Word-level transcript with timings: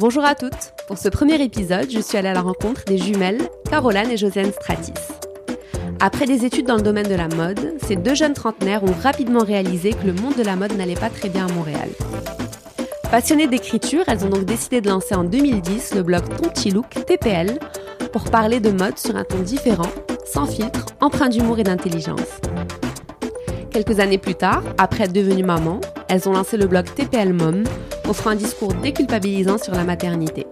Bonjour 0.00 0.24
à 0.24 0.34
toutes. 0.34 0.72
Pour 0.88 0.96
ce 0.96 1.10
premier 1.10 1.42
épisode, 1.42 1.90
je 1.90 2.00
suis 2.00 2.16
allée 2.16 2.30
à 2.30 2.32
la 2.32 2.40
rencontre 2.40 2.86
des 2.86 2.96
jumelles 2.96 3.42
Caroline 3.68 4.10
et 4.10 4.16
Josiane 4.16 4.50
Stratis. 4.50 4.94
Après 6.00 6.24
des 6.24 6.46
études 6.46 6.66
dans 6.66 6.76
le 6.76 6.82
domaine 6.82 7.06
de 7.06 7.14
la 7.14 7.28
mode, 7.28 7.74
ces 7.86 7.96
deux 7.96 8.14
jeunes 8.14 8.32
trentenaires 8.32 8.82
ont 8.82 8.94
rapidement 9.02 9.44
réalisé 9.44 9.90
que 9.90 10.06
le 10.06 10.14
monde 10.14 10.36
de 10.36 10.42
la 10.42 10.56
mode 10.56 10.74
n'allait 10.74 10.94
pas 10.94 11.10
très 11.10 11.28
bien 11.28 11.46
à 11.46 11.52
Montréal. 11.52 11.90
Passionnées 13.10 13.46
d'écriture, 13.46 14.04
elles 14.06 14.24
ont 14.24 14.30
donc 14.30 14.46
décidé 14.46 14.80
de 14.80 14.88
lancer 14.88 15.14
en 15.14 15.24
2010 15.24 15.94
le 15.96 16.02
blog 16.02 16.22
Tontilook 16.34 16.88
TPL 17.04 17.58
pour 18.10 18.24
parler 18.30 18.58
de 18.58 18.70
mode 18.70 18.96
sur 18.96 19.16
un 19.16 19.24
ton 19.24 19.40
différent, 19.40 19.90
sans 20.24 20.46
filtre, 20.46 20.86
empreint 21.02 21.28
d'humour 21.28 21.58
et 21.58 21.64
d'intelligence. 21.64 22.40
Quelques 23.70 24.00
années 24.00 24.16
plus 24.16 24.34
tard, 24.34 24.62
après 24.78 25.04
être 25.04 25.12
devenues 25.12 25.44
mamans, 25.44 25.82
elles 26.08 26.26
ont 26.26 26.32
lancé 26.32 26.56
le 26.56 26.66
blog 26.66 26.86
TPL 26.86 27.34
Mom, 27.34 27.64
offrant 28.10 28.30
un 28.30 28.36
discours 28.36 28.74
déculpabilisant 28.74 29.56
sur 29.56 29.72
la 29.72 29.84
maternité. 29.84 30.46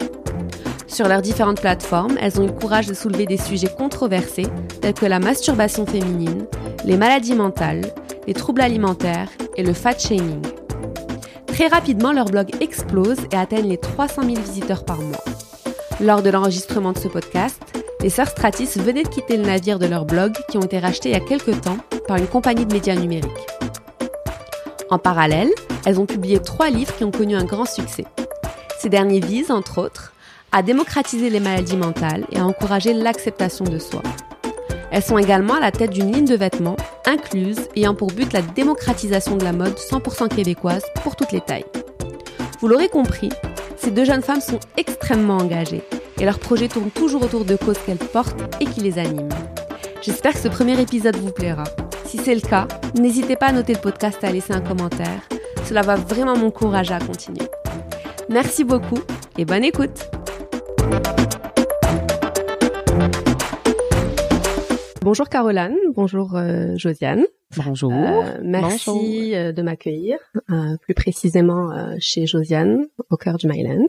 Sur 0.86 1.08
leurs 1.08 1.22
différentes 1.22 1.60
plateformes, 1.60 2.16
elles 2.20 2.40
ont 2.40 2.44
eu 2.44 2.46
le 2.46 2.52
courage 2.52 2.86
de 2.86 2.94
soulever 2.94 3.26
des 3.26 3.36
sujets 3.36 3.74
controversés 3.76 4.46
tels 4.80 4.94
que 4.94 5.06
la 5.06 5.18
masturbation 5.18 5.84
féminine, 5.84 6.46
les 6.84 6.96
maladies 6.96 7.34
mentales, 7.34 7.84
les 8.26 8.34
troubles 8.34 8.62
alimentaires 8.62 9.28
et 9.56 9.64
le 9.64 9.72
fat 9.72 9.98
shaming. 9.98 10.40
Très 11.46 11.66
rapidement, 11.66 12.12
leur 12.12 12.26
blog 12.26 12.50
explose 12.60 13.18
et 13.32 13.36
atteigne 13.36 13.68
les 13.68 13.78
300 13.78 14.22
000 14.22 14.34
visiteurs 14.36 14.84
par 14.84 14.98
mois. 14.98 15.24
Lors 16.00 16.22
de 16.22 16.30
l'enregistrement 16.30 16.92
de 16.92 16.98
ce 16.98 17.08
podcast, 17.08 17.60
les 18.00 18.10
sœurs 18.10 18.28
Stratis 18.28 18.76
venaient 18.76 19.02
de 19.02 19.08
quitter 19.08 19.36
le 19.36 19.44
navire 19.44 19.80
de 19.80 19.86
leur 19.86 20.04
blog 20.04 20.32
qui 20.48 20.56
ont 20.56 20.62
été 20.62 20.78
rachetés 20.78 21.08
il 21.08 21.12
y 21.12 21.16
a 21.16 21.20
quelques 21.20 21.60
temps 21.60 21.78
par 22.06 22.18
une 22.18 22.28
compagnie 22.28 22.64
de 22.64 22.72
médias 22.72 22.94
numériques. 22.94 23.32
En 24.90 24.98
parallèle, 24.98 25.50
elles 25.84 26.00
ont 26.00 26.06
publié 26.06 26.38
trois 26.40 26.70
livres 26.70 26.94
qui 26.96 27.04
ont 27.04 27.10
connu 27.10 27.36
un 27.36 27.44
grand 27.44 27.66
succès. 27.66 28.04
Ces 28.78 28.88
derniers 28.88 29.20
visent, 29.20 29.50
entre 29.50 29.78
autres, 29.78 30.12
à 30.50 30.62
démocratiser 30.62 31.28
les 31.28 31.40
maladies 31.40 31.76
mentales 31.76 32.26
et 32.32 32.38
à 32.38 32.46
encourager 32.46 32.94
l'acceptation 32.94 33.64
de 33.64 33.78
soi. 33.78 34.02
Elles 34.90 35.02
sont 35.02 35.18
également 35.18 35.54
à 35.54 35.60
la 35.60 35.72
tête 35.72 35.90
d'une 35.90 36.10
ligne 36.10 36.24
de 36.24 36.36
vêtements 36.36 36.76
incluse 37.04 37.68
ayant 37.76 37.94
pour 37.94 38.08
but 38.08 38.32
la 38.32 38.42
démocratisation 38.42 39.36
de 39.36 39.44
la 39.44 39.52
mode 39.52 39.76
100% 39.76 40.28
québécoise 40.28 40.84
pour 41.02 41.16
toutes 41.16 41.32
les 41.32 41.40
tailles. 41.40 41.64
Vous 42.60 42.68
l'aurez 42.68 42.88
compris, 42.88 43.30
ces 43.76 43.90
deux 43.90 44.04
jeunes 44.04 44.22
femmes 44.22 44.40
sont 44.40 44.60
extrêmement 44.76 45.38
engagées 45.38 45.82
et 46.18 46.24
leurs 46.24 46.38
projets 46.38 46.68
tournent 46.68 46.90
toujours 46.90 47.22
autour 47.22 47.44
de 47.44 47.56
causes 47.56 47.78
qu'elles 47.84 47.98
portent 47.98 48.40
et 48.60 48.64
qui 48.64 48.80
les 48.80 48.98
animent. 48.98 49.28
J'espère 50.02 50.32
que 50.32 50.40
ce 50.40 50.48
premier 50.48 50.80
épisode 50.80 51.16
vous 51.16 51.32
plaira. 51.32 51.64
Si 52.08 52.16
c'est 52.16 52.34
le 52.34 52.40
cas, 52.40 52.66
n'hésitez 52.98 53.36
pas 53.36 53.48
à 53.48 53.52
noter 53.52 53.74
le 53.74 53.80
podcast 53.80 54.18
et 54.22 54.26
à 54.28 54.32
laisser 54.32 54.54
un 54.54 54.62
commentaire. 54.62 55.28
Cela 55.66 55.82
va 55.82 55.96
vraiment 55.96 56.38
m'encourager 56.38 56.94
à 56.94 57.00
continuer. 57.00 57.44
Merci 58.30 58.64
beaucoup 58.64 59.00
et 59.36 59.44
bonne 59.44 59.62
écoute. 59.62 60.08
Bonjour 65.02 65.28
Caroline, 65.28 65.76
bonjour 65.94 66.34
euh, 66.34 66.74
Josiane. 66.76 67.26
Bonjour. 67.58 67.92
Euh, 67.92 68.38
merci 68.42 69.34
euh, 69.34 69.52
de 69.52 69.60
m'accueillir, 69.60 70.18
euh, 70.48 70.78
plus 70.80 70.94
précisément 70.94 71.72
euh, 71.72 71.94
chez 71.98 72.24
Josiane, 72.24 72.86
au 73.10 73.18
cœur 73.18 73.36
du 73.36 73.48
Myland. 73.48 73.86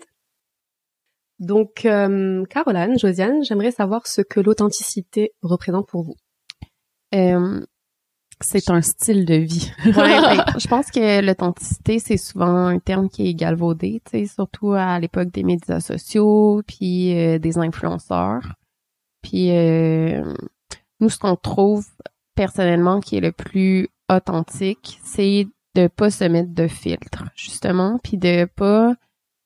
Donc, 1.40 1.86
euh, 1.86 2.44
Caroline, 2.50 3.00
Josiane, 3.00 3.46
j'aimerais 3.46 3.72
savoir 3.72 4.08
ce 4.08 4.20
que 4.20 4.42
l'authenticité 4.42 5.32
représente 5.42 5.88
pour 5.88 6.04
vous. 6.04 6.16
C'est 8.42 8.70
un 8.70 8.82
style 8.82 9.26
de 9.26 9.36
vie. 9.36 9.72
Ouais, 9.86 9.94
Ben, 9.94 10.46
je 10.58 10.68
pense 10.68 10.92
que 10.92 11.22
l'authenticité, 11.22 12.00
c'est 12.00 12.18
souvent 12.18 12.68
un 12.68 12.80
terme 12.80 13.10
qui 13.10 13.28
est 13.28 13.34
galvaudé, 13.34 14.02
tu 14.06 14.12
sais, 14.12 14.26
surtout 14.28 14.74
à 14.74 14.98
l'époque 15.00 15.30
des 15.30 15.44
médias 15.44 15.82
sociaux, 15.82 16.62
puis 16.66 17.18
euh, 17.18 17.38
des 17.38 17.58
influenceurs. 17.58 18.56
Puis 19.22 19.52
euh, 19.52 20.34
nous, 21.02 21.10
ce 21.10 21.20
qu'on 21.20 21.36
trouve 21.36 21.86
personnellement 22.36 23.02
qui 23.02 23.18
est 23.18 23.22
le 23.22 23.34
plus 23.34 23.90
authentique, 24.10 25.00
c'est 25.04 25.48
de 25.76 25.88
pas 25.88 26.10
se 26.10 26.24
mettre 26.24 26.54
de 26.54 26.68
filtre, 26.68 27.26
justement, 27.36 28.00
puis 28.02 28.18
de 28.18 28.46
pas 28.46 28.96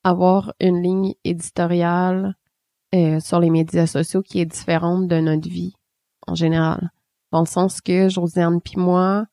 avoir 0.03 0.53
une 0.59 0.81
ligne 0.81 1.13
éditoriale 1.23 2.35
euh, 2.93 3.19
sur 3.19 3.39
les 3.39 3.49
médias 3.49 3.87
sociaux 3.87 4.21
qui 4.21 4.39
est 4.39 4.45
différente 4.45 5.07
de 5.07 5.19
notre 5.19 5.49
vie 5.49 5.73
en 6.27 6.35
général. 6.35 6.91
Dans 7.33 7.39
le 7.41 7.47
sens 7.47 7.81
que 7.81 8.09
Josiane 8.09 8.61
puis 8.61 8.75
moi, 8.77 9.25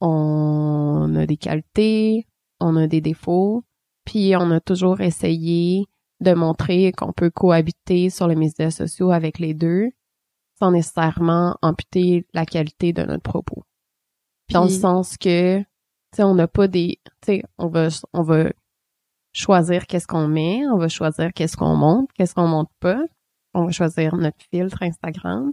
on 0.00 1.12
a 1.16 1.26
des 1.26 1.36
qualités, 1.36 2.28
on 2.60 2.76
a 2.76 2.86
des 2.86 3.00
défauts, 3.00 3.64
puis 4.04 4.36
on 4.36 4.52
a 4.52 4.60
toujours 4.60 5.00
essayé 5.00 5.86
de 6.20 6.34
montrer 6.34 6.92
qu'on 6.92 7.12
peut 7.12 7.30
cohabiter 7.30 8.10
sur 8.10 8.28
les 8.28 8.36
médias 8.36 8.70
sociaux 8.70 9.10
avec 9.10 9.40
les 9.40 9.54
deux 9.54 9.90
sans 10.60 10.70
nécessairement 10.70 11.56
amputer 11.62 12.24
la 12.32 12.46
qualité 12.46 12.92
de 12.92 13.02
notre 13.02 13.24
propos. 13.24 13.64
Dans 14.52 14.62
le 14.62 14.68
Puis- 14.68 14.76
sens 14.76 15.16
que, 15.16 15.58
tu 15.58 15.66
sais, 16.14 16.22
on 16.22 16.36
n'a 16.36 16.46
pas 16.46 16.68
des, 16.68 17.00
tu 17.04 17.10
sais, 17.26 17.42
on 17.58 17.66
va, 17.66 17.88
on 18.12 18.22
va 18.22 18.52
choisir 19.32 19.88
qu'est-ce 19.88 20.06
qu'on 20.06 20.28
met, 20.28 20.60
on 20.68 20.78
va 20.78 20.86
choisir 20.86 21.32
qu'est-ce 21.32 21.56
qu'on 21.56 21.74
monte, 21.74 22.08
qu'est-ce 22.12 22.34
qu'on 22.36 22.46
monte 22.46 22.70
pas, 22.78 23.02
on 23.52 23.64
va 23.64 23.72
choisir 23.72 24.14
notre 24.14 24.44
filtre 24.48 24.80
Instagram, 24.84 25.52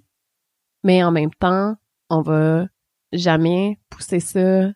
mais 0.84 1.04
en 1.04 1.12
même 1.12 1.34
temps, 1.40 1.76
on 2.10 2.22
va 2.22 2.68
jamais 3.14 3.80
pousser 3.90 4.20
ça 4.20 4.70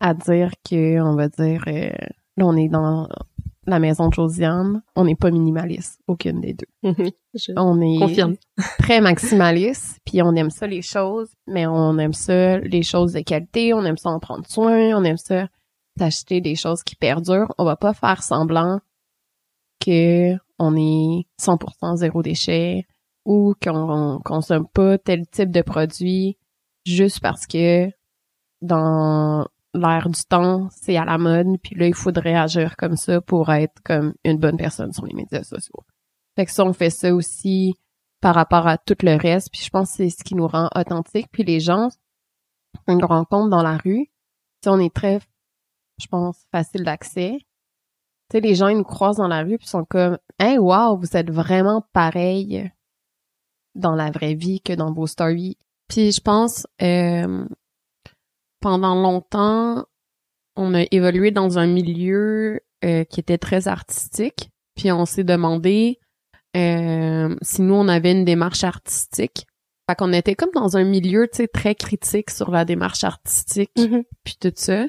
à 0.00 0.14
dire 0.14 0.52
que, 0.68 1.00
on 1.00 1.16
va 1.16 1.28
dire, 1.28 1.64
euh, 1.66 1.90
là, 2.36 2.46
on 2.46 2.56
est 2.56 2.68
dans 2.68 3.08
la 3.66 3.78
maison 3.80 4.08
de 4.08 4.14
Josiane, 4.14 4.82
on 4.96 5.04
n'est 5.04 5.16
pas 5.16 5.30
minimaliste, 5.30 6.00
aucune 6.06 6.40
des 6.40 6.54
deux. 6.54 6.68
Je 7.34 7.52
On 7.56 7.80
est 7.80 7.98
confirme. 7.98 8.36
très 8.78 9.00
maximaliste, 9.00 9.98
puis 10.06 10.22
on 10.22 10.34
aime 10.34 10.50
ça 10.50 10.66
les 10.66 10.82
choses, 10.82 11.30
mais 11.46 11.66
on 11.66 11.98
aime 11.98 12.14
ça 12.14 12.58
les 12.58 12.82
choses 12.82 13.12
de 13.12 13.20
qualité, 13.20 13.74
on 13.74 13.84
aime 13.84 13.98
ça 13.98 14.10
en 14.10 14.20
prendre 14.20 14.46
soin, 14.46 14.96
on 14.96 15.04
aime 15.04 15.18
ça 15.18 15.48
d'acheter 15.96 16.40
des 16.40 16.54
choses 16.54 16.82
qui 16.82 16.94
perdurent. 16.96 17.52
On 17.58 17.64
va 17.64 17.76
pas 17.76 17.92
faire 17.92 18.22
semblant 18.22 18.80
que 19.84 20.34
on 20.58 20.76
est 20.76 21.26
100% 21.40 21.96
zéro 21.96 22.22
déchet 22.22 22.86
ou 23.24 23.54
qu'on 23.62 24.20
consomme 24.24 24.66
pas 24.68 24.98
tel 24.98 25.26
type 25.26 25.50
de 25.50 25.62
produit 25.62 26.38
juste 26.86 27.20
parce 27.20 27.46
que 27.46 27.90
dans 28.62 29.46
l'air 29.74 30.08
du 30.08 30.22
temps, 30.24 30.68
c'est 30.70 30.96
à 30.96 31.04
la 31.04 31.18
mode, 31.18 31.58
puis 31.62 31.74
là, 31.74 31.86
il 31.86 31.94
faudrait 31.94 32.34
agir 32.34 32.76
comme 32.76 32.96
ça 32.96 33.20
pour 33.20 33.52
être 33.52 33.80
comme 33.84 34.14
une 34.24 34.38
bonne 34.38 34.56
personne 34.56 34.92
sur 34.92 35.06
les 35.06 35.14
médias 35.14 35.42
sociaux. 35.42 35.84
Fait 36.36 36.46
que 36.46 36.52
ça, 36.52 36.64
on 36.64 36.72
fait 36.72 36.90
ça 36.90 37.14
aussi 37.14 37.74
par 38.20 38.34
rapport 38.34 38.66
à 38.66 38.78
tout 38.78 38.96
le 39.02 39.16
reste, 39.16 39.50
puis 39.52 39.62
je 39.62 39.70
pense 39.70 39.90
que 39.90 39.96
c'est 39.96 40.10
ce 40.10 40.24
qui 40.24 40.34
nous 40.34 40.48
rend 40.48 40.68
authentique. 40.74 41.28
Puis 41.30 41.44
les 41.44 41.60
gens, 41.60 41.88
on 42.86 42.96
nous 42.96 43.06
rencontre 43.06 43.50
dans 43.50 43.62
la 43.62 43.76
rue, 43.76 44.10
sais, 44.62 44.70
on 44.70 44.78
est 44.78 44.94
très, 44.94 45.20
je 46.00 46.06
pense, 46.06 46.44
facile 46.50 46.84
d'accès. 46.84 47.38
Tu 47.40 47.46
sais, 48.32 48.40
les 48.40 48.54
gens, 48.54 48.68
ils 48.68 48.76
nous 48.76 48.84
croisent 48.84 49.18
dans 49.18 49.28
la 49.28 49.42
rue, 49.42 49.58
puis 49.58 49.66
sont 49.66 49.84
comme 49.84 50.18
«Hey, 50.38 50.58
wow, 50.58 50.96
vous 50.96 51.16
êtes 51.16 51.30
vraiment 51.30 51.86
pareil 51.92 52.70
dans 53.74 53.94
la 53.94 54.10
vraie 54.10 54.34
vie 54.34 54.60
que 54.60 54.72
dans 54.72 54.92
vos 54.92 55.06
stories. 55.06 55.56
Puis 55.88 56.12
je 56.12 56.20
pense, 56.20 56.66
euh, 56.82 57.44
pendant 58.60 58.94
longtemps, 58.94 59.86
on 60.56 60.74
a 60.74 60.82
évolué 60.90 61.30
dans 61.30 61.58
un 61.58 61.66
milieu 61.66 62.60
euh, 62.84 63.04
qui 63.04 63.20
était 63.20 63.38
très 63.38 63.68
artistique. 63.68 64.50
Puis 64.76 64.92
on 64.92 65.06
s'est 65.06 65.24
demandé 65.24 65.98
euh, 66.56 67.36
si 67.42 67.62
nous, 67.62 67.74
on 67.74 67.88
avait 67.88 68.12
une 68.12 68.24
démarche 68.24 68.64
artistique. 68.64 69.46
Fait 69.88 69.94
qu'on 69.96 70.12
était 70.12 70.34
comme 70.34 70.50
dans 70.54 70.76
un 70.76 70.84
milieu, 70.84 71.28
tu 71.28 71.38
sais, 71.38 71.48
très 71.48 71.74
critique 71.74 72.30
sur 72.30 72.50
la 72.50 72.64
démarche 72.64 73.04
artistique, 73.04 73.70
Mhm. 73.78 74.04
puis 74.24 74.36
tout 74.40 74.52
ça. 74.54 74.86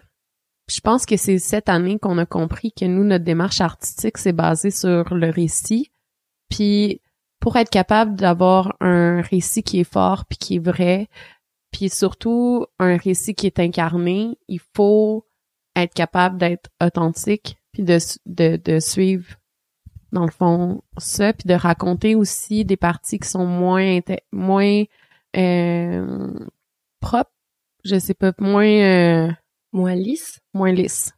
Puis 0.68 0.76
je 0.78 0.82
pense 0.82 1.06
que 1.06 1.18
c'est 1.18 1.40
cette 1.40 1.70
année 1.70 1.98
qu'on 2.00 2.18
a 2.18 2.25
compris 2.25 2.72
que 2.72 2.86
nous, 2.86 3.04
notre 3.04 3.24
démarche 3.24 3.62
artistique, 3.62 4.18
c'est 4.18 4.34
basé 4.34 4.72
sur 4.72 5.14
le 5.16 5.30
récit. 5.30 5.92
Puis 6.50 7.02
pour 7.39 7.56
être 7.56 7.69
capable 7.69 8.15
d'avoir 8.15 8.75
un 8.80 9.21
récit 9.21 9.63
qui 9.63 9.80
est 9.80 9.91
fort 9.91 10.25
puis 10.25 10.38
qui 10.38 10.56
est 10.56 10.65
vrai, 10.65 11.07
puis 11.71 11.89
surtout 11.89 12.65
un 12.80 12.97
récit 12.97 13.36
qui 13.36 13.47
est 13.47 13.59
incarné, 13.59 14.38
il 14.47 14.59
faut 14.75 15.25
être 15.75 15.94
capable 15.94 16.38
d'être 16.38 16.69
authentique 16.83 17.57
puis 17.71 17.83
de, 17.83 17.97
de, 18.25 18.57
de 18.57 18.80
suivre 18.80 19.36
dans 20.12 20.25
le 20.25 20.31
fond 20.31 20.81
ça 20.97 21.33
puis 21.33 21.47
de 21.47 21.53
raconter 21.53 22.15
aussi 22.15 22.65
des 22.65 22.77
parties 22.77 23.19
qui 23.19 23.30
sont 23.30 23.45
moins 23.45 24.00
moins 24.31 24.83
euh, 25.38 26.33
propres, 27.00 27.31
je 27.83 28.00
sais 28.00 28.15
pas, 28.15 28.33
moins 28.39 28.65
euh, 28.65 29.31
Moins 29.71 29.95
lisse. 29.95 30.39
moins 30.53 30.71
lisses. 30.71 31.13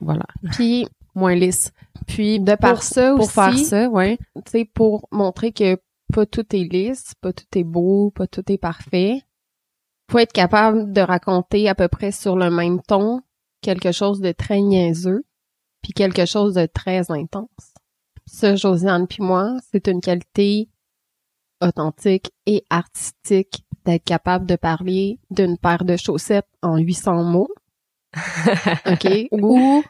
Voilà, 0.00 0.26
Puis, 0.52 0.86
moins 1.16 1.34
lisses. 1.34 1.72
Puis 2.06 2.38
de 2.40 2.54
par 2.54 2.74
pour- 2.74 2.82
ça 2.84 3.10
pour 3.12 3.24
aussi, 3.24 3.32
faire 3.32 3.58
ça, 3.58 3.88
ouais. 3.88 4.18
tu 4.36 4.42
sais, 4.50 4.64
pour 4.64 5.08
montrer 5.10 5.50
que 5.52 5.76
pas 6.12 6.26
tout 6.26 6.46
est 6.54 6.64
lisse, 6.72 7.14
pas 7.20 7.32
tout 7.32 7.46
est 7.56 7.64
beau, 7.64 8.10
pas 8.12 8.26
tout 8.28 8.44
est 8.52 8.58
parfait, 8.58 9.22
faut 10.10 10.18
être 10.18 10.32
capable 10.32 10.92
de 10.92 11.00
raconter 11.00 11.68
à 11.68 11.74
peu 11.74 11.88
près 11.88 12.12
sur 12.12 12.36
le 12.36 12.50
même 12.50 12.80
ton 12.82 13.22
quelque 13.60 13.90
chose 13.90 14.20
de 14.20 14.30
très 14.30 14.60
niaiseux, 14.60 15.24
puis 15.82 15.92
quelque 15.92 16.26
chose 16.26 16.54
de 16.54 16.66
très 16.66 17.10
intense. 17.10 17.74
Ça, 18.26 18.54
Josiane 18.54 19.06
puis 19.08 19.22
moi, 19.22 19.56
c'est 19.72 19.88
une 19.88 20.00
qualité 20.00 20.68
authentique 21.60 22.30
et 22.44 22.64
artistique 22.70 23.64
d'être 23.84 24.04
capable 24.04 24.46
de 24.46 24.56
parler 24.56 25.18
d'une 25.30 25.56
paire 25.58 25.84
de 25.84 25.96
chaussettes 25.96 26.48
en 26.62 26.76
800 26.76 27.24
mots. 27.24 27.48
OK? 28.86 29.28
Ou 29.32 29.82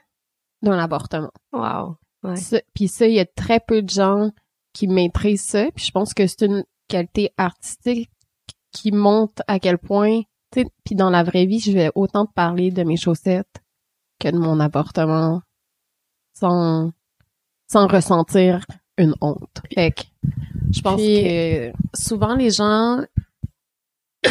d'un 0.63 0.79
avortement. 0.79 1.31
Wow. 1.53 1.97
Ouais. 2.23 2.35
Puis 2.75 2.89
ça, 2.89 3.07
il 3.07 3.15
y 3.15 3.21
a 3.21 3.27
très 3.27 3.61
peu 3.61 3.83
de 3.83 3.89
gens 3.91 4.31
qui 4.73 4.89
maîtrisent 4.89 5.43
ça. 5.45 5.71
Puis 5.75 5.87
je 5.87 5.91
pense 5.93 6.13
que 6.15 6.27
c'est 6.27 6.43
une 6.47 6.65
qualité 6.89 7.33
artistique 7.37 8.11
qui 8.73 8.93
montre 8.93 9.43
à 9.47 9.59
quel 9.59 9.79
point, 9.79 10.23
tu 10.53 10.61
sais, 10.63 10.67
puis 10.85 10.95
dans 10.95 11.11
la 11.11 11.23
vraie 11.23 11.47
vie, 11.47 11.61
je 11.61 11.73
vais 11.73 11.91
autant 11.95 12.27
te 12.27 12.33
parler 12.33 12.71
de 12.71 12.83
mes 12.83 12.97
chaussettes 12.97 13.63
que 14.19 14.29
de 14.29 14.39
mon 14.39 14.61
avortement 14.61 15.43
sans, 16.35 16.93
sans 17.71 17.87
ressentir 17.87 18.65
une 18.99 19.15
honte. 19.21 19.63
Fait 19.75 19.93
que 19.93 20.03
je 20.71 20.81
pense 20.81 21.01
Puis- 21.01 21.23
que 21.25 21.73
souvent 21.95 22.35
les 22.35 22.51
gens 22.51 23.03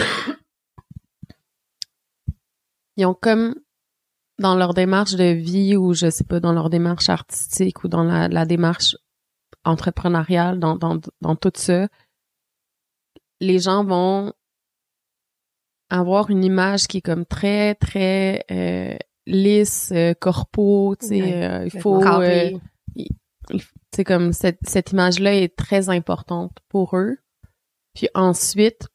ils 2.98 3.06
ont 3.06 3.14
comme 3.14 3.56
dans 4.40 4.56
leur 4.56 4.74
démarche 4.74 5.16
de 5.16 5.32
vie 5.34 5.76
ou 5.78 5.94
je 5.94 6.10
sais 6.10 6.24
pas 6.24 6.40
dans 6.40 6.54
leur 6.54 6.70
démarche 6.70 7.10
artistique 7.10 7.84
ou 7.84 7.88
dans 7.88 8.04
la, 8.04 8.28
la 8.28 8.46
démarche 8.46 8.98
entrepreneuriale 9.64 10.60
dans, 10.60 10.76
dans 10.76 11.00
dans 11.22 11.36
tout 11.36 11.52
ça 11.56 11.88
les 13.40 13.60
gens 13.60 13.84
vont 13.84 14.34
avoir 15.90 16.30
une 16.30 16.44
image 16.44 16.88
qui 16.88 16.98
est 16.98 17.02
comme 17.02 17.26
très 17.26 17.76
très 17.76 18.46
euh, 18.52 18.96
lisse 19.26 19.92
euh, 19.94 20.14
corpo 20.14 20.96
tu 21.00 21.08
sais 21.08 21.22
Ouais, 21.22 21.44
euh, 21.44 21.66
il 21.74 21.80
faut 21.80 22.04
euh, 22.04 22.52
c'est 23.96 24.04
comme 24.04 24.34
cette, 24.34 24.60
cette 24.64 24.92
image-là 24.92 25.36
est 25.36 25.56
très 25.56 25.90
importante 25.90 26.58
pour 26.68 26.98
eux. 26.98 27.18
Puis 27.94 28.10
ensuite, 28.14 28.90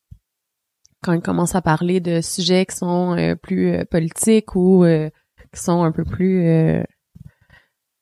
quand 1.03 1.15
ils 1.15 1.23
commencent 1.23 1.55
à 1.55 1.63
parler 1.63 2.01
de 2.01 2.21
sujets 2.21 2.67
qui 2.67 2.77
sont 2.77 3.17
euh, 3.17 3.35
plus 3.35 3.73
euh, 3.73 3.85
politiques 3.85 4.55
ou 4.55 4.85
euh, 4.85 5.09
qui 5.55 5.61
sont 5.61 5.83
un 5.83 5.93
peu 5.93 6.05
plus 6.05 6.47
euh, 6.47 6.83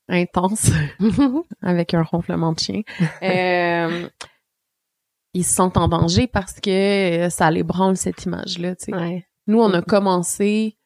intenses, 0.09 0.71
avec 1.63 1.95
un 1.95 2.03
ronflement 2.03 2.53
de 2.53 2.59
chien, 2.59 2.83
euh, 3.23 4.09
ils 5.35 5.45
se 5.45 5.55
sentent 5.55 5.77
en 5.77 5.89
danger 5.89 6.27
parce 6.27 6.61
que 6.61 7.29
ça 7.31 7.51
les 7.51 7.63
branle 7.63 7.97
cette 7.97 8.25
image-là. 8.25 8.77
tu 8.77 8.87
sais. 8.87 8.95
Ouais. 8.95 9.27
Nous, 9.47 9.61
on 9.61 9.73
a 9.73 9.83
commencé, 9.83 10.77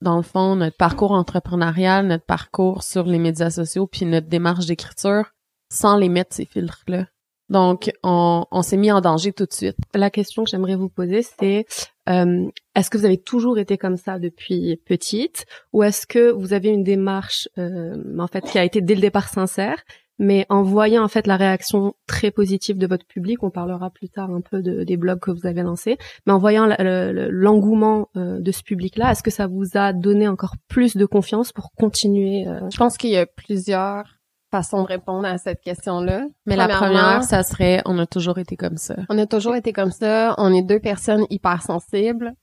dans 0.00 0.16
le 0.16 0.22
fond, 0.22 0.56
notre 0.56 0.76
parcours 0.76 1.12
entrepreneurial, 1.12 2.06
notre 2.06 2.26
parcours 2.26 2.82
sur 2.82 3.04
les 3.04 3.18
médias 3.18 3.50
sociaux, 3.50 3.86
puis 3.86 4.04
notre 4.04 4.28
démarche 4.28 4.66
d'écriture, 4.66 5.30
sans 5.72 5.96
les 5.96 6.08
mettre 6.08 6.34
ces 6.34 6.44
filtres-là. 6.44 7.06
Donc, 7.48 7.90
on, 8.02 8.46
on 8.50 8.62
s'est 8.62 8.76
mis 8.76 8.92
en 8.92 9.00
danger 9.00 9.32
tout 9.32 9.46
de 9.46 9.52
suite. 9.52 9.76
La 9.94 10.10
question 10.10 10.44
que 10.44 10.50
j'aimerais 10.50 10.76
vous 10.76 10.88
poser, 10.88 11.22
c'est 11.22 11.66
euh, 12.10 12.48
est-ce 12.74 12.90
que 12.90 12.98
vous 12.98 13.04
avez 13.04 13.18
toujours 13.18 13.58
été 13.58 13.78
comme 13.78 13.96
ça 13.96 14.18
depuis 14.18 14.76
petite, 14.84 15.46
ou 15.72 15.82
est-ce 15.82 16.06
que 16.06 16.30
vous 16.30 16.52
avez 16.52 16.68
une 16.68 16.84
démarche, 16.84 17.48
euh, 17.58 17.94
en 18.18 18.26
fait, 18.26 18.44
qui 18.44 18.58
a 18.58 18.64
été 18.64 18.80
dès 18.80 18.94
le 18.94 19.00
départ 19.00 19.28
sincère, 19.28 19.82
mais 20.20 20.44
en 20.50 20.62
voyant 20.62 21.02
en 21.02 21.08
fait 21.08 21.26
la 21.26 21.36
réaction 21.36 21.94
très 22.06 22.30
positive 22.30 22.76
de 22.76 22.86
votre 22.86 23.06
public, 23.06 23.42
on 23.42 23.50
parlera 23.50 23.90
plus 23.90 24.10
tard 24.10 24.30
un 24.30 24.42
peu 24.42 24.60
de, 24.60 24.84
des 24.84 24.98
blogs 24.98 25.18
que 25.18 25.30
vous 25.30 25.46
avez 25.46 25.62
lancés, 25.62 25.96
mais 26.26 26.32
en 26.34 26.38
voyant 26.38 26.68
l'engouement 26.78 28.08
euh, 28.16 28.38
de 28.38 28.52
ce 28.52 28.62
public-là, 28.62 29.12
est-ce 29.12 29.22
que 29.22 29.30
ça 29.30 29.46
vous 29.46 29.66
a 29.74 29.94
donné 29.94 30.28
encore 30.28 30.56
plus 30.68 30.96
de 30.96 31.06
confiance 31.06 31.52
pour 31.52 31.72
continuer 31.72 32.46
euh, 32.46 32.68
je 32.70 32.76
pense 32.76 32.98
qu'il 32.98 33.10
y 33.10 33.16
a 33.16 33.24
plusieurs 33.24 34.19
façons 34.50 34.82
de 34.82 34.86
répondre 34.88 35.26
à 35.26 35.38
cette 35.38 35.60
question-là. 35.60 36.26
Mais 36.46 36.56
la 36.56 36.68
première, 36.68 37.22
ça 37.24 37.42
serait, 37.42 37.82
on 37.84 37.98
a 37.98 38.06
toujours 38.06 38.38
été 38.38 38.56
comme 38.56 38.76
ça. 38.76 38.96
On 39.08 39.18
a 39.18 39.26
toujours 39.26 39.54
été 39.56 39.72
comme 39.72 39.92
ça. 39.92 40.34
On 40.38 40.52
est 40.52 40.62
deux 40.62 40.80
personnes 40.80 41.24
hyper 41.30 41.62
sensibles. 41.62 42.34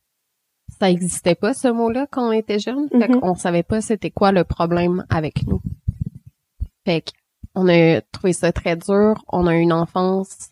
Ça 0.80 0.89
existait 0.89 1.36
pas, 1.36 1.54
ce 1.54 1.68
mot-là, 1.69 2.07
quand 2.12 2.27
on 2.27 2.31
était 2.31 2.59
jeunes. 2.59 2.89
Fait 2.89 3.07
Mhm. 3.07 3.19
qu'on 3.21 3.36
savait 3.36 3.63
pas 3.63 3.81
c'était 3.81 4.12
quoi 4.12 4.31
le 4.31 4.44
problème 4.44 5.06
avec 5.09 5.45
nous. 5.48 5.62
Fait 6.86 7.04
on 7.56 7.68
a 7.69 8.01
trouvé 8.01 8.33
ça 8.33 8.51
très 8.51 8.75
dur. 8.75 9.24
On 9.30 9.48
a 9.48 9.56
eu 9.56 9.59
une 9.59 9.74
enfance 9.74 10.50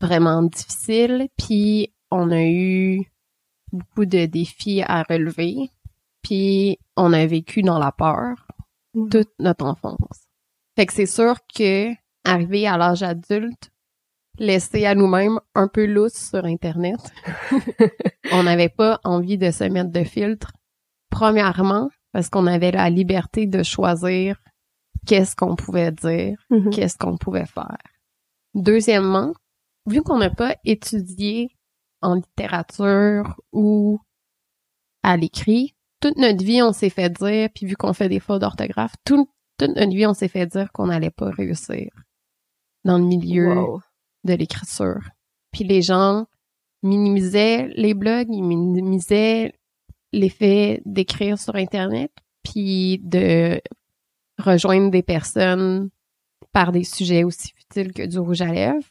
vraiment 0.00 0.42
difficile. 0.42 1.28
Puis 1.36 1.92
on 2.10 2.30
a 2.30 2.42
eu 2.44 3.10
beaucoup 3.72 4.04
de 4.06 4.26
défis 4.26 4.82
à 4.82 5.02
relever. 5.02 5.70
Puis 6.22 6.78
on 6.96 7.12
a 7.12 7.26
vécu 7.26 7.62
dans 7.62 7.78
la 7.78 7.92
peur 7.92 8.46
toute 9.10 9.32
notre 9.40 9.64
enfance. 9.66 10.23
Fait 10.76 10.86
que 10.86 10.92
c'est 10.92 11.06
sûr 11.06 11.36
que 11.54 11.92
arrivé 12.24 12.66
à 12.66 12.76
l'âge 12.76 13.02
adulte, 13.02 13.70
laissé 14.38 14.86
à 14.86 14.94
nous-mêmes 14.94 15.38
un 15.54 15.68
peu 15.68 15.86
lousse 15.86 16.14
sur 16.30 16.44
internet, 16.44 16.98
on 18.32 18.42
n'avait 18.42 18.68
pas 18.68 19.00
envie 19.04 19.38
de 19.38 19.50
se 19.50 19.64
mettre 19.64 19.90
de 19.90 20.04
filtre. 20.04 20.52
Premièrement, 21.10 21.90
parce 22.12 22.28
qu'on 22.28 22.46
avait 22.46 22.72
la 22.72 22.90
liberté 22.90 23.46
de 23.46 23.62
choisir 23.62 24.36
qu'est-ce 25.06 25.36
qu'on 25.36 25.54
pouvait 25.54 25.92
dire, 25.92 26.38
Mhm. 26.50 26.70
qu'est-ce 26.70 26.96
qu'on 26.98 27.16
pouvait 27.16 27.46
faire. 27.46 27.76
Deuxièmement, 28.54 29.32
vu 29.86 30.02
qu'on 30.02 30.18
n'a 30.18 30.30
pas 30.30 30.56
étudié 30.64 31.50
en 32.02 32.14
littérature 32.14 33.40
ou 33.52 33.98
à 35.02 35.16
l'écrit, 35.16 35.74
toute 36.00 36.16
notre 36.16 36.44
vie, 36.44 36.62
on 36.62 36.72
s'est 36.72 36.90
fait 36.90 37.10
dire, 37.10 37.48
puis 37.54 37.66
vu 37.66 37.76
qu'on 37.76 37.92
fait 37.92 38.08
des 38.08 38.20
fautes 38.20 38.40
d'orthographe, 38.40 38.94
tout- 39.04 39.28
toute 39.58 39.76
notre 39.76 39.94
vie, 39.94 40.06
on 40.06 40.14
s'est 40.14 40.28
fait 40.28 40.46
dire 40.46 40.70
qu'on 40.72 40.86
n'allait 40.86 41.10
pas 41.10 41.30
réussir 41.30 41.90
dans 42.84 42.98
le 42.98 43.04
milieu 43.04 43.54
Wow. 43.54 43.80
de 44.24 44.34
l'écriture. 44.34 45.00
Puis 45.52 45.64
les 45.64 45.82
gens 45.82 46.26
minimisaient 46.82 47.68
les 47.76 47.94
blogs, 47.94 48.28
ils 48.30 48.42
minimisaient 48.42 49.52
l'effet 50.12 50.82
d'écrire 50.84 51.38
sur 51.38 51.54
Internet, 51.56 52.12
puis 52.42 52.98
de 53.02 53.60
rejoindre 54.38 54.90
des 54.90 55.02
personnes 55.02 55.90
par 56.52 56.72
des 56.72 56.84
sujets 56.84 57.24
aussi 57.24 57.52
futiles 57.56 57.92
que 57.92 58.06
du 58.06 58.18
rouge 58.18 58.42
à 58.42 58.52
lèvres. 58.52 58.88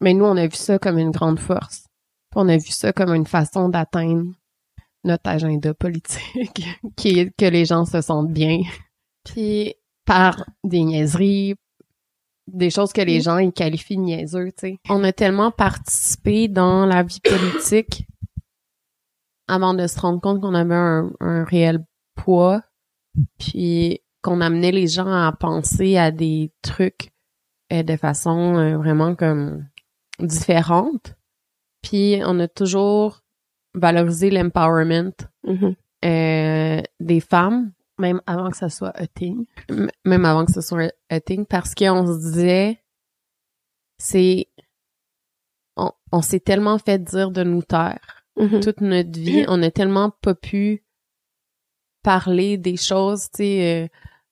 Mais 0.00 0.14
nous, 0.14 0.24
on 0.24 0.36
a 0.36 0.46
vu 0.46 0.56
ça 0.56 0.78
comme 0.78 0.98
une 0.98 1.10
grande 1.10 1.38
force. 1.38 1.86
Puis 2.30 2.36
on 2.40 2.48
a 2.48 2.56
vu 2.56 2.70
ça 2.70 2.92
comme 2.92 3.14
une 3.14 3.26
façon 3.26 3.68
d'atteindre 3.68 4.32
notre 5.04 5.28
agenda 5.28 5.74
politique, 5.74 6.64
qui 6.96 7.18
est 7.18 7.30
que 7.36 7.44
les 7.44 7.64
gens 7.64 7.84
se 7.84 8.00
sentent 8.00 8.32
bien 8.32 8.60
Puis, 9.24 9.74
par 10.04 10.44
des 10.64 10.82
niaiseries, 10.84 11.54
des 12.46 12.70
choses 12.70 12.92
que 12.92 13.00
les 13.00 13.20
gens 13.22 13.38
ils 13.38 13.52
qualifient 13.52 13.96
de 13.96 14.02
niaiseux, 14.02 14.48
tu 14.48 14.54
sais. 14.58 14.78
on 14.90 15.02
a 15.02 15.12
tellement 15.12 15.50
participé 15.50 16.46
dans 16.48 16.84
la 16.84 17.02
vie 17.02 17.20
politique 17.20 18.06
avant 19.48 19.74
de 19.74 19.86
se 19.86 19.98
rendre 19.98 20.20
compte 20.20 20.40
qu'on 20.40 20.54
avait 20.54 20.74
un, 20.74 21.10
un 21.20 21.44
réel 21.44 21.84
poids, 22.14 22.62
puis 23.38 24.00
qu'on 24.22 24.40
amenait 24.40 24.72
les 24.72 24.86
gens 24.86 25.06
à 25.10 25.32
penser 25.32 25.96
à 25.96 26.10
des 26.10 26.52
trucs 26.62 27.10
euh, 27.72 27.82
de 27.82 27.96
façon 27.96 28.56
euh, 28.56 28.76
vraiment 28.76 29.14
comme 29.14 29.66
différente. 30.18 31.14
Puis 31.82 32.20
on 32.24 32.40
a 32.40 32.48
toujours 32.48 33.20
valorisé 33.74 34.30
l'empowerment 34.30 35.12
Mhm. 35.46 35.74
euh, 36.06 36.82
des 37.00 37.20
femmes, 37.20 37.72
Même 37.98 38.20
avant 38.26 38.50
que 38.50 38.56
ça 38.56 38.68
soit 38.68 38.90
a 38.96 39.06
thing. 39.06 39.46
même 40.04 40.24
avant 40.24 40.44
que 40.44 40.52
ce 40.52 40.60
soit 40.60 40.92
thing, 41.26 41.46
parce 41.46 41.74
qu'on 41.74 42.06
se 42.06 42.18
disait, 42.20 42.80
c'est, 43.98 44.48
on, 45.76 45.90
on 46.12 46.22
s'est 46.22 46.40
tellement 46.40 46.78
fait 46.78 46.98
dire 47.02 47.30
de 47.30 47.42
nous 47.44 47.62
taire 47.62 48.24
Mhm. 48.36 48.60
toute 48.60 48.80
notre 48.80 49.16
vie, 49.16 49.44
on 49.46 49.62
a 49.62 49.70
tellement 49.70 50.10
pas 50.10 50.34
pu 50.34 50.84
parler 52.02 52.58
des 52.58 52.76
choses, 52.76 53.30
tu 53.30 53.36
sais, 53.44 53.84
euh, 53.84 53.88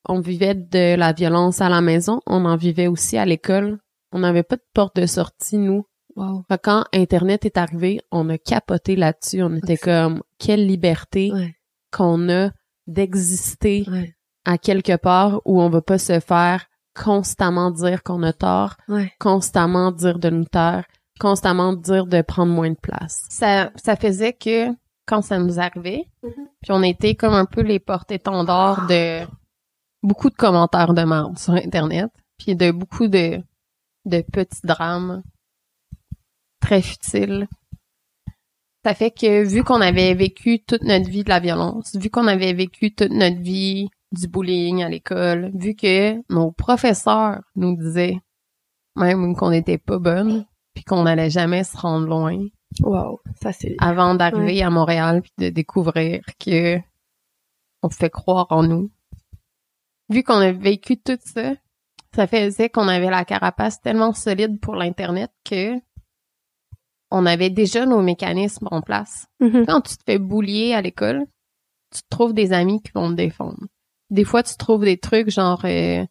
on 0.09 0.19
vivait 0.19 0.57
de 0.57 0.97
la 0.97 1.12
violence 1.12 1.61
à 1.61 1.69
la 1.69 1.81
maison, 1.81 2.21
on 2.26 2.45
en 2.45 2.57
vivait 2.57 2.88
aussi 2.88 3.16
à 3.16 3.25
l'école, 3.25 3.78
on 4.11 4.19
n'avait 4.19 4.42
pas 4.42 4.57
de 4.57 4.64
porte 4.75 4.97
de 4.97 5.07
sortie, 5.07 5.57
nous. 5.57 5.87
Wow. 6.16 6.45
Quand 6.64 6.85
Internet 6.92 7.47
est 7.47 7.57
arrivé, 7.57 8.00
on 8.11 8.28
a 8.28 8.38
capoté 8.38 8.97
là-dessus, 8.97 9.40
on 9.42 9.54
était 9.54 9.76
comme, 9.78 10.23
quelle 10.38 10.66
liberté 10.66 11.31
Ouais. 11.33 11.54
qu'on 11.92 12.28
a 12.28 12.50
d'exister 12.86 13.84
Ouais. 13.88 14.14
à 14.44 14.58
quelque 14.58 14.96
part 14.96 15.40
où 15.44 15.60
on 15.60 15.68
va 15.70 15.80
pas 15.82 15.98
se 15.98 16.20
faire 16.20 16.66
constamment 16.94 17.70
dire 17.70 18.02
qu'on 18.02 18.22
a 18.22 18.32
tort, 18.32 18.76
Ouais. 18.88 19.12
constamment 19.18 19.92
dire 19.92 20.18
de 20.18 20.28
nous 20.30 20.44
taire, 20.44 20.84
constamment 21.18 21.72
dire 21.72 22.06
de 22.06 22.20
prendre 22.22 22.52
moins 22.52 22.70
de 22.70 22.76
place. 22.80 23.24
Ça, 23.30 23.70
ça 23.76 23.96
faisait 23.96 24.32
que 24.34 24.68
quand 25.06 25.22
ça 25.22 25.38
nous 25.38 25.58
arrivait, 25.58 26.06
Mhm. 26.22 26.48
puis 26.62 26.70
on 26.72 26.82
était 26.82 27.14
comme 27.14 27.34
un 27.34 27.44
peu 27.46 27.62
les 27.62 27.78
porte-étendards 27.80 28.86
de 28.88 29.24
beaucoup 30.02 30.28
de 30.30 30.34
commentaires 30.34 30.94
de 30.94 31.02
merde 31.02 31.38
sur 31.38 31.54
Internet, 31.54 32.10
puis 32.38 32.54
de 32.56 32.70
beaucoup 32.72 33.08
de, 33.08 33.42
de 34.04 34.20
petits 34.32 34.60
drames 34.66 35.22
très 36.60 36.82
futiles. 36.82 37.46
Ça 38.84 38.94
fait 38.94 39.12
que 39.12 39.44
vu 39.44 39.62
qu'on 39.62 39.80
avait 39.80 40.14
vécu 40.14 40.60
toute 40.64 40.82
notre 40.82 41.08
vie 41.08 41.22
de 41.22 41.28
la 41.28 41.38
violence, 41.38 41.94
vu 41.94 42.10
qu'on 42.10 42.26
avait 42.26 42.52
vécu 42.52 42.92
toute 42.94 43.12
notre 43.12 43.40
vie 43.40 43.88
du 44.10 44.26
bullying 44.26 44.82
à 44.82 44.88
l'école, 44.88 45.52
vu 45.54 45.74
que 45.74 46.20
nos 46.32 46.50
professeurs 46.50 47.40
nous 47.54 47.76
disaient 47.76 48.18
même 48.96 49.34
qu'on 49.36 49.50
n'était 49.50 49.78
pas 49.78 49.98
bonnes, 49.98 50.44
puis 50.74 50.84
qu'on 50.84 51.04
n'allait 51.04 51.30
jamais 51.30 51.64
se 51.64 51.76
rendre 51.76 52.06
loin. 52.06 52.38
Wow, 52.80 53.20
ça 53.40 53.52
c'est 53.52 53.76
avant 53.78 54.14
d'arriver 54.14 54.62
à 54.62 54.70
Montréal 54.70 55.22
puis 55.22 55.32
de 55.38 55.48
découvrir 55.50 56.22
que 56.38 56.78
on 57.82 57.90
fait 57.90 58.10
croire 58.10 58.46
en 58.50 58.62
nous. 58.62 58.90
Vu 60.08 60.22
qu'on 60.22 60.38
a 60.38 60.52
vécu 60.52 60.96
tout 61.00 61.18
ça, 61.20 61.52
ça 62.14 62.26
faisait 62.26 62.68
qu'on 62.68 62.88
avait 62.88 63.10
la 63.10 63.24
carapace 63.24 63.80
tellement 63.80 64.12
solide 64.12 64.60
pour 64.60 64.74
l'internet 64.74 65.30
que 65.44 65.78
on 67.12 67.26
avait 67.26 67.50
déjà 67.50 67.87
nos 67.87 68.02
mécanismes 68.02 68.69
en 68.71 68.81
place. 68.81 69.26
Mhm. 69.40 69.66
Quand 69.66 69.83
tu 69.83 69.97
te 69.97 70.02
fais 70.04 70.19
boulier 70.19 70.75
à 70.75 70.83
l'école, 70.83 71.26
tu 71.95 72.02
te 72.02 72.09
trouves 72.09 72.33
des 72.33 72.52
amis 72.52 72.81
qui 72.83 72.90
vont 72.92 73.11
te 73.11 73.16
défendre. 73.16 73.61
Des 74.11 74.25
fois, 74.25 74.42
tu 74.42 74.57
trouves 74.57 74.85
des 74.85 74.99
trucs 74.99 75.31
genre 75.31 75.62
euh, 75.64 76.04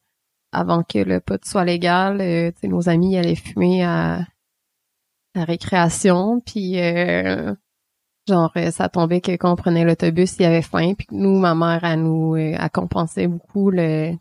avant 0.51 0.84
que 0.84 1.00
le 1.00 1.20
pot 1.20 1.43
soit 1.43 1.65
légal, 1.65 2.22
euh, 2.22 2.51
nos 2.63 2.88
amis 2.88 3.17
allaient 3.17 3.36
fumer 3.36 3.84
à 3.84 4.25
la 5.36 5.43
récréation, 5.43 6.41
puis 6.41 6.79
euh, 6.79 7.53
genre 8.27 8.51
euh, 8.58 8.72
ça 8.72 8.89
tombait 8.89 9.22
que 9.22 9.31
quand 9.31 9.53
on 9.53 9.55
prenait 9.55 9.86
l'autobus, 9.86 10.36
il 10.38 10.43
y 10.43 10.46
avait 10.46 10.62
faim, 10.62 10.93
puis 10.93 11.08
nous, 11.12 11.38
ma 11.39 11.55
mère, 11.55 11.84
elle 11.84 12.03
nous 12.03 12.36
euh, 12.36 12.55
elle 12.60 12.70
compensait 12.70 13.27
beaucoup 13.27 13.72
le 13.72 14.13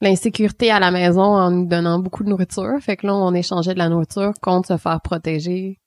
l'insécurité 0.00 0.70
à 0.70 0.80
la 0.80 0.90
maison 0.90 1.22
en 1.22 1.50
nous 1.50 1.66
donnant 1.66 1.98
beaucoup 1.98 2.24
de 2.24 2.28
nourriture. 2.30 2.78
Fait 2.80 2.96
que 2.96 3.06
là, 3.06 3.14
on 3.14 3.34
échangeait 3.34 3.74
de 3.74 3.78
la 3.78 3.88
nourriture 3.88 4.32
contre 4.40 4.68
se 4.68 4.76
faire 4.76 5.00
protéger 5.00 5.78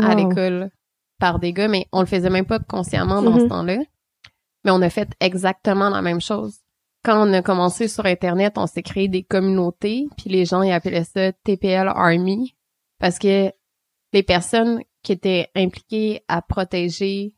à 0.00 0.14
l'école 0.14 0.70
par 1.18 1.38
des 1.38 1.52
gars, 1.52 1.68
mais 1.68 1.86
on 1.92 2.00
le 2.00 2.06
faisait 2.06 2.30
même 2.30 2.46
pas 2.46 2.58
consciemment 2.58 3.20
dans 3.22 3.38
ce 3.38 3.44
temps-là. 3.46 3.78
Mais 4.64 4.70
on 4.70 4.80
a 4.82 4.90
fait 4.90 5.10
exactement 5.20 5.90
la 5.90 6.00
même 6.02 6.20
chose. 6.20 6.58
Quand 7.04 7.26
on 7.26 7.32
a 7.32 7.42
commencé 7.42 7.88
sur 7.88 8.04
Internet, 8.06 8.54
on 8.56 8.66
s'est 8.66 8.82
créé 8.82 9.08
des 9.08 9.22
communautés, 9.22 10.06
puis 10.16 10.30
les 10.30 10.44
gens 10.44 10.62
ils 10.62 10.72
appelaient 10.72 11.04
ça 11.04 11.32
TPL 11.32 11.88
Army, 11.88 12.54
parce 12.98 13.18
que 13.18 13.50
les 14.12 14.22
personnes 14.22 14.80
qui 15.02 15.12
étaient 15.12 15.48
impliquées 15.56 16.22
à 16.28 16.42
protéger 16.42 17.34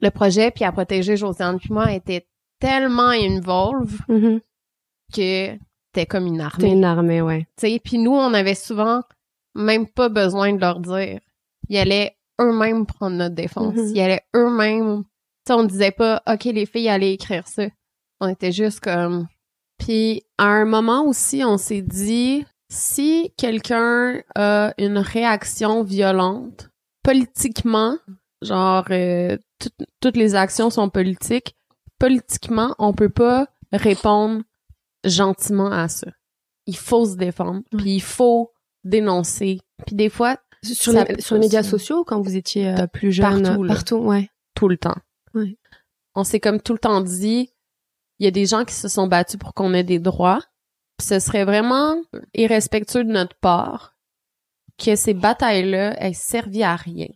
le 0.00 0.10
projet, 0.10 0.50
puis 0.50 0.64
à 0.64 0.72
protéger 0.72 1.16
Josiane 1.16 1.58
puis 1.58 1.72
moi, 1.72 1.92
étaient 1.92 2.26
tellement 2.60 3.10
involved 3.10 3.98
Mhm. 4.08 4.40
Que 5.10 5.58
c'était 5.92 6.06
comme 6.06 6.26
une 6.26 6.38
T'es 6.38 6.42
armée. 6.44 6.68
une 6.72 6.84
armée, 6.84 7.22
ouais. 7.22 7.46
tu 7.56 7.68
sais. 7.68 7.80
Puis 7.82 7.98
nous, 7.98 8.12
on 8.14 8.32
avait 8.34 8.54
souvent 8.54 9.02
même 9.54 9.86
pas 9.86 10.08
besoin 10.08 10.52
de 10.52 10.60
leur 10.60 10.80
dire. 10.80 11.20
Ils 11.68 11.78
allaient 11.78 12.16
eux-mêmes 12.40 12.86
prendre 12.86 13.16
notre 13.16 13.34
défense. 13.34 13.74
Mhm. 13.74 13.92
Ils 13.94 14.00
allaient 14.00 14.24
eux-mêmes. 14.34 15.04
Tu 15.46 15.52
on 15.52 15.64
disait 15.64 15.90
pas, 15.90 16.22
OK, 16.28 16.44
les 16.44 16.66
filles 16.66 16.88
allaient 16.88 17.14
écrire 17.14 17.46
ça. 17.48 17.64
On 18.20 18.28
était 18.28 18.52
juste 18.52 18.80
comme, 18.80 19.26
Puis 19.78 20.22
à 20.38 20.44
un 20.46 20.64
moment 20.66 21.04
aussi, 21.04 21.42
on 21.44 21.56
s'est 21.58 21.82
dit 21.82 22.44
si 22.68 23.32
quelqu'un 23.36 24.22
a 24.36 24.72
une 24.78 24.98
réaction 24.98 25.82
violente 25.82 26.70
politiquement, 27.02 27.96
genre 28.42 28.84
euh, 28.90 29.36
tout- 29.58 29.84
toutes 30.00 30.16
les 30.16 30.34
actions 30.34 30.70
sont 30.70 30.88
politiques, 30.88 31.56
politiquement, 31.98 32.74
on 32.78 32.92
peut 32.92 33.08
pas 33.10 33.48
répondre 33.72 34.42
gentiment 35.04 35.70
à 35.72 35.88
ça. 35.88 36.08
Il 36.66 36.76
faut 36.76 37.06
se 37.06 37.16
défendre, 37.16 37.62
puis 37.76 37.96
il 37.96 38.02
faut 38.02 38.52
dénoncer. 38.84 39.60
Puis 39.86 39.96
des 39.96 40.08
fois, 40.08 40.36
Sur, 40.62 40.92
Ça 40.92 41.04
les, 41.04 41.20
sur 41.20 41.34
les 41.36 41.40
médias 41.40 41.62
sociaux, 41.62 42.04
quand 42.04 42.20
vous 42.20 42.36
étiez 42.36 42.68
euh, 42.68 42.86
plus 42.86 43.12
jeune, 43.12 43.42
Partout, 43.42 43.62
là. 43.62 43.74
partout, 43.74 43.96
ouais. 43.96 44.28
tout 44.54 44.68
le 44.68 44.76
temps. 44.76 44.96
Ouais. 45.34 45.56
On 46.14 46.24
s'est 46.24 46.40
comme 46.40 46.60
tout 46.60 46.72
le 46.74 46.78
temps 46.78 47.00
dit, 47.00 47.50
il 48.18 48.24
y 48.24 48.26
a 48.26 48.30
des 48.30 48.44
gens 48.46 48.64
qui 48.64 48.74
se 48.74 48.88
sont 48.88 49.06
battus 49.06 49.38
pour 49.38 49.54
qu'on 49.54 49.72
ait 49.74 49.84
des 49.84 49.98
droits. 49.98 50.40
Puis 50.98 51.06
ce 51.06 51.18
serait 51.18 51.44
vraiment 51.46 51.96
irrespectueux 52.34 53.04
de 53.04 53.10
notre 53.10 53.36
part 53.36 53.96
que 54.76 54.96
ces 54.96 55.14
batailles-là 55.14 56.02
aient 56.02 56.12
servi 56.12 56.62
à 56.62 56.76
rien. 56.76 57.08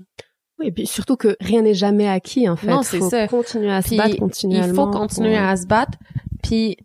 Oui, 0.58 0.68
et 0.68 0.72
puis 0.72 0.86
surtout 0.86 1.16
que 1.16 1.36
rien 1.40 1.60
n'est 1.62 1.74
jamais 1.74 2.08
acquis, 2.08 2.48
en 2.48 2.56
fait. 2.56 2.68
Non, 2.68 2.82
c'est 2.82 2.98
faut 2.98 3.10
ça. 3.10 3.26
continuer 3.28 3.70
à 3.72 3.82
se 3.82 3.94
battre 3.94 4.16
continuellement. 4.16 4.68
Il 4.68 4.74
faut 4.74 4.90
continuer 4.90 5.36
pour- 5.36 5.46
à 5.46 5.56
se 5.56 5.66
battre. 5.66 5.98
Puis 6.42 6.76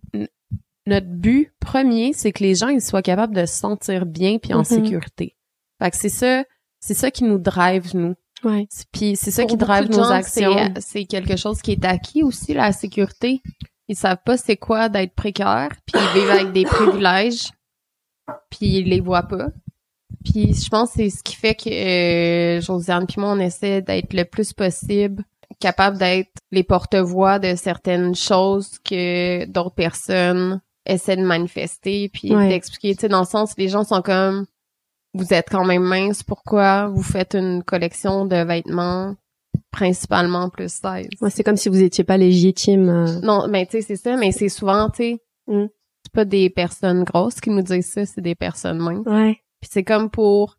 notre 0.90 1.08
but 1.08 1.52
premier, 1.60 2.14
c'est 2.14 2.32
que 2.32 2.44
les 2.44 2.56
gens 2.56 2.68
ils 2.70 2.82
soient 2.82 3.02
capables 3.02 3.36
de 3.36 3.46
se 3.46 3.56
sentir 3.56 4.06
bien 4.06 4.38
puis 4.40 4.54
en 4.54 4.60
Mhm. 4.60 4.66
sécurité. 4.66 5.36
Fait 5.82 5.92
que 5.92 5.98
c'est 5.98 6.10
ça, 6.10 6.44
c'est 6.80 6.94
ça 6.94 7.12
qui 7.12 7.24
nous 7.24 7.38
drive 7.40 7.96
nous. 7.96 8.16
Ouais. 8.44 8.68
Puis 8.92 9.16
c'est 9.16 9.32
ça 9.32 9.44
Pour 9.44 9.52
qui 9.52 9.58
drive 9.58 9.90
nos 9.90 9.98
gens, 9.98 10.10
actions. 10.12 10.54
c'est- 10.76 10.82
C'est 10.82 11.06
quelque 11.06 11.36
chose 11.38 11.62
qui 11.62 11.72
est 11.74 11.86
acquis 11.86 12.24
aussi, 12.24 12.54
la 12.54 12.72
sécurité. 12.72 13.42
Ils 13.88 13.96
savent 13.96 14.22
pas 14.26 14.38
c'est 14.38 14.56
quoi 14.58 14.88
d'être 14.90 15.14
précaire, 15.16 15.70
puis 15.86 16.02
ils 16.02 16.20
vivent 16.20 16.30
avec 16.32 16.52
des 16.54 16.64
privilèges, 16.64 17.50
puis 18.50 18.78
ils 18.80 18.90
les 18.90 19.00
voient 19.02 19.24
pas. 19.28 19.48
Puis 20.24 20.54
je 20.54 20.70
pense 20.70 20.90
que 20.92 20.96
c'est 20.98 21.10
ce 21.10 21.24
qui 21.24 21.36
fait 21.36 21.56
que 21.56 21.70
euh, 21.70 22.62
Josiane 22.62 23.06
puis 23.08 23.20
moi, 23.22 23.32
on 23.32 23.40
essaie 23.40 23.82
d'être 23.82 24.14
le 24.14 24.26
plus 24.26 24.54
possible 24.54 25.24
capable 25.60 25.98
d'être 25.98 26.30
les 26.52 26.64
porte-voix 26.64 27.40
de 27.40 27.56
certaines 27.56 28.16
choses 28.16 28.78
que 28.80 29.46
d'autres 29.46 29.76
personnes 29.76 30.62
essaient 30.90 31.16
de 31.18 31.24
manifester, 31.24 32.10
puis 32.10 32.36
Ouais. 32.36 32.50
d'expliquer, 32.50 32.96
tu 32.96 33.02
sais, 33.02 33.08
dans 33.10 33.20
le 33.22 33.26
sens, 33.26 33.54
les 33.58 33.68
gens 33.70 33.84
sont 33.84 34.02
comme 34.02 34.46
vous 35.14 35.34
êtes 35.34 35.50
quand 35.50 35.66
même 35.66 35.84
mince, 35.84 36.22
pourquoi 36.24 36.88
vous 36.88 37.02
faites 37.02 37.34
une 37.36 37.64
collection 37.64 38.26
de 38.26 38.36
vêtements 38.44 39.16
principalement 39.72 40.50
plus 40.50 40.72
16? 40.72 41.08
Ouais, 41.22 41.30
c'est 41.30 41.44
comme 41.44 41.58
si 41.58 41.70
vous 41.70 41.82
étiez 41.82 42.04
pas 42.04 42.18
légitime. 42.18 42.90
euh, 42.90 43.20
Non, 43.22 43.48
mais 43.48 43.66
tu 43.66 43.74
sais, 43.74 43.82
c'est 43.82 43.96
ça, 43.96 44.16
mais 44.18 44.32
c'est 44.32 44.50
souvent, 44.50 44.90
tu 44.90 44.98
sais, 44.98 45.22
Mm. 45.48 45.66
c'est 46.04 46.12
pas 46.14 46.26
des 46.26 46.50
personnes 46.50 47.04
grosses 47.04 47.40
qui 47.42 47.50
nous 47.50 47.62
disent 47.64 47.92
ça, 47.92 48.06
c'est 48.06 48.22
des 48.22 48.36
personnes 48.36 48.78
minces. 48.80 49.06
Ouais. 49.08 49.40
Puis 49.62 49.70
c'est 49.74 49.84
comme 49.84 50.10
pour 50.10 50.58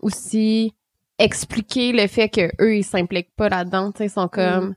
aussi 0.00 0.74
expliquer 1.18 1.92
le 1.92 2.06
fait 2.06 2.28
que 2.30 2.50
eux 2.62 2.76
ils 2.76 2.84
s'impliquent 2.84 3.34
pas 3.36 3.48
là-dedans, 3.50 3.92
tu 3.92 3.98
sais, 3.98 4.06
ils 4.06 4.10
sont 4.10 4.28
comme 4.28 4.74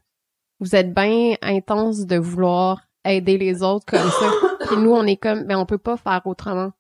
vous 0.60 0.76
êtes 0.76 0.94
bien 0.94 1.36
intense 1.42 2.06
de 2.06 2.18
vouloir 2.18 2.82
aider 3.06 3.38
les 3.38 3.62
autres 3.64 3.86
comme 3.86 4.10
ça. 4.10 4.32
Puis 4.68 4.78
nous 4.78 4.92
on 4.92 5.06
est 5.06 5.18
comme 5.18 5.44
ben 5.46 5.58
on 5.58 5.66
peut 5.66 5.78
pas 5.78 5.98
faire 5.98 6.22
autrement. 6.26 6.72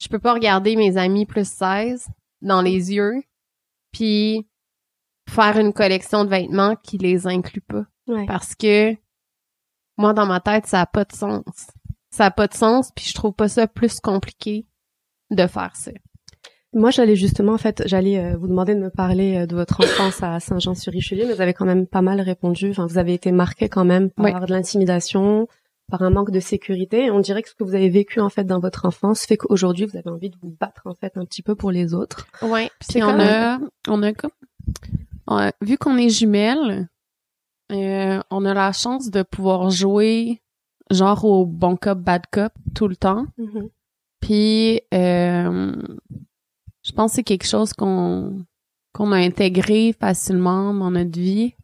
Je 0.00 0.08
peux 0.08 0.18
pas 0.18 0.32
regarder 0.34 0.76
mes 0.76 0.96
amis 0.96 1.26
plus 1.26 1.48
16 1.48 2.06
dans 2.42 2.62
les 2.62 2.92
yeux 2.92 3.22
puis 3.92 4.46
faire 5.28 5.58
une 5.58 5.72
collection 5.72 6.24
de 6.24 6.30
vêtements 6.30 6.76
qui 6.76 6.98
les 6.98 7.26
inclut 7.26 7.60
pas 7.62 7.84
Ouais. 8.06 8.24
parce 8.26 8.54
que 8.54 8.94
moi 9.96 10.12
dans 10.14 10.24
ma 10.26 10.40
tête 10.40 10.66
ça 10.66 10.80
a 10.82 10.86
pas 10.86 11.04
de 11.04 11.12
sens. 11.12 11.44
Ça 12.10 12.26
a 12.26 12.30
pas 12.30 12.46
de 12.46 12.54
sens 12.54 12.90
puis 12.94 13.04
je 13.04 13.14
trouve 13.14 13.34
pas 13.34 13.48
ça 13.48 13.66
plus 13.66 13.98
compliqué 14.00 14.66
de 15.30 15.46
faire 15.46 15.74
ça. 15.76 15.90
Moi, 16.74 16.90
j'allais 16.90 17.16
justement, 17.16 17.52
en 17.54 17.58
fait, 17.58 17.82
j'allais 17.86 18.18
euh, 18.18 18.36
vous 18.36 18.46
demander 18.46 18.74
de 18.74 18.80
me 18.80 18.90
parler 18.90 19.38
euh, 19.38 19.46
de 19.46 19.54
votre 19.56 19.80
enfance 19.80 20.22
à 20.22 20.38
Saint-Jean-sur-Richelieu, 20.38 21.24
mais 21.26 21.34
vous 21.34 21.40
avez 21.40 21.54
quand 21.54 21.64
même 21.64 21.86
pas 21.86 22.02
mal 22.02 22.20
répondu. 22.20 22.70
Enfin, 22.70 22.86
vous 22.86 22.98
avez 22.98 23.14
été 23.14 23.32
marqué 23.32 23.68
quand 23.70 23.86
même 23.86 24.10
par 24.10 24.26
Oui. 24.26 24.46
de 24.46 24.52
l'intimidation, 24.52 25.48
par 25.90 26.02
un 26.02 26.10
manque 26.10 26.30
de 26.30 26.40
sécurité. 26.40 27.06
Et 27.06 27.10
on 27.10 27.20
dirait 27.20 27.42
que 27.42 27.48
ce 27.48 27.54
que 27.54 27.64
vous 27.64 27.74
avez 27.74 27.88
vécu 27.88 28.20
en 28.20 28.28
fait 28.28 28.44
dans 28.44 28.60
votre 28.60 28.84
enfance 28.84 29.24
fait 29.24 29.38
qu'aujourd'hui, 29.38 29.86
vous 29.86 29.96
avez 29.96 30.10
envie 30.10 30.28
de 30.28 30.36
vous 30.42 30.54
battre 30.60 30.82
en 30.84 30.94
fait 30.94 31.16
un 31.16 31.24
petit 31.24 31.42
peu 31.42 31.54
pour 31.54 31.70
les 31.70 31.94
autres. 31.94 32.26
Ouais, 32.42 32.70
Puis 32.86 33.02
on 33.02 33.18
a, 33.18 33.58
on 33.88 34.02
a 34.02 34.12
comme, 34.12 34.30
on 35.26 35.36
a- 35.38 35.52
vu 35.62 35.78
qu'on 35.78 35.96
est 35.96 36.10
jumelles, 36.10 36.88
euh, 37.72 38.20
on 38.30 38.44
a 38.44 38.52
la 38.52 38.72
chance 38.72 39.10
de 39.10 39.22
pouvoir 39.22 39.70
jouer 39.70 40.42
genre 40.90 41.24
au 41.24 41.46
bon 41.46 41.76
cop, 41.76 41.98
bad 41.98 42.22
cop 42.30 42.52
tout 42.74 42.88
le 42.88 42.96
temps. 42.96 43.24
Puis, 44.20 44.82
euh, 44.92 45.72
je 46.88 46.92
pense 46.92 47.12
que 47.12 47.16
c'est 47.16 47.22
quelque 47.24 47.46
chose 47.46 47.72
qu'on 47.72 48.44
qu'on 48.94 49.12
a 49.12 49.16
intégré 49.18 49.92
facilement 49.92 50.72
dans 50.74 50.90
notre 50.90 51.18
vie. 51.18 51.54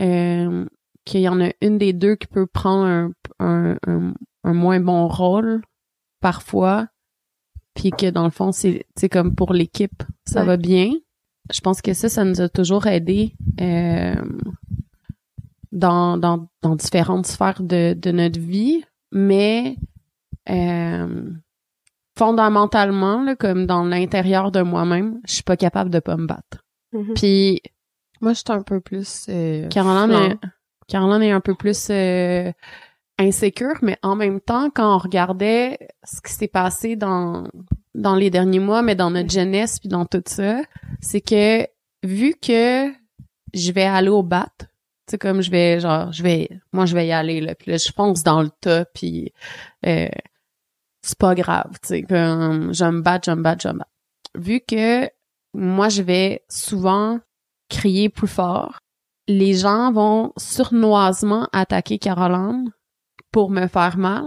Euh, 0.00 0.66
qu'il 1.04 1.20
y 1.20 1.28
en 1.28 1.40
a 1.40 1.50
une 1.60 1.78
des 1.78 1.92
deux 1.92 2.16
qui 2.16 2.26
peut 2.26 2.46
prendre 2.46 2.84
un, 2.86 3.12
un, 3.38 3.76
un, 3.86 4.14
un 4.42 4.52
moins 4.54 4.80
bon 4.80 5.06
rôle 5.06 5.62
parfois. 6.20 6.88
Puis 7.74 7.90
que 7.90 8.10
dans 8.10 8.24
le 8.24 8.30
fond, 8.30 8.50
c'est 8.52 8.84
comme 9.10 9.34
pour 9.34 9.52
l'équipe, 9.52 10.02
ça 10.26 10.40
Ouais. 10.40 10.46
va 10.46 10.56
bien. 10.56 10.92
Je 11.52 11.60
pense 11.60 11.82
que 11.82 11.92
ça, 11.92 12.08
ça 12.08 12.24
nous 12.24 12.40
a 12.40 12.48
toujours 12.48 12.86
aidé 12.86 13.34
euh, 13.60 14.14
dans, 15.72 16.16
dans, 16.18 16.48
dans 16.62 16.76
différentes 16.76 17.26
sphères 17.26 17.62
de, 17.62 17.94
de 17.94 18.10
notre 18.12 18.40
vie. 18.40 18.82
Mais 19.12 19.76
euh, 20.48 21.30
fondamentalement, 22.16 23.22
là, 23.22 23.36
comme 23.36 23.66
dans 23.66 23.84
l'intérieur 23.84 24.52
de 24.52 24.62
moi-même, 24.62 25.20
je 25.26 25.34
suis 25.34 25.42
pas 25.42 25.56
capable 25.56 25.90
de 25.90 25.98
pas 26.00 26.16
me 26.16 26.26
battre. 26.26 26.64
Mhm. 26.92 27.14
Puis 27.14 27.62
Moi, 28.20 28.32
je 28.32 28.38
suis 28.38 28.44
un 28.48 28.62
peu 28.62 28.80
plus 28.80 29.26
euh, 29.28 29.68
Caroline 29.68 30.12
est, 30.14 30.38
Caroline 30.88 31.22
est 31.22 31.32
un 31.32 31.40
peu 31.40 31.54
plus 31.54 31.88
euh, 31.90 32.50
insécure, 33.18 33.76
mais 33.82 33.98
en 34.02 34.16
même 34.16 34.40
temps, 34.40 34.70
quand 34.70 34.94
on 34.94 34.98
regardait 34.98 35.78
ce 36.04 36.20
qui 36.20 36.32
s'est 36.32 36.48
passé 36.48 36.96
dans 36.96 37.44
dans 37.94 38.16
les 38.16 38.30
derniers 38.30 38.58
mois, 38.58 38.82
mais 38.82 38.96
dans 38.96 39.10
notre 39.10 39.30
jeunesse 39.30 39.78
puis 39.78 39.88
dans 39.88 40.04
tout 40.04 40.22
ça, 40.26 40.62
c'est 41.00 41.20
que 41.20 41.66
vu 42.02 42.34
que 42.34 42.90
je 43.52 43.72
vais 43.72 43.84
aller 43.84 44.08
au 44.08 44.22
bat, 44.22 44.48
C'est 45.06 45.18
comme 45.18 45.42
je 45.42 45.50
vais 45.50 45.80
genre 45.80 46.12
je 46.12 46.22
vais 46.22 46.48
moi 46.72 46.86
je 46.86 46.94
vais 46.94 47.06
y 47.06 47.12
aller 47.12 47.40
là 47.40 47.54
puis 47.54 47.70
là 47.70 47.76
je 47.76 47.92
fonce 47.92 48.22
dans 48.22 48.42
le 48.42 48.50
tas 48.60 48.84
puis 48.86 49.32
euh, 49.86 50.08
c'est 51.04 51.18
pas 51.18 51.34
grave, 51.34 51.72
tu 51.82 51.88
sais 51.88 52.02
comme 52.02 52.72
je 52.72 52.84
me 52.84 53.02
bats, 53.02 53.20
je 53.24 53.30
me 53.30 53.42
bats, 53.42 53.56
je 53.60 53.68
me 53.68 53.78
bats. 53.78 53.88
Vu 54.36 54.60
que 54.60 55.08
moi 55.52 55.88
je 55.90 56.02
vais 56.02 56.44
souvent 56.48 57.20
crier 57.68 58.08
plus 58.08 58.28
fort, 58.28 58.78
les 59.28 59.54
gens 59.54 59.92
vont 59.92 60.32
surnoisement 60.38 61.48
attaquer 61.52 61.98
Caroline 61.98 62.70
pour 63.30 63.50
me 63.50 63.66
faire 63.66 63.98
mal, 63.98 64.24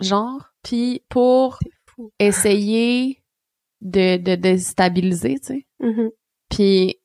genre, 0.00 0.50
puis 0.62 1.02
pour 1.08 1.60
essayer 2.18 3.22
de 3.80 4.16
de 4.16 4.34
déstabiliser, 4.34 5.38
tu 5.38 5.46
sais. 5.46 5.66
Mm-hmm. 5.80 6.10
Puis 6.50 6.96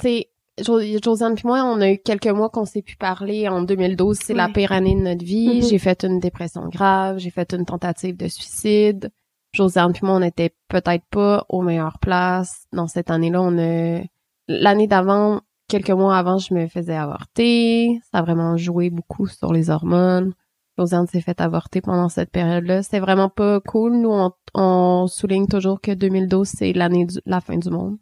Tu 0.00 0.08
sais, 0.08 0.30
Josiane 0.58 1.34
puis 1.34 1.46
moi, 1.46 1.64
on 1.64 1.80
a 1.80 1.90
eu 1.90 1.98
quelques 1.98 2.28
mois 2.28 2.48
qu'on 2.48 2.64
s'est 2.64 2.82
pu 2.82 2.96
parler. 2.96 3.48
En 3.48 3.62
2012, 3.62 4.18
c'est 4.22 4.34
la 4.34 4.48
pire 4.48 4.72
année 4.72 4.94
de 4.94 5.00
notre 5.00 5.24
vie. 5.24 5.60
Mhm. 5.60 5.62
J'ai 5.62 5.78
fait 5.78 6.04
une 6.04 6.20
dépression 6.20 6.68
grave. 6.68 7.18
J'ai 7.18 7.30
fait 7.30 7.52
une 7.52 7.64
tentative 7.64 8.16
de 8.16 8.28
suicide. 8.28 9.10
Josiane 9.52 9.92
puis 9.92 10.06
moi, 10.06 10.16
on 10.16 10.22
était 10.22 10.54
peut-être 10.68 11.04
pas 11.10 11.44
aux 11.48 11.62
meilleures 11.62 11.98
places. 11.98 12.66
Dans 12.72 12.86
cette 12.86 13.10
année-là, 13.10 13.42
on 13.42 13.58
a... 13.58 14.02
L'année 14.46 14.86
d'avant, 14.86 15.40
quelques 15.68 15.90
mois 15.90 16.16
avant, 16.16 16.38
je 16.38 16.54
me 16.54 16.66
faisais 16.68 16.94
avorter. 16.94 17.98
Ça 18.12 18.18
a 18.18 18.22
vraiment 18.22 18.56
joué 18.56 18.90
beaucoup 18.90 19.26
sur 19.26 19.52
les 19.52 19.70
hormones. 19.70 20.34
Josiane 20.78 21.06
s'est 21.06 21.20
fait 21.20 21.40
avorter 21.40 21.80
pendant 21.80 22.08
cette 22.08 22.30
période-là. 22.30 22.82
C'était 22.82 23.00
vraiment 23.00 23.28
pas 23.28 23.60
cool. 23.60 23.96
Nous, 23.96 24.10
on, 24.10 24.32
on 24.54 25.06
souligne 25.06 25.46
toujours 25.46 25.80
que 25.80 25.92
2012, 25.92 26.48
c'est 26.48 26.72
l'année 26.72 27.06
la 27.26 27.40
fin 27.40 27.56
du 27.56 27.70
monde. 27.70 27.96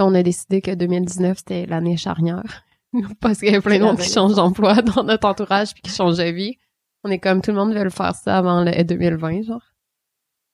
On 0.00 0.14
a 0.14 0.22
décidé 0.22 0.60
que 0.60 0.74
2019, 0.74 1.38
c'était 1.38 1.66
l'année 1.66 1.96
charnière. 1.96 2.64
Parce 3.20 3.38
qu'il 3.38 3.52
y 3.52 3.56
a 3.56 3.60
plein 3.60 3.78
de 3.78 3.84
monde 3.84 3.98
qui 3.98 4.10
change 4.10 4.34
d'emploi 4.34 4.82
dans 4.82 5.04
notre 5.04 5.28
entourage 5.28 5.72
puis 5.74 5.82
qui 5.82 5.90
change 5.90 6.16
de 6.16 6.24
vie. 6.24 6.56
On 7.04 7.10
est 7.10 7.18
comme 7.18 7.40
tout 7.40 7.50
le 7.50 7.56
monde 7.56 7.72
veut 7.72 7.84
le 7.84 7.90
faire 7.90 8.14
ça 8.14 8.38
avant 8.38 8.62
le 8.62 8.84
2020, 8.84 9.42
genre. 9.42 9.62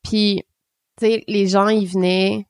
Puis, 0.03 0.43
tu 0.99 1.07
sais, 1.07 1.25
les 1.27 1.47
gens, 1.47 1.69
ils 1.69 1.87
venaient 1.87 2.47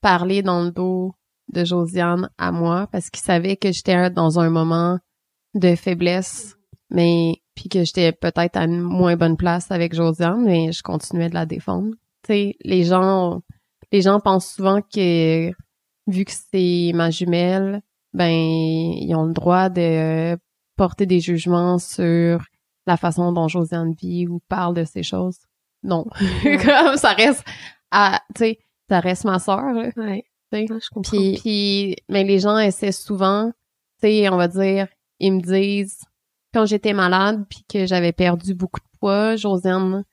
parler 0.00 0.42
dans 0.42 0.62
le 0.62 0.70
dos 0.70 1.14
de 1.52 1.64
Josiane 1.64 2.30
à 2.38 2.52
moi 2.52 2.88
parce 2.90 3.10
qu'ils 3.10 3.22
savaient 3.22 3.56
que 3.56 3.72
j'étais 3.72 4.10
dans 4.10 4.38
un 4.38 4.48
moment 4.48 4.98
de 5.54 5.74
faiblesse, 5.74 6.56
mais 6.90 7.36
puis 7.54 7.68
que 7.68 7.84
j'étais 7.84 8.12
peut-être 8.12 8.56
à 8.56 8.64
une 8.64 8.80
moins 8.80 9.16
bonne 9.16 9.36
place 9.36 9.70
avec 9.70 9.94
Josiane, 9.94 10.44
mais 10.44 10.72
je 10.72 10.82
continuais 10.82 11.28
de 11.28 11.34
la 11.34 11.44
défendre. 11.44 11.90
Tu 12.22 12.28
sais, 12.28 12.56
les 12.62 12.84
gens, 12.84 13.42
les 13.90 14.00
gens 14.00 14.20
pensent 14.20 14.54
souvent 14.54 14.80
que 14.80 15.52
vu 16.06 16.24
que 16.24 16.32
c'est 16.32 16.92
ma 16.94 17.10
jumelle, 17.10 17.82
ben 18.12 18.28
ils 18.30 19.14
ont 19.14 19.24
le 19.24 19.32
droit 19.32 19.68
de 19.68 20.36
porter 20.76 21.06
des 21.06 21.20
jugements 21.20 21.78
sur 21.78 22.44
la 22.86 22.96
façon 22.96 23.32
dont 23.32 23.48
Josiane 23.48 23.92
vit 23.94 24.26
ou 24.26 24.40
parle 24.48 24.74
de 24.74 24.84
ces 24.84 25.02
choses. 25.02 25.38
Non, 25.82 26.04
comme 26.42 26.96
ça 26.96 27.12
reste, 27.12 27.44
à, 27.90 28.20
tu 28.34 28.40
sais, 28.44 28.58
ça 28.88 29.00
reste 29.00 29.24
ma 29.24 29.38
sœur. 29.38 29.72
Là, 29.72 29.90
Ouais. 29.96 30.24
tu 30.52 30.58
sais. 30.58 30.72
Ouais, 30.72 30.80
je 30.80 30.88
comprends. 30.92 31.10
Puis, 31.16 31.38
puis, 31.40 31.96
mais 32.08 32.24
les 32.24 32.38
gens 32.40 32.58
essaient 32.58 32.92
souvent, 32.92 33.50
tu 34.02 34.08
sais, 34.08 34.28
on 34.28 34.36
va 34.36 34.48
dire, 34.48 34.88
ils 35.20 35.32
me 35.32 35.40
disent, 35.40 36.00
quand 36.52 36.66
j'étais 36.66 36.92
malade 36.92 37.44
puis 37.48 37.64
que 37.72 37.86
j'avais 37.86 38.12
perdu 38.12 38.54
beaucoup 38.54 38.80
de 38.80 38.98
poids, 38.98 39.36
Josiane, 39.36 40.04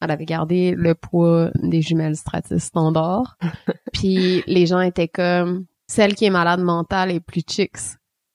elle 0.00 0.10
avait 0.10 0.24
gardé 0.24 0.74
le 0.76 0.94
poids 0.94 1.50
des 1.62 1.82
jumelles 1.82 2.16
Stratis 2.16 2.58
standard. 2.60 3.36
puis 3.92 4.42
les 4.46 4.66
gens 4.66 4.80
étaient 4.80 5.08
comme, 5.08 5.66
celle 5.86 6.14
qui 6.14 6.24
est 6.26 6.30
malade 6.30 6.60
mentale 6.60 7.10
est 7.10 7.20
plus 7.20 7.42
chicks. 7.48 7.72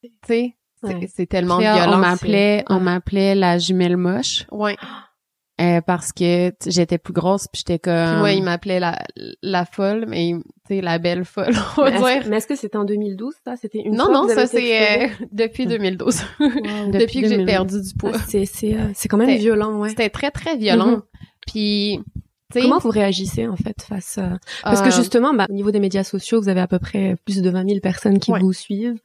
Tu 0.02 0.10
sais, 0.26 0.56
c'est- 0.82 0.88
Ouais. 0.88 1.08
c'est 1.14 1.28
tellement 1.28 1.58
Puis, 1.60 1.66
violent. 1.66 1.94
on 1.94 1.98
m'appelait 1.98 2.66
on 2.70 2.80
m'appelait 2.82 3.36
la 3.36 3.58
jumelle 3.58 3.96
moche 3.96 4.46
Ouais. 4.52 4.76
euh, 5.62 5.80
parce 5.80 6.12
que 6.12 6.52
j'étais 6.68 6.98
plus 6.98 7.14
grosse 7.14 7.48
puis 7.48 7.60
j'étais 7.66 7.80
comme 7.80 8.06
Puis 8.10 8.18
moi, 8.20 8.32
il 8.34 8.44
m'appelait 8.44 8.82
la, 8.82 9.00
la 9.42 9.64
folle, 9.64 10.04
mais 10.10 10.34
tu 10.68 10.76
sais, 10.76 10.82
la 10.82 10.98
belle 10.98 11.24
folle, 11.24 11.54
on 11.78 11.84
va 11.84 11.92
Mais 11.92 11.98
dire. 12.00 12.08
est-ce, 12.08 12.30
mais 12.30 12.36
est-ce 12.38 12.48
que 12.48 12.56
c'était 12.58 12.76
en 12.78 12.84
2012, 12.84 13.34
ça? 13.46 13.56
C'était 13.56 13.80
une 13.80 13.96
Non, 13.96 14.06
fois 14.06 14.14
non, 14.14 14.22
que 14.28 14.34
vous 14.34 14.40
avez 14.40 14.48
ça 14.48 14.58
c'est 14.58 15.04
euh, 15.06 15.08
depuis 15.32 15.68
2012. 15.68 16.22
Wow. 16.42 16.50
depuis, 16.92 17.22
que 17.22 17.28
j'ai 17.30 17.38
2000. 17.38 17.46
perdu 17.46 17.82
du 17.82 17.94
poids. 17.94 18.12
Ah, 18.16 18.20
c'est, 18.28 18.44
c'est, 18.46 18.74
euh, 18.74 18.90
c'est 18.94 19.08
quand 19.08 19.16
même 19.18 19.38
violent, 19.38 19.80
ouais. 19.80 19.88
C'était 19.90 20.10
très, 20.10 20.32
très 20.32 20.58
violent. 20.58 20.88
Mhm. 20.88 21.02
Puis. 21.48 22.00
Comment 22.54 22.78
vous 22.78 22.90
réagissez, 22.92 23.48
en 23.48 23.56
fait, 23.56 23.82
face 23.82 24.20
à... 24.20 24.38
Parce 24.62 24.82
que 24.84 24.90
euh, 24.90 24.92
justement, 24.92 25.34
bah, 25.34 25.48
au 25.50 25.54
niveau 25.54 25.72
des 25.72 25.80
médias 25.80 26.04
sociaux, 26.04 26.40
vous 26.40 26.50
avez 26.50 26.60
à 26.62 26.68
peu 26.68 26.78
près 26.78 27.16
plus 27.26 27.42
de 27.42 27.50
20 27.50 27.68
000 27.68 27.80
personnes 27.80 28.20
qui 28.20 28.32
Ouais. 28.32 28.40
vous 28.42 28.54
suivent. 28.54 29.00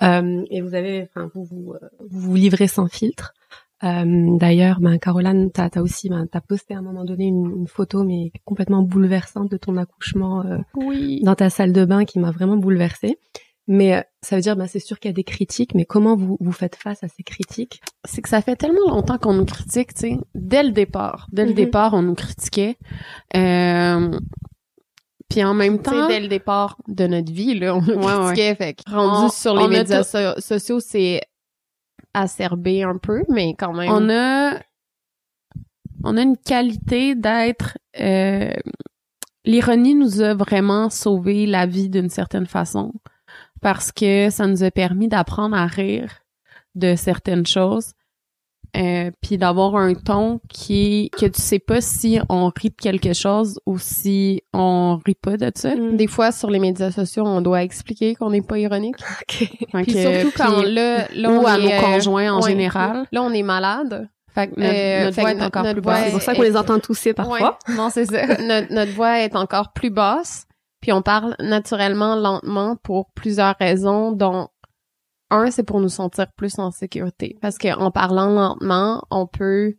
Euh, 0.00 0.42
et 0.50 0.62
vous 0.62 0.74
avez, 0.74 1.02
enfin, 1.02 1.30
vous 1.34 1.44
vous, 1.44 1.74
euh, 1.74 1.88
vous 2.08 2.20
vous 2.20 2.34
livrez 2.36 2.68
sans 2.68 2.86
filtre. 2.88 3.34
Euh, 3.84 4.38
D'ailleurs, 4.38 4.80
ben, 4.80 4.98
Caroline, 4.98 5.50
t'as 5.52 5.68
as 5.74 5.82
aussi, 5.82 6.08
ben, 6.08 6.26
t'as 6.26 6.40
posté 6.40 6.72
à 6.72 6.78
un 6.78 6.82
moment 6.82 7.04
donné 7.04 7.26
une, 7.26 7.52
une 7.58 7.68
photo, 7.68 8.02
mais 8.02 8.32
complètement 8.46 8.80
bouleversante 8.82 9.50
de 9.50 9.58
ton 9.58 9.76
accouchement 9.76 10.46
euh, 10.46 10.56
Oui. 10.76 11.20
dans 11.22 11.34
ta 11.34 11.50
salle 11.50 11.74
de 11.74 11.84
bain 11.84 12.06
qui 12.06 12.18
m'a 12.18 12.30
vraiment 12.30 12.56
bouleversée. 12.56 13.18
Mais 13.68 13.94
euh, 13.96 14.00
ça 14.26 14.36
veut 14.36 14.42
dire, 14.42 14.56
ben, 14.56 14.66
c'est 14.66 14.78
sûr 14.80 14.98
qu'il 14.98 15.08
y 15.10 15.12
a 15.12 15.14
des 15.14 15.24
critiques, 15.24 15.74
mais 15.74 15.84
comment 15.84 16.16
vous, 16.16 16.36
vous 16.40 16.52
faites 16.52 16.76
face 16.76 17.02
à 17.04 17.08
ces 17.08 17.22
critiques? 17.22 17.80
C'est 18.04 18.22
que 18.22 18.28
ça 18.28 18.40
fait 18.42 18.56
tellement 18.56 18.88
longtemps 18.88 19.18
qu'on 19.18 19.34
nous 19.34 19.44
critique, 19.44 19.94
tu 19.94 20.00
sais. 20.00 20.18
Dès 20.34 20.62
le 20.62 20.72
départ, 20.72 21.28
dès 21.32 21.44
le 21.44 21.50
Mhm. 21.50 21.56
départ, 21.56 21.94
on 21.94 22.02
nous 22.02 22.14
critiquait. 22.14 22.76
Euh, 23.36 24.10
puis 25.28 25.44
en 25.44 25.54
même 25.54 25.80
temps, 25.80 26.08
dès 26.08 26.20
le 26.20 26.28
départ 26.28 26.76
de 26.88 27.06
notre 27.06 27.32
vie, 27.32 27.58
là, 27.58 27.74
on 27.76 27.82
nous 27.82 27.94
Ouais, 27.94 28.12
critiquait. 28.26 28.54
Fait 28.54 28.74
que 28.74 28.90
rendu 28.90 29.26
On- 29.26 29.28
sur 29.28 29.56
les 29.56 29.68
médias 29.68 30.02
so- 30.02 30.40
sociaux, 30.40 30.80
c'est 30.80 31.20
acerbé 32.14 32.82
un 32.82 32.96
peu, 32.98 33.22
mais 33.28 33.54
quand 33.58 33.72
même. 33.74 33.90
on 33.90 34.08
a 34.10 34.58
on 36.04 36.16
a 36.16 36.22
une 36.22 36.36
qualité 36.36 37.14
d'être 37.14 37.78
euh, 38.00 38.52
l'ironie 39.44 39.94
nous 39.94 40.20
a 40.20 40.34
vraiment 40.34 40.88
sauvé 40.90 41.46
la 41.46 41.66
vie 41.66 41.88
d'une 41.88 42.08
certaine 42.10 42.46
façon 42.46 42.92
parce 43.60 43.92
que 43.92 44.30
ça 44.30 44.46
nous 44.46 44.62
a 44.62 44.70
permis 44.70 45.08
d'apprendre 45.08 45.56
à 45.56 45.66
rire 45.66 46.22
de 46.74 46.94
certaines 46.96 47.46
choses 47.46 47.92
euh, 48.76 49.10
puis 49.22 49.38
d'avoir 49.38 49.76
un 49.76 49.94
ton 49.94 50.40
qui 50.50 51.10
que 51.18 51.24
tu 51.24 51.40
sais 51.40 51.58
pas 51.58 51.80
si 51.80 52.18
on 52.28 52.50
rit 52.54 52.70
de 52.70 52.74
quelque 52.74 53.14
chose 53.14 53.58
ou 53.64 53.78
si 53.78 54.42
on 54.52 55.00
rit 55.06 55.14
pas 55.14 55.38
de 55.38 55.50
ça 55.54 55.74
Des 55.74 56.06
fois, 56.06 56.30
sur 56.30 56.50
les 56.50 56.58
médias 56.58 56.90
sociaux, 56.90 57.24
on 57.24 57.40
doit 57.40 57.62
expliquer 57.62 58.14
qu'on 58.14 58.30
n'est 58.30 58.42
pas 58.42 58.58
ironique. 58.58 58.96
Ok. 59.22 59.48
Fait 59.72 59.82
Puis 59.82 59.92
surtout 59.92 60.32
quand 60.36 60.62
là, 60.62 61.08
là 61.12 61.30
ou 61.30 61.42
on 61.42 61.46
à 61.46 61.58
est, 61.58 61.62
nos 61.62 61.70
euh, 61.70 61.80
conjoints 61.80 62.32
en 62.32 62.42
ouais. 62.42 62.50
général 62.50 63.06
Là, 63.10 63.22
on 63.22 63.32
est 63.32 63.42
malade. 63.42 64.08
fait 64.34 64.48
que 64.48 64.60
notre, 64.60 64.74
Euh, 64.74 65.04
notre 65.04 65.14
fait 65.14 65.20
voix 65.22 65.30
est 65.32 65.42
encore 65.42 65.62
notre 65.62 65.72
plus 65.74 65.82
basse 65.82 66.04
C'est 66.04 66.12
pour 66.12 66.22
ça 66.22 66.34
qu'on 66.34 66.42
les 66.42 66.56
entend 66.56 66.78
tousser 66.78 67.14
parfois. 67.14 67.58
Ouais. 67.68 67.74
Non, 67.74 67.88
c'est 67.90 68.04
ça. 68.06 68.26
notre, 68.42 68.72
notre 68.72 68.92
voix 68.92 69.20
est 69.20 69.34
encore 69.34 69.72
plus 69.72 69.90
basse. 69.90 70.46
Puis 70.80 70.92
on 70.92 71.02
parle 71.02 71.34
naturellement 71.40 72.16
lentement 72.16 72.76
pour 72.76 73.10
plusieurs 73.12 73.56
raisons, 73.58 74.12
dont 74.12 74.48
un, 75.30 75.50
c'est 75.50 75.64
pour 75.64 75.80
nous 75.80 75.88
sentir 75.88 76.26
plus 76.36 76.58
en 76.58 76.70
sécurité. 76.70 77.36
Parce 77.40 77.58
qu'en 77.58 77.90
parlant 77.90 78.30
lentement, 78.30 79.02
on 79.10 79.26
peut 79.26 79.74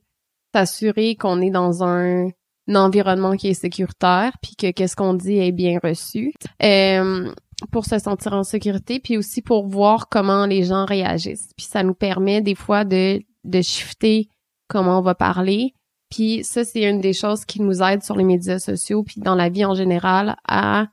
s'assurer 0.53 1.15
qu'on 1.15 1.41
est 1.41 1.51
dans 1.51 1.83
un, 1.83 2.29
environnement 2.73 3.37
qui 3.37 3.47
est 3.47 3.53
sécuritaire, 3.53 4.33
puis 4.41 4.57
que 4.57 4.71
qu'est-ce 4.71 4.97
qu'on 4.97 5.13
dit 5.13 5.37
est 5.37 5.53
bien 5.53 5.79
reçu. 5.81 6.33
Euh, 6.63 7.31
pour 7.71 7.85
se 7.85 7.97
sentir 7.97 8.33
en 8.33 8.43
sécurité, 8.43 8.99
puis 8.99 9.17
aussi 9.17 9.41
pour 9.41 9.67
voir 9.67 10.09
comment 10.09 10.45
les 10.45 10.63
gens 10.63 10.85
réagissent. 10.85 11.51
Puis 11.55 11.65
ça 11.65 11.83
nous 11.83 11.93
permet 11.93 12.41
des 12.41 12.55
fois 12.55 12.83
de, 12.83 13.21
de 13.45 13.61
shifter 13.61 14.27
comment 14.67 14.99
on 14.99 15.01
va 15.01 15.15
parler. 15.15 15.73
Puis 16.09 16.43
ça, 16.43 16.63
c'est 16.63 16.83
une 16.89 17.01
des 17.01 17.13
choses 17.13 17.43
qui 17.45 17.61
nous 17.61 17.81
aide 17.81 18.01
sur 18.03 18.15
les 18.15 18.23
médias 18.23 18.59
sociaux, 18.59 19.03
puis 19.03 19.19
dans 19.21 19.35
la 19.35 19.49
vie 19.49 19.65
en 19.65 19.73
général, 19.75 20.37
à 20.47 20.87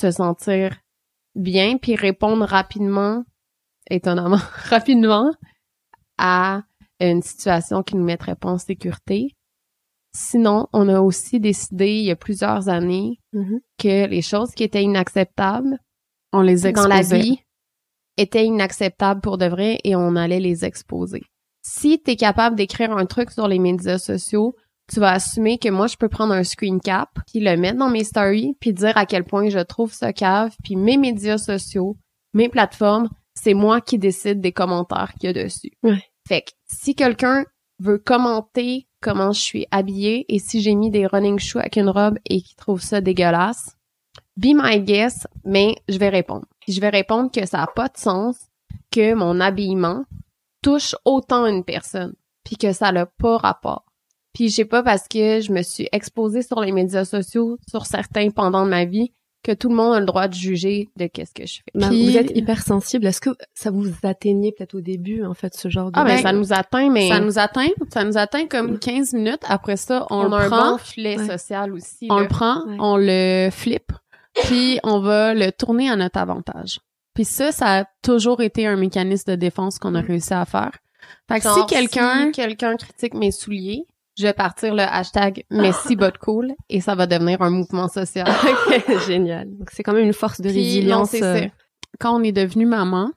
se 0.00 0.10
sentir 0.10 0.76
bien, 1.34 1.76
puis 1.78 1.96
répondre 1.96 2.44
rapidement, 2.46 3.24
étonnamment, 3.90 4.38
rapidement 4.70 5.30
à 6.18 6.62
une 7.00 7.22
situation 7.22 7.82
qui 7.82 7.96
nous 7.96 8.04
mettrait 8.04 8.36
pas 8.36 8.50
en 8.50 8.58
sécurité. 8.58 9.34
Sinon, 10.16 10.68
on 10.72 10.88
a 10.88 11.00
aussi 11.00 11.40
décidé 11.40 11.88
il 11.98 12.04
y 12.04 12.10
a 12.10 12.16
plusieurs 12.16 12.68
années 12.68 13.18
Mhm. 13.32 13.60
que 13.78 14.06
les 14.06 14.22
choses 14.22 14.52
qui 14.52 14.62
étaient 14.62 14.82
inacceptables 14.84 15.78
on 16.32 16.40
les 16.40 16.62
dans 16.72 16.86
la 16.86 16.98
exposait. 17.00 17.20
vie 17.20 17.40
étaient 18.16 18.44
inacceptables 18.46 19.20
pour 19.20 19.38
de 19.38 19.46
vrai 19.46 19.78
et 19.84 19.96
on 19.96 20.14
allait 20.16 20.38
les 20.40 20.64
exposer. 20.64 21.22
Si 21.66 22.00
tu 22.02 22.10
es 22.10 22.16
capable 22.16 22.56
d'écrire 22.56 22.92
un 22.92 23.06
truc 23.06 23.30
sur 23.30 23.48
les 23.48 23.58
médias 23.58 23.98
sociaux, 23.98 24.54
tu 24.92 25.00
vas 25.00 25.12
assumer 25.12 25.56
que 25.56 25.70
moi 25.70 25.86
je 25.86 25.96
peux 25.96 26.10
prendre 26.10 26.34
un 26.34 26.44
screen 26.44 26.78
cap 26.78 27.08
puis 27.26 27.40
le 27.40 27.56
mettre 27.56 27.78
dans 27.78 27.88
mes 27.88 28.04
stories 28.04 28.54
puis 28.60 28.74
dire 28.74 28.98
à 28.98 29.06
quel 29.06 29.24
point 29.24 29.48
je 29.48 29.60
trouve 29.60 29.92
ça 29.92 30.12
cave 30.12 30.54
puis 30.62 30.76
mes 30.76 30.98
médias 30.98 31.38
sociaux, 31.38 31.96
mes 32.34 32.50
plateformes, 32.50 33.08
c'est 33.34 33.54
moi 33.54 33.80
qui 33.80 33.98
décide 33.98 34.42
des 34.42 34.52
commentaires 34.52 35.14
qu'il 35.18 35.28
y 35.34 35.38
a 35.38 35.44
dessus. 35.44 35.72
Ouais. 35.82 36.04
Fait 36.28 36.42
que 36.42 36.50
si 36.66 36.94
quelqu'un 36.94 37.46
veut 37.78 37.98
commenter 37.98 38.86
comment 39.00 39.32
je 39.32 39.40
suis 39.40 39.66
habillée 39.70 40.26
et 40.28 40.38
si 40.38 40.60
j'ai 40.60 40.74
mis 40.74 40.90
des 40.90 41.06
running 41.06 41.38
shoes 41.38 41.60
avec 41.60 41.76
une 41.76 41.88
robe 41.88 42.18
et 42.26 42.42
qu'il 42.42 42.56
trouve 42.56 42.82
ça 42.82 43.00
dégueulasse, 43.00 43.76
be 44.36 44.52
my 44.54 44.80
guest, 44.80 45.28
mais 45.44 45.76
je 45.88 45.98
vais 45.98 46.10
répondre. 46.10 46.46
Puis 46.60 46.72
je 46.72 46.80
vais 46.80 46.90
répondre 46.90 47.30
que 47.30 47.46
ça 47.46 47.62
a 47.62 47.66
pas 47.66 47.88
de 47.88 47.96
sens, 47.96 48.36
que 48.90 49.14
mon 49.14 49.40
habillement 49.40 50.04
touche 50.64 50.96
autant 51.04 51.46
une 51.46 51.62
personne, 51.62 52.14
puis 52.44 52.56
que 52.56 52.72
ça 52.72 52.90
n'a 52.90 53.06
pas 53.06 53.36
rapport. 53.36 53.84
Puis 54.32 54.48
je 54.48 54.56
sais 54.56 54.64
pas 54.64 54.82
parce 54.82 55.06
que 55.06 55.40
je 55.40 55.52
me 55.52 55.62
suis 55.62 55.88
exposée 55.92 56.42
sur 56.42 56.60
les 56.60 56.72
médias 56.72 57.04
sociaux, 57.04 57.58
sur 57.68 57.86
certains 57.86 58.30
pendant 58.30 58.64
ma 58.64 58.84
vie, 58.84 59.12
que 59.44 59.52
tout 59.52 59.68
le 59.68 59.74
monde 59.74 59.92
a 59.94 60.00
le 60.00 60.06
droit 60.06 60.26
de 60.26 60.32
juger 60.34 60.88
de 60.96 61.06
qu'est-ce 61.06 61.34
que 61.34 61.46
je 61.46 61.56
fais. 61.56 61.88
Puis- 61.88 62.10
vous 62.10 62.16
êtes 62.16 62.34
hyper 62.34 62.62
sensible. 62.62 63.06
Est-ce 63.06 63.20
que 63.20 63.30
ça 63.52 63.70
vous 63.70 63.86
atteignait 64.02 64.52
peut-être 64.52 64.74
au 64.74 64.80
début, 64.80 65.22
en 65.22 65.34
fait, 65.34 65.54
ce 65.54 65.68
genre 65.68 65.90
de... 65.92 65.98
Ah 65.98 66.04
ben 66.04 66.16
ça 66.22 66.32
nous 66.32 66.52
atteint, 66.54 66.88
mais 66.90 67.08
Ça 67.10 67.20
nous 67.20 67.38
atteint, 67.38 67.68
ça 67.92 68.04
nous 68.04 68.16
atteint 68.16 68.46
comme 68.46 68.78
15 68.78 69.12
minutes. 69.12 69.42
Après 69.46 69.76
ça, 69.76 70.06
on, 70.08 70.20
on, 70.20 70.28
le 70.30 70.34
a 70.34 70.44
un 70.44 70.48
prend, 70.48 70.70
bon 70.72 70.78
filet 70.78 71.18
Ouais. 71.18 71.26
social 71.28 71.74
aussi. 71.74 72.08
on 72.10 72.16
là. 72.16 72.22
le 72.22 72.28
prend, 72.28 72.66
Ouais. 72.66 72.76
on 72.80 72.96
le 72.96 73.50
flippe, 73.52 73.92
puis 74.44 74.80
on 74.82 74.98
va 75.00 75.34
le 75.34 75.52
tourner 75.52 75.90
à 75.90 75.96
notre 75.96 76.18
avantage. 76.18 76.80
Puis 77.14 77.24
ça, 77.24 77.52
ça 77.52 77.80
a 77.80 77.84
toujours 78.02 78.40
été 78.42 78.66
un 78.66 78.76
mécanisme 78.76 79.32
de 79.32 79.36
défense 79.36 79.78
qu'on 79.78 79.94
a 79.94 80.00
réussi 80.00 80.34
à 80.34 80.44
faire. 80.44 80.72
Fait 81.28 81.40
que 81.40 81.48
si 81.48 81.66
quelqu'un, 81.66 82.26
si 82.26 82.32
quelqu'un 82.32 82.76
critique 82.76 83.14
mes 83.14 83.30
souliers, 83.30 83.86
je 84.18 84.24
vais 84.24 84.32
partir 84.32 84.74
le 84.74 84.82
hashtag 84.82 85.44
Messi 85.50 85.96
but 85.96 86.16
cool 86.18 86.52
et 86.68 86.80
ça 86.80 86.94
va 86.94 87.06
devenir 87.06 87.42
un 87.42 87.50
mouvement 87.50 87.88
social. 87.88 88.26
Génial. 89.06 89.48
Donc 89.56 89.70
c'est 89.72 89.82
quand 89.82 89.92
même 89.92 90.04
une 90.04 90.12
force 90.12 90.40
de 90.40 90.50
Puis, 90.50 90.58
résilience. 90.58 91.12
non, 91.14 91.22
euh, 91.22 91.40
ça. 91.40 91.46
quand 91.98 92.18
on 92.18 92.22
est 92.22 92.32
devenu 92.32 92.66
maman, 92.66 93.10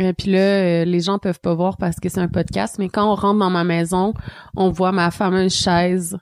euh, 0.00 0.12
puis 0.12 0.32
là, 0.32 0.38
euh, 0.38 0.84
les 0.84 1.00
gens 1.00 1.18
peuvent 1.18 1.40
pas 1.40 1.54
voir 1.54 1.76
parce 1.76 2.00
que 2.00 2.08
c'est 2.08 2.20
un 2.20 2.28
podcast, 2.28 2.76
mais 2.78 2.88
quand 2.88 3.10
on 3.10 3.14
rentre 3.14 3.38
dans 3.38 3.50
ma 3.50 3.64
maison, 3.64 4.12
on 4.56 4.70
voit 4.70 4.92
ma 4.92 5.10
fameuse 5.10 5.54
chaise 5.54 6.18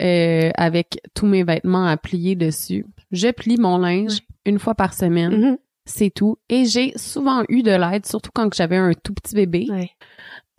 euh, 0.00 0.50
avec 0.54 1.00
tous 1.14 1.26
mes 1.26 1.42
vêtements 1.42 1.86
à 1.86 1.96
plier 1.96 2.36
dessus. 2.36 2.86
Je 3.10 3.28
plie 3.32 3.56
mon 3.56 3.78
linge 3.78 4.20
une 4.44 4.58
fois 4.58 4.74
par 4.74 4.94
semaine, 4.94 5.40
mhm. 5.40 5.58
C'est 5.86 6.10
tout. 6.10 6.36
Et 6.50 6.64
j'ai 6.66 6.92
souvent 6.96 7.44
eu 7.48 7.62
de 7.62 7.70
l'aide, 7.70 8.04
surtout 8.06 8.30
quand 8.34 8.52
j'avais 8.54 8.76
un 8.76 8.92
tout 8.92 9.14
petit 9.14 9.34
bébé, 9.34 9.66
Ouais. 9.70 9.90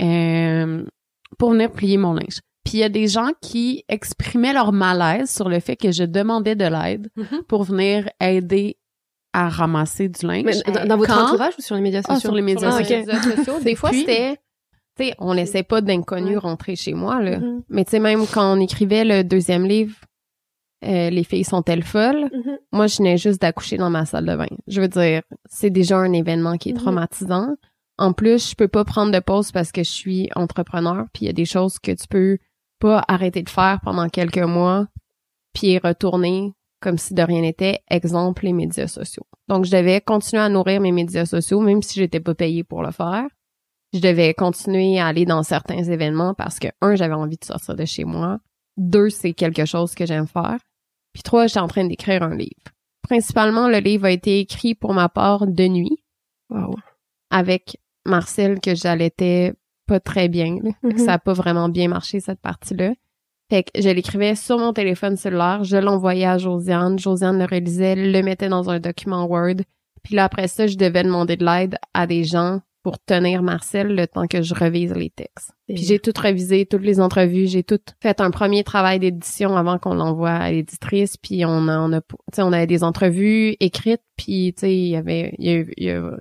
euh, 0.01 0.83
pour 1.37 1.51
venir 1.51 1.71
plier 1.71 1.97
mon 1.97 2.13
linge. 2.13 2.39
Puis 2.63 2.75
il 2.75 2.79
y 2.79 2.83
a 2.83 2.89
des 2.89 3.07
gens 3.07 3.29
qui 3.41 3.83
exprimaient 3.87 4.53
leur 4.53 4.71
malaise 4.73 5.29
sur 5.29 5.47
le 5.49 5.59
fait 5.59 5.75
que 5.75 5.91
je 5.91 6.03
demandais 6.03 6.55
de 6.55 6.65
l'aide 6.65 7.09
Mhm. 7.15 7.43
pour 7.47 7.63
venir 7.63 8.09
aider 8.19 8.77
à 9.33 9.49
ramasser 9.49 10.09
du 10.09 10.25
linge. 10.25 10.43
Mais 10.45 10.71
dans, 10.73 10.85
dans 10.85 10.97
votre 10.97 11.13
Quand- 11.15 11.27
entourage 11.27 11.53
ou 11.57 11.61
sur 11.61 11.75
les 11.75 11.81
médias 11.81 12.01
Ah, 12.05 12.15
sociaux? 12.15 12.29
sur 12.29 12.35
les 12.35 12.41
médias 12.41 12.71
Sur 12.71 12.79
les 12.79 13.05
sociaux. 13.35 13.59
Des 13.61 13.75
fois, 13.75 13.89
Puis- 13.91 13.99
c'était... 13.99 14.37
Tu 14.99 15.05
sais, 15.05 15.13
on 15.19 15.31
laissait 15.31 15.61
pas 15.61 15.79
d'inconnus 15.81 16.39
rentrer 16.39 16.75
chez 16.75 16.93
moi, 16.95 17.21
là. 17.21 17.37
Mhm. 17.39 17.61
Mais 17.69 17.85
tu 17.85 17.91
sais, 17.91 17.99
même 17.99 18.25
quand 18.33 18.57
on 18.57 18.59
écrivait 18.59 19.05
le 19.05 19.23
deuxième 19.23 19.65
livre, 19.65 19.95
euh, 20.85 21.09
Les 21.09 21.23
filles 21.23 21.43
sont-elles 21.43 21.83
folles? 21.83 22.29
Mhm. 22.33 22.57
Moi, 22.71 22.87
je 22.87 22.97
venais 22.97 23.17
juste 23.17 23.41
d'accoucher 23.41 23.77
dans 23.77 23.89
ma 23.89 24.05
salle 24.05 24.25
de 24.25 24.35
bain. 24.35 24.47
Je 24.67 24.81
veux 24.81 24.87
dire, 24.87 25.21
c'est 25.49 25.69
déjà 25.69 25.97
un 25.97 26.13
événement 26.13 26.57
qui 26.57 26.69
est 26.69 26.73
Mhm. 26.73 26.79
traumatisant. 26.79 27.55
En 27.97 28.13
plus, 28.13 28.51
je 28.51 28.55
peux 28.55 28.67
pas 28.67 28.85
prendre 28.85 29.11
de 29.11 29.19
pause 29.19 29.51
parce 29.51 29.71
que 29.71 29.83
je 29.83 29.89
suis 29.89 30.29
entrepreneur, 30.35 31.05
puis 31.13 31.23
il 31.23 31.27
y 31.27 31.29
a 31.29 31.33
des 31.33 31.45
choses 31.45 31.79
que 31.79 31.91
tu 31.91 32.07
peux 32.07 32.37
pas 32.79 33.03
arrêter 33.07 33.41
de 33.41 33.49
faire 33.49 33.79
pendant 33.83 34.07
quelques 34.07 34.37
mois, 34.37 34.85
puis 35.53 35.79
retourner 35.79 36.53
comme 36.79 36.99
si 36.99 37.15
de 37.15 37.23
rien 37.23 37.41
n'était. 37.41 37.79
Exemple, 37.89 38.45
les 38.45 38.53
médias 38.53 38.85
sociaux. 38.87 39.25
Donc, 39.47 39.65
je 39.65 39.71
devais 39.71 39.99
continuer 39.99 40.43
à 40.43 40.49
nourrir 40.49 40.79
mes 40.79 40.91
médias 40.91 41.25
sociaux, 41.25 41.59
même 41.59 41.81
si 41.81 41.99
j'étais 41.99 42.19
pas 42.19 42.35
payée 42.35 42.63
pour 42.63 42.83
le 42.83 42.91
faire. 42.91 43.25
Je 43.93 43.99
devais 43.99 44.35
continuer 44.35 44.99
à 44.99 45.07
aller 45.07 45.25
dans 45.25 45.41
certains 45.41 45.81
événements 45.81 46.35
parce 46.35 46.59
que, 46.59 46.67
un, 46.81 46.93
j'avais 46.95 47.15
envie 47.15 47.37
de 47.37 47.45
sortir 47.45 47.73
de 47.73 47.85
chez 47.85 48.03
moi. 48.03 48.37
Deux, 48.77 49.09
c'est 49.09 49.33
quelque 49.33 49.65
chose 49.65 49.93
que 49.95 50.05
j'aime 50.05 50.27
faire. 50.27 50.57
Puis 51.13 51.23
trois, 51.23 51.47
j'étais 51.47 51.59
en 51.59 51.67
train 51.67 51.85
d'écrire 51.85 52.23
un 52.23 52.35
livre. 52.35 52.51
Principalement, 53.01 53.67
le 53.67 53.77
livre 53.79 54.05
a 54.05 54.11
été 54.11 54.39
écrit 54.39 54.75
pour 54.75 54.93
ma 54.93 55.09
part 55.09 55.47
de 55.47 55.67
nuit 55.67 56.03
Wow. 56.49 56.75
avec 57.29 57.77
Marcel 58.05 58.59
que 58.61 58.73
j'allaitais 58.75 59.53
pas 59.87 59.99
très 59.99 60.27
bien. 60.29 60.57
là. 60.61 60.71
Mhm. 60.83 60.97
Ça 60.97 61.13
a 61.13 61.19
pas 61.19 61.33
vraiment 61.33 61.69
bien 61.69 61.87
marché, 61.87 62.19
cette 62.19 62.39
partie-là. 62.41 62.93
Fait 63.49 63.63
que 63.63 63.81
je 63.81 63.89
l'écrivais 63.89 64.35
sur 64.35 64.57
mon 64.59 64.73
téléphone 64.73 65.15
cellulaire, 65.15 65.63
je 65.63 65.77
l'envoyais 65.77 66.25
à 66.25 66.37
Josiane, 66.37 66.99
Josiane 66.99 67.39
le 67.39 67.45
réalisait, 67.45 67.95
le 67.95 68.21
mettait 68.21 68.49
dans 68.49 68.69
un 68.69 68.79
document 68.79 69.25
Word. 69.25 69.61
Puis 70.03 70.15
là, 70.15 70.25
après 70.25 70.47
ça, 70.49 70.67
je 70.67 70.75
devais 70.77 71.03
demander 71.03 71.37
de 71.37 71.45
l'aide 71.45 71.77
à 71.93 72.07
des 72.07 72.23
gens 72.25 72.59
pour 72.88 73.00
tenir 73.04 73.43
Marcel 73.43 73.88
le 73.95 74.08
temps 74.08 74.28
que 74.28 74.41
je 74.41 74.54
revise 74.54 74.93
les 74.93 75.10
textes. 75.10 75.52
Puis 75.67 75.76
j'ai 75.84 76.00
tout 76.00 76.13
revisé, 76.17 76.65
toutes 76.65 76.84
les 76.84 77.02
entrevues, 77.02 77.45
j'ai 77.47 77.62
tout 77.62 77.82
fait 78.02 78.21
un 78.21 78.32
premier 78.32 78.63
travail 78.63 78.97
d'édition 79.00 79.58
avant 79.58 79.78
qu'on 79.78 79.93
l'envoie 79.93 80.30
à 80.32 80.52
l'éditrice, 80.54 81.17
puis 81.17 81.43
on 81.43 81.67
a, 81.67 81.80
on 81.80 81.91
a, 81.91 82.00
tu 82.00 82.15
sais, 82.34 82.43
on 82.43 82.54
avait 82.54 82.65
des 82.65 82.86
entrevues 82.86 83.58
écrites, 83.60 84.00
puis 84.15 84.54
tu 84.56 84.62
sais, 84.62 84.73
il 84.73 84.88
y 84.88 84.95
avait, 84.95 85.36
il 85.38 85.45
y 85.45 85.50
a, 85.54 85.63
il 85.76 85.84
y 85.84 85.89
a, 85.91 86.12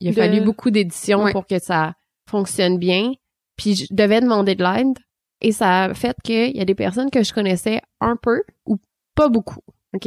il 0.00 0.08
a 0.08 0.10
De- 0.10 0.16
fallu 0.16 0.40
beaucoup 0.42 0.70
d'édition 0.70 1.22
Ouais. 1.24 1.32
pour 1.32 1.46
que 1.46 1.58
ça 1.58 1.94
fonctionne 2.30 2.76
bien. 2.76 3.12
Puis 3.56 3.74
je 3.74 3.86
devais 3.90 4.20
demander 4.20 4.54
de 4.54 4.62
l'aide, 4.62 4.98
et 5.40 5.52
ça 5.52 5.84
a 5.84 5.94
fait 5.94 6.14
qu'il 6.22 6.54
y 6.54 6.60
a 6.60 6.66
des 6.66 6.74
personnes 6.74 7.10
que 7.10 7.22
je 7.22 7.32
connaissais 7.32 7.80
un 8.02 8.16
peu 8.20 8.42
ou 8.66 8.76
pas 9.14 9.30
beaucoup, 9.30 9.62
ok? 9.94 10.06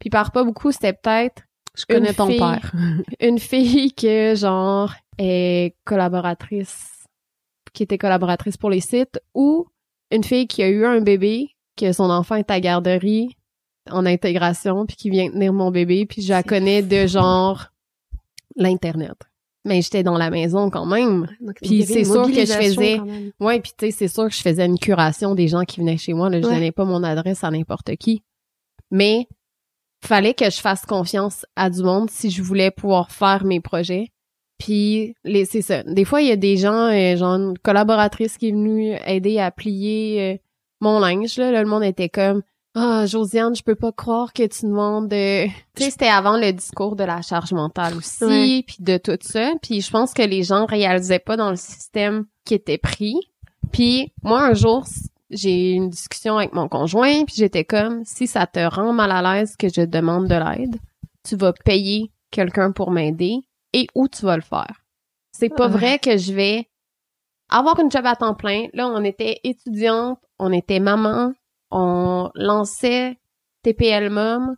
Puis 0.00 0.10
par 0.10 0.32
pas 0.32 0.42
beaucoup, 0.42 0.72
c'était 0.72 0.92
peut-être 0.92 1.44
Je 1.78 1.84
connais 1.86 2.08
Une 2.08 2.14
ton 2.16 2.26
fille. 2.26 2.38
père. 2.40 2.72
une 3.20 3.38
fille 3.38 3.92
que 3.92 4.34
genre 4.34 4.92
est 5.18 5.74
collaboratrice 5.84 7.04
qui 7.72 7.82
était 7.82 7.98
collaboratrice 7.98 8.56
pour 8.56 8.70
les 8.70 8.80
sites 8.80 9.20
ou 9.34 9.66
une 10.10 10.24
fille 10.24 10.46
qui 10.46 10.62
a 10.62 10.68
eu 10.68 10.84
un 10.86 11.00
bébé 11.00 11.50
que 11.76 11.92
son 11.92 12.10
enfant 12.10 12.36
est 12.36 12.50
à 12.50 12.58
garderie 12.60 13.36
en 13.90 14.06
intégration 14.06 14.86
puis 14.86 14.96
qui 14.96 15.10
vient 15.10 15.30
tenir 15.30 15.52
mon 15.52 15.70
bébé 15.70 16.06
puis 16.06 16.22
je 16.22 16.30
la 16.32 16.42
connais 16.42 16.82
de 16.82 17.06
genre 17.06 17.66
l'internet. 18.56 19.16
Mais 19.64 19.82
j'étais 19.82 20.02
dans 20.04 20.16
la 20.16 20.30
maison 20.30 20.70
quand 20.70 20.86
même. 20.86 21.26
Donc, 21.40 21.56
Puis 21.60 21.84
c'est 21.84 22.04
sûr 22.04 22.26
que 22.26 22.46
je 22.46 22.52
faisais- 22.52 23.00
ouais 23.40 23.60
puis 23.60 23.72
tu 23.76 23.86
sais 23.86 23.90
c'est 23.90 24.08
sûr 24.08 24.24
que 24.28 24.34
je 24.34 24.40
faisais 24.40 24.64
une 24.64 24.78
curation 24.78 25.34
des 25.34 25.48
gens 25.48 25.64
qui 25.64 25.80
venaient 25.80 25.98
chez 25.98 26.14
moi 26.14 26.30
là, 26.30 26.40
je 26.40 26.46
Ouais. 26.46 26.54
donnais 26.54 26.72
pas 26.72 26.84
mon 26.84 27.02
adresse 27.02 27.42
à 27.44 27.50
n'importe 27.50 27.94
qui. 27.96 28.22
Mais 28.90 29.26
fallait 30.04 30.34
que 30.34 30.48
je 30.50 30.60
fasse 30.60 30.86
confiance 30.86 31.44
à 31.56 31.68
du 31.68 31.82
monde 31.82 32.10
si 32.10 32.30
je 32.30 32.42
voulais 32.42 32.70
pouvoir 32.70 33.10
faire 33.10 33.44
mes 33.44 33.60
projets. 33.60 34.12
Puis 34.58 35.14
les 35.24 35.44
c'est 35.44 35.62
ça. 35.62 35.82
Des 35.82 36.04
fois 36.04 36.22
il 36.22 36.28
y 36.28 36.32
a 36.32 36.36
des 36.36 36.56
gens 36.56 36.90
euh, 36.90 37.16
genre 37.16 37.34
une 37.34 37.58
collaboratrice 37.58 38.38
qui 38.38 38.48
est 38.48 38.52
venue 38.52 38.96
aider 39.06 39.38
à 39.38 39.50
plier 39.50 40.34
euh, 40.34 40.38
mon 40.80 40.98
linge 41.00 41.36
là, 41.38 41.50
Là, 41.50 41.62
le 41.62 41.68
monde 41.68 41.84
était 41.84 42.08
comme 42.08 42.42
ah 42.74 43.06
Josiane, 43.06 43.56
je 43.56 43.62
peux 43.62 43.74
pas 43.74 43.92
croire 43.92 44.32
que 44.34 44.46
tu 44.46 44.66
demandes 44.66 45.08
de 45.08 45.46
tu 45.46 45.52
sais 45.82 45.90
c'était 45.90 46.08
avant 46.08 46.36
le 46.36 46.52
discours 46.52 46.96
de 46.96 47.04
la 47.04 47.22
charge 47.22 47.52
mentale 47.52 47.94
aussi 47.96 48.24
Ouais. 48.24 48.64
puis 48.66 48.76
de 48.80 48.96
tout 48.98 49.16
ça. 49.20 49.52
Puis 49.62 49.80
je 49.80 49.90
pense 49.90 50.12
que 50.14 50.22
les 50.22 50.42
gens 50.42 50.66
réalisaient 50.66 51.18
pas 51.18 51.36
dans 51.36 51.50
le 51.50 51.56
système 51.56 52.26
qui 52.44 52.54
était 52.54 52.78
pris. 52.78 53.14
Puis 53.72 54.12
moi 54.22 54.42
un 54.42 54.54
jour 54.54 54.84
j'ai 55.30 55.72
eu 55.72 55.74
une 55.74 55.90
discussion 55.90 56.38
avec 56.38 56.52
mon 56.52 56.68
conjoint, 56.68 57.24
puis 57.24 57.34
j'étais 57.36 57.64
comme, 57.64 58.04
si 58.04 58.28
ça 58.28 58.46
te 58.46 58.60
rend 58.60 58.92
mal 58.92 59.10
à 59.10 59.22
l'aise 59.22 59.56
que 59.56 59.68
je 59.68 59.80
demande 59.82 60.28
de 60.28 60.34
l'aide, 60.36 60.76
tu 61.28 61.34
vas 61.34 61.52
payer 61.52 62.12
quelqu'un 62.30 62.70
pour 62.70 62.92
m'aider 62.92 63.40
et 63.76 63.86
où 63.94 64.08
tu 64.08 64.24
vas 64.24 64.36
le 64.36 64.42
faire. 64.42 64.82
C'est 65.32 65.50
pas 65.50 65.68
vrai 65.68 65.98
que 65.98 66.16
je 66.16 66.32
vais 66.32 66.66
avoir 67.50 67.78
une 67.78 67.90
job 67.90 68.06
à 68.06 68.16
temps 68.16 68.34
plein. 68.34 68.68
Là, 68.72 68.88
on 68.88 69.04
était 69.04 69.38
étudiante, 69.44 70.18
on 70.38 70.50
était 70.50 70.80
maman, 70.80 71.34
on 71.70 72.30
lançait 72.34 73.18
TPL 73.62 74.08
Mom, 74.08 74.56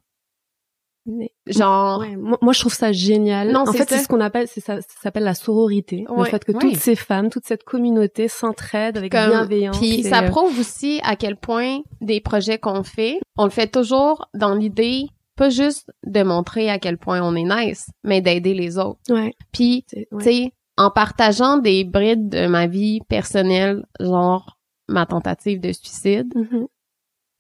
genre... 1.47 2.01
Ouais, 2.01 2.15
moi, 2.15 2.39
moi, 2.41 2.53
je 2.53 2.61
trouve 2.61 2.75
ça 2.75 2.93
génial. 2.93 3.51
Non, 3.51 3.61
en 3.67 3.73
fait, 3.73 3.89
c'est 3.89 3.99
ce 3.99 4.07
qu'on 4.07 4.21
appelle, 4.21 4.47
c'est 4.47 4.61
ça, 4.61 4.81
ça 4.81 5.01
s'appelle 5.03 5.25
la 5.25 5.35
sororité. 5.35 6.05
Le 6.09 6.13
Ouais, 6.15 6.31
fait 6.31 6.45
que 6.45 6.53
ouais. 6.53 6.59
toutes 6.61 6.77
ces 6.77 6.95
femmes, 6.95 7.29
toute 7.29 7.45
cette 7.47 7.65
communauté 7.65 8.29
s'entraident 8.29 8.99
avec 8.99 9.11
Comme- 9.11 9.31
bienveillance. 9.31 9.79
Puis 9.79 10.05
ça 10.05 10.23
euh, 10.23 10.29
prouve 10.31 10.57
aussi 10.61 11.01
à 11.03 11.17
quel 11.17 11.37
point 11.37 11.81
des 12.01 12.21
projets 12.21 12.59
qu'on 12.59 12.85
fait, 12.85 13.21
on 13.37 13.45
le 13.45 13.51
fait 13.51 13.69
toujours 13.69 14.29
dans 14.35 14.55
l'idée 14.55 15.07
pas 15.39 15.49
juste 15.51 15.91
de 16.05 16.23
montrer 16.23 16.69
à 16.69 16.79
quel 16.79 16.99
point 16.99 17.23
on 17.23 17.35
est 17.37 17.45
nice, 17.45 17.89
mais 18.05 18.21
d'aider 18.21 18.53
les 18.55 18.77
autres. 18.77 19.01
Ouais. 19.09 19.33
Puis, 19.53 19.85
ouais. 19.95 20.07
tu 20.19 20.25
sais, 20.25 20.53
en 20.77 20.91
partageant 20.91 21.57
des 21.59 21.85
brides 21.85 22.29
de 22.29 22.47
ma 22.47 22.67
vie 22.67 23.01
personnelle, 23.09 23.87
genre 24.01 24.59
ma 24.89 25.07
tentative 25.07 25.61
de 25.61 25.73
suicide, 25.73 26.33
Mhm. 26.35 26.67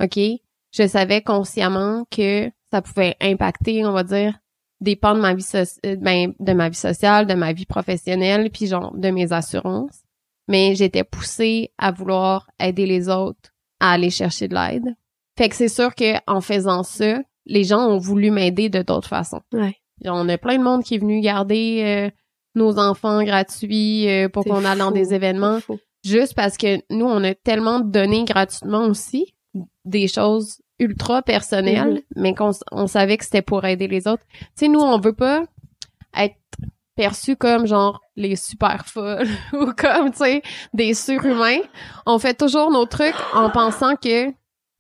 OK, 0.03 0.19
je 0.73 0.87
savais 0.87 1.23
consciemment 1.23 2.07
que 2.11 2.51
ça 2.71 2.83
pouvait 2.83 3.17
impacter, 3.21 3.85
on 3.85 3.93
va 3.93 4.05
dire, 4.05 4.39
des 4.81 4.95
pans 4.95 5.15
de 5.15 5.21
ma 5.21 5.35
vie 5.35 5.45
euh, 5.55 5.97
ben, 5.97 6.35
de 6.39 6.53
ma 6.53 6.69
vie 6.69 6.77
sociale, 6.77 7.27
de 7.27 7.35
ma 7.35 7.53
vie 7.53 7.67
professionnelle, 7.67 8.51
puis 8.51 8.67
genre 8.69 8.95
de 8.97 9.11
mes 9.11 9.33
assurances. 9.33 10.03
Mais 10.47 10.75
j'étais 10.77 11.05
poussée 11.05 11.73
à 11.79 11.91
vouloir 11.91 12.49
aider 12.61 12.87
les 12.87 13.09
autres 13.09 13.51
à 13.81 13.93
aller 13.93 14.11
chercher 14.11 14.47
de 14.49 14.55
l'aide. 14.55 14.95
Fait 15.37 15.49
que 15.49 15.57
c'est 15.57 15.69
sûr 15.69 15.95
que 15.95 16.15
en 16.27 16.41
faisant 16.41 16.83
ça, 16.83 17.21
les 17.49 17.65
gens 17.65 17.87
ont 17.89 17.99
voulu 17.99 18.31
m'aider 18.31 18.69
de 18.69 18.83
d'autres 18.83 19.09
façons. 19.09 19.41
Ouais. 19.53 19.75
On 20.05 20.29
a 20.29 20.39
plein 20.39 20.59
de 20.59 20.63
monde 20.63 20.85
qui 20.85 20.95
est 20.95 20.99
venu 20.99 21.21
garder 21.21 21.83
euh, 21.85 22.11
nos 22.55 22.79
enfants 22.79 23.25
gratuits 23.25 24.09
euh, 24.09 24.29
pour 24.29 24.45
qu'on 24.45 24.65
aille 24.65 24.79
dans 24.79 24.93
des 24.93 25.13
événements 25.15 25.59
juste 26.05 26.35
parce 26.35 26.57
que 26.57 26.77
nous, 26.91 27.07
on 27.07 27.25
a 27.25 27.35
tellement 27.35 27.81
donné 27.81 28.25
gratuitement 28.25 28.85
aussi 28.87 29.35
des 29.85 30.07
choses 30.07 30.61
ultra 30.79 31.23
personnelles, 31.23 31.95
Mhm. 31.95 32.03
mais 32.23 32.35
qu'on 32.35 32.53
on 32.71 32.87
savait 32.87 33.17
que 33.17 33.25
c'était 33.25 33.43
pour 33.43 33.65
aider 33.65 33.89
les 33.89 34.07
autres. 34.07 34.23
Tu 34.31 34.47
sais, 34.55 34.69
nous, 34.69 34.79
on 34.81 35.01
veut 35.01 35.13
pas 35.15 35.43
être 36.17 36.37
perçus 36.95 37.37
comme 37.37 37.67
genre 37.67 38.01
les 38.17 38.37
super 38.37 38.87
folles 38.87 39.27
ou 39.53 39.73
comme, 39.77 40.11
tu 40.13 40.19
sais, 40.19 40.43
des 40.75 40.95
surhumains. 40.95 41.61
On 42.07 42.19
fait 42.21 42.35
toujours 42.35 42.71
nos 42.71 42.87
trucs 42.87 43.15
en 43.35 43.51
pensant 43.51 43.97
que 43.97 44.31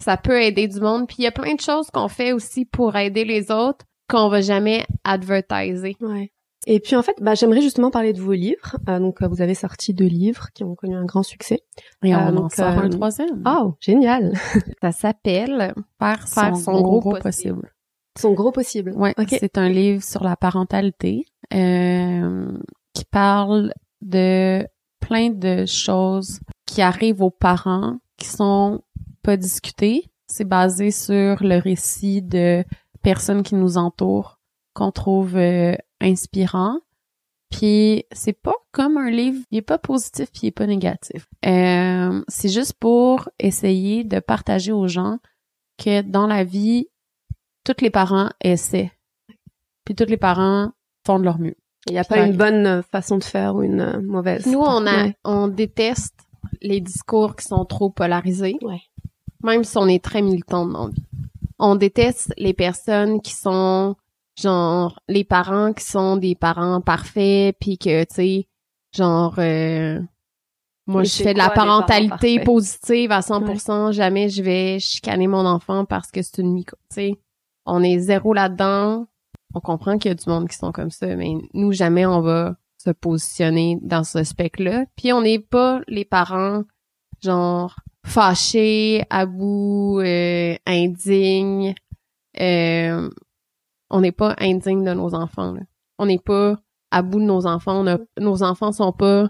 ça 0.02 0.16
peut 0.16 0.40
aider 0.42 0.68
du 0.68 0.80
monde. 0.80 1.06
Puis 1.06 1.16
il 1.20 1.24
y 1.24 1.26
a 1.26 1.32
plein 1.32 1.54
de 1.54 1.60
choses 1.60 1.90
qu'on 1.90 2.08
fait 2.08 2.32
aussi 2.32 2.64
pour 2.64 2.96
aider 2.96 3.24
les 3.24 3.50
autres 3.50 3.84
qu'on 4.08 4.28
va 4.28 4.40
jamais 4.40 4.86
advertiser. 5.04 5.96
Ouais. 6.00 6.32
Et 6.66 6.80
puis 6.80 6.96
en 6.96 7.02
fait, 7.02 7.14
bah, 7.20 7.34
j'aimerais 7.34 7.60
justement 7.62 7.90
parler 7.90 8.12
de 8.12 8.20
vos 8.20 8.32
livres. 8.32 8.76
Euh, 8.88 8.98
donc 8.98 9.22
euh, 9.22 9.28
vous 9.28 9.40
avez 9.42 9.54
sorti 9.54 9.94
deux 9.94 10.06
livres 10.06 10.48
qui 10.54 10.64
ont 10.64 10.74
connu 10.74 10.96
un 10.96 11.04
grand 11.04 11.22
succès. 11.22 11.60
Et 12.02 12.14
on 12.14 12.18
Euh, 12.18 12.28
en 12.28 12.32
donc, 12.32 12.52
sort 12.52 12.66
euh, 12.66 12.82
un 12.82 12.88
troisième. 12.90 13.42
Oh, 13.46 13.74
génial. 13.80 14.32
Ça 14.82 14.92
s'appelle 14.92 15.74
faire 16.00 16.28
faire 16.28 16.56
son, 16.56 16.74
son 16.74 16.82
gros, 16.82 17.00
gros 17.00 17.10
possible. 17.12 17.22
possible. 17.22 17.72
Son 18.18 18.32
gros 18.32 18.50
possible. 18.52 18.92
Ouais, 18.96 19.14
Ok. 19.18 19.28
c'est 19.38 19.58
un 19.58 19.68
livre 19.68 20.02
sur 20.02 20.24
la 20.24 20.36
parentalité 20.36 21.24
euh, 21.54 22.58
qui 22.92 23.04
parle 23.04 23.72
de 24.02 24.66
plein 25.00 25.30
de 25.30 25.64
choses 25.66 26.40
qui 26.66 26.82
arrivent 26.82 27.22
aux 27.22 27.30
parents 27.30 27.98
qui 28.16 28.26
sont 28.26 28.80
pas 29.22 29.36
discutées. 29.36 30.10
C'est 30.26 30.44
basé 30.44 30.90
sur 30.90 31.42
le 31.42 31.58
récit 31.58 32.22
de 32.22 32.64
personnes 33.02 33.42
qui 33.42 33.54
nous 33.54 33.78
entourent 33.78 34.38
qu'on 34.74 34.90
trouve 34.92 35.36
euh, 35.36 35.74
inspirant. 36.00 36.78
Puis 37.50 38.04
c'est 38.12 38.34
pas 38.34 38.52
comme 38.72 38.98
un 38.98 39.10
livre, 39.10 39.38
il 39.50 39.58
est 39.58 39.62
pas 39.62 39.78
positif 39.78 40.30
puis 40.30 40.40
il 40.42 40.46
est 40.48 40.52
pas 40.52 40.66
négatif. 40.66 41.26
Euh, 41.46 42.22
c'est 42.28 42.50
juste 42.50 42.74
pour 42.74 43.30
essayer 43.38 44.04
de 44.04 44.20
partager 44.20 44.70
aux 44.72 44.86
gens 44.86 45.18
que 45.82 46.02
dans 46.02 46.26
la 46.26 46.44
vie, 46.44 46.88
tous 47.64 47.80
les 47.80 47.88
parents 47.90 48.28
essaient. 48.42 48.92
Puis 49.86 49.94
tous 49.94 50.04
les 50.04 50.18
parents 50.18 50.72
font 51.06 51.18
de 51.18 51.24
leur 51.24 51.38
mieux. 51.38 51.56
Il 51.88 51.92
n'y 51.92 51.98
a 51.98 52.04
pas 52.04 52.26
une 52.26 52.36
bonne 52.36 52.82
façon 52.82 53.16
de 53.16 53.24
faire 53.24 53.54
ou 53.56 53.62
une 53.62 53.80
euh, 53.80 54.00
mauvaise. 54.02 54.44
Nous, 54.46 54.58
on 54.60 54.86
a, 54.86 55.04
Ouais. 55.04 55.16
on 55.24 55.48
déteste 55.48 56.18
les 56.60 56.80
discours 56.82 57.34
qui 57.34 57.46
sont 57.46 57.64
trop 57.64 57.88
polarisés. 57.88 58.56
Ouais. 58.60 58.82
Même 59.42 59.64
si 59.64 59.76
on 59.78 59.86
est 59.86 60.02
très 60.02 60.22
militant 60.22 60.66
dans 60.66 60.86
la 60.86 60.92
vie. 60.92 61.04
On 61.58 61.74
déteste 61.74 62.32
les 62.36 62.54
personnes 62.54 63.20
qui 63.20 63.32
sont, 63.32 63.96
genre, 64.36 65.00
les 65.08 65.24
parents 65.24 65.72
qui 65.72 65.84
sont 65.84 66.16
des 66.16 66.34
parents 66.34 66.80
parfaits, 66.80 67.56
puis 67.60 67.78
que, 67.78 68.04
tu 68.04 68.14
sais, 68.14 68.48
genre, 68.94 69.34
euh, 69.38 70.00
moi, 70.88 71.04
je 71.04 71.22
fais 71.22 71.34
de 71.34 71.38
la 71.38 71.50
parentalité 71.50 72.40
positive 72.40 73.12
à 73.12 73.20
100%. 73.20 73.92
Jamais 73.92 74.30
je 74.30 74.42
vais 74.42 74.78
chicaner 74.78 75.26
mon 75.26 75.44
enfant 75.44 75.84
parce 75.84 76.10
que 76.10 76.22
c'est 76.22 76.38
une 76.38 76.54
mico. 76.54 76.76
Tu 76.90 76.94
sais, 76.94 77.20
on 77.66 77.82
est 77.82 77.98
zéro 77.98 78.32
là-dedans. 78.32 79.06
On 79.54 79.60
comprend 79.60 79.98
qu'il 79.98 80.10
y 80.10 80.12
a 80.12 80.14
du 80.14 80.28
monde 80.28 80.48
qui 80.48 80.56
sont 80.56 80.72
comme 80.72 80.90
ça, 80.90 81.14
mais 81.14 81.34
nous, 81.52 81.72
jamais 81.72 82.06
on 82.06 82.22
va 82.22 82.56
se 82.78 82.90
positionner 82.90 83.78
dans 83.82 84.02
ce 84.02 84.24
spectre-là. 84.24 84.86
Puis 84.96 85.12
on 85.12 85.20
n'est 85.20 85.38
pas 85.38 85.80
les 85.88 86.06
parents, 86.06 86.64
genre, 87.22 87.76
fâchés, 88.08 89.04
à 89.10 89.26
bout, 89.26 90.00
euh, 90.00 90.56
indignes. 90.66 91.74
Euh, 92.40 93.08
on 93.90 94.00
n'est 94.00 94.12
pas 94.12 94.34
indigne 94.38 94.84
de 94.84 94.92
nos 94.94 95.14
enfants. 95.14 95.52
là. 95.52 95.60
On 95.98 96.06
n'est 96.06 96.18
pas 96.18 96.56
à 96.90 97.02
bout 97.02 97.18
de 97.20 97.24
nos 97.24 97.46
enfants. 97.46 97.80
On 97.80 97.86
a- 97.86 97.98
nos 98.20 98.42
enfants 98.42 98.72
sont 98.72 98.92
pas 98.92 99.28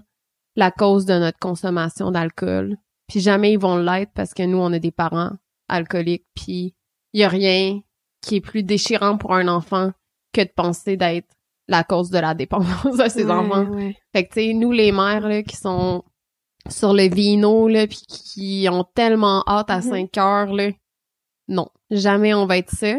la 0.57 0.71
cause 0.71 1.07
de 1.07 1.15
notre 1.19 1.39
consommation 1.39 2.11
d'alcool. 2.11 2.77
Puis 3.09 3.21
jamais 3.21 3.53
ils 3.53 3.59
vont 3.59 3.77
l'être 3.77 4.13
parce 4.15 4.35
que 4.35 4.43
nous, 4.43 4.59
on 4.59 4.73
a 4.73 4.79
des 4.79 4.91
parents 4.91 5.31
alcooliques. 5.69 6.27
Puis 6.35 6.75
il 7.13 7.21
y 7.21 7.25
a 7.25 7.29
rien 7.29 7.81
qui 8.21 8.37
est 8.37 8.41
plus 8.41 8.63
déchirant 8.63 9.17
pour 9.17 9.35
un 9.35 9.49
enfant 9.49 9.93
que 10.33 10.43
de 10.43 10.51
penser 10.55 10.97
d'être 10.97 11.29
la 11.69 11.85
cause 11.85 12.11
de 12.11 12.19
la 12.19 12.35
dépendance 12.35 12.97
de 12.99 13.09
ses 13.09 13.25
Ouais, 13.25 13.33
enfants. 13.33 13.65
ouais. 13.67 13.97
Fait 14.15 14.25
que, 14.25 14.35
tu 14.35 14.41
sais, 14.41 14.55
nous, 14.55 14.73
les 14.73 14.91
mères, 14.93 15.27
là, 15.29 15.43
qui 15.43 15.57
sont 15.57 16.03
sur 16.69 16.93
le 16.93 17.09
vino, 17.09 17.69
là, 17.69 17.87
puis 17.87 18.03
qui 18.09 18.69
ont 18.71 18.85
tellement 18.95 19.43
hâte 19.47 19.71
à 19.71 19.77
Mhm. 19.79 19.83
5 19.83 20.19
heures, 20.19 20.53
là, 20.53 20.71
non, 21.49 21.69
jamais 21.91 22.35
on 22.35 22.47
va 22.47 22.59
être 22.59 22.71
ça. 22.71 22.97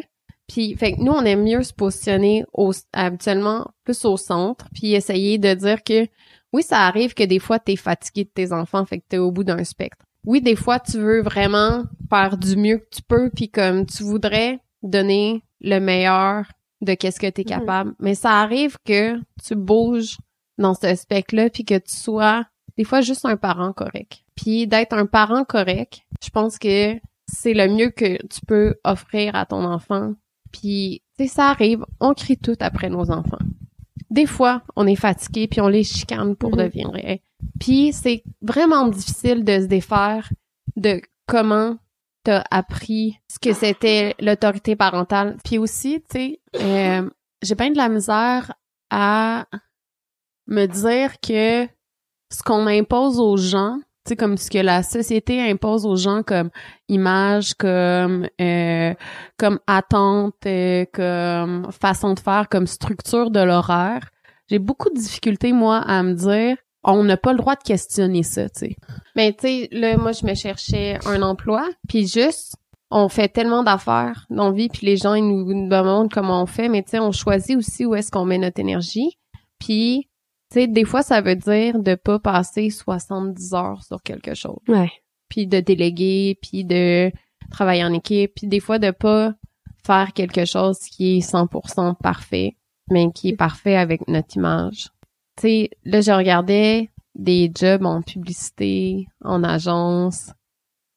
Puis, 0.47 0.75
fait 0.75 0.93
que 0.93 1.01
nous, 1.01 1.11
on 1.11 1.21
aime 1.25 1.43
mieux 1.43 1.61
se 1.61 1.73
positionner 1.73 2.43
au, 2.53 2.71
habituellement 2.93 3.67
plus 3.83 4.03
au 4.05 4.17
centre, 4.17 4.65
puis 4.73 4.93
essayer 4.93 5.37
de 5.37 5.53
dire 5.53 5.83
que, 5.83 6.07
oui, 6.51 6.63
ça 6.63 6.87
arrive 6.87 7.13
que 7.13 7.23
des 7.23 7.37
fois, 7.37 7.59
t'es 7.59 7.75
fatigué 7.75 8.23
de 8.23 8.29
tes 8.29 8.51
enfants, 8.51 8.83
fait 8.85 8.97
que 8.99 9.05
t'es 9.07 9.17
au 9.19 9.31
bout 9.31 9.43
d'un 9.43 9.63
spectre. 9.63 10.03
Oui, 10.25 10.41
des 10.41 10.55
fois, 10.55 10.79
tu 10.79 10.97
veux 10.97 11.21
vraiment 11.21 11.83
faire 12.09 12.37
du 12.37 12.55
mieux 12.57 12.79
que 12.79 12.89
tu 12.91 13.01
peux, 13.03 13.29
puis 13.29 13.49
comme 13.49 13.85
tu 13.85 14.01
voudrais 14.03 14.59
donner 14.81 15.43
le 15.61 15.79
meilleur 15.79 16.45
de 16.81 16.93
qu'est-ce 16.95 17.19
que 17.19 17.27
t'es 17.27 17.43
Mhm. 17.43 17.47
capable. 17.59 17.93
Mais 17.99 18.15
ça 18.15 18.39
arrive 18.41 18.77
que 18.85 19.19
tu 19.45 19.55
bouges 19.55 20.17
dans 20.57 20.73
ce 20.73 20.95
spectre-là, 20.95 21.49
puis 21.51 21.63
que 21.65 21.77
tu 21.77 21.95
sois 21.95 22.45
des 22.79 22.85
fois 22.85 23.01
juste 23.01 23.25
un 23.25 23.35
parent 23.35 23.73
correct. 23.73 24.23
Puis 24.35 24.65
d'être 24.65 24.93
un 24.93 25.05
parent 25.05 25.43
correct, 25.43 25.99
je 26.23 26.29
pense 26.29 26.57
que 26.57 26.95
c'est 27.27 27.53
le 27.53 27.67
mieux 27.67 27.89
que 27.89 28.25
tu 28.27 28.39
peux 28.47 28.75
offrir 28.85 29.35
à 29.35 29.45
ton 29.45 29.65
enfant. 29.65 30.13
Puis, 30.53 31.03
tu 31.17 31.25
sais, 31.25 31.29
ça 31.29 31.47
arrive, 31.49 31.85
on 31.99 32.13
crie 32.13 32.37
tout 32.37 32.55
après 32.61 32.89
nos 32.89 33.11
enfants. 33.11 33.45
Des 34.09 34.25
fois, 34.25 34.63
on 34.77 34.87
est 34.87 34.95
fatigué, 34.95 35.49
puis 35.49 35.59
on 35.59 35.67
les 35.67 35.83
chicane 35.83 36.37
pour 36.37 36.55
de 36.55 36.63
vrai. 36.63 37.21
Puis 37.59 37.91
c'est 37.91 38.23
vraiment 38.41 38.87
difficile 38.87 39.43
de 39.43 39.59
se 39.59 39.65
défaire 39.65 40.31
de 40.77 41.01
comment 41.27 41.75
t'as 42.23 42.45
appris 42.49 43.19
ce 43.29 43.39
que 43.39 43.53
c'était 43.53 44.15
l'autorité 44.21 44.77
parentale. 44.77 45.35
Puis 45.43 45.57
aussi, 45.57 46.01
tu 46.09 46.17
sais, 46.17 46.41
euh, 46.55 47.09
j'ai 47.41 47.55
bien 47.55 47.71
de 47.71 47.77
la 47.77 47.89
misère 47.89 48.53
à 48.89 49.47
me 50.47 50.65
dire 50.65 51.19
que 51.19 51.67
ce 52.31 52.43
qu'on 52.43 52.67
impose 52.67 53.19
aux 53.19 53.37
gens, 53.37 53.77
tu 54.05 54.09
sais, 54.09 54.15
comme 54.15 54.37
ce 54.37 54.49
que 54.49 54.59
la 54.59 54.83
société 54.83 55.41
impose 55.41 55.85
aux 55.85 55.95
gens 55.95 56.23
comme 56.23 56.49
image, 56.87 57.53
comme 57.55 58.27
euh, 58.39 58.93
comme 59.37 59.59
attente, 59.67 60.35
euh, 60.45 60.85
comme 60.93 61.67
façon 61.71 62.13
de 62.13 62.19
faire, 62.19 62.47
comme 62.49 62.67
structure 62.67 63.31
de 63.31 63.39
l'horaire, 63.41 64.09
j'ai 64.49 64.59
beaucoup 64.59 64.89
de 64.89 64.99
difficultés, 64.99 65.53
moi, 65.53 65.77
à 65.77 66.01
me 66.03 66.13
dire 66.13 66.57
on 66.83 67.03
n'a 67.03 67.17
pas 67.17 67.33
le 67.33 67.39
droit 67.39 67.55
de 67.55 67.63
questionner 67.63 68.23
ça, 68.23 68.49
tu 68.49 68.59
sais. 68.59 68.75
Mais 69.15 69.33
tu 69.33 69.47
sais, 69.47 69.69
là, 69.71 69.97
moi, 69.97 70.11
je 70.11 70.25
me 70.25 70.33
cherchais 70.33 70.97
un 71.05 71.21
emploi, 71.21 71.67
puis 71.87 72.07
juste, 72.07 72.55
on 72.89 73.09
fait 73.09 73.27
tellement 73.27 73.63
d'affaires 73.63 74.25
dans 74.29 74.51
vie, 74.51 74.69
puis 74.69 74.85
les 74.87 74.97
gens, 74.97 75.13
ils 75.13 75.27
nous 75.27 75.67
demandent 75.67 76.11
comment 76.11 76.41
on 76.41 76.45
fait, 76.45 76.69
mais 76.69 76.83
tu 76.83 76.91
sais, 76.91 76.99
on 76.99 77.11
choisit 77.11 77.57
aussi 77.57 77.85
où 77.85 77.95
est-ce 77.95 78.11
qu'on 78.11 78.25
met 78.25 78.37
notre 78.37 78.59
énergie. 78.59 79.17
Puis, 79.59 80.08
tu 80.51 80.61
sais, 80.61 80.67
des 80.67 80.85
fois, 80.85 81.03
ça 81.03 81.21
veut 81.21 81.35
dire 81.35 81.79
de 81.79 81.95
pas 81.95 82.19
passer 82.19 82.69
70 82.69 83.53
heures 83.53 83.83
sur 83.83 84.01
quelque 84.01 84.33
chose. 84.33 84.59
Ouais. 84.67 84.91
Puis 85.29 85.47
de 85.47 85.59
déléguer, 85.59 86.37
puis 86.41 86.65
de 86.65 87.11
travailler 87.51 87.83
en 87.83 87.93
équipe, 87.93 88.33
puis 88.35 88.47
des 88.47 88.59
fois 88.59 88.79
de 88.79 88.91
pas 88.91 89.33
faire 89.85 90.13
quelque 90.13 90.45
chose 90.45 90.79
qui 90.79 91.17
est 91.17 91.31
100% 91.31 91.95
parfait, 91.97 92.55
mais 92.89 93.11
qui 93.11 93.29
est 93.29 93.35
parfait 93.35 93.75
avec 93.75 94.07
notre 94.07 94.35
image. 94.35 94.89
Tu 95.37 95.41
sais, 95.41 95.69
là, 95.83 96.01
je 96.01 96.11
regardais 96.11 96.89
des 97.15 97.51
jobs 97.55 97.85
en 97.85 98.01
publicité, 98.01 99.07
en 99.23 99.43
agence, 99.43 100.31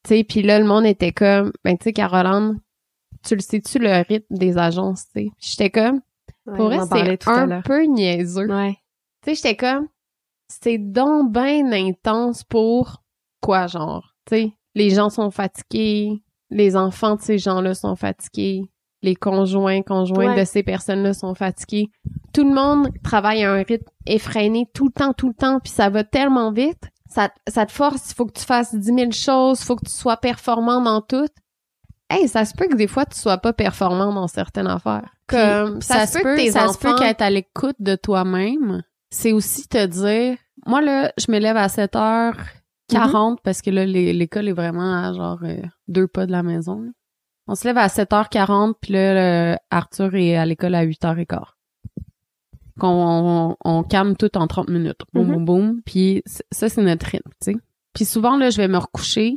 tu 0.04 0.16
sais, 0.16 0.24
puis 0.24 0.42
là, 0.42 0.58
le 0.58 0.66
monde 0.66 0.84
était 0.84 1.12
comme, 1.12 1.52
ben, 1.64 1.76
tu 1.76 1.84
sais, 1.84 1.92
Caroline, 1.92 2.60
tu 3.24 3.34
le 3.34 3.40
sais-tu 3.40 3.78
le 3.78 4.04
rythme 4.08 4.34
des 4.34 4.58
agences, 4.58 5.04
tu 5.14 5.26
sais? 5.26 5.30
J'étais 5.38 5.70
comme, 5.70 6.00
Ouais, 6.46 6.56
pour 6.56 6.70
parlait 6.88 7.18
c'est 7.20 7.30
un 7.30 7.62
peu 7.62 7.84
niaiseux. 7.84 8.50
Ouais. 8.50 8.76
Tu 9.22 9.30
sais, 9.30 9.34
j'étais 9.36 9.56
comme, 9.56 9.88
c'est 10.48 10.78
donc 10.78 11.32
bien 11.32 11.70
intense 11.72 12.44
pour 12.44 13.02
quoi, 13.40 13.66
genre? 13.66 14.14
Tu 14.26 14.36
sais, 14.36 14.52
les 14.74 14.90
gens 14.90 15.10
sont 15.10 15.30
fatigués, 15.30 16.22
les 16.50 16.76
enfants 16.76 17.16
de 17.16 17.22
ces 17.22 17.38
gens-là 17.38 17.74
sont 17.74 17.96
fatigués, 17.96 18.62
les 19.02 19.14
conjoints, 19.16 19.82
conjointes 19.82 20.30
Ouais. 20.36 20.40
de 20.40 20.44
ces 20.44 20.62
personnes-là 20.62 21.12
sont 21.14 21.34
fatigués. 21.34 21.88
Tout 22.32 22.44
le 22.44 22.54
monde 22.54 22.88
travaille 23.02 23.44
à 23.44 23.52
un 23.52 23.62
rythme 23.62 23.90
effréné 24.06 24.66
tout 24.74 24.86
le 24.86 24.92
temps, 24.92 25.12
tout 25.12 25.28
le 25.28 25.34
temps, 25.34 25.60
puis 25.60 25.72
ça 25.72 25.88
va 25.90 26.04
tellement 26.04 26.52
vite. 26.52 26.88
Ça, 27.08 27.30
ça 27.46 27.66
te 27.66 27.72
force, 27.72 28.10
il 28.10 28.14
faut 28.14 28.26
que 28.26 28.38
tu 28.38 28.44
fasses 28.44 28.74
10 28.74 28.84
000 28.94 29.10
choses, 29.12 29.60
il 29.60 29.64
faut 29.66 29.76
que 29.76 29.84
tu 29.84 29.92
sois 29.92 30.16
performant 30.16 30.80
dans 30.80 31.00
tout. 31.02 31.28
Hey, 32.08 32.26
ça 32.28 32.44
se 32.44 32.54
peut 32.54 32.66
que 32.68 32.74
des 32.76 32.86
fois, 32.86 33.04
tu 33.06 33.18
sois 33.18 33.38
pas 33.38 33.52
performant 33.52 34.12
dans 34.12 34.28
certaines 34.28 34.66
affaires. 34.66 35.10
Comme, 35.26 35.78
Puis 35.78 35.86
ça, 35.88 36.06
se 36.06 36.18
peut, 36.18 36.36
tes 36.36 36.50
ça 36.50 36.68
se 36.68 36.78
peut 36.78 36.94
qu'être 36.98 37.22
à 37.22 37.30
l'écoute 37.30 37.76
de 37.80 37.94
toi-même, 37.96 38.82
c'est 39.12 39.32
aussi 39.32 39.68
te 39.68 39.84
dire, 39.86 40.36
moi 40.66 40.80
là, 40.80 41.12
je 41.18 41.30
me 41.30 41.38
lève 41.38 41.56
à 41.56 41.66
7h40 41.68 43.38
parce 43.42 43.62
que 43.62 43.70
là, 43.70 43.84
l'é- 43.86 44.12
l'école 44.12 44.48
est 44.48 44.52
vraiment 44.52 44.94
à 45.04 45.12
genre 45.12 45.38
euh, 45.44 45.62
deux 45.88 46.06
pas 46.08 46.26
de 46.26 46.32
la 46.32 46.42
maison. 46.42 46.80
là. 46.82 46.90
On 47.46 47.54
se 47.54 47.66
lève 47.66 47.78
à 47.78 47.88
7h40 47.88 48.74
puis 48.80 48.92
là, 48.92 49.58
Arthur 49.70 50.14
est 50.14 50.36
à 50.36 50.46
l'école 50.46 50.74
à 50.74 50.84
8h15. 50.84 51.26
Qu'on 52.78 52.88
on, 52.88 53.56
on 53.64 53.82
calme 53.82 54.16
tout 54.16 54.34
en 54.38 54.46
30 54.46 54.68
minutes. 54.70 55.00
Boum, 55.12 55.26
Mhm. 55.26 55.32
boum, 55.34 55.44
boum. 55.44 55.82
Puis 55.84 56.22
ça, 56.50 56.68
c'est 56.68 56.82
notre 56.82 57.06
rythme, 57.06 57.30
tu 57.40 57.52
sais. 57.52 57.56
Puis 57.92 58.04
souvent, 58.06 58.38
là, 58.38 58.48
je 58.48 58.56
vais 58.56 58.68
me 58.68 58.78
recoucher, 58.78 59.36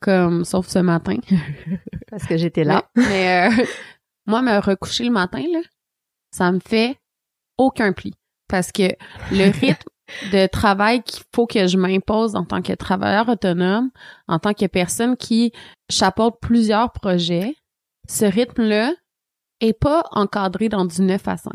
comme, 0.00 0.44
sauf 0.44 0.68
ce 0.68 0.78
matin. 0.78 1.16
Parce 2.10 2.24
que 2.24 2.36
j'étais 2.36 2.62
là. 2.62 2.84
Mais, 2.94 3.02
mais, 3.08 3.48
euh, 3.60 3.64
moi, 4.26 4.40
me 4.42 4.58
recoucher 4.60 5.04
le 5.04 5.10
matin, 5.10 5.42
là, 5.52 5.60
ça 6.30 6.52
me 6.52 6.60
fait 6.60 6.96
aucun 7.58 7.92
pli. 7.92 8.14
Parce 8.48 8.72
que 8.72 8.88
le 9.32 9.50
rythme 9.60 9.90
de 10.32 10.46
travail 10.46 11.02
qu'il 11.02 11.24
faut 11.34 11.46
que 11.46 11.66
je 11.66 11.76
m'impose 11.76 12.36
en 12.36 12.44
tant 12.44 12.62
que 12.62 12.72
travailleur 12.72 13.28
autonome, 13.28 13.90
en 14.28 14.38
tant 14.38 14.54
que 14.54 14.66
personne 14.66 15.16
qui 15.16 15.52
chapeaute 15.90 16.36
plusieurs 16.40 16.92
projets, 16.92 17.56
ce 18.08 18.24
rythme-là 18.24 18.92
est 19.60 19.78
pas 19.78 20.04
encadré 20.12 20.68
dans 20.68 20.84
du 20.84 21.02
9 21.02 21.28
à 21.28 21.36
5. 21.36 21.52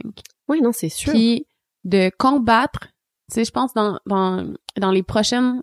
Oui, 0.47 0.61
non, 0.61 0.71
c'est 0.73 0.89
sûr. 0.89 1.13
Puis 1.13 1.47
de 1.83 2.11
combattre, 2.17 2.87
tu 3.31 3.35
sais, 3.35 3.45
je 3.45 3.51
pense 3.51 3.73
dans, 3.73 3.99
dans, 4.05 4.53
dans 4.77 4.91
les 4.91 5.03
prochaines 5.03 5.61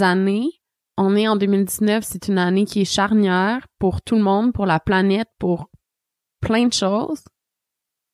années, 0.00 0.48
on 0.96 1.16
est 1.16 1.28
en 1.28 1.36
2019, 1.36 2.04
c'est 2.06 2.28
une 2.28 2.38
année 2.38 2.64
qui 2.64 2.80
est 2.80 2.84
charnière 2.86 3.66
pour 3.78 4.00
tout 4.00 4.14
le 4.16 4.22
monde, 4.22 4.52
pour 4.52 4.66
la 4.66 4.80
planète, 4.80 5.28
pour 5.38 5.68
plein 6.40 6.66
de 6.66 6.72
choses. 6.72 7.24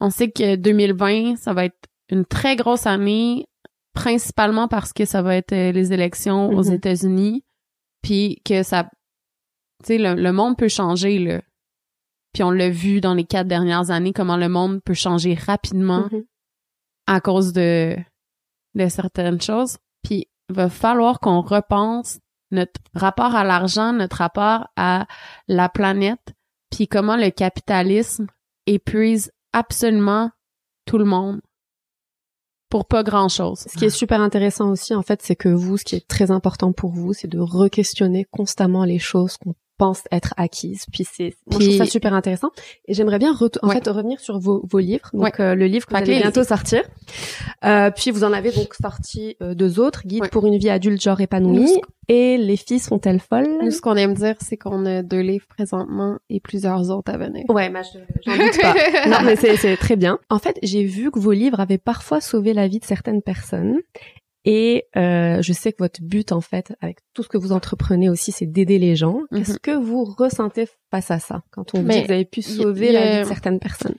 On 0.00 0.10
sait 0.10 0.30
que 0.30 0.56
2020, 0.56 1.36
ça 1.36 1.52
va 1.52 1.66
être 1.66 1.89
une 2.11 2.25
très 2.25 2.57
grosse 2.57 2.87
année, 2.87 3.46
principalement 3.94 4.68
parce 4.68 4.92
que 4.92 5.05
ça 5.05 5.23
va 5.23 5.37
être 5.37 5.53
euh, 5.53 5.73
les 5.73 5.92
élections 5.92 6.51
aux 6.51 6.64
Mhm. 6.64 6.73
États-Unis, 6.75 7.44
puis 8.03 8.40
que 8.44 8.62
ça, 8.62 8.85
tu 9.85 9.87
sais, 9.87 9.99
le, 9.99 10.14
le 10.14 10.33
monde 10.33 10.57
peut 10.57 10.68
changer 10.68 11.18
là. 11.18 11.40
Puis 12.33 12.42
on 12.44 12.51
l'a 12.51 12.70
vu 12.70 13.01
dans 13.01 13.14
les 13.14 13.25
quatre 13.25 13.49
dernières 13.49 13.90
années 13.90 14.12
comment 14.12 14.37
le 14.37 14.49
monde 14.49 14.81
peut 14.85 14.94
changer 14.94 15.35
rapidement 15.35 16.07
Mhm. 16.12 16.25
à 17.07 17.20
cause 17.20 17.53
de 17.53 17.96
de 18.77 18.88
certaines 18.88 19.40
choses. 19.40 19.79
Puis 20.05 20.29
il 20.49 20.55
va 20.55 20.68
falloir 20.68 21.18
qu'on 21.18 21.40
repense 21.40 22.20
notre 22.53 22.81
rapport 22.94 23.35
à 23.35 23.42
l'argent, 23.44 23.92
notre 23.92 24.16
rapport 24.18 24.68
à 24.77 25.07
la 25.49 25.68
planète, 25.68 26.35
puis 26.70 26.87
comment 26.87 27.16
le 27.16 27.31
capitalisme 27.31 28.27
épuise 28.66 29.33
absolument 29.53 30.31
tout 30.87 30.99
le 30.99 31.05
monde 31.05 31.40
pour 32.70 32.87
pas 32.87 33.02
grand-chose. 33.02 33.66
Ce 33.70 33.76
qui 33.76 33.85
est 33.85 33.90
super 33.90 34.20
intéressant 34.20 34.70
aussi, 34.70 34.94
en 34.94 35.02
fait, 35.02 35.20
c'est 35.22 35.37
que 35.37 35.48
vous, 35.48 35.76
ce 35.76 35.85
qui 35.85 35.96
est 35.96 36.06
très 36.06 36.30
important 36.30 36.72
pour 36.72 36.92
vous, 36.92 37.12
c'est 37.12 37.28
de 37.28 37.40
re-questionner 37.40 38.26
constamment 38.30 38.85
les 38.85 39.00
choses 39.00 39.37
qu'on 39.37 39.54
pense 39.81 40.03
être 40.12 40.35
acquises. 40.37 40.85
Puis 40.93 41.07
c'est, 41.11 41.35
moi, 41.51 41.59
je 41.59 41.66
trouve 41.66 41.79
ça 41.79 41.87
super 41.87 42.12
intéressant. 42.12 42.51
Et 42.87 42.93
j'aimerais 42.93 43.19
bien, 43.19 43.33
en 43.33 43.69
Ouais. 43.69 43.75
fait, 43.77 43.88
revenir 43.88 44.21
sur 44.21 44.38
vos, 44.38 44.62
vos 44.71 44.79
livres. 44.79 45.09
Donc, 45.14 45.40
euh, 45.40 45.55
le 45.55 45.66
livre 45.66 45.87
que 45.87 45.90
vous 45.95 45.97
allez 45.97 46.19
bientôt 46.21 46.45
sortir. 46.45 46.83
Euh, 47.64 47.90
puis 47.90 48.11
vous 48.11 48.23
en 48.25 48.33
avez 48.33 48.53
donc 48.53 48.75
sorti 48.75 49.37
euh, 49.43 49.55
deux 49.55 49.81
autres, 49.81 50.03
Guide 50.07 50.23
Ouais. 50.23 50.29
pour 50.29 50.47
une 50.47 50.59
vie 50.59 50.69
adulte 50.71 51.01
genre 51.03 51.21
épanouie 51.21 51.81
et 52.09 52.37
Les 52.37 52.57
filles 52.57 52.79
sont-elles 52.81 53.21
folles? 53.21 53.49
Nous, 53.62 53.71
ce 53.71 53.81
qu'on 53.81 53.95
aime 53.97 54.14
dire, 54.14 54.35
c'est 54.40 54.57
qu'on 54.57 54.85
a 54.85 55.03
deux 55.03 55.21
livres 55.21 55.47
présentement 55.49 56.19
et 56.29 56.40
plusieurs 56.40 56.90
autres 56.90 57.12
à 57.12 57.16
venir. 57.16 57.45
Ouais, 57.49 57.71
je- 57.73 57.99
j'en 58.27 58.37
doute 58.37 58.61
pas. 58.61 58.75
non, 59.09 59.19
mais 59.25 59.37
c'est, 59.37 59.57
c'est 59.57 59.77
très 59.77 59.97
bien. 59.97 60.19
En 60.29 60.38
fait, 60.38 60.59
j'ai 60.62 60.85
vu 60.85 61.11
que 61.11 61.19
vos 61.19 61.33
livres 61.33 61.61
avaient 61.61 61.79
parfois 61.79 62.21
sauvé 62.21 62.53
la 62.53 62.69
vie 62.69 62.81
de 62.81 62.85
certaines 62.85 63.23
personnes. 63.23 63.79
Et 64.44 64.87
euh, 64.96 65.42
je 65.42 65.53
sais 65.53 65.72
que 65.72 65.83
votre 65.83 66.00
but, 66.03 66.33
en 66.33 66.40
fait, 66.40 66.74
avec 66.81 66.98
tout 67.12 67.22
ce 67.22 67.29
que 67.29 67.37
vous 67.37 67.53
entreprenez 67.53 68.09
aussi, 68.09 68.33
c'est 68.33 68.46
d'aider 68.46 68.79
les 68.79 68.96
gens. 68.96 69.20
Mhm. 69.31 69.38
Qu'est-ce 69.38 69.59
que 69.59 69.76
vous 69.76 70.05
ressentez 70.05 70.66
face 70.90 71.11
à 71.11 71.18
ça 71.18 71.42
quand 71.50 71.74
on 71.74 71.83
Mais 71.83 71.94
dit 71.94 72.00
que 72.03 72.07
vous 72.07 72.12
avez 72.12 72.24
pu 72.24 72.42
sauver 72.42 72.92
la 72.92 73.11
vie 73.11 73.18
de 73.20 73.24
certaines 73.29 73.59
personnes? 73.59 73.96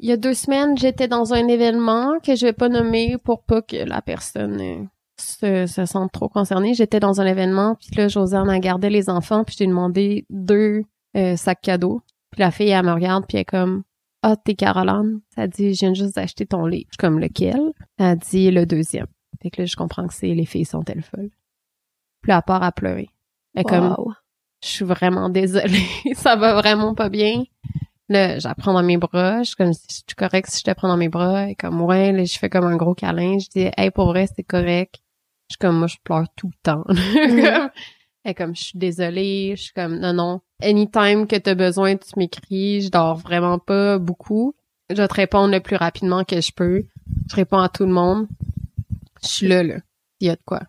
Il 0.00 0.08
y 0.08 0.12
a 0.12 0.16
deux 0.16 0.34
semaines, 0.34 0.76
j'étais 0.76 1.08
dans 1.08 1.32
un 1.34 1.48
événement 1.48 2.20
que 2.22 2.36
je 2.36 2.46
vais 2.46 2.52
pas 2.52 2.68
nommer 2.68 3.16
pour 3.24 3.42
pas 3.42 3.62
que 3.62 3.76
la 3.76 4.00
personne 4.00 4.60
euh, 4.60 4.84
se, 5.18 5.66
se 5.66 5.86
sente 5.86 6.12
trop 6.12 6.28
concernée. 6.28 6.74
J'étais 6.74 7.00
dans 7.00 7.20
un 7.20 7.26
événement, 7.26 7.76
puis 7.80 7.96
là, 7.96 8.06
Josiane 8.06 8.48
a 8.48 8.58
gardé 8.60 8.90
les 8.90 9.08
enfants, 9.08 9.42
puis 9.44 9.56
j'ai 9.58 9.66
demandé 9.66 10.24
deux 10.30 10.82
euh, 11.16 11.36
sacs 11.36 11.62
cadeaux. 11.62 12.00
Puis 12.30 12.40
la 12.40 12.50
fille, 12.50 12.68
elle 12.68 12.84
me 12.84 12.92
regarde, 12.92 13.24
puis 13.26 13.38
elle 13.38 13.42
est 13.42 13.44
comme 13.46 13.82
«Ah, 14.22 14.36
t'es 14.36 14.54
Caroline?» 14.54 15.20
Ça 15.34 15.48
dit 15.48 15.74
«Je 15.74 15.80
viens 15.80 15.94
juste 15.94 16.14
d'acheter 16.14 16.46
ton 16.46 16.66
livre.» 16.66 16.86
Je 16.90 16.94
suis 16.94 16.98
comme 16.98 17.18
«Lequel?» 17.20 17.72
Elle 17.98 18.18
dit 18.18 18.50
«Le 18.52 18.66
deuxième.» 18.66 19.06
Fait 19.42 19.50
que 19.50 19.62
là, 19.62 19.66
je 19.66 19.76
comprends 19.76 20.06
que 20.06 20.14
c'est 20.14 20.28
«Les 20.34 20.46
filles 20.46 20.64
sont-elles 20.64 21.02
folles?» 21.02 21.30
Puis 22.22 22.32
elle 22.32 22.42
part 22.46 22.62
à 22.62 22.72
pleurer. 22.72 23.08
Est 23.56 23.64
comme 23.64 23.94
Wow. 23.96 24.12
je 24.62 24.68
suis 24.68 24.84
vraiment 24.84 25.28
désolée, 25.28 25.86
ça 26.14 26.36
va 26.36 26.54
vraiment 26.54 26.94
pas 26.94 27.08
bien. 27.08 27.44
Là, 28.08 28.38
je 28.38 28.48
la 28.48 28.54
prends 28.54 28.72
dans 28.72 28.82
mes 28.82 28.96
bras, 28.96 29.42
je 29.42 29.48
suis 29.48 29.56
comme, 29.56 29.72
c'est 29.74 30.14
correct 30.16 30.48
si 30.50 30.60
je 30.60 30.64
te 30.64 30.74
prends 30.74 30.88
dans 30.88 30.96
mes 30.96 31.08
bras, 31.10 31.50
et 31.50 31.54
comme, 31.54 31.80
ouais, 31.82 32.10
là, 32.12 32.24
je 32.24 32.38
fais 32.38 32.48
comme 32.48 32.64
un 32.64 32.76
gros 32.76 32.94
câlin, 32.94 33.38
je 33.38 33.48
dis, 33.48 33.68
hey, 33.76 33.90
pour 33.90 34.06
vrai, 34.06 34.26
c'est 34.34 34.42
correct. 34.44 34.96
Je 35.50 35.54
suis 35.54 35.58
comme, 35.58 35.76
moi, 35.78 35.86
je 35.88 35.96
pleure 36.02 36.26
tout 36.36 36.48
le 36.48 36.58
temps. 36.62 36.82
Comme- 36.84 36.96
Elle 38.24 38.32
est 38.32 38.34
comme, 38.34 38.54
je 38.56 38.62
suis 38.64 38.78
désolée, 38.78 39.54
je 39.56 39.62
suis 39.64 39.72
comme, 39.72 39.98
non, 39.98 40.12
non, 40.12 40.40
anytime 40.62 41.26
que 41.26 41.36
t'as 41.36 41.54
besoin, 41.54 41.96
tu 41.96 42.10
m'écris, 42.16 42.82
je 42.82 42.90
dors 42.90 43.16
vraiment 43.16 43.58
pas 43.58 43.98
beaucoup. 43.98 44.54
Je 44.90 44.96
vais 44.96 45.08
te 45.08 45.14
répondre 45.14 45.52
le 45.52 45.60
plus 45.60 45.76
rapidement 45.76 46.24
que 46.24 46.40
je 46.40 46.50
peux. 46.52 46.84
Je 47.30 47.36
réponds 47.36 47.58
à 47.58 47.68
tout 47.68 47.84
le 47.86 47.92
monde. 47.92 48.26
Je 49.22 49.28
suis 49.28 49.48
là, 49.48 49.62
là. 49.62 49.76
Il 50.20 50.26
y 50.26 50.30
a 50.30 50.36
de 50.36 50.40
quoi 50.44 50.62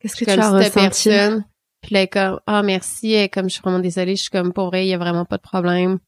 Qu'est-ce 0.00 0.16
que 0.16 0.24
tu 0.24 0.30
as 0.30 0.50
ressenti 0.50 0.70
personne. 0.70 1.44
Puis 1.80 1.94
là, 1.94 2.00
elle 2.00 2.04
est 2.04 2.08
comme, 2.08 2.40
ah, 2.46 2.62
merci. 2.62 3.12
Elle 3.12 3.24
est 3.24 3.28
comme, 3.28 3.48
je 3.48 3.54
suis 3.54 3.62
vraiment 3.62 3.78
désolée. 3.78 4.16
Je 4.16 4.22
suis 4.22 4.30
comme, 4.30 4.52
pour 4.52 4.66
vrai, 4.66 4.86
il 4.86 4.88
y 4.90 4.94
a 4.94 4.98
vraiment 4.98 5.24
pas 5.24 5.36
de 5.36 5.42
problème. 5.42 5.98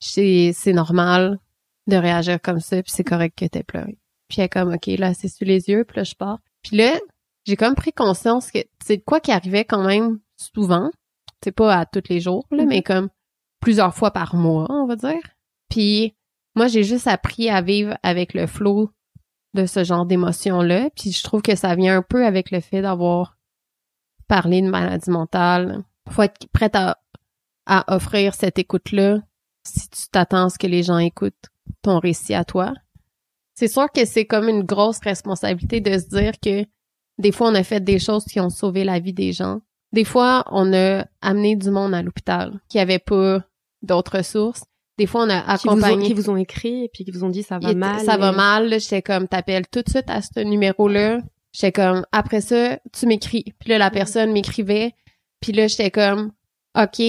C'est, 0.00 0.52
c'est 0.54 0.72
normal 0.72 1.38
de 1.86 1.96
réagir 1.96 2.40
comme 2.40 2.60
ça, 2.60 2.82
puis 2.82 2.92
c'est 2.94 3.04
correct 3.04 3.36
que 3.36 3.46
t'aies 3.46 3.62
pleuré. 3.62 3.98
Puis 4.28 4.40
elle 4.40 4.44
est 4.44 4.48
comme, 4.48 4.72
OK, 4.74 4.86
là, 4.86 5.14
c'est 5.14 5.28
sous 5.28 5.44
les 5.44 5.68
yeux, 5.68 5.84
puis 5.84 5.96
là, 5.96 6.04
je 6.04 6.14
pars. 6.14 6.38
Puis 6.62 6.76
là, 6.76 6.98
j'ai 7.46 7.56
comme 7.56 7.74
pris 7.74 7.92
conscience 7.92 8.50
que 8.50 8.58
c'est 8.84 8.98
de 8.98 9.02
quoi 9.02 9.20
qui 9.20 9.32
arrivait 9.32 9.64
quand 9.64 9.82
même 9.84 10.18
souvent. 10.36 10.90
C'est 11.42 11.52
pas 11.52 11.74
à 11.76 11.86
tous 11.86 12.02
les 12.10 12.20
jours, 12.20 12.46
là, 12.50 12.62
Mhm. 12.64 12.68
mais 12.68 12.82
comme 12.82 13.08
plusieurs 13.60 13.94
fois 13.94 14.10
par 14.12 14.34
mois, 14.34 14.66
on 14.70 14.86
va 14.86 14.96
dire. 14.96 15.22
Puis 15.70 16.14
moi, 16.54 16.66
j'ai 16.68 16.84
juste 16.84 17.06
appris 17.06 17.48
à 17.48 17.62
vivre 17.62 17.96
avec 18.02 18.34
le 18.34 18.46
flot 18.46 18.90
de 19.58 19.66
ce 19.66 19.84
genre 19.84 20.06
d'émotions-là. 20.06 20.90
Puis 20.96 21.12
je 21.12 21.22
trouve 21.22 21.42
que 21.42 21.56
ça 21.56 21.74
vient 21.74 21.98
un 21.98 22.02
peu 22.02 22.24
avec 22.24 22.50
le 22.50 22.60
fait 22.60 22.82
d'avoir 22.82 23.36
parlé 24.28 24.62
de 24.62 24.68
maladie 24.68 25.10
mentale. 25.10 25.84
Faut 26.10 26.22
être 26.22 26.46
prête 26.52 26.76
à, 26.76 26.98
à 27.66 27.94
offrir 27.94 28.34
cette 28.34 28.58
écoute-là 28.58 29.18
si 29.64 29.88
tu 29.90 30.08
t'attends 30.10 30.46
à 30.46 30.50
ce 30.50 30.58
que 30.58 30.66
les 30.66 30.82
gens 30.82 30.98
écoutent 30.98 31.34
ton 31.82 31.98
récit 31.98 32.34
à 32.34 32.44
toi. 32.44 32.72
C'est 33.54 33.68
sûr 33.68 33.90
que 33.92 34.04
c'est 34.04 34.24
comme 34.24 34.48
une 34.48 34.62
grosse 34.62 35.00
responsabilité 35.00 35.80
de 35.80 35.98
se 35.98 36.08
dire 36.08 36.32
que 36.40 36.64
des 37.18 37.32
fois, 37.32 37.48
on 37.48 37.54
a 37.56 37.64
fait 37.64 37.80
des 37.80 37.98
choses 37.98 38.24
qui 38.24 38.38
ont 38.38 38.50
sauvé 38.50 38.84
la 38.84 39.00
vie 39.00 39.12
des 39.12 39.32
gens. 39.32 39.60
Des 39.92 40.04
fois, 40.04 40.44
on 40.52 40.72
a 40.72 41.04
amené 41.20 41.56
du 41.56 41.70
monde 41.70 41.92
à 41.92 42.02
l'hôpital 42.02 42.60
qui 42.68 42.78
avait 42.78 43.00
pas 43.00 43.42
d'autres 43.82 44.18
ressources. 44.18 44.62
Des 44.98 45.06
fois, 45.06 45.22
on 45.24 45.30
a 45.30 45.56
qui 45.56 45.68
vous, 45.68 45.74
ont, 45.74 45.78
accompagné 45.78 46.06
qui 46.08 46.14
vous 46.14 46.28
ont 46.28 46.36
écrit 46.36 46.84
et 46.84 46.90
puis 46.92 47.04
qui 47.04 47.10
vous 47.12 47.24
ont 47.24 47.28
dit 47.30 47.42
ça 47.42 47.58
va 47.58 47.72
mal. 47.72 48.00
Ça 48.04 48.16
va 48.16 48.30
et- 48.32 48.36
mal. 48.36 48.68
là, 48.68 48.78
J'étais 48.78 49.00
comme, 49.00 49.28
t'appelles 49.28 49.66
tout 49.68 49.80
de 49.82 49.88
suite 49.88 50.08
à 50.10 50.20
ce 50.20 50.40
numéro-là. 50.40 51.20
J'étais 51.52 51.72
comme, 51.72 52.04
après 52.12 52.40
ça, 52.40 52.78
tu 52.92 53.06
m'écris. 53.06 53.54
Puis 53.60 53.70
là, 53.70 53.78
la 53.78 53.90
personne 53.90 54.32
m'écrivait. 54.32 54.92
Puis 55.40 55.52
là, 55.52 55.66
j'étais 55.68 55.90
comme, 55.90 56.32
OK. 56.76 57.00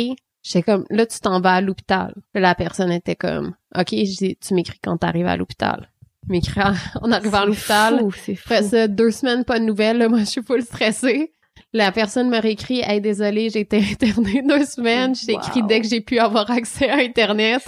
J'étais 0.42 0.64
comme, 0.64 0.86
là, 0.90 1.06
tu 1.06 1.20
t'en 1.20 1.42
vas 1.42 1.56
à 1.56 1.62
l'hôpital. 1.62 2.14
Là, 2.34 2.42
la 2.42 2.56
personne 2.56 2.92
était 2.92 3.16
comme, 3.16 3.56
OK, 3.78 3.90
je 3.92 4.18
dis, 4.18 4.38
tu 4.38 4.54
m'écris 4.54 4.80
quand 4.82 4.98
t'arrives 4.98 5.28
à 5.28 5.36
l'hôpital. 5.36 5.92
M'écris 6.28 6.62
en- 6.62 7.12
arrivant 7.12 7.40
à 7.40 7.46
l'hôpital. 7.48 8.02
C'est 8.24 8.36
fou. 8.36 8.44
Après 8.54 8.64
ça, 8.64 8.88
deux 8.88 9.12
semaines, 9.12 9.44
pas 9.44 9.60
de 9.60 9.66
nouvelles. 9.66 9.98
Là, 9.98 10.08
moi, 10.10 10.20
je 10.20 10.26
suis 10.26 10.44
full 10.44 10.62
stressée. 10.62 11.34
La 11.74 11.92
personne 11.92 12.30
me 12.30 12.40
réécrit, 12.40 12.80
hey, 12.84 13.00
désolée, 13.00 13.50
j'ai 13.50 13.60
été 13.62 13.78
internée 13.92 14.42
deux 14.42 14.66
semaines. 14.66 15.16
Je 15.16 15.26
t'ai 15.28 15.34
écrit 15.34 15.62
Wow. 15.62 15.68
dès 15.68 15.82
que 15.82 15.88
j'ai 15.88 16.02
pu 16.02 16.18
avoir 16.20 16.50
accès 16.50 16.90
à 16.90 16.98
Internet. 16.98 17.62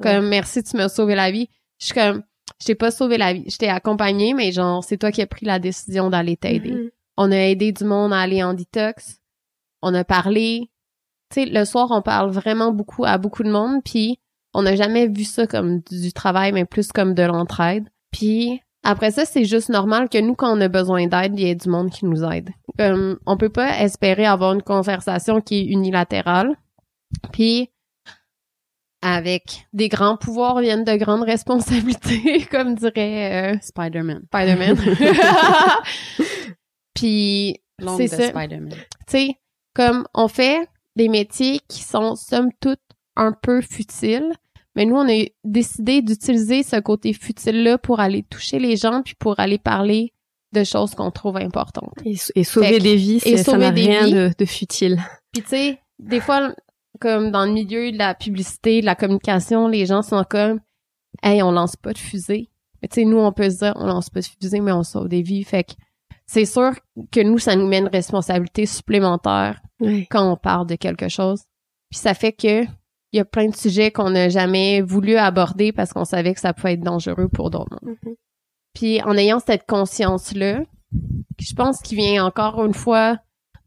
Comme, 0.00 0.28
merci, 0.28 0.62
tu 0.62 0.76
m'as 0.76 0.88
sauvé 0.88 1.14
la 1.14 1.30
vie. 1.30 1.48
Je 1.78 1.86
suis 1.86 1.94
comme, 1.94 2.22
je 2.60 2.66
t'ai 2.66 2.74
pas 2.74 2.90
sauvé 2.90 3.18
la 3.18 3.32
vie. 3.34 3.44
Je 3.50 3.56
t'ai 3.58 3.68
accompagnée, 3.68 4.32
mais 4.32 4.50
genre, 4.52 4.82
c'est 4.82 4.96
toi 4.96 5.12
qui 5.12 5.20
as 5.20 5.26
pris 5.26 5.44
la 5.44 5.58
décision 5.58 6.08
d'aller 6.10 6.36
t'aider. 6.36 6.70
Mhm. 6.70 6.90
On 7.16 7.30
a 7.32 7.36
aidé 7.36 7.72
du 7.72 7.84
monde 7.84 8.12
à 8.12 8.20
aller 8.20 8.42
en 8.42 8.54
détox. 8.54 9.18
On 9.82 9.92
a 9.94 10.04
parlé. 10.04 10.70
Tu 11.30 11.42
sais, 11.42 11.46
le 11.46 11.64
soir, 11.64 11.88
on 11.90 12.00
parle 12.02 12.30
vraiment 12.30 12.72
beaucoup 12.72 13.04
à 13.04 13.18
beaucoup 13.18 13.42
de 13.42 13.50
monde, 13.50 13.82
puis 13.84 14.18
on 14.54 14.62
n'a 14.62 14.74
jamais 14.76 15.06
vu 15.08 15.24
ça 15.24 15.46
comme 15.46 15.80
du 15.90 16.12
travail, 16.12 16.52
mais 16.52 16.64
plus 16.64 16.92
comme 16.92 17.12
de 17.14 17.22
l'entraide. 17.22 17.88
Puis 18.10 18.60
après 18.84 19.10
ça, 19.10 19.24
c'est 19.24 19.44
juste 19.44 19.70
normal 19.70 20.08
que 20.10 20.18
nous, 20.18 20.34
quand 20.34 20.56
on 20.56 20.60
a 20.60 20.68
besoin 20.68 21.06
d'aide, 21.06 21.32
il 21.38 21.46
y 21.46 21.50
ait 21.50 21.54
du 21.54 21.68
monde 21.70 21.90
qui 21.90 22.04
nous 22.04 22.22
aide. 22.22 22.50
Comme, 22.78 23.18
on 23.26 23.36
peut 23.38 23.48
pas 23.48 23.80
espérer 23.80 24.26
avoir 24.26 24.52
une 24.52 24.62
conversation 24.62 25.40
qui 25.40 25.60
est 25.60 25.64
unilatérale. 25.64 26.54
Puis 27.32 27.70
avec 29.00 29.66
des 29.74 29.88
grands 29.88 30.16
pouvoirs 30.16 30.60
viennent 30.60 30.84
de 30.84 30.96
grandes 30.96 31.22
responsabilités, 31.26 32.46
comme 32.50 32.74
dirait 32.74 33.54
euh, 33.54 33.58
Spider-Man. 33.60 34.24
Spider-Man. 34.26 34.76
Puis 36.94 37.60
c'est 37.96 38.08
ça. 38.08 38.30
Tu 38.30 38.68
sais, 39.06 39.34
comme 39.74 40.06
on 40.14 40.28
fait 40.28 40.68
des 40.96 41.08
métiers 41.08 41.60
qui 41.68 41.82
sont 41.82 42.16
somme 42.16 42.50
toute 42.60 42.80
un 43.16 43.32
peu 43.32 43.60
futiles, 43.60 44.32
mais 44.76 44.84
nous 44.86 44.96
on 44.96 45.08
a 45.08 45.24
décidé 45.44 46.02
d'utiliser 46.02 46.62
ce 46.62 46.76
côté 46.80 47.12
futile-là 47.12 47.78
pour 47.78 48.00
aller 48.00 48.22
toucher 48.24 48.58
les 48.58 48.76
gens 48.76 49.02
puis 49.02 49.14
pour 49.18 49.38
aller 49.40 49.58
parler 49.58 50.12
de 50.52 50.62
choses 50.64 50.94
qu'on 50.94 51.10
trouve 51.10 51.36
importantes. 51.36 51.94
Et, 52.04 52.14
et 52.36 52.44
sauver 52.44 52.78
que- 52.78 52.82
des 52.82 52.96
vies, 52.96 53.20
et 53.24 53.36
ça 53.38 53.44
sauver 53.52 53.58
n'a 53.58 53.70
des 53.72 53.82
rien 53.86 54.04
vies. 54.06 54.12
de, 54.12 54.30
de 54.38 54.44
futile. 54.44 54.98
Puis 55.32 55.42
tu 55.42 55.48
sais, 55.48 55.80
des 55.98 56.20
fois, 56.20 56.54
comme 57.00 57.30
dans 57.32 57.44
le 57.44 57.52
milieu 57.52 57.90
de 57.90 57.98
la 57.98 58.14
publicité, 58.14 58.80
de 58.80 58.86
la 58.86 58.94
communication, 58.94 59.66
les 59.66 59.84
gens 59.86 60.02
sont 60.02 60.24
comme, 60.28 60.60
hey, 61.24 61.42
on 61.42 61.50
lance 61.50 61.74
pas 61.76 61.92
de 61.92 61.98
fusée. 61.98 62.50
Tu 62.82 62.88
sais, 62.92 63.04
nous, 63.04 63.16
on 63.18 63.32
peut 63.32 63.48
se 63.50 63.58
dire, 63.58 63.72
on 63.76 63.86
lance 63.86 64.10
pas 64.10 64.20
de 64.20 64.26
fusée, 64.26 64.60
mais 64.60 64.70
on 64.72 64.82
sauve 64.84 65.08
des 65.08 65.22
vies. 65.22 65.42
Fait 65.42 65.64
que 65.64 65.72
c'est 66.26 66.44
sûr 66.44 66.72
que 67.10 67.20
nous, 67.20 67.38
ça 67.38 67.56
nous 67.56 67.66
met 67.66 67.78
une 67.78 67.88
responsabilité 67.88 68.66
supplémentaire 68.66 69.60
Ouais. 69.80 70.06
quand 70.10 70.30
on 70.30 70.36
parle 70.36 70.66
de 70.68 70.76
quelque 70.76 71.08
chose. 71.08 71.40
Puis 71.90 71.98
ça 71.98 72.14
fait 72.14 72.32
que 72.32 72.64
il 73.14 73.18
y 73.18 73.20
a 73.20 73.24
plein 73.24 73.46
de 73.46 73.54
sujets 73.54 73.92
qu'on 73.92 74.10
n'a 74.10 74.28
jamais 74.28 74.80
voulu 74.80 75.14
aborder 75.14 75.70
parce 75.70 75.92
qu'on 75.92 76.04
savait 76.04 76.34
que 76.34 76.40
ça 76.40 76.52
pouvait 76.52 76.72
être 76.72 76.82
dangereux 76.82 77.28
pour 77.28 77.48
d'autres. 77.48 77.78
Mhm. 77.82 78.16
Puis 78.74 79.00
en 79.02 79.16
ayant 79.16 79.38
cette 79.38 79.66
conscience-là, 79.68 80.62
je 81.38 81.54
pense 81.54 81.80
qu'il 81.80 81.98
vient 81.98 82.26
encore 82.26 82.64
une 82.64 82.74
fois 82.74 83.18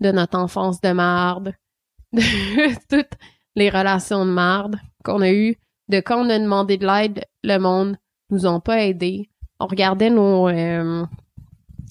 de 0.01 0.11
notre 0.11 0.37
enfance 0.37 0.81
de 0.81 0.91
marde, 0.91 1.53
de 2.11 2.75
toutes 2.89 3.17
les 3.55 3.69
relations 3.69 4.25
de 4.25 4.31
marde 4.31 4.75
qu'on 5.05 5.21
a 5.21 5.31
eues, 5.31 5.55
de 5.87 6.01
quand 6.01 6.25
on 6.25 6.29
a 6.29 6.39
demandé 6.39 6.75
de 6.75 6.85
l'aide, 6.85 7.23
le 7.41 7.57
monde 7.57 7.95
nous 8.29 8.47
ont 8.47 8.59
pas 8.59 8.83
aidés. 8.83 9.29
On 9.61 9.67
regardait 9.67 10.09
nos 10.09 10.49
euh, 10.49 11.05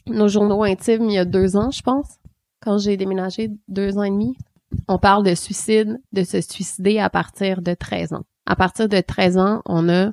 nos 0.08 0.28
journaux 0.28 0.62
intimes 0.62 1.08
il 1.08 1.14
y 1.14 1.18
a 1.18 1.24
deux 1.24 1.56
ans, 1.56 1.70
je 1.70 1.80
pense, 1.80 2.18
quand 2.60 2.76
j'ai 2.76 2.98
déménagé 2.98 3.50
deux 3.66 3.96
ans 3.96 4.02
et 4.02 4.10
demi. 4.10 4.36
On 4.88 4.98
parle 4.98 5.24
de 5.24 5.34
suicide, 5.34 6.00
de 6.12 6.22
se 6.22 6.40
suicider 6.40 6.98
à 6.98 7.10
partir 7.10 7.62
de 7.62 7.74
13 7.74 8.12
ans. 8.12 8.24
À 8.46 8.56
partir 8.56 8.88
de 8.88 9.00
13 9.00 9.38
ans, 9.38 9.62
on 9.66 9.88
a 9.88 10.12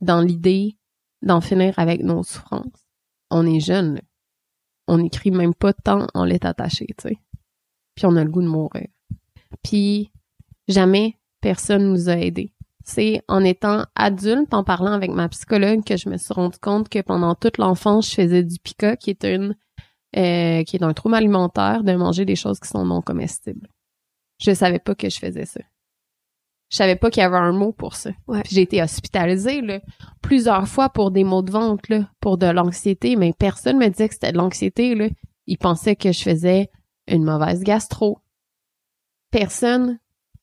dans 0.00 0.20
l'idée 0.20 0.76
d'en 1.22 1.40
finir 1.40 1.78
avec 1.78 2.02
nos 2.02 2.22
souffrances. 2.22 2.86
On 3.30 3.46
est 3.46 3.60
jeune. 3.60 4.00
On 4.86 5.02
écrit 5.02 5.30
même 5.30 5.54
pas 5.54 5.72
tant 5.72 6.06
on 6.14 6.24
l'est 6.24 6.44
attaché, 6.44 6.86
tu 6.86 7.08
sais. 7.08 7.16
Puis 7.94 8.06
on 8.06 8.16
a 8.16 8.24
le 8.24 8.30
goût 8.30 8.42
de 8.42 8.48
mourir. 8.48 8.88
Puis 9.62 10.12
jamais 10.66 11.18
personne 11.40 11.90
nous 11.90 12.08
a 12.08 12.16
aidés. 12.16 12.52
C'est 12.84 13.22
en 13.28 13.44
étant 13.44 13.84
adulte, 13.94 14.54
en 14.54 14.64
parlant 14.64 14.92
avec 14.92 15.10
ma 15.10 15.28
psychologue, 15.28 15.84
que 15.84 15.96
je 15.96 16.08
me 16.08 16.16
suis 16.16 16.32
rendu 16.32 16.58
compte 16.58 16.88
que 16.88 17.00
pendant 17.02 17.34
toute 17.34 17.58
l'enfance, 17.58 18.08
je 18.10 18.14
faisais 18.14 18.42
du 18.42 18.58
pica, 18.58 18.96
qui 18.96 19.10
est 19.10 19.24
une 19.24 19.54
euh, 20.16 20.64
qui 20.64 20.76
est 20.76 20.82
un 20.82 20.94
trouble 20.94 21.16
alimentaire, 21.16 21.84
de 21.84 21.92
manger 21.92 22.24
des 22.24 22.34
choses 22.34 22.58
qui 22.58 22.68
sont 22.68 22.86
non 22.86 23.02
comestibles. 23.02 23.68
Je 24.38 24.52
savais 24.54 24.78
pas 24.78 24.94
que 24.94 25.08
je 25.08 25.18
faisais 25.18 25.46
ça. 25.46 25.60
Je 26.70 26.76
savais 26.76 26.96
pas 26.96 27.10
qu'il 27.10 27.22
y 27.22 27.26
avait 27.26 27.36
un 27.36 27.52
mot 27.52 27.72
pour 27.72 27.94
ça. 27.94 28.10
Ouais. 28.26 28.42
J'ai 28.50 28.62
été 28.62 28.82
hospitalisée 28.82 29.62
là, 29.62 29.80
plusieurs 30.20 30.68
fois 30.68 30.90
pour 30.90 31.10
des 31.10 31.24
maux 31.24 31.42
de 31.42 31.50
ventre, 31.50 31.84
là, 31.88 32.10
pour 32.20 32.36
de 32.36 32.46
l'anxiété, 32.46 33.16
mais 33.16 33.32
personne 33.32 33.78
me 33.78 33.88
disait 33.88 34.08
que 34.08 34.14
c'était 34.14 34.32
de 34.32 34.38
l'anxiété. 34.38 34.94
Là. 34.94 35.08
Ils 35.46 35.56
pensaient 35.56 35.96
que 35.96 36.12
je 36.12 36.22
faisais 36.22 36.70
une 37.06 37.24
mauvaise 37.24 37.62
gastro. 37.62 38.18
Personne 39.30 39.98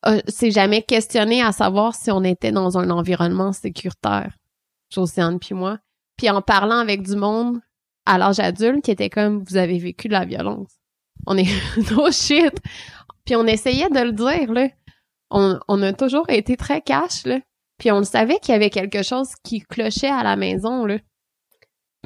euh, 0.06 0.20
s'est 0.26 0.50
jamais 0.50 0.82
questionné 0.82 1.42
à 1.42 1.52
savoir 1.52 1.94
si 1.94 2.10
on 2.10 2.24
était 2.24 2.52
dans 2.52 2.76
un 2.76 2.90
environnement 2.90 3.52
sécuritaire, 3.52 4.36
Josiane 4.90 5.38
puis 5.38 5.54
moi. 5.54 5.78
Puis 6.16 6.28
en 6.28 6.42
parlant 6.42 6.78
avec 6.78 7.02
du 7.02 7.14
monde 7.14 7.60
à 8.04 8.18
l'âge 8.18 8.40
adulte 8.40 8.84
qui 8.84 8.90
était 8.90 9.10
comme 9.10 9.44
vous 9.44 9.56
avez 9.56 9.78
vécu 9.78 10.08
de 10.08 10.12
la 10.12 10.24
violence. 10.24 10.72
On 11.26 11.36
est 11.36 11.48
no 11.90 12.10
shit. 12.10 12.60
Puis 13.26 13.36
on 13.36 13.46
essayait 13.46 13.90
de 13.90 14.00
le 14.00 14.12
dire 14.12 14.52
là. 14.52 14.68
On, 15.30 15.58
on 15.68 15.82
a 15.82 15.92
toujours 15.92 16.30
été 16.30 16.56
très 16.56 16.80
cash 16.80 17.26
là. 17.26 17.40
Puis 17.78 17.90
on 17.90 17.98
le 17.98 18.04
savait 18.04 18.38
qu'il 18.38 18.52
y 18.52 18.56
avait 18.56 18.70
quelque 18.70 19.02
chose 19.02 19.34
qui 19.42 19.60
clochait 19.60 20.08
à 20.08 20.22
la 20.22 20.36
maison 20.36 20.86
là. 20.86 20.98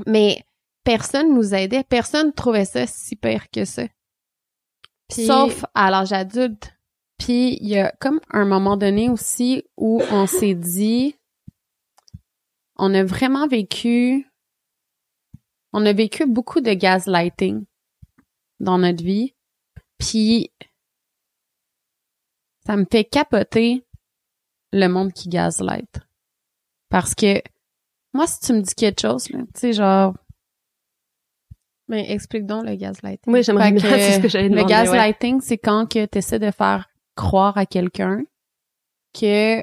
Mais 0.06 0.42
personne 0.82 1.34
nous 1.34 1.54
aidait, 1.54 1.84
personne 1.84 2.32
trouvait 2.32 2.64
ça 2.64 2.86
si 2.86 3.14
pire 3.14 3.50
que 3.50 3.64
ça. 3.64 3.84
Sauf 5.10 5.64
à 5.74 5.90
l'âge 5.90 6.12
adulte. 6.12 6.72
Puis 7.18 7.58
il 7.60 7.68
y 7.68 7.78
a 7.78 7.92
comme 8.00 8.20
un 8.30 8.46
moment 8.46 8.76
donné 8.78 9.10
aussi 9.10 9.62
où 9.76 10.02
on 10.10 10.26
s'est 10.26 10.54
dit 10.54 11.16
on 12.76 12.94
a 12.94 13.04
vraiment 13.04 13.46
vécu 13.46 14.26
on 15.72 15.84
a 15.84 15.92
vécu 15.92 16.26
beaucoup 16.26 16.60
de 16.60 16.72
gaslighting 16.72 17.64
dans 18.58 18.78
notre 18.78 19.04
vie. 19.04 19.34
Puis 19.98 20.50
ça 22.70 22.76
me 22.76 22.84
fait 22.88 23.02
capoter 23.04 23.84
le 24.72 24.86
monde 24.86 25.12
qui 25.12 25.28
gaslight. 25.28 25.98
Parce 26.88 27.16
que 27.16 27.42
moi 28.12 28.28
si 28.28 28.38
tu 28.40 28.52
me 28.52 28.60
dis 28.60 28.74
quelque 28.76 29.00
chose 29.00 29.24
tu 29.24 29.36
sais 29.54 29.72
genre 29.72 30.14
Mais 31.88 32.12
explique 32.12 32.46
donc 32.46 32.64
le 32.66 32.76
gaslighting. 32.76 33.32
Oui, 33.32 33.42
j'aimerais 33.42 33.72
bien, 33.72 33.80
que 33.82 33.88
c'est 33.98 34.12
ce 34.12 34.20
que 34.20 34.28
j'allais 34.28 34.48
Le 34.48 34.54
demander. 34.56 34.72
ouais. 34.74 34.84
gaslighting, 34.84 35.40
c'est 35.40 35.58
quand 35.58 35.86
que 35.92 36.06
tu 36.06 36.18
essaies 36.18 36.38
de 36.38 36.52
faire 36.52 36.88
croire 37.16 37.58
à 37.58 37.66
quelqu'un 37.66 38.22
que 39.18 39.60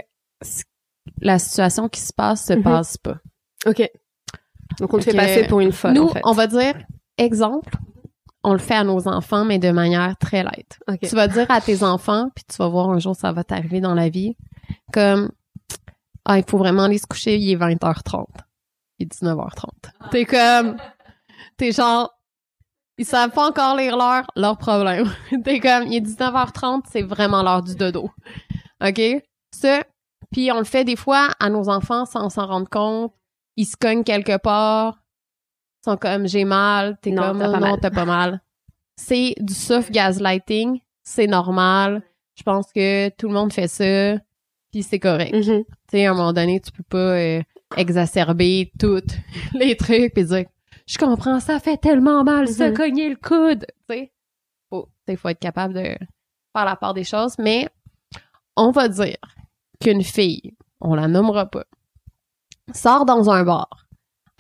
la 1.22 1.40
situation 1.40 1.88
qui 1.88 2.02
se 2.02 2.12
passe 2.12 2.46
se 2.48 2.54
Mhm. 2.54 2.64
passe 2.64 2.98
pas. 2.98 3.20
OK. 3.66 3.90
Donc, 4.80 4.94
on 4.94 4.98
te 5.00 5.04
fait 5.06 5.16
passer 5.16 5.48
pour 5.48 5.62
une 5.62 5.72
folle, 5.72 5.94
Nous, 5.94 6.04
en 6.04 6.10
fait. 6.10 6.22
on 6.26 6.34
va 6.34 6.48
dire, 6.48 6.76
exemple, 7.18 7.72
on 8.48 8.54
le 8.54 8.60
fait 8.60 8.76
à 8.76 8.86
nos 8.86 9.10
enfants, 9.10 9.44
mais 9.44 9.60
de 9.60 9.72
manière 9.72 10.16
très 10.18 10.42
light. 10.42 10.80
OK. 10.88 11.00
Tu 11.02 11.16
vas 11.16 11.28
dire 11.28 11.46
à 11.52 11.60
tes 11.60 11.84
enfants, 11.84 12.30
puis 12.34 12.46
tu 12.50 12.56
vas 12.56 12.70
voir 12.70 12.90
un 12.90 12.98
jour 12.98 13.14
ça 13.14 13.34
va 13.34 13.44
t'arriver 13.44 13.82
dans 13.82 13.94
la 13.94 14.08
vie, 14.08 14.38
comme 14.94 15.32
ah 16.24 16.38
il 16.38 16.46
faut 16.48 16.58
vraiment 16.58 16.84
aller 16.84 16.98
se 16.98 17.06
coucher, 17.06 17.38
il 17.38 17.52
est 17.52 17.58
20h30, 17.58 18.26
il 19.00 19.04
est 19.04 19.14
19h30. 19.14 19.68
T'es 20.12 20.24
comme 20.24 20.78
t'es 21.58 21.74
genre 21.74 22.14
ils 22.98 23.06
savent 23.06 23.32
pas 23.32 23.50
encore 23.50 23.76
lire 23.76 23.98
l'heure, 23.98 24.26
leur 24.38 24.58
problème. 24.58 25.12
T'es 25.44 25.60
comme 25.60 25.84
il 25.84 25.96
est 25.96 26.00
19h30, 26.00 26.84
c'est 26.90 27.04
vraiment 27.04 27.44
l'heure 27.44 27.62
du 27.62 27.76
dodo. 27.76 28.10
OK? 28.82 29.02
Ça 29.52 29.84
puis 30.32 30.52
on 30.52 30.58
le 30.58 30.64
fait 30.64 30.86
des 30.86 30.96
fois 30.96 31.30
à 31.40 31.50
nos 31.50 31.70
enfants 31.70 32.06
sans 32.06 32.30
s'en 32.30 32.48
rendre 32.48 32.70
compte, 32.70 33.14
ils 33.58 33.66
se 33.66 33.76
cognent 33.78 34.04
quelque 34.04 34.38
part, 34.38 35.00
sont 35.92 35.98
comme 35.98 36.28
j'ai 36.28 36.44
mal, 36.46 36.98
t'es 37.02 37.14
comme 37.14 37.40
t'as 37.40 37.52
pas 37.52 37.60
non, 37.60 37.68
mal. 37.72 37.80
t'as 37.82 37.92
pas 37.92 38.06
mal. 38.06 38.42
C'est 38.96 39.36
du 39.40 39.54
soft 39.54 39.92
gaslighting, 39.92 40.80
c'est 41.04 41.28
normal. 41.28 42.02
Je 42.36 42.42
pense 42.44 42.72
que 42.74 43.10
tout 43.10 43.28
le 43.28 43.34
monde 43.34 43.54
fait 43.54 43.68
ça, 43.68 44.20
puis 44.72 44.82
c'est 44.82 44.98
correct. 45.00 45.34
Mhm. 45.34 45.64
Tu 45.66 45.74
sais, 45.92 46.06
à 46.08 46.12
un 46.12 46.14
moment 46.16 46.34
donné, 46.34 46.60
tu 46.60 46.72
peux 46.72 46.82
pas 46.84 46.98
euh, 46.98 47.42
exacerber 47.76 48.72
toutes 48.80 49.16
les 49.54 49.76
trucs 49.78 50.14
puis 50.16 50.26
dire 50.26 50.46
je 50.88 50.98
comprends 50.98 51.40
ça 51.40 51.60
fait 51.60 51.78
tellement 51.78 52.24
mal 52.24 52.48
se 52.48 52.64
Mhm. 52.64 52.74
cogner 52.74 53.10
le 53.10 53.18
coude, 53.18 53.66
tu 53.90 53.96
sais? 53.96 54.12
Faut, 54.70 54.90
faut 55.18 55.30
être 55.30 55.40
capable 55.40 55.74
de 55.76 55.84
faire 55.84 56.66
la 56.66 56.76
part 56.76 56.94
des 56.96 57.04
choses, 57.04 57.36
mais 57.38 57.70
on 58.56 58.72
va 58.72 58.88
dire 58.88 59.18
qu'une 59.80 60.02
fille, 60.04 60.56
on 60.82 60.96
la 60.96 61.08
nommera 61.08 61.46
pas, 61.46 61.66
sort 62.74 63.06
dans 63.06 63.30
un 63.30 63.44
bar, 63.44 63.87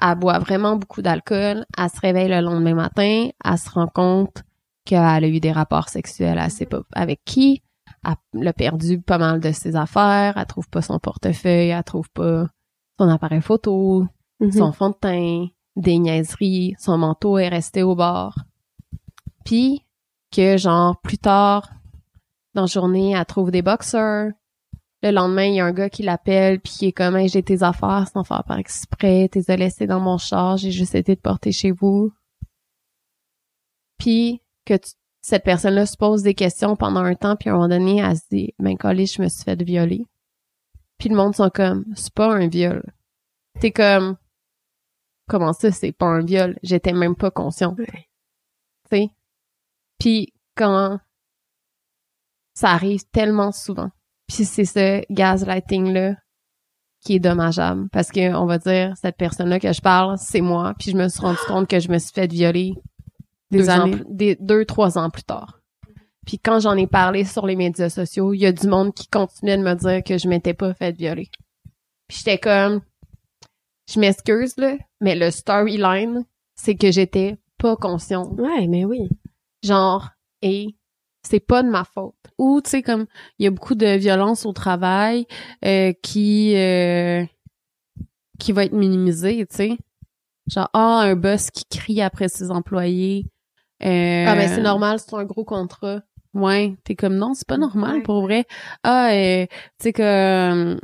elle 0.02 0.16
boit 0.16 0.40
vraiment 0.40 0.76
beaucoup 0.76 1.02
d'alcool, 1.02 1.66
elle 1.78 1.90
se 1.90 2.00
réveille 2.00 2.30
le 2.30 2.42
lendemain 2.42 2.76
matin, 2.76 3.30
elle 3.44 3.58
se 3.58 3.70
rend 3.70 3.88
compte 3.88 4.44
qu'elle 4.86 5.00
a 5.00 5.28
eu 5.28 5.40
des 5.40 5.52
rapports 5.52 5.90
sexuels 5.90 6.40
assez 6.40 6.66
pas 6.66 6.82
avec 6.94 7.22
qui, 7.26 7.62
elle 8.06 8.48
a 8.48 8.54
perdu 8.54 9.02
pas 9.02 9.18
mal 9.18 9.40
de 9.40 9.52
ses 9.52 9.76
affaires, 9.76 10.38
elle 10.38 10.46
trouve 10.46 10.70
pas 10.70 10.82
son 10.82 11.00
portefeuille, 11.00 11.70
elle 11.70 11.84
trouve 11.84 12.10
pas 12.12 12.48
son 13.00 13.10
appareil 13.10 13.42
photo, 13.42 14.06
Mhm. 14.40 14.52
son 14.52 14.72
fond 14.72 14.90
de 14.90 14.96
teint, 14.96 15.48
des 15.76 15.98
niaiseries, 15.98 16.76
son 16.80 16.98
manteau 16.98 17.38
est 17.38 17.48
resté 17.50 17.84
au 17.84 17.96
bord. 17.96 18.36
Puis 19.46 19.84
que 20.32 20.58
genre 20.58 21.00
plus 21.02 21.18
tard 21.18 21.70
dans 22.54 22.62
la 22.62 22.68
journée, 22.68 23.12
elle 23.12 23.26
trouve 23.26 23.52
des 23.52 23.62
boxers. 23.62 24.32
Le 25.08 25.14
lendemain, 25.14 25.46
il 25.46 25.56
y 25.56 25.60
a 25.62 25.66
un 25.66 25.72
gars 25.72 25.90
qui 25.90 26.04
l'appelle 26.04 26.60
puis 26.60 26.74
qui 26.74 26.86
est 26.88 26.92
comme 26.92 27.16
Hey, 27.16 27.30
j'ai 27.30 27.42
tes 27.44 27.64
affaires 27.64 28.06
sans 28.12 28.24
faire 28.26 28.44
par 28.44 28.58
exprès, 28.58 29.30
t'es 29.32 29.56
laissé 29.56 29.88
dans 29.88 30.00
mon 30.02 30.18
char, 30.18 30.58
j'ai 30.58 30.72
juste 30.72 30.96
été 30.96 31.16
te 31.16 31.22
porter 31.22 31.52
chez 31.54 31.72
vous. 31.72 32.12
Puis 33.98 34.42
que 34.66 34.76
tu- 34.76 34.92
cette 35.22 35.44
personne-là 35.44 35.86
se 35.86 35.96
pose 35.98 36.24
des 36.24 36.34
questions 36.34 36.76
pendant 36.76 37.02
un 37.02 37.16
temps 37.16 37.36
puis 37.36 37.50
à 37.50 37.54
un 37.54 37.56
moment 37.56 37.70
donné, 37.70 37.98
elle 38.00 38.18
se 38.18 38.24
dit 38.30 38.54
ben 38.60 38.78
collé, 38.78 39.06
je 39.06 39.22
me 39.22 39.30
suis 39.30 39.44
fait 39.44 39.62
violer. 39.64 40.06
Puis 40.98 41.10
le 41.10 41.16
monde 41.16 41.36
sont 41.36 41.50
comme 41.50 41.86
c'est 41.96 42.14
pas 42.14 42.34
un 42.34 42.48
viol. 42.48 42.84
T'es 43.60 43.72
comme 43.72 44.18
comment 45.30 45.54
ça 45.54 45.72
c'est 45.72 45.92
pas 45.94 46.08
un 46.08 46.24
viol, 46.24 46.58
j'étais 46.64 46.94
même 46.94 47.16
pas 47.16 47.32
conscient. 47.32 47.76
Ouais. 47.76 47.88
Tu 48.90 48.98
sais. 48.98 49.10
Puis 50.00 50.34
quand 50.56 51.00
ça 52.54 52.72
arrive 52.72 53.04
tellement 53.12 53.52
souvent. 53.52 53.92
Puis 54.28 54.46
c'est 54.46 54.66
ce 54.66 55.02
gaslighting 55.12 55.94
là 55.94 56.16
qui 57.02 57.16
est 57.16 57.20
dommageable 57.20 57.88
parce 57.92 58.12
que 58.12 58.34
on 58.36 58.46
va 58.46 58.58
dire 58.58 58.94
cette 58.98 59.16
personne 59.18 59.48
là 59.50 59.60
que 59.60 59.72
je 59.72 59.82
parle, 59.82 60.18
c'est 60.18 60.42
moi, 60.42 60.74
puis 60.78 60.92
je 60.92 60.98
me 60.98 61.08
suis 61.08 61.22
rendu 61.22 61.40
compte 61.48 61.68
que 61.70 61.80
je 61.80 61.90
me 61.90 61.98
suis 62.00 62.12
fait 62.12 62.28
violer 62.30 62.74
Des 63.52 63.60
deux 63.60 63.70
années. 63.70 64.02
des 64.10 64.36
deux 64.40 64.66
trois 64.66 64.98
ans 64.98 65.10
plus 65.10 65.24
tard. 65.24 65.60
Puis 66.26 66.40
quand 66.40 66.60
j'en 66.60 66.76
ai 66.76 66.88
parlé 66.88 67.24
sur 67.24 67.46
les 67.48 67.56
médias 67.56 67.90
sociaux, 67.90 68.34
il 68.34 68.40
y 68.40 68.46
a 68.46 68.52
du 68.52 68.68
monde 68.68 68.94
qui 68.94 69.08
continuait 69.08 69.58
de 69.58 69.64
me 69.64 69.76
dire 69.76 70.04
que 70.04 70.18
je 70.18 70.28
m'étais 70.28 70.54
pas 70.54 70.74
fait 70.74 70.92
violer. 70.92 71.30
Puis 72.10 72.18
j'étais 72.18 72.38
comme 72.38 72.82
je 73.90 74.00
m'excuse 74.00 74.58
là, 74.58 74.76
mais 75.00 75.16
le 75.16 75.32
storyline 75.32 76.26
c'est 76.56 76.76
que 76.76 76.92
j'étais 76.92 77.38
pas 77.58 77.78
consciente. 77.78 78.38
Ouais, 78.38 78.68
mais 78.68 78.84
oui. 78.84 79.08
Genre 79.64 80.10
et 80.42 80.76
c'est 81.24 81.40
pas 81.40 81.64
de 81.64 81.70
ma 81.70 81.84
faute. 81.86 82.16
Ou 82.38 82.62
tu 82.62 82.70
sais 82.70 82.82
comme 82.84 83.06
il 83.40 83.46
y 83.46 83.48
a 83.48 83.52
beaucoup 83.52 83.76
de 83.76 83.88
violence 83.98 84.46
au 84.46 84.54
travail 84.54 85.26
euh, 85.66 85.92
qui 86.04 86.54
euh, 86.56 87.24
qui 88.40 88.52
va 88.52 88.66
être 88.66 88.74
minimisée, 88.74 89.46
tu 89.50 89.56
sais. 89.56 89.78
Genre, 90.48 90.70
ah, 90.74 91.00
un 91.04 91.16
boss 91.16 91.50
qui 91.52 91.66
crie 91.66 92.02
après 92.02 92.30
ses 92.30 92.52
employés. 92.52 93.26
Euh, 93.84 94.26
Ah, 94.28 94.36
mais 94.36 94.48
c'est 94.48 94.62
normal, 94.62 95.00
c'est 95.00 95.14
un 95.16 95.24
gros 95.26 95.44
contrat. 95.44 96.02
Ouais, 96.34 96.76
t'es 96.84 96.96
comme 96.96 97.16
non, 97.16 97.34
c'est 97.34 97.48
pas 97.48 97.58
normal 97.58 97.96
Ouais. 97.98 98.02
pour 98.04 98.22
vrai. 98.22 98.46
Ah, 98.84 99.10
euh, 99.12 99.46
tu 99.48 99.84
sais 99.84 99.94
que 99.94 100.76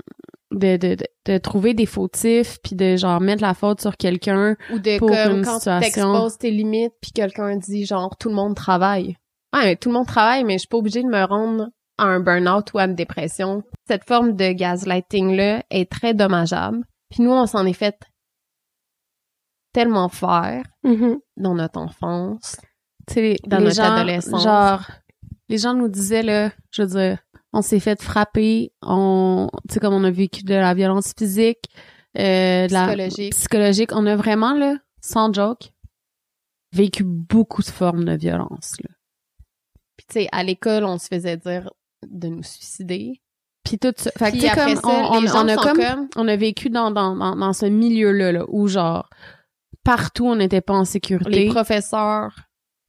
de, 0.52 0.78
de, 0.78 0.96
de, 0.96 1.06
de 1.26 1.38
trouver 1.38 1.74
des 1.74 1.86
fautifs 1.86 2.58
puis 2.64 2.76
de 2.76 2.96
genre 2.98 3.22
mettre 3.22 3.42
la 3.44 3.54
faute 3.54 3.80
sur 3.82 3.96
quelqu'un. 3.98 4.56
Ou 4.72 4.80
de 4.80 4.98
Pour 4.98 5.10
comme 5.10 5.38
une 5.38 5.46
quand 5.46 5.60
tu 5.60 5.70
t'exposes 5.80 6.38
tes 6.40 6.52
limites 6.52 6.94
puis 7.02 7.12
quelqu'un 7.12 7.56
dit 7.58 7.86
genre 7.86 8.18
tout 8.18 8.30
le 8.30 8.36
monde 8.36 8.56
travaille. 8.56 9.18
Ouais, 9.54 9.66
mais 9.66 9.76
tout 9.76 9.90
le 9.90 9.94
monde 9.94 10.08
travaille, 10.08 10.44
mais 10.44 10.54
je 10.54 10.60
suis 10.60 10.68
pas 10.68 10.78
obligée 10.78 11.04
de 11.04 11.08
me 11.08 11.24
rendre 11.24 11.68
à 11.98 12.06
un 12.06 12.20
burn-out 12.20 12.74
ou 12.74 12.80
à 12.80 12.86
une 12.86 12.96
dépression. 12.96 13.64
Cette 13.88 14.04
forme 14.06 14.36
de 14.36 14.52
gaslighting-là 14.52 15.64
est 15.70 15.90
très 15.92 16.14
dommageable. 16.14 16.84
Puis 17.12 17.22
nous, 17.22 17.32
on 17.32 17.46
s'en 17.46 17.66
est 17.66 17.74
fait 17.74 17.98
tellement 19.74 20.10
faire 20.10 20.64
Mhm. 20.84 21.20
dans 21.38 21.56
notre 21.56 21.80
enfance. 21.80 22.58
Tu 23.08 23.14
sais, 23.16 23.36
Dans 23.48 23.60
notre 23.60 23.76
gens, 23.76 23.94
adolescence. 23.96 24.44
Genre, 24.44 24.82
les 25.50 25.58
gens 25.58 25.74
nous 25.74 25.88
disaient 25.88 26.24
là, 26.24 26.52
je 26.72 26.84
veux 26.84 26.88
dire, 27.00 27.20
on 27.52 27.62
s'est 27.62 27.80
fait 27.80 28.02
frapper, 28.02 28.72
on, 28.82 29.50
tu 29.68 29.74
sais 29.74 29.80
comme 29.80 29.94
on 29.94 30.04
a 30.04 30.12
vécu 30.12 30.44
de 30.44 30.54
la 30.56 30.74
violence 30.74 31.14
physique, 31.18 31.66
euh, 32.18 32.68
de 32.68 32.74
la 32.74 32.88
Psychologique. 32.88 33.34
psychologique, 33.36 33.92
on 33.94 34.06
a 34.08 34.16
vraiment 34.16 34.54
là, 34.54 34.78
sans 35.02 35.32
joke, 35.34 35.74
vécu 36.72 37.04
beaucoup 37.04 37.62
de 37.62 37.68
formes 37.68 38.06
de 38.06 38.16
violence 38.16 38.76
là. 38.82 38.90
Puis 39.98 40.06
tu 40.08 40.14
sais, 40.22 40.30
à 40.32 40.44
l'école, 40.44 40.84
on 40.86 40.98
se 40.98 41.08
faisait 41.08 41.38
dire 41.38 41.70
de 42.08 42.28
nous 42.28 42.44
suicider. 42.44 43.22
Puis 43.64 43.80
tout 43.80 43.94
ça. 43.96 44.12
Fait 44.18 44.32
que, 44.32 44.56
comme, 44.56 44.76
ça, 44.76 44.82
on, 44.84 45.18
on- 45.18 45.36
on 45.46 45.48
a 45.48 45.56
comme, 45.56 45.78
comme- 45.78 46.08
on 46.16 46.28
a 46.28 46.36
vécu 46.36 46.70
dans, 46.70 46.92
dans, 46.92 47.16
dans, 47.16 47.36
dans 47.36 47.54
ce 47.54 47.66
milieu-là, 47.66 48.32
là, 48.32 48.46
où 48.50 48.68
genre, 48.68 49.10
partout 49.84 50.26
on 50.26 50.36
n'était 50.36 50.62
pas 50.62 50.74
en 50.74 50.86
sécurité. 50.86 51.30
Les 51.30 51.50
professeurs 51.50 52.36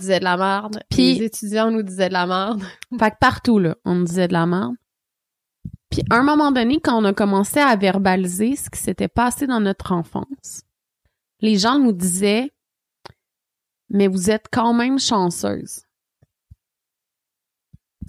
disaient 0.01 0.19
de 0.19 0.25
la 0.25 0.37
merde. 0.37 0.81
Puis- 0.91 1.15
les 1.19 1.25
étudiants 1.27 1.71
nous 1.71 1.83
disaient 1.83 2.09
de 2.09 2.13
la 2.15 2.27
merde. 2.27 2.63
Fait 2.99 3.11
que 3.11 3.17
partout, 3.21 3.59
là, 3.59 3.77
on 3.85 3.95
nous 3.95 4.05
disait 4.05 4.27
de 4.29 4.33
la 4.33 4.47
merde. 4.47 4.75
Puis 5.91 6.03
à 6.11 6.17
un 6.17 6.23
moment 6.25 6.51
donné, 6.51 6.81
quand 6.81 7.01
on 7.01 7.05
a 7.05 7.13
commencé 7.13 7.61
à 7.61 7.77
verbaliser 7.77 8.57
ce 8.57 8.69
qui 8.69 8.81
s'était 8.81 9.07
passé 9.07 9.47
dans 9.47 9.61
notre 9.61 9.93
enfance, 9.93 10.63
les 11.41 11.57
gens 11.57 11.79
nous 11.79 11.93
disaient 11.93 12.51
Mais 13.91 14.09
vous 14.09 14.29
êtes 14.31 14.47
quand 14.51 14.73
même 14.75 14.99
chanceuse. 14.99 15.83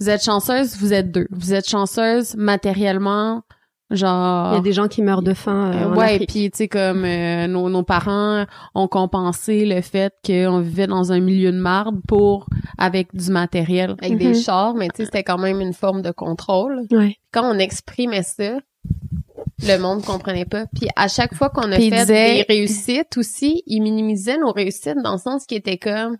Vous 0.00 0.10
êtes 0.10 0.22
chanceuse, 0.22 0.76
vous 0.76 0.92
êtes 0.92 1.10
deux. 1.10 1.26
Vous 1.30 1.54
êtes 1.54 1.68
chanceuse 1.68 2.34
matériellement, 2.36 3.42
genre... 3.90 4.52
Il 4.52 4.56
y 4.56 4.58
a 4.58 4.62
des 4.62 4.72
gens 4.72 4.88
qui 4.88 5.02
meurent 5.02 5.22
de 5.22 5.32
faim 5.34 5.72
euh, 5.72 5.92
en 5.92 5.96
ouais, 5.96 6.18
puis 6.18 6.50
tu 6.50 6.56
sais 6.58 6.68
comme 6.68 7.04
euh, 7.04 7.46
nos, 7.46 7.68
nos 7.70 7.82
parents 7.82 8.44
ont 8.74 8.88
compensé 8.88 9.64
le 9.64 9.80
fait 9.80 10.12
qu'on 10.26 10.60
vivait 10.60 10.86
dans 10.86 11.12
un 11.12 11.20
milieu 11.20 11.52
de 11.52 11.58
marde 11.58 12.00
pour 12.08 12.46
avec 12.78 13.14
du 13.14 13.30
matériel. 13.30 13.96
avec 14.02 14.12
Mhm. 14.12 14.18
des 14.18 14.34
chars, 14.34 14.74
mais 14.74 14.88
tu 14.88 14.96
sais, 14.98 15.04
c'était 15.06 15.24
quand 15.24 15.38
même 15.38 15.60
une 15.60 15.72
forme 15.72 16.02
de 16.02 16.10
contrôle. 16.10 16.82
Ouais. 16.90 17.16
Quand 17.32 17.48
on 17.50 17.58
exprimait 17.58 18.22
ça, 18.22 18.58
le 19.66 19.78
monde 19.78 20.04
comprenait 20.04 20.44
pas. 20.44 20.66
Puis 20.74 20.88
à 20.96 21.08
chaque 21.08 21.34
fois 21.34 21.48
qu'on 21.48 21.72
a 21.72 21.76
fait 21.76 21.90
disait- 21.90 22.04
des 22.04 22.44
réussites 22.48 23.16
aussi, 23.16 23.62
ils 23.66 23.80
minimisaient 23.80 24.36
nos 24.36 24.52
réussites 24.52 24.98
dans 25.02 25.12
le 25.12 25.18
sens 25.18 25.46
qui 25.46 25.54
était 25.54 25.78
comme 25.78 26.18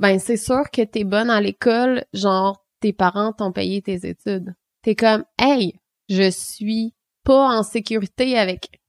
ben 0.00 0.18
c'est 0.18 0.38
sûr 0.38 0.70
que 0.72 0.82
t'es 0.82 1.04
bonne 1.04 1.30
à 1.30 1.40
l'école, 1.40 2.04
genre 2.14 2.66
tes 2.80 2.94
parents 2.94 3.32
t'ont 3.32 3.52
payé 3.52 3.82
tes 3.82 4.08
études. 4.08 4.54
T'es 4.82 4.94
comme 4.94 5.24
hey, 5.38 5.78
je 6.08 6.30
suis 6.30 6.94
pas 7.22 7.58
en 7.58 7.62
sécurité 7.62 8.38
avec 8.38 8.80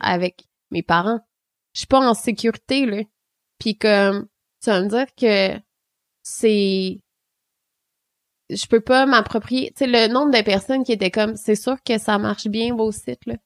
avec 0.00 0.44
mes 0.70 0.82
parents. 0.82 1.20
Je 1.72 1.80
suis 1.80 1.86
pas 1.86 2.00
en 2.00 2.14
sécurité 2.14 2.84
là. 2.84 3.02
Puis 3.58 3.78
comme 3.78 4.26
vas 4.66 4.82
me 4.82 4.88
dire 4.88 5.06
que 5.14 5.60
c'est 6.22 6.98
je 8.50 8.66
peux 8.66 8.80
pas 8.80 9.06
m'approprier 9.06 9.70
tu 9.70 9.84
sais 9.84 9.86
le 9.86 10.12
nombre 10.12 10.36
de 10.36 10.42
personnes 10.42 10.82
qui 10.82 10.92
étaient 10.92 11.12
comme 11.12 11.36
c'est 11.36 11.54
sûr 11.54 11.76
que 11.84 11.98
ça 11.98 12.18
marche 12.18 12.48
bien 12.48 12.74
vos 12.74 12.90
sites 12.90 13.24
là 13.26 13.36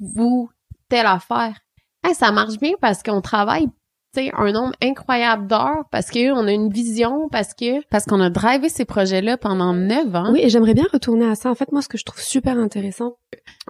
vous 0.00 0.50
telle 0.88 1.06
affaire 1.06 1.60
hey, 2.04 2.14
ça 2.14 2.32
marche 2.32 2.58
bien 2.58 2.72
parce 2.80 3.02
qu'on 3.02 3.20
travaille 3.20 3.68
sais 4.14 4.30
un 4.34 4.52
nombre 4.52 4.74
incroyable 4.82 5.46
d'heures 5.46 5.84
parce 5.90 6.10
que 6.10 6.32
on 6.32 6.46
a 6.46 6.52
une 6.52 6.70
vision 6.70 7.28
parce 7.30 7.54
que 7.54 7.86
Parce 7.88 8.04
qu'on 8.04 8.20
a 8.20 8.30
drivé 8.30 8.68
ces 8.68 8.84
projets-là 8.84 9.36
pendant 9.36 9.72
neuf 9.74 10.14
ans. 10.14 10.32
Oui, 10.32 10.40
et 10.42 10.48
j'aimerais 10.48 10.74
bien 10.74 10.86
retourner 10.92 11.26
à 11.26 11.34
ça. 11.34 11.50
En 11.50 11.54
fait, 11.54 11.72
moi, 11.72 11.82
ce 11.82 11.88
que 11.88 11.98
je 11.98 12.04
trouve 12.04 12.20
super 12.20 12.58
intéressant, 12.58 13.16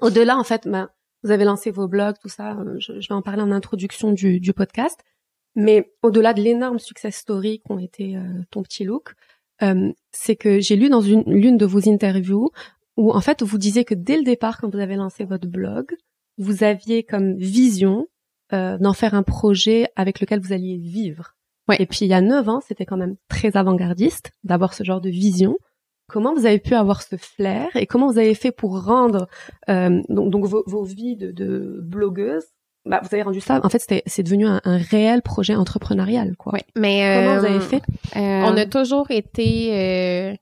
au-delà, 0.00 0.38
en 0.38 0.44
fait, 0.44 0.66
ben, 0.66 0.88
vous 1.22 1.30
avez 1.30 1.44
lancé 1.44 1.70
vos 1.70 1.88
blogs, 1.88 2.16
tout 2.20 2.28
ça, 2.28 2.52
euh, 2.52 2.76
je, 2.78 3.00
je 3.00 3.08
vais 3.08 3.14
en 3.14 3.22
parler 3.22 3.42
en 3.42 3.50
introduction 3.50 4.12
du, 4.12 4.40
du 4.40 4.52
podcast, 4.52 5.00
mais 5.54 5.92
au-delà 6.02 6.34
de 6.34 6.40
l'énorme 6.40 6.78
success 6.78 7.16
story 7.16 7.60
qu'ont 7.66 7.78
été 7.78 8.16
euh, 8.16 8.22
ton 8.50 8.62
petit 8.62 8.84
look, 8.84 9.14
euh, 9.62 9.92
c'est 10.12 10.36
que 10.36 10.60
j'ai 10.60 10.76
lu 10.76 10.88
dans 10.88 11.00
une 11.00 11.24
l'une 11.26 11.56
de 11.56 11.66
vos 11.66 11.88
interviews 11.88 12.50
où, 12.96 13.12
en 13.12 13.20
fait, 13.20 13.42
vous 13.42 13.58
disiez 13.58 13.84
que 13.84 13.94
dès 13.94 14.16
le 14.16 14.22
départ, 14.22 14.60
quand 14.60 14.72
vous 14.72 14.78
avez 14.78 14.96
lancé 14.96 15.24
votre 15.24 15.48
blog, 15.48 15.86
vous 16.36 16.62
aviez 16.62 17.02
comme 17.02 17.36
vision 17.36 18.06
euh, 18.52 18.78
d'en 18.78 18.92
faire 18.92 19.14
un 19.14 19.22
projet 19.22 19.88
avec 19.96 20.20
lequel 20.20 20.40
vous 20.40 20.52
alliez 20.52 20.76
vivre. 20.78 21.34
Ouais. 21.68 21.76
Et 21.80 21.86
puis 21.86 22.00
il 22.02 22.08
y 22.08 22.14
a 22.14 22.20
neuf 22.20 22.48
ans, 22.48 22.60
c'était 22.66 22.86
quand 22.86 22.96
même 22.96 23.16
très 23.28 23.56
avant-gardiste 23.56 24.32
d'avoir 24.44 24.72
ce 24.74 24.84
genre 24.84 25.00
de 25.00 25.10
vision. 25.10 25.56
Comment 26.10 26.34
vous 26.34 26.46
avez 26.46 26.58
pu 26.58 26.74
avoir 26.74 27.02
ce 27.02 27.16
flair 27.16 27.68
et 27.74 27.86
comment 27.86 28.10
vous 28.10 28.18
avez 28.18 28.34
fait 28.34 28.52
pour 28.52 28.82
rendre 28.82 29.28
euh, 29.68 30.00
donc, 30.08 30.30
donc 30.30 30.46
vos, 30.46 30.64
vos 30.66 30.82
vies 30.84 31.16
de, 31.16 31.30
de 31.32 31.78
blogueuse 31.82 32.44
bah, 32.86 33.00
vous 33.02 33.08
avez 33.12 33.22
rendu 33.22 33.42
ça. 33.42 33.60
En 33.62 33.68
fait, 33.68 33.80
c'était 33.80 34.02
c'est 34.06 34.22
devenu 34.22 34.46
un, 34.46 34.62
un 34.64 34.78
réel 34.78 35.20
projet 35.20 35.54
entrepreneurial, 35.54 36.36
quoi. 36.38 36.54
ouais 36.54 36.64
mais 36.74 37.00
Comment 37.02 37.34
euh, 37.36 37.40
vous 37.40 37.44
avez 37.46 37.60
fait? 37.60 37.82
Euh, 38.16 38.42
on 38.46 38.56
a 38.56 38.64
toujours 38.64 39.10
été 39.10 39.74
euh, 40.30 40.34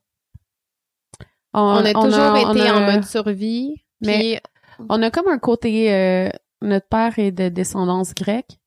on, 1.53 1.59
on 1.61 1.75
a 1.85 1.93
toujours 1.93 2.33
on 2.45 2.53
été 2.53 2.67
a- 2.67 2.75
en 2.77 2.85
mode 2.91 3.03
survie 3.03 3.75
Mais- 4.01 4.39
puis 4.39 4.85
On 4.89 5.01
a 5.01 5.09
comme 5.11 5.27
un 5.27 5.39
côté, 5.39 5.91
euh, 5.93 6.29
notre 6.61 6.87
père 6.87 7.17
est 7.19 7.31
de 7.31 7.49
descendance 7.49 8.13
grecque, 8.15 8.57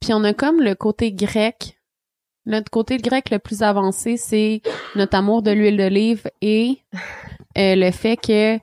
puis 0.00 0.12
on 0.14 0.24
a 0.24 0.32
comme 0.34 0.60
le 0.60 0.74
côté 0.74 1.12
grec. 1.12 1.78
Notre 2.44 2.70
côté 2.70 2.96
grec 2.96 3.30
le 3.30 3.38
plus 3.38 3.62
avancé, 3.62 4.16
c'est 4.16 4.62
notre 4.96 5.16
amour 5.16 5.42
de 5.42 5.52
l'huile 5.52 5.76
d'olive 5.76 6.28
et 6.40 6.78
euh, 7.56 7.74
le 7.76 7.90
fait 7.92 8.16
que, 8.16 8.56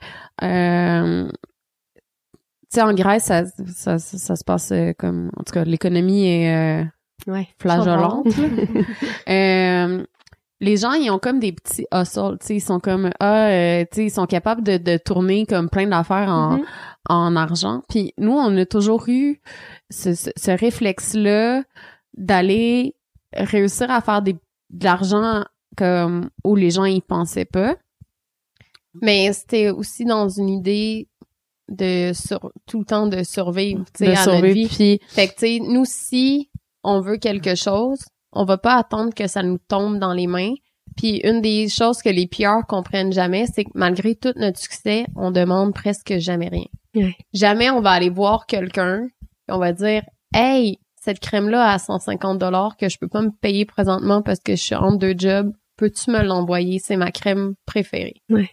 euh, 0.43 1.29
tu 1.29 2.75
sais, 2.75 2.81
en 2.81 2.93
Grèce, 2.93 3.23
ça, 3.25 3.45
ça, 3.45 3.97
ça, 3.99 4.17
ça 4.17 4.35
se 4.35 4.43
passe 4.43 4.71
euh, 4.73 4.91
comme, 4.97 5.31
en 5.37 5.43
tout 5.43 5.53
cas, 5.53 5.63
l'économie 5.63 6.27
est 6.27 6.81
euh, 6.83 6.83
Ouais. 7.27 7.47
flageolante. 7.59 8.27
Euh, 9.29 10.03
les 10.61 10.75
gens, 10.77 10.91
ils 10.93 11.09
ont 11.09 11.19
comme 11.19 11.39
des 11.39 11.53
petits 11.53 11.85
hustles, 11.93 12.37
tu 12.41 12.47
sais, 12.47 12.55
ils 12.55 12.61
sont 12.61 12.79
comme, 12.81 13.11
ah, 13.21 13.47
tu 13.91 13.95
sais, 13.95 14.05
ils 14.05 14.11
sont 14.11 14.25
capables 14.25 14.61
de, 14.63 14.77
de 14.77 14.97
tourner 14.97 15.45
comme 15.45 15.69
plein 15.69 15.87
d'affaires 15.87 16.29
en, 16.29 16.57
Mhm. 16.57 16.65
En 17.07 17.35
argent. 17.35 17.83
Puis 17.89 18.13
nous, 18.17 18.33
on 18.33 18.55
a 18.57 18.65
toujours 18.65 19.05
eu 19.07 19.41
ce, 19.89 20.13
ce, 20.13 20.29
ce 20.35 20.51
réflexe-là 20.51 21.63
d'aller 22.15 22.95
réussir 23.33 23.89
à 23.91 24.01
faire 24.01 24.21
des, 24.21 24.33
de 24.33 24.83
l'argent 24.83 25.43
comme 25.77 26.29
où 26.43 26.55
les 26.55 26.71
gens 26.71 26.85
y 26.85 27.01
pensaient 27.01 27.45
pas. 27.45 27.75
Mais 29.01 29.31
c'était 29.33 29.69
aussi 29.69 30.03
dans 30.05 30.27
une 30.27 30.49
idée 30.49 31.07
de 31.69 32.11
sur, 32.13 32.51
tout 32.65 32.79
le 32.79 32.85
temps 32.85 33.07
de 33.07 33.23
survivre, 33.23 33.85
tu 33.93 34.05
sais, 34.05 34.11
de 34.11 34.17
à 34.17 34.25
notre 34.25 34.47
vie. 34.47 34.67
Puis 34.67 34.99
Fait 35.07 35.27
que, 35.27 35.33
tu 35.33 35.39
sais, 35.39 35.59
nous, 35.59 35.85
si 35.85 36.49
on 36.83 36.99
veut 36.99 37.17
quelque 37.17 37.55
chose, 37.55 37.99
on 38.31 38.45
va 38.45 38.57
pas 38.57 38.75
attendre 38.75 39.13
que 39.13 39.27
ça 39.27 39.43
nous 39.43 39.59
tombe 39.67 39.99
dans 39.99 40.13
les 40.13 40.27
mains. 40.27 40.53
Puis 40.99 41.21
une 41.23 41.39
des 41.39 41.69
choses 41.69 42.01
que 42.01 42.09
les 42.09 42.27
PR 42.27 42.67
comprennent 42.67 43.13
jamais, 43.13 43.45
c'est 43.45 43.63
que 43.63 43.69
malgré 43.73 44.15
tout 44.15 44.33
notre 44.35 44.59
succès, 44.59 45.05
on 45.15 45.31
demande 45.31 45.73
presque 45.73 46.17
jamais 46.17 46.49
rien. 46.49 46.65
Ouais. 46.93 47.15
Jamais 47.33 47.69
on 47.69 47.79
va 47.79 47.91
aller 47.91 48.09
voir 48.09 48.45
quelqu'un 48.45 49.05
et 49.47 49.51
on 49.53 49.59
va 49.59 49.71
dire 49.71 50.03
«Hey, 50.33 50.77
cette 51.01 51.21
crème-là 51.21 51.71
à 51.71 51.79
150 51.79 52.37
dollars 52.37 52.75
que 52.75 52.89
je 52.89 52.97
peux 52.99 53.07
pas 53.07 53.21
me 53.21 53.31
payer 53.31 53.63
présentement 53.63 54.21
parce 54.21 54.41
que 54.41 54.57
je 54.57 54.61
suis 54.61 54.75
entre 54.75 54.97
deux 54.97 55.15
jobs, 55.17 55.53
peux-tu 55.77 56.11
me 56.11 56.21
l'envoyer? 56.21 56.79
C'est 56.79 56.97
ma 56.97 57.11
crème 57.11 57.53
préférée. 57.65 58.21
Ouais. 58.29 58.49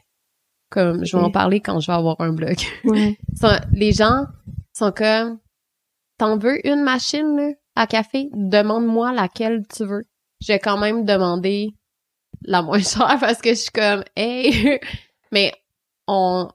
Comme, 0.70 1.05
je 1.05 1.16
vais 1.16 1.22
en 1.24 1.32
parler 1.32 1.59
quand 1.59 1.80
je 1.80 1.88
vais 1.88 1.97
avoir 1.97 2.20
un 2.20 2.32
blog. 2.32 2.59
Les 3.72 3.90
gens 3.90 4.26
sont 4.72 4.92
comme 4.92 5.40
t'en 6.18 6.38
veux 6.38 6.64
une 6.64 6.84
machine 6.84 7.36
là, 7.36 7.51
à 7.74 7.88
café? 7.88 8.28
Demande-moi 8.34 9.12
laquelle 9.12 9.64
tu 9.68 9.84
veux 9.84 10.05
je 10.40 10.53
vais 10.53 10.59
quand 10.59 10.78
même 10.78 11.05
demander 11.05 11.74
la 12.43 12.62
moins 12.62 12.80
chère 12.80 13.16
parce 13.20 13.41
que 13.43 13.51
je 13.51 13.55
suis 13.61 13.70
comme 13.70 14.05
hey! 14.16 14.78
Mais 15.32 15.53
on 16.07 16.49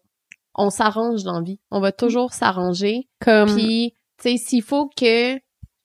on 0.56 0.70
s'arrange 0.70 1.24
dans 1.24 1.40
la 1.40 1.42
vie. 1.42 1.60
On 1.72 1.80
va 1.80 1.92
toujours 1.92 2.34
s'arranger. 2.34 3.08
Comme 3.20 3.54
puis 3.56 3.94
tu 4.18 4.30
sais 4.32 4.38
s'il 4.38 4.64
faut 4.64 4.90
que 4.90 5.36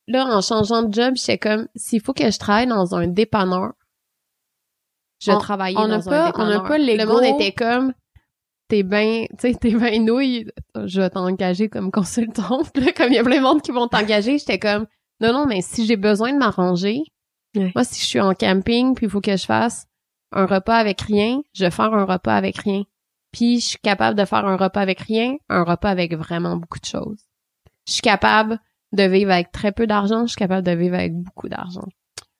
là 0.07 0.25
en 0.25 0.41
changeant 0.41 0.83
de 0.83 0.93
job 0.93 1.13
j'étais 1.15 1.37
comme 1.37 1.67
s'il 1.75 2.01
faut 2.01 2.13
que 2.13 2.29
je 2.29 2.37
travaille 2.39 2.67
dans 2.67 2.95
un 2.95 3.07
dépanneur 3.07 3.73
je 5.19 5.31
On- 5.31 5.39
travailler 5.39 5.75
on 5.77 5.87
dans 5.87 6.01
pas- 6.01 6.27
un 6.27 6.31
on 6.35 6.45
n'a 6.45 6.59
dépanneur. 6.59 6.67
pas 6.67 6.77
le 6.77 7.05
monde 7.05 7.23
était 7.23 7.51
comme 7.51 7.93
t'es 8.69 8.83
bien, 8.83 9.25
tu 9.39 9.51
sais, 9.51 9.53
t'es 9.55 9.73
bien 9.73 9.97
nouille, 10.01 10.45
je 10.75 10.99
vais 10.99 11.09
t'engager 11.09 11.69
comme 11.69 11.89
consultante, 11.89 12.75
là, 12.77 12.91
comme 12.91 13.07
il 13.13 13.15
y 13.15 13.17
a 13.17 13.23
plein 13.23 13.37
de 13.37 13.41
monde 13.41 13.61
qui 13.61 13.71
vont 13.71 13.87
t'engager, 13.87 14.37
j'étais 14.37 14.59
comme, 14.59 14.85
non, 15.21 15.31
non, 15.31 15.45
mais 15.45 15.61
si 15.61 15.85
j'ai 15.85 15.95
besoin 15.95 16.33
de 16.33 16.37
m'arranger, 16.37 17.01
Ouais. 17.55 17.71
moi, 17.75 17.83
si 17.83 17.99
je 18.01 18.05
suis 18.05 18.19
en 18.19 18.33
camping, 18.33 18.93
puis 18.95 19.05
il 19.07 19.09
faut 19.09 19.21
que 19.21 19.35
je 19.35 19.45
fasse 19.45 19.87
un 20.31 20.45
repas 20.45 20.75
avec 20.77 21.01
rien, 21.01 21.41
je 21.53 21.65
vais 21.65 21.71
faire 21.71 21.93
un 21.93 22.05
repas 22.05 22.35
avec 22.35 22.57
rien. 22.57 22.83
Puis 23.31 23.59
je 23.59 23.65
suis 23.65 23.77
capable 23.79 24.17
de 24.17 24.25
faire 24.25 24.45
un 24.45 24.57
repas 24.57 24.81
avec 24.81 24.99
rien, 25.01 25.35
un 25.49 25.63
repas 25.63 25.89
avec 25.89 26.13
vraiment 26.15 26.55
beaucoup 26.57 26.79
de 26.79 26.85
choses. 26.85 27.19
Je 27.87 27.93
suis 27.93 28.01
capable 28.01 28.59
de 28.93 29.03
vivre 29.03 29.31
avec 29.31 29.51
très 29.51 29.71
peu 29.71 29.87
d'argent, 29.87 30.21
je 30.23 30.27
suis 30.31 30.37
capable 30.37 30.65
de 30.65 30.71
vivre 30.71 30.95
avec 30.95 31.13
beaucoup 31.15 31.47
d'argent. 31.49 31.87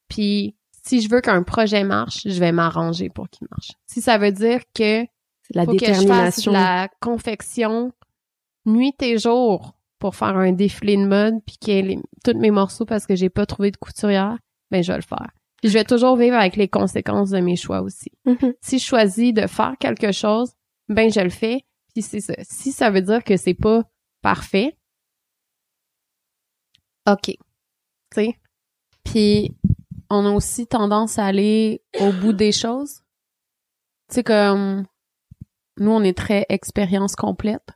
Puis 0.10 0.56
si 0.86 1.02
je 1.02 1.10
veux 1.10 1.22
qu'un 1.22 1.44
projet 1.44 1.84
marche, 1.84 2.22
je 2.26 2.40
vais 2.40 2.52
m'arranger 2.52 3.10
pour 3.10 3.30
qu'il 3.30 3.48
marche. 3.52 3.72
Si 3.86 4.02
ça 4.02 4.18
veut 4.18 4.32
dire 4.32 4.62
que 4.74 5.06
la 5.54 5.66
faut 5.66 5.72
que 5.80 5.86
je 5.94 6.08
fasse 6.08 6.36
la 6.54 6.90
confection 7.02 7.92
nuit 8.66 8.96
et 9.02 9.18
jour 9.18 9.74
pour 10.00 10.16
faire 10.16 10.36
un 10.38 10.52
défilé 10.52 10.98
de 10.98 11.06
mode 11.06 11.36
puis 11.46 11.58
qu'il 11.58 11.74
y 11.74 11.78
ait 11.78 11.82
les- 11.82 12.00
tous 12.24 12.38
mes 12.38 12.52
morceaux 12.52 12.86
parce 12.86 13.06
que 13.06 13.16
j'ai 13.16 13.30
pas 13.30 13.46
trouvé 13.46 13.72
de 13.72 13.78
couturière, 13.78 14.38
ben 14.72 14.84
je 14.84 14.92
vais 14.92 14.98
le 14.98 15.04
faire. 15.04 15.30
Puis 15.62 15.70
je 15.70 15.74
vais 15.74 15.84
toujours 15.84 16.18
vivre 16.18 16.36
avec 16.36 16.56
les 16.56 16.68
conséquences 16.68 17.32
de 17.32 17.40
mes 17.40 17.56
choix 17.56 17.82
aussi. 17.82 18.12
Mhm. 18.26 18.54
Si 18.62 18.80
je 18.80 18.86
choisis 18.86 19.34
de 19.34 19.48
faire 19.48 19.76
quelque 19.80 20.12
chose, 20.12 20.54
ben 20.88 21.12
je 21.12 21.20
le 21.20 21.30
fais. 21.30 21.66
Puis 21.94 22.04
c'est 22.04 22.22
ça. 22.22 22.34
Si 22.42 22.72
ça 22.72 22.90
veut 22.90 23.02
dire 23.02 23.24
que 23.24 23.38
c'est 23.38 23.56
pas 23.56 23.84
parfait, 24.22 24.78
ok. 27.08 27.26
Tu 27.26 27.38
sais, 28.14 28.40
Puis 29.04 29.56
on 30.10 30.26
a 30.26 30.32
aussi 30.32 30.68
tendance 30.68 31.18
à 31.20 31.26
aller 31.26 31.82
au 32.00 32.12
bout 32.12 32.34
des 32.34 32.52
choses. 32.52 33.02
Tu 34.10 34.16
sais 34.16 34.24
comme 34.24 34.86
nous 35.80 35.92
on 35.92 36.04
est 36.04 36.18
très 36.18 36.46
expérience 36.50 37.16
complète. 37.16 37.68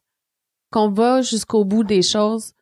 Qu'on 0.72 0.90
va 0.90 1.22
jusqu'au 1.22 1.66
bout 1.66 1.84
des 1.84 2.02
choses. 2.02 2.54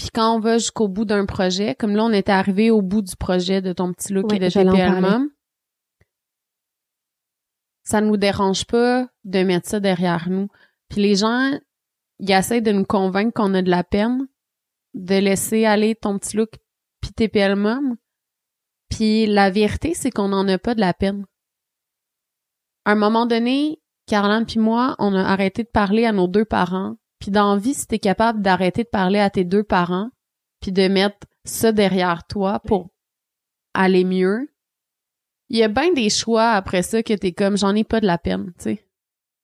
Puis 0.00 0.08
quand 0.14 0.34
on 0.34 0.40
va 0.40 0.56
jusqu'au 0.56 0.88
bout 0.88 1.04
d'un 1.04 1.26
projet, 1.26 1.74
comme 1.74 1.94
là 1.94 2.04
on 2.04 2.12
était 2.12 2.32
arrivé 2.32 2.70
au 2.70 2.80
bout 2.80 3.02
du 3.02 3.16
projet 3.16 3.60
de 3.60 3.74
ton 3.74 3.92
petit 3.92 4.14
look 4.14 4.32
et 4.32 4.38
de 4.38 4.48
TPL. 4.48 4.98
Mom, 4.98 5.28
ça 7.82 8.00
nous 8.00 8.16
dérange 8.16 8.64
pas 8.64 9.06
de 9.24 9.42
mettre 9.42 9.68
ça 9.68 9.78
derrière 9.78 10.30
nous. 10.30 10.48
Puis 10.88 11.02
les 11.02 11.16
gens, 11.16 11.52
ils 12.18 12.32
essaient 12.32 12.62
de 12.62 12.72
nous 12.72 12.86
convaincre 12.86 13.34
qu'on 13.34 13.52
a 13.52 13.60
de 13.60 13.68
la 13.68 13.84
peine 13.84 14.26
de 14.94 15.16
laisser 15.16 15.66
aller 15.66 15.94
ton 15.94 16.18
petit 16.18 16.38
look 16.38 16.54
puis 17.02 17.12
TPL 17.12 17.54
Mom. 17.54 17.98
Puis 18.88 19.26
la 19.26 19.50
vérité, 19.50 19.92
c'est 19.92 20.10
qu'on 20.10 20.28
n'en 20.28 20.48
a 20.48 20.56
pas 20.56 20.74
de 20.74 20.80
la 20.80 20.94
peine. 20.94 21.26
À 22.86 22.92
un 22.92 22.96
moment 22.96 23.26
donné, 23.26 23.82
Caroline 24.06 24.46
puis 24.46 24.60
moi, 24.60 24.96
on 24.98 25.14
a 25.14 25.22
arrêté 25.22 25.62
de 25.62 25.68
parler 25.68 26.06
à 26.06 26.12
nos 26.12 26.26
deux 26.26 26.46
parents. 26.46 26.96
Puis 27.20 27.30
dans 27.30 27.54
la 27.54 27.60
vie, 27.60 27.74
si 27.74 27.86
t'es 27.86 27.98
capable 27.98 28.42
d'arrêter 28.42 28.84
de 28.84 28.88
parler 28.88 29.18
à 29.18 29.30
tes 29.30 29.44
deux 29.44 29.62
parents, 29.62 30.10
puis 30.60 30.72
de 30.72 30.88
mettre 30.88 31.26
ça 31.44 31.72
derrière 31.72 32.26
toi 32.26 32.60
pour 32.60 32.90
aller 33.74 34.04
mieux, 34.04 34.52
il 35.48 35.58
y 35.58 35.62
a 35.62 35.68
bien 35.68 35.92
des 35.92 36.10
choix 36.10 36.50
après 36.50 36.82
ça 36.82 37.02
que 37.02 37.12
t'es 37.12 37.32
comme 37.32 37.56
j'en 37.56 37.74
ai 37.74 37.84
pas 37.84 38.00
de 38.00 38.06
la 38.06 38.18
peine, 38.18 38.52
tu 38.58 38.64
sais. 38.64 38.88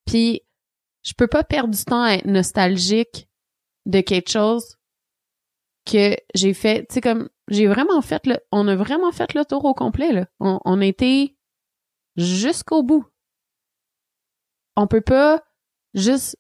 Puis 0.07 0.43
je 1.03 1.13
peux 1.15 1.27
pas 1.27 1.45
perdre 1.45 1.75
du 1.75 1.85
temps 1.85 2.03
à 2.03 2.15
être 2.15 2.27
nostalgique 2.27 3.29
de 3.87 4.01
quelque 4.01 4.31
chose 4.31 4.77
que 5.85 6.17
j'ai 6.35 6.55
fait, 6.55 6.87
tu 6.87 6.95
sais 6.95 7.01
comme 7.01 7.29
j'ai 7.49 7.67
vraiment 7.67 8.01
fait 8.03 8.27
le 8.27 8.39
on 8.51 8.67
a 8.67 8.75
vraiment 8.75 9.13
fait 9.13 9.35
le 9.35 9.45
tour 9.45 9.65
au 9.65 9.75
complet 9.75 10.13
là. 10.13 10.27
On, 10.41 10.59
on 10.65 10.81
a 10.81 10.87
été 10.87 11.37
jusqu'au 12.17 12.83
bout. 12.83 13.07
On 14.77 14.87
peut 14.87 15.01
pas 15.01 15.45
juste 15.95 16.37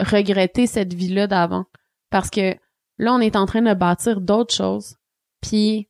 regretter 0.00 0.66
cette 0.66 0.92
vie-là 0.94 1.26
d'avant 1.26 1.64
parce 2.10 2.30
que 2.30 2.54
là 2.98 3.12
on 3.14 3.20
est 3.20 3.36
en 3.36 3.46
train 3.46 3.62
de 3.62 3.74
bâtir 3.74 4.20
d'autres 4.20 4.54
choses. 4.54 4.96
Puis 5.40 5.88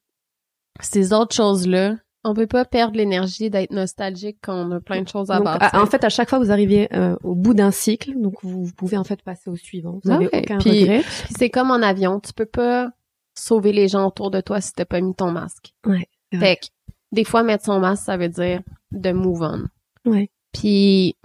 ces 0.80 1.12
autres 1.12 1.34
choses-là, 1.34 1.96
on 2.24 2.34
peut 2.34 2.46
pas 2.46 2.64
perdre 2.64 2.96
l'énergie 2.96 3.50
d'être 3.50 3.72
nostalgique 3.72 4.38
quand 4.42 4.54
on 4.54 4.70
a 4.72 4.80
plein 4.80 5.02
de 5.02 5.08
choses 5.08 5.30
à 5.30 5.36
Donc, 5.36 5.44
bâtir. 5.44 5.70
en 5.80 5.86
fait, 5.86 6.04
à 6.04 6.08
chaque 6.10 6.28
fois, 6.28 6.38
vous 6.38 6.50
arrivez 6.50 6.88
euh, 6.94 7.16
au 7.24 7.34
bout 7.34 7.54
d'un 7.54 7.70
cycle, 7.70 8.12
donc 8.20 8.34
vous, 8.42 8.64
vous 8.64 8.72
pouvez 8.74 8.96
en 8.98 9.04
fait 9.04 9.22
passer 9.22 9.48
au 9.50 9.56
suivant. 9.56 10.00
Vous 10.04 10.10
Ah 10.10 10.18
aucun 10.20 10.58
puis- 10.58 10.82
regret. 10.82 11.00
Puis 11.00 11.34
c'est 11.38 11.50
comme 11.50 11.70
en 11.70 11.82
avion, 11.82 12.20
tu 12.20 12.32
peux 12.34 12.46
pas 12.46 12.90
sauver 13.34 13.72
les 13.72 13.88
gens 13.88 14.06
autour 14.06 14.30
de 14.30 14.40
toi 14.42 14.60
si 14.60 14.72
t'as 14.74 14.84
pas 14.84 15.00
mis 15.00 15.14
ton 15.14 15.30
masque. 15.32 15.74
Ouais. 15.86 16.08
Fait 16.38 16.56
que, 16.56 16.66
des 17.12 17.24
fois, 17.24 17.42
mettre 17.42 17.64
son 17.64 17.80
masque, 17.80 18.04
ça 18.04 18.16
veut 18.18 18.28
dire 18.28 18.60
de 18.92 19.12
move 19.12 19.42
on. 19.42 20.10
Ouais. 20.10 20.30
Puis 20.52 21.16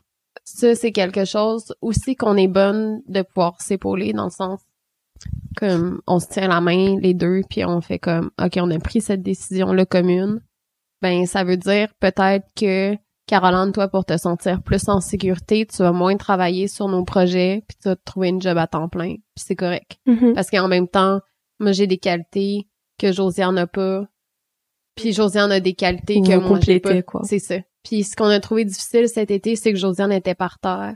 ça, 0.45 0.75
c'est 0.75 0.91
quelque 0.91 1.25
chose 1.25 1.75
aussi 1.81 2.15
qu'on 2.15 2.37
est 2.37 2.47
bonne 2.47 3.01
de 3.07 3.21
pouvoir 3.21 3.61
s'épauler 3.61 4.13
dans 4.13 4.25
le 4.25 4.31
sens 4.31 4.61
comme 5.57 6.01
on 6.07 6.19
se 6.19 6.27
tient 6.27 6.49
la 6.49 6.59
main 6.59 6.99
les 6.99 7.13
deux 7.13 7.41
puis 7.49 7.63
on 7.63 7.79
fait 7.81 7.99
comme 7.99 8.31
OK, 8.41 8.57
on 8.57 8.69
a 8.71 8.79
pris 8.79 9.01
cette 9.01 9.23
décision 9.23 9.71
là 9.71 9.85
commune. 9.85 10.41
Ben 11.01 11.25
ça 11.25 11.43
veut 11.43 11.57
dire 11.57 11.89
peut-être 11.99 12.45
que 12.55 12.97
Caroline, 13.27 13.71
toi, 13.71 13.87
pour 13.87 14.05
te 14.05 14.17
sentir 14.17 14.61
plus 14.61 14.87
en 14.87 15.01
sécurité, 15.01 15.65
tu 15.65 15.77
vas 15.77 15.91
moins 15.91 16.15
travailler 16.15 16.67
sur 16.67 16.87
nos 16.87 17.03
projets, 17.03 17.63
puis 17.67 17.77
tu 17.81 17.89
vas 17.89 17.95
te 17.95 18.03
trouver 18.03 18.29
une 18.29 18.41
job 18.41 18.57
à 18.57 18.67
temps 18.67 18.87
plein, 18.87 19.15
puis 19.15 19.43
c'est 19.43 19.55
correct. 19.55 19.97
Mhm. 20.05 20.33
Parce 20.35 20.51
qu'en 20.51 20.67
même 20.67 20.87
temps, 20.87 21.21
moi, 21.59 21.71
j'ai 21.71 21.87
des 21.87 21.97
qualités 21.97 22.67
que 22.99 23.11
Josiane 23.11 23.55
n'a 23.55 23.65
pas. 23.65 24.05
Puis 24.95 25.11
Josiane 25.11 25.51
a 25.51 25.59
des 25.59 25.73
qualités 25.73 26.19
Vous 26.19 26.29
que 26.29 26.35
moi, 26.35 26.59
j'ai 26.61 26.79
pas. 26.79 27.01
quoi. 27.01 27.21
C'est 27.23 27.39
ça. 27.39 27.55
Puis 27.85 28.03
ce 28.03 28.15
qu'on 28.15 28.25
a 28.25 28.39
trouvé 28.39 28.65
difficile 28.65 29.07
cet 29.07 29.31
été, 29.31 29.55
c'est 29.55 29.71
que 29.71 29.79
Josiane 29.79 30.11
était 30.11 30.35
par 30.35 30.57
terre, 30.59 30.95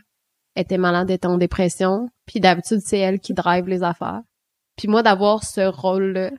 était 0.56 0.80
malade, 0.80 1.10
était 1.12 1.28
en 1.28 1.38
dépression. 1.38 2.10
Puis 2.26 2.40
d'habitude, 2.40 2.82
c'est 2.84 2.98
elle 2.98 3.20
qui 3.20 3.34
drive 3.34 3.68
les 3.68 3.84
affaires. 3.84 4.22
Puis 4.76 4.88
moi, 4.88 5.04
d'avoir 5.04 5.44
ce 5.44 5.62
rôle-là, 5.62 6.32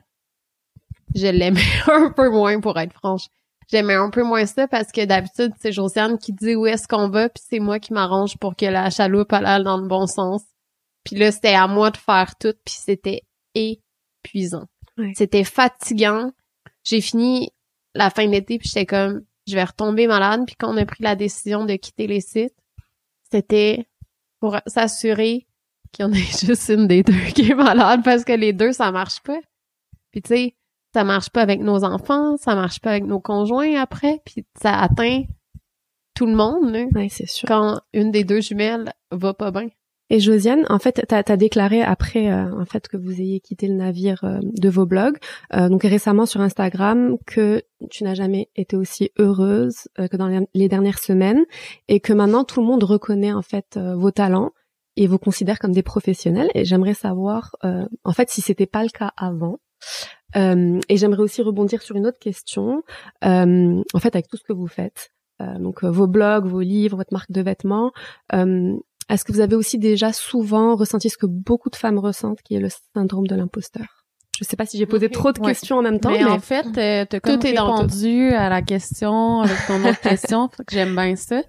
je 1.15 1.27
l'aimais 1.27 1.61
un 1.87 2.11
peu 2.11 2.29
moins, 2.29 2.59
pour 2.59 2.77
être 2.77 2.93
franche. 2.93 3.27
J'aimais 3.71 3.95
un 3.95 4.09
peu 4.09 4.23
moins 4.23 4.45
ça 4.45 4.67
parce 4.67 4.91
que 4.91 5.05
d'habitude, 5.05 5.53
c'est 5.59 5.71
Josiane 5.71 6.17
qui 6.17 6.33
dit 6.33 6.55
où 6.55 6.65
est-ce 6.65 6.87
qu'on 6.87 7.07
va, 7.07 7.29
puis 7.29 7.41
c'est 7.47 7.59
moi 7.59 7.79
qui 7.79 7.93
m'arrange 7.93 8.37
pour 8.37 8.57
que 8.57 8.65
la 8.65 8.89
chaloupe 8.89 9.31
elle 9.31 9.45
aille 9.45 9.63
dans 9.63 9.77
le 9.77 9.87
bon 9.87 10.07
sens. 10.07 10.41
Puis 11.05 11.15
là, 11.15 11.31
c'était 11.31 11.53
à 11.53 11.67
moi 11.67 11.89
de 11.91 11.97
faire 11.97 12.35
tout, 12.35 12.53
puis 12.65 12.75
c'était 12.77 13.21
épuisant. 13.55 14.67
C'était 15.15 15.45
fatigant. 15.45 16.31
J'ai 16.83 16.99
fini 16.99 17.51
la 17.95 18.09
fin 18.09 18.25
de 18.25 18.31
l'été, 18.31 18.59
puis 18.59 18.67
j'étais 18.67 18.85
comme, 18.85 19.23
je 19.51 19.55
vais 19.55 19.63
retomber 19.63 20.07
malade. 20.07 20.41
Puis 20.47 20.55
quand 20.57 20.73
on 20.73 20.77
a 20.77 20.85
pris 20.85 21.03
la 21.03 21.15
décision 21.15 21.65
de 21.65 21.75
quitter 21.75 22.07
les 22.07 22.21
sites, 22.21 22.55
c'était 23.31 23.85
pour 24.39 24.57
s'assurer 24.65 25.47
qu'il 25.91 26.05
y 26.05 26.07
en 26.07 26.13
ait 26.13 26.17
juste 26.45 26.69
une 26.69 26.87
des 26.87 27.03
deux 27.03 27.13
qui 27.35 27.51
est 27.51 27.55
malade, 27.55 28.01
parce 28.03 28.23
que 28.23 28.33
les 28.33 28.53
deux, 28.53 28.71
ça 28.71 28.91
marche 28.91 29.21
pas. 29.21 29.39
Puis 30.11 30.21
tu 30.21 30.29
sais, 30.29 30.55
ça 30.93 31.03
marche 31.03 31.29
pas 31.29 31.41
avec 31.41 31.59
nos 31.61 31.83
enfants, 31.83 32.37
ça 32.37 32.55
marche 32.55 32.79
pas 32.81 32.91
avec 32.91 33.03
nos 33.05 33.19
conjoints 33.19 33.79
après, 33.79 34.21
puis 34.25 34.45
ça 34.61 34.77
atteint 34.79 35.23
tout 36.15 36.25
le 36.25 36.35
monde, 36.35 36.71
là, 36.71 36.85
Ouais, 36.93 37.07
c'est 37.09 37.27
sûr. 37.29 37.47
quand 37.47 37.79
une 37.93 38.11
des 38.11 38.23
deux 38.25 38.41
jumelles 38.41 38.91
va 39.11 39.33
pas 39.33 39.51
bien. 39.51 39.69
Et 40.13 40.19
Josiane, 40.19 40.65
en 40.67 40.77
fait, 40.77 41.05
t'as 41.07 41.23
as 41.25 41.37
déclaré 41.37 41.81
après, 41.81 42.29
euh, 42.29 42.53
en 42.59 42.65
fait, 42.65 42.89
que 42.89 42.97
vous 42.97 43.21
ayez 43.21 43.39
quitté 43.39 43.69
le 43.69 43.75
navire 43.75 44.25
euh, 44.25 44.39
de 44.43 44.67
vos 44.67 44.85
blogs, 44.85 45.15
euh, 45.53 45.69
donc 45.69 45.83
récemment 45.83 46.25
sur 46.25 46.41
Instagram, 46.41 47.15
que 47.25 47.61
tu 47.89 48.03
n'as 48.03 48.13
jamais 48.13 48.49
été 48.57 48.75
aussi 48.75 49.11
heureuse 49.17 49.87
euh, 49.99 50.09
que 50.09 50.17
dans 50.17 50.27
les- 50.53 50.67
dernières 50.67 50.99
semaines, 50.99 51.45
et 51.87 52.01
que 52.01 52.11
maintenant 52.11 52.43
tout 52.43 52.59
le 52.59 52.67
monde 52.67 52.83
reconnaît 52.83 53.31
en 53.31 53.41
fait 53.41 53.77
euh, 53.77 53.95
vos 53.95 54.11
talents 54.11 54.51
et 54.97 55.07
vous 55.07 55.17
considère 55.17 55.59
comme 55.59 55.71
des 55.71 55.81
professionnels. 55.81 56.49
Et 56.55 56.65
j'aimerais 56.65 56.93
savoir, 56.93 57.55
euh, 57.63 57.85
en 58.03 58.11
fait, 58.11 58.29
si 58.29 58.41
c'était 58.41 58.65
pas 58.65 58.83
le 58.83 58.89
cas 58.89 59.13
avant. 59.15 59.59
Et 60.35 60.97
j'aimerais 60.97 61.23
aussi 61.23 61.41
rebondir 61.41 61.81
sur 61.81 61.95
une 61.95 62.05
autre 62.05 62.19
question. 62.19 62.83
En 63.23 63.99
fait, 63.99 64.15
avec 64.15 64.27
tout 64.27 64.35
ce 64.37 64.43
que 64.43 64.53
vous 64.53 64.67
faites, 64.67 65.11
donc 65.59 65.83
vos 65.83 66.07
blogs, 66.07 66.45
vos 66.45 66.61
livres, 66.61 66.97
votre 66.97 67.13
marque 67.13 67.31
de 67.31 67.41
vêtements. 67.41 67.91
Est-ce 69.13 69.23
que 69.25 69.31
vous 69.31 69.39
avez 69.41 69.55
aussi 69.55 69.77
déjà 69.77 70.13
souvent 70.13 70.75
ressenti 70.75 71.09
ce 71.09 71.17
que 71.17 71.25
beaucoup 71.25 71.69
de 71.69 71.75
femmes 71.75 71.99
ressentent, 71.99 72.41
qui 72.41 72.55
est 72.55 72.59
le 72.59 72.69
syndrome 72.95 73.27
de 73.27 73.35
l'imposteur? 73.35 73.85
Je 74.39 74.45
sais 74.45 74.55
pas 74.55 74.65
si 74.65 74.77
j'ai 74.77 74.85
posé 74.87 75.09
trop 75.09 75.31
de 75.31 75.39
Ouais. 75.39 75.47
questions 75.51 75.77
en 75.77 75.81
même 75.83 75.99
temps, 75.99 76.09
mais, 76.09 76.19
mais, 76.23 76.31
en 76.31 76.39
fait, 76.39 76.65
euh, 76.77 77.05
t'as 77.07 77.19
comme 77.19 77.37
Tout 77.39 77.45
est 77.45 77.51
répondu 77.59 78.31
à 78.33 78.49
la 78.49 78.61
question 78.63 79.41
avec 79.41 79.57
ton 79.67 79.83
autre 79.87 79.99
question, 80.01 80.47
que 80.47 80.63
j'aime 80.71 80.95
bien 80.95 81.15
ça. 81.15 81.43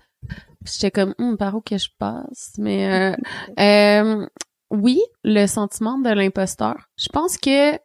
J'étais 0.64 0.90
comme, 0.90 1.14
Hum, 1.18 1.36
par 1.38 1.54
où 1.54 1.60
que 1.62 1.78
je 1.78 1.88
passe? 1.98 2.52
Mais 2.58 3.14
euh, 3.14 3.16
euh, 3.60 4.26
oui, 4.70 5.00
le 5.24 5.46
sentiment 5.46 5.98
de 5.98 6.10
l'imposteur. 6.10 6.74
Je 6.98 7.08
pense 7.08 7.38
que 7.38 7.78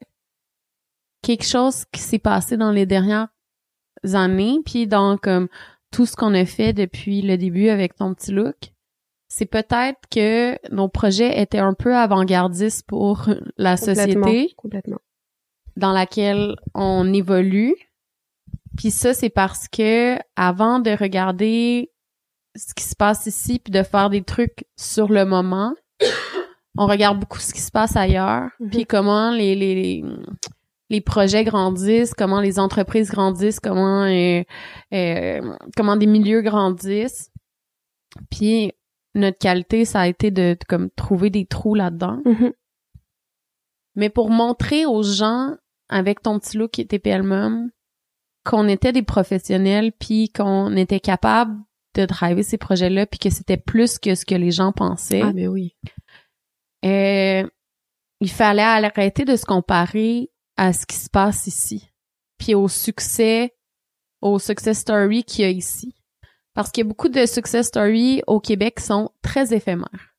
quelque 1.22 1.46
chose 1.46 1.86
qui 1.92 2.02
s'est 2.02 2.20
passé 2.20 2.58
dans 2.58 2.72
les 2.72 2.86
dernières 2.86 3.28
années, 4.14 4.60
puis 4.66 4.88
dans 4.88 5.18
comme 5.18 5.48
tout 5.92 6.06
ce 6.06 6.16
qu'on 6.16 6.34
a 6.34 6.46
fait 6.46 6.74
depuis 6.74 7.22
le 7.22 7.38
début 7.38 7.70
avec 7.70 7.96
ton 7.96 8.14
petit 8.14 8.32
look, 8.32 8.74
c'est 9.38 9.46
peut-être 9.46 10.00
que 10.10 10.58
nos 10.74 10.88
projets 10.90 11.40
étaient 11.40 11.60
un 11.60 11.74
peu 11.76 11.96
avant-gardistes 11.96 12.88
pour 12.88 13.30
la 13.58 13.78
complètement, 13.78 13.96
société 14.26 14.54
complètement. 14.58 14.98
dans 15.76 15.92
laquelle 15.92 16.56
on 16.74 17.14
évolue. 17.14 17.76
Puis 18.78 18.90
ça, 18.90 19.14
c'est 19.14 19.30
parce 19.30 19.68
que 19.68 20.18
avant 20.36 20.80
de 20.80 20.90
regarder 20.90 21.92
ce 22.56 22.74
qui 22.74 22.84
se 22.84 22.96
passe 22.96 23.28
ici 23.28 23.60
puis 23.60 23.72
de 23.72 23.84
faire 23.84 24.10
des 24.10 24.24
trucs 24.24 24.66
sur 24.76 25.08
le 25.10 25.24
moment. 25.26 25.76
On 26.80 26.86
regarde 26.88 27.20
beaucoup 27.20 27.40
ce 27.40 27.54
qui 27.54 27.62
se 27.62 27.72
passe 27.72 27.96
ailleurs, 27.96 28.50
Mhm. 28.60 28.70
puis 28.70 28.86
comment 28.86 29.32
les, 29.32 29.56
les, 29.56 29.74
les, 29.76 30.04
les 30.90 31.02
projets 31.02 31.44
grandissent, 31.44 32.14
comment 32.14 32.40
les 32.40 32.60
entreprises 32.60 33.10
grandissent, 33.12 33.60
comment 33.60 34.04
euh, 34.04 34.44
euh, 34.94 35.56
comment 35.76 35.96
des 35.96 36.06
milieux 36.08 36.42
grandissent. 36.42 37.32
Puis 38.32 38.72
notre 39.18 39.38
qualité, 39.38 39.86
ça 39.86 40.01
a 40.01 40.07
été 40.07 40.32
de, 40.32 40.57
de 40.59 40.65
comme 40.68 40.89
trouver 40.91 41.30
des 41.30 41.45
trous 41.45 41.76
là-dedans. 41.76 42.22
Mhm. 42.26 42.53
Mais 43.95 44.09
pour 44.09 44.30
montrer 44.30 44.86
aux 44.86 45.03
gens 45.03 45.55
avec 45.89 46.22
ton 46.22 46.39
petit 46.39 46.57
look 46.57 46.72
qui 46.72 46.82
était 46.82 46.99
PLMUM 46.99 47.72
qu'on 48.45 48.68
était 48.68 48.93
des 48.93 49.03
professionnels 49.03 49.91
puis 49.91 50.30
qu'on 50.30 50.76
était 50.78 50.99
capable 50.99 51.57
de 51.95 52.05
driver 52.05 52.43
ces 52.43 52.57
projets-là 52.57 53.05
puis 53.05 53.20
que 53.20 53.30
c'était 53.30 53.57
plus 53.57 53.99
que 53.99 54.15
ce 54.15 54.26
que 54.26 54.36
les 54.36 54.51
gens 54.51 54.72
pensaient. 54.72 55.24
Ah, 55.24 55.34
mais 55.34 55.47
oui. 55.47 55.76
Euh, 56.86 57.47
il 58.22 58.30
fallait 58.30 58.61
arrêter 58.61 59.26
de 59.26 59.36
se 59.36 59.45
comparer 59.45 60.32
à 60.55 60.74
ce 60.74 60.86
qui 60.86 60.95
se 60.95 61.09
passe 61.09 61.47
ici 61.47 61.89
puis 62.38 62.53
au 62.53 62.68
succès 62.68 63.55
au 64.22 64.39
success 64.39 64.80
story 64.80 65.24
qu'il 65.24 65.43
y 65.43 65.47
a 65.47 65.49
ici 65.49 65.95
parce 66.58 66.72
qu'il 66.72 66.84
y 66.84 66.88
a 66.88 66.89
beaucoup 66.89 67.08
de 67.10 67.26
success 67.28 67.68
stories 67.68 68.24
au 68.26 68.39
Québec 68.39 68.78
qui 68.78 68.84
sont 68.84 69.12
très 69.22 69.53
éphémères. 69.53 70.16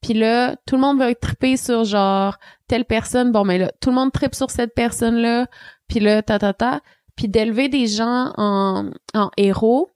Puis 0.00 0.14
là 0.14 0.54
tout 0.66 0.76
le 0.76 0.80
monde 0.80 0.98
va 0.98 1.12
triper 1.14 1.56
sur 1.56 1.82
genre 1.84 2.38
telle 2.68 2.84
personne 2.84 3.32
bon 3.32 3.44
mais 3.44 3.58
là 3.58 3.72
tout 3.80 3.90
le 3.90 3.96
monde 3.96 4.12
tripe 4.12 4.34
sur 4.34 4.50
cette 4.50 4.74
personne 4.74 5.16
là 5.16 5.46
puis 5.88 5.98
là 6.00 6.22
ta 6.22 6.38
ta 6.38 6.52
ta. 6.54 6.80
Puis 7.16 7.28
d'élever 7.28 7.68
des 7.68 7.86
gens 7.88 8.32
en 8.36 8.90
en 9.14 9.30
héros 9.36 9.90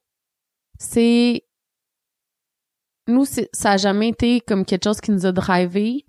c'est 0.78 1.44
nous 3.08 3.24
ça 3.24 3.70
a 3.72 3.76
jamais 3.76 4.08
été 4.08 4.40
comme 4.40 4.64
quelque 4.64 4.84
chose 4.84 5.00
qui 5.00 5.12
nous 5.12 5.26
a 5.26 5.32
drivé 5.32 6.04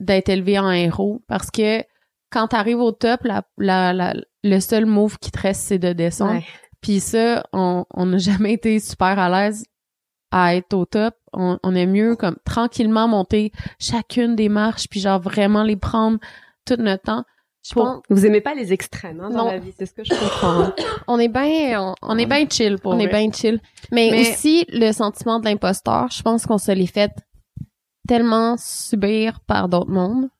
d'être 0.00 0.28
élevé 0.28 0.58
en 0.58 0.70
héros. 0.70 1.22
Parce 1.28 1.50
que 1.50 1.82
quand 2.30 2.48
t'arrives 2.48 2.80
au 2.80 2.92
top 2.92 3.22
la, 3.24 3.42
la, 3.56 3.92
la- 3.92 4.14
le 4.44 4.60
seul 4.60 4.86
move 4.86 5.18
qui 5.18 5.30
te 5.30 5.40
reste 5.40 5.62
c'est 5.62 5.78
de 5.78 5.92
descendre. 5.92 6.32
Ouais. 6.34 6.44
Puis 6.80 7.00
ça 7.00 7.44
on 7.52 7.84
on 7.92 8.06
n'a 8.06 8.18
jamais 8.18 8.52
été 8.54 8.78
super 8.80 9.18
à 9.18 9.28
l'aise 9.28 9.64
à 10.30 10.54
être 10.56 10.74
au 10.74 10.84
top 10.84 11.14
on, 11.32 11.58
on 11.62 11.74
est 11.74 11.86
mieux 11.86 12.16
comme 12.16 12.36
tranquillement 12.44 13.08
monter 13.08 13.52
chacune 13.78 14.36
des 14.36 14.48
marches 14.48 14.86
puis 14.88 15.00
genre 15.00 15.20
vraiment 15.20 15.62
les 15.62 15.76
prendre 15.76 16.18
tout 16.64 16.76
notre 16.76 17.02
temps 17.04 17.24
je 17.66 17.72
Pour- 17.74 17.84
pense 17.84 18.02
Vous 18.08 18.24
aimez 18.24 18.40
pas 18.40 18.54
les 18.54 18.72
extrêmes 18.72 19.20
hein, 19.20 19.30
dans 19.30 19.44
Non. 19.44 19.50
la 19.50 19.58
vie, 19.58 19.74
c'est 19.76 19.84
ce 19.84 19.92
que 19.92 20.02
je 20.04 20.10
comprends. 20.10 20.60
hein. 20.62 20.74
On 21.08 21.18
est 21.18 21.28
bien, 21.28 21.82
on, 21.82 21.94
on 22.02 22.16
est 22.16 22.24
bien 22.24 22.46
chill 22.48 22.78
pour 22.78 22.92
on 22.92 22.98
est 22.98 23.08
bien 23.08 23.30
chill. 23.32 23.60
Mais, 23.90 24.08
Mais- 24.10 24.20
aussi, 24.20 24.64
le 24.68 24.92
sentiment 24.92 25.38
de 25.40 25.44
l'imposteur, 25.44 26.08
je 26.10 26.22
pense 26.22 26.46
qu'on 26.46 26.56
se 26.56 26.70
l'est 26.70 26.86
fait 26.86 27.12
tellement 28.06 28.56
subir 28.56 29.40
par 29.40 29.68
d'autres 29.68 29.90
mondes 29.90 30.30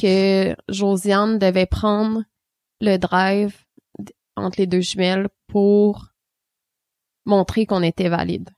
que 0.00 0.54
Josiane 0.68 1.38
devait 1.38 1.66
prendre 1.66 2.22
le 2.80 2.96
drive 2.98 3.56
entre 4.36 4.60
les 4.60 4.66
deux 4.66 4.80
jumelles 4.80 5.28
pour 5.46 6.08
montrer 7.26 7.66
qu'on 7.66 7.82
était 7.82 8.08
valide. 8.08 8.50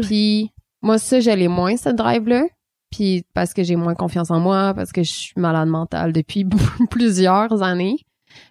Puis 0.00 0.52
moi, 0.82 0.98
ça, 0.98 1.20
je 1.20 1.30
l'ai 1.30 1.48
moins, 1.48 1.76
ce 1.76 1.88
drive-là. 1.88 2.44
Puis 2.90 3.24
parce 3.34 3.52
que 3.52 3.62
j'ai 3.62 3.76
moins 3.76 3.94
confiance 3.94 4.30
en 4.30 4.40
moi, 4.40 4.72
parce 4.74 4.92
que 4.92 5.02
je 5.02 5.10
suis 5.10 5.34
malade 5.36 5.68
mentale 5.68 6.12
depuis 6.12 6.44
plusieurs 6.90 7.62
années. 7.62 7.96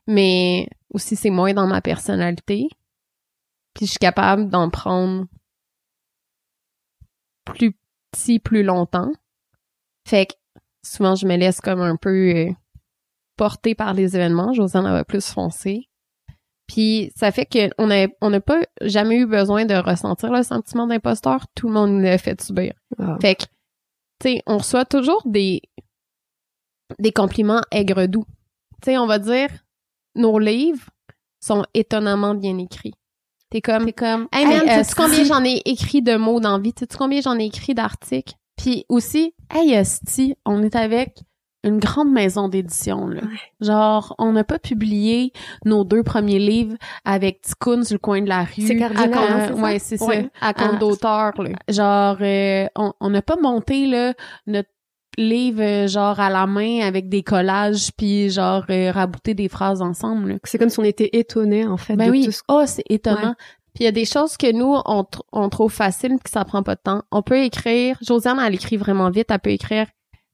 Mais 0.08 0.68
aussi, 0.94 1.16
c'est 1.16 1.30
moins 1.30 1.54
dans 1.54 1.68
ma 1.68 1.82
personnalité. 1.82 2.68
Puis 3.74 3.86
je 3.86 3.92
suis 3.92 4.00
capable 4.00 4.50
d'en 4.50 4.70
prendre 4.70 5.26
plus 7.46 7.78
petit, 8.12 8.40
plus 8.40 8.64
longtemps. 8.64 9.12
Fait 10.08 10.28
que 10.28 10.34
souvent, 10.84 11.16
je 11.16 11.28
me 11.28 11.36
laisse 11.36 11.62
comme 11.62 11.82
un 11.82 11.96
peu 11.96 12.36
euh, 12.36 12.52
porter 13.36 13.76
par 13.76 13.94
les 13.94 14.16
événements. 14.16 14.54
Josiane 14.54 14.86
elle 14.86 14.94
va 14.94 15.06
plus 15.06 15.26
foncer. 15.26 15.90
Puis 16.68 17.12
ça 17.16 17.32
fait 17.32 17.46
que 17.46 17.70
on 17.78 17.90
a 17.90 18.08
on 18.22 18.30
n'a 18.30 18.42
pas 18.42 18.62
jamais 18.82 19.18
eu 19.18 19.26
besoin 19.26 19.66
de 19.66 19.76
ressentir 19.76 20.32
le 20.32 20.44
sentiment 20.44 20.88
d'imposteur. 20.88 21.46
Tout 21.56 21.68
le 21.68 21.74
monde 21.74 21.92
nous 21.92 22.02
l'a 22.02 22.18
fait 22.18 22.42
subir. 22.42 22.74
Wow. 22.98 23.20
Fait 23.22 23.36
que, 23.36 23.44
tu 24.20 24.30
sais, 24.30 24.42
on 24.46 24.58
reçoit 24.58 24.86
toujours 24.86 25.22
des 25.26 25.62
des 27.00 27.12
compliments 27.12 27.62
aigre 27.72 28.06
doux. 28.08 28.26
Tu 28.82 28.92
sais, 28.92 28.98
on 28.98 29.08
va 29.08 29.20
dire, 29.20 29.50
nos 30.16 30.40
livres 30.40 30.90
sont 31.40 31.64
étonnamment 31.74 32.36
bien 32.36 32.58
écrits. 32.58 32.94
T'es 33.50 33.62
comme, 33.62 33.86
c'est 33.86 33.94
comme 33.94 34.28
hey 34.34 34.46
man, 34.46 34.68
Hey, 34.68 34.84
sais-tu 34.84 35.02
combien 35.02 35.24
j'en 35.24 35.44
ai 35.46 35.62
écrit 35.66 36.02
de 36.02 36.18
mots 36.18 36.42
dans 36.42 36.58
la 36.58 36.60
vie? 36.60 36.74
Sais-tu 36.78 36.98
combien 36.98 37.22
j'en 37.22 37.40
ai 37.40 37.46
écrit 37.46 37.74
d'articles? 37.74 38.34
Puis 38.58 38.86
aussi, 38.90 39.34
hey 39.54 39.72
Esti, 39.72 40.36
on 40.46 40.64
est 40.64 40.76
avec 40.76 41.20
une 41.68 41.80
grande 41.80 42.12
maison 42.12 42.48
d'édition 42.50 43.08
là. 43.08 43.22
Ouais. 43.22 43.28
Genre, 43.62 44.16
on 44.18 44.32
n'a 44.34 44.44
pas 44.44 44.60
publié 44.60 45.32
nos 45.66 45.84
deux 45.84 46.04
premiers 46.04 46.40
livres 46.40 46.76
avec 47.06 47.42
Ticoun 47.42 47.84
sur 47.84 47.96
le 47.96 48.00
coin 48.00 48.22
de 48.22 48.30
la 48.30 48.44
rue. 48.44 48.66
C'est 48.66 48.78
Cardinal, 48.78 49.14
À- 49.14 49.18
hein, 49.22 49.40
c'est 49.48 49.56
ça? 49.56 49.62
Ouais, 49.64 49.80
c'est 49.80 50.02
Ouais, 50.04 50.30
à 50.42 50.54
compte 50.54 50.72
Ah, 50.74 50.78
d'auteur, 50.78 51.42
là. 51.42 51.50
ça. 51.70 51.74
Genre, 51.74 52.18
euh, 52.22 52.66
on 53.00 53.10
n'a 53.10 53.22
pas 53.22 53.36
monté 53.42 53.86
là 53.88 54.14
notre 54.48 54.70
livre 55.20 55.62
euh, 55.62 55.88
genre 55.88 56.20
à 56.20 56.30
la 56.30 56.46
main 56.46 56.82
avec 56.82 57.10
des 57.10 57.24
collages 57.24 57.90
puis 57.98 58.30
genre 58.30 58.64
euh, 58.70 58.92
rabouter 58.92 59.34
des 59.34 59.50
phrases 59.50 59.82
ensemble. 59.82 60.30
là. 60.34 60.36
C'est 60.44 60.58
comme 60.60 60.70
si 60.70 60.80
on 60.80 60.84
était 60.84 61.10
étonnés, 61.14 61.66
en 61.66 61.78
fait, 61.78 61.96
Ben 61.96 62.08
de 62.08 62.12
oui. 62.12 62.26
tout 62.26 62.32
ce 62.32 62.42
Oh, 62.48 62.64
c'est 62.66 62.84
étonnant. 62.90 63.34
Puis 63.74 63.84
il 63.84 63.86
y 63.86 63.90
a 63.90 63.92
des 63.92 64.06
choses 64.06 64.38
que 64.38 64.52
nous, 64.52 64.76
on, 64.86 65.02
tr- 65.02 65.22
on 65.32 65.50
trouve 65.50 65.72
faciles 65.72 66.12
puis 66.12 66.20
que 66.24 66.30
ça 66.30 66.44
prend 66.46 66.64
pas 66.64 66.76
de 66.76 66.82
temps. 66.84 67.02
On 67.12 67.22
peut 67.22 67.40
écrire, 67.44 67.98
Josiane, 68.02 68.40
elle 68.44 68.56
écrit 68.56 68.78
vraiment 68.78 69.10
vite, 69.12 69.28
elle 69.30 69.40
peut 69.40 69.52
écrire 69.52 69.86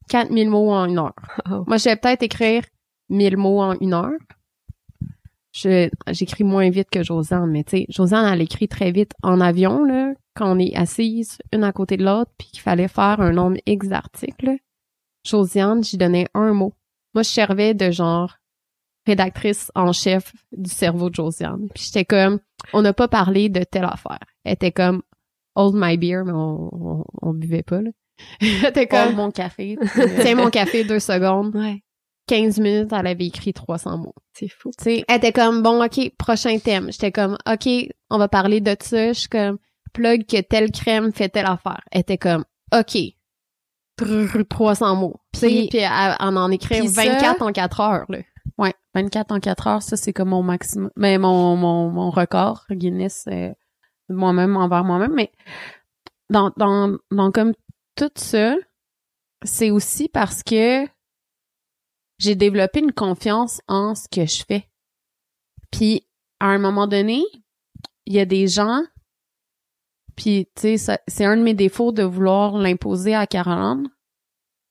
4000 0.09 0.49
mots 0.49 0.71
en 0.71 0.85
une 0.85 0.99
heure. 0.99 1.13
Oh. 1.49 1.63
Moi, 1.67 1.77
je 1.77 1.85
vais 1.85 1.95
peut-être 1.95 2.23
écrire 2.23 2.63
1000 3.09 3.37
mots 3.37 3.61
en 3.61 3.77
une 3.79 3.93
heure. 3.93 4.11
Je, 5.53 5.89
j'écris 6.07 6.43
moins 6.43 6.69
vite 6.71 6.89
que 6.89 7.03
Josiane, 7.03 7.51
mais 7.51 7.63
tu 7.63 7.77
sais, 7.77 7.85
Josiane, 7.87 8.25
elle 8.33 8.41
écrit 8.41 8.67
très 8.67 8.91
vite 8.91 9.11
en 9.21 9.39
avion, 9.39 9.83
là, 9.83 10.13
quand 10.35 10.55
on 10.55 10.59
est 10.59 10.75
assise 10.75 11.37
une 11.51 11.63
à 11.63 11.71
côté 11.71 11.95
de 11.95 12.03
l'autre, 12.03 12.31
puis 12.39 12.47
qu'il 12.47 12.61
fallait 12.61 12.87
faire 12.87 13.21
un 13.21 13.33
nombre 13.33 13.57
X 13.67 13.87
d'articles. 13.87 14.57
Josiane, 15.23 15.83
j'y 15.83 15.97
donnais 15.97 16.27
un 16.33 16.53
mot. 16.53 16.73
Moi, 17.13 17.21
je 17.21 17.29
servais 17.29 17.75
de 17.75 17.91
genre 17.91 18.37
rédactrice 19.05 19.71
en 19.75 19.91
chef 19.91 20.33
du 20.51 20.71
cerveau 20.71 21.09
de 21.11 21.15
Josiane. 21.15 21.67
Puis 21.73 21.83
j'étais 21.85 22.05
comme, 22.05 22.39
on 22.73 22.81
n'a 22.81 22.93
pas 22.93 23.07
parlé 23.07 23.49
de 23.49 23.63
telle 23.63 23.85
affaire. 23.85 24.25
Elle 24.43 24.53
était 24.53 24.71
comme, 24.71 25.03
hold 25.55 25.75
my 25.75 25.97
beer, 25.97 26.23
mais 26.25 26.31
on, 26.31 26.69
on, 26.73 27.03
on 27.21 27.33
buvait 27.33 27.63
pas, 27.63 27.81
là. 27.81 27.91
Était 28.41 28.87
Comme 28.87 29.15
mon 29.15 29.31
café. 29.31 29.77
tiens 30.21 30.35
mon 30.35 30.49
café 30.49 30.83
deux 30.83 30.99
secondes. 30.99 31.55
Ouais, 31.55 31.81
15 32.27 32.59
minutes, 32.59 32.91
elle 32.93 33.07
avait 33.07 33.25
écrit 33.25 33.53
300 33.53 33.97
mots. 33.97 34.13
c'est 34.33 34.47
fou. 34.47 34.71
Tu 34.77 34.83
sais, 34.83 35.05
Elle 35.07 35.17
était 35.17 35.33
comme, 35.33 35.61
bon, 35.61 35.83
OK, 35.83 36.11
prochain 36.17 36.57
thème. 36.59 36.91
J'étais 36.91 37.11
comme, 37.11 37.37
OK, 37.51 37.67
on 38.09 38.17
va 38.17 38.27
parler 38.27 38.61
de 38.61 38.75
ça. 38.79 39.13
Je 39.13 39.19
suis 39.19 39.29
comme, 39.29 39.57
plug 39.93 40.25
que 40.25 40.39
telle 40.41 40.71
crème 40.71 41.11
fait 41.11 41.29
telle 41.29 41.45
affaire. 41.45 41.81
Elle 41.91 42.01
était 42.01 42.17
comme, 42.17 42.45
OK. 42.73 42.97
Trrr, 43.97 44.43
300 44.49 44.95
mots. 44.95 45.15
Puis, 45.31 45.67
Puis- 45.69 45.79
elle, 45.79 46.15
elle 46.19 46.37
en 46.37 46.49
écrit 46.49 46.79
puis 46.79 46.89
ça- 46.89 47.03
24 47.03 47.41
en 47.43 47.51
4 47.51 47.79
heures, 47.81 48.05
là. 48.09 48.19
Ouais, 48.57 48.73
24 48.95 49.31
en 49.31 49.39
4 49.39 49.67
heures, 49.67 49.81
ça 49.81 49.97
c'est 49.97 50.13
comme 50.13 50.29
mon 50.29 50.43
maximum, 50.43 50.91
mais 50.95 51.17
mon 51.17 51.55
mon 51.55 51.89
mon 51.89 52.09
record 52.11 52.65
Guinness 52.69 53.25
euh, 53.27 53.51
moi-même 54.09 54.55
envers 54.57 54.83
moi-même, 54.83 55.13
mais 55.13 55.31
dans 56.29 56.51
dans 56.57 56.95
dans 57.11 57.31
comme 57.31 57.53
tout 57.95 58.11
ça, 58.15 58.55
c'est 59.43 59.71
aussi 59.71 60.09
parce 60.09 60.43
que 60.43 60.85
j'ai 62.19 62.35
développé 62.35 62.79
une 62.79 62.93
confiance 62.93 63.61
en 63.67 63.95
ce 63.95 64.07
que 64.07 64.25
je 64.25 64.43
fais. 64.45 64.69
Puis 65.71 66.07
à 66.39 66.47
un 66.47 66.59
moment 66.59 66.87
donné, 66.87 67.23
il 68.05 68.13
y 68.13 68.19
a 68.19 68.25
des 68.25 68.47
gens 68.47 68.83
puis 70.15 70.47
tu 70.55 70.77
sais 70.77 70.99
c'est 71.07 71.25
un 71.25 71.37
de 71.37 71.41
mes 71.41 71.53
défauts 71.53 71.91
de 71.91 72.03
vouloir 72.03 72.57
l'imposer 72.57 73.15
à 73.15 73.27
Caroline. 73.27 73.89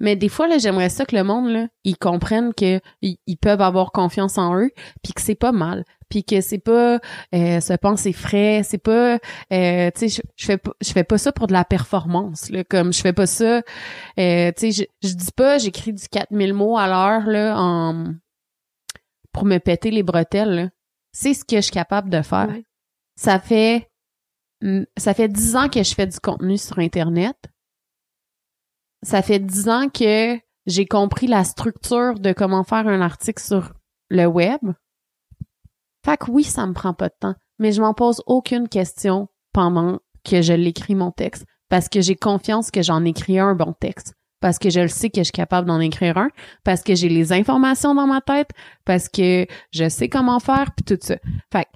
Mais 0.01 0.17
des 0.17 0.29
fois 0.29 0.49
là, 0.49 0.59
j'aimerais 0.59 0.89
ça 0.89 1.05
que 1.05 1.15
le 1.15 1.25
monde 1.25 1.49
là, 1.49 1.69
ils 1.85 1.97
comprennent 1.97 2.55
que 2.55 2.81
ils, 3.03 3.19
ils 3.27 3.37
peuvent 3.37 3.61
avoir 3.61 3.93
confiance 3.93 4.39
en 4.39 4.57
eux, 4.57 4.71
puis 5.03 5.13
que 5.13 5.21
c'est 5.21 5.37
pas 5.37 5.53
mal, 5.53 5.85
puis 6.13 6.25
que 6.25 6.43
c'est 6.43 6.59
pas 6.59 7.01
euh, 7.35 7.61
se 7.61 7.73
penser 7.73 8.13
frais, 8.13 8.61
c'est 8.65 8.77
pas 8.77 9.15
euh, 9.51 9.91
tu 9.97 10.09
sais 10.09 10.09
je, 10.09 10.21
je 10.37 10.45
fais 10.45 10.59
pas 10.59 10.73
je 10.83 10.93
fais 10.93 11.05
pas 11.05 11.17
ça 11.17 11.33
pour 11.33 11.47
de 11.47 11.55
la 11.55 11.65
performance 11.65 12.51
là, 12.51 12.65
comme 12.65 12.93
je 12.93 13.01
fais 13.01 13.15
pas 13.15 13.27
ça 13.27 13.63
euh, 14.19 14.53
tu 14.55 14.73
sais 14.73 14.73
je, 14.73 15.09
je 15.09 15.15
dis 15.15 15.33
pas 15.35 15.57
j'écris 15.57 15.95
du 15.95 16.07
4000 16.09 16.53
mots 16.53 16.77
à 16.77 16.87
l'heure 16.87 17.27
là 17.27 17.55
en 17.57 18.13
pour 19.33 19.47
me 19.47 19.57
péter 19.57 19.91
les 19.91 20.03
bretelles. 20.03 20.55
là. 20.55 20.69
C'est 21.13 21.33
ce 21.33 21.47
que 21.47 21.57
je 21.57 21.63
suis 21.63 21.71
capable 21.71 22.11
de 22.11 22.21
faire. 22.21 22.51
Ouais. 22.51 22.65
Ça 23.17 23.41
fait 23.41 23.89
ça 24.99 25.15
fait 25.15 25.29
dix 25.29 25.57
ans 25.57 25.71
que 25.71 25.83
je 25.83 25.95
fais 25.95 26.07
du 26.07 26.21
contenu 26.21 26.59
sur 26.59 26.79
internet. 26.79 27.37
Ça 29.03 29.23
fait 29.23 29.39
dix 29.39 29.71
ans 29.71 29.89
que 29.89 30.39
j'ai 30.67 30.87
compris 30.87 31.27
la 31.27 31.45
structure 31.45 32.21
de 32.21 32.35
comment 32.35 32.65
faire 32.65 32.87
un 32.87 33.01
article 33.01 33.43
sur 33.43 33.73
le 34.11 34.27
web. 34.27 34.61
Fait 36.05 36.17
que 36.17 36.31
oui, 36.31 36.45
ça 36.45 36.67
me 36.67 36.73
prend 36.73 36.95
pas 36.95 37.09
de 37.09 37.15
temps, 37.19 37.35
mais 37.59 37.73
je 37.73 37.81
m'en 37.81 37.95
pose 37.95 38.23
aucune 38.27 38.69
question 38.69 39.29
pendant 39.53 40.01
que 40.25 40.43
je 40.43 40.53
l'écris 40.53 40.95
mon 40.95 41.11
texte 41.11 41.45
parce 41.69 41.89
que 41.89 42.01
j'ai 42.01 42.17
confiance 42.17 42.71
que 42.71 42.83
j'en 42.83 43.05
écris 43.05 43.39
un 43.39 43.55
bon 43.55 43.73
texte 43.73 44.15
parce 44.43 44.59
que 44.59 44.69
je 44.69 44.81
le 44.81 44.89
sais 44.89 45.09
que 45.09 45.21
je 45.21 45.25
suis 45.25 45.33
capable 45.33 45.69
d'en 45.69 45.81
écrire 45.81 46.19
un, 46.19 46.29
parce 46.65 46.83
que 46.83 46.95
j'ai 46.95 47.09
les 47.09 47.33
informations 47.33 47.95
dans 47.95 48.09
ma 48.09 48.21
tête, 48.21 48.51
parce 48.85 49.09
que 49.09 49.47
je 49.71 49.89
sais 49.89 50.09
comment 50.09 50.41
faire, 50.41 50.73
puis 50.77 50.85
tout 50.85 50.99
ça. 51.01 51.17
Fait 51.53 51.65
que, 51.65 51.71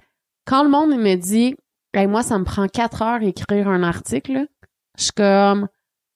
quand 0.45 0.63
le 0.63 0.69
monde 0.69 0.91
me 0.91 1.15
dit 1.15 1.55
hey, 1.93 2.07
moi, 2.07 2.21
ça 2.21 2.37
me 2.37 2.43
prend 2.43 2.67
quatre 2.67 3.01
heures 3.01 3.23
écrire 3.23 3.69
un 3.69 3.83
article, 3.83 4.47
je 4.97 5.03
suis 5.03 5.13
comme 5.13 5.67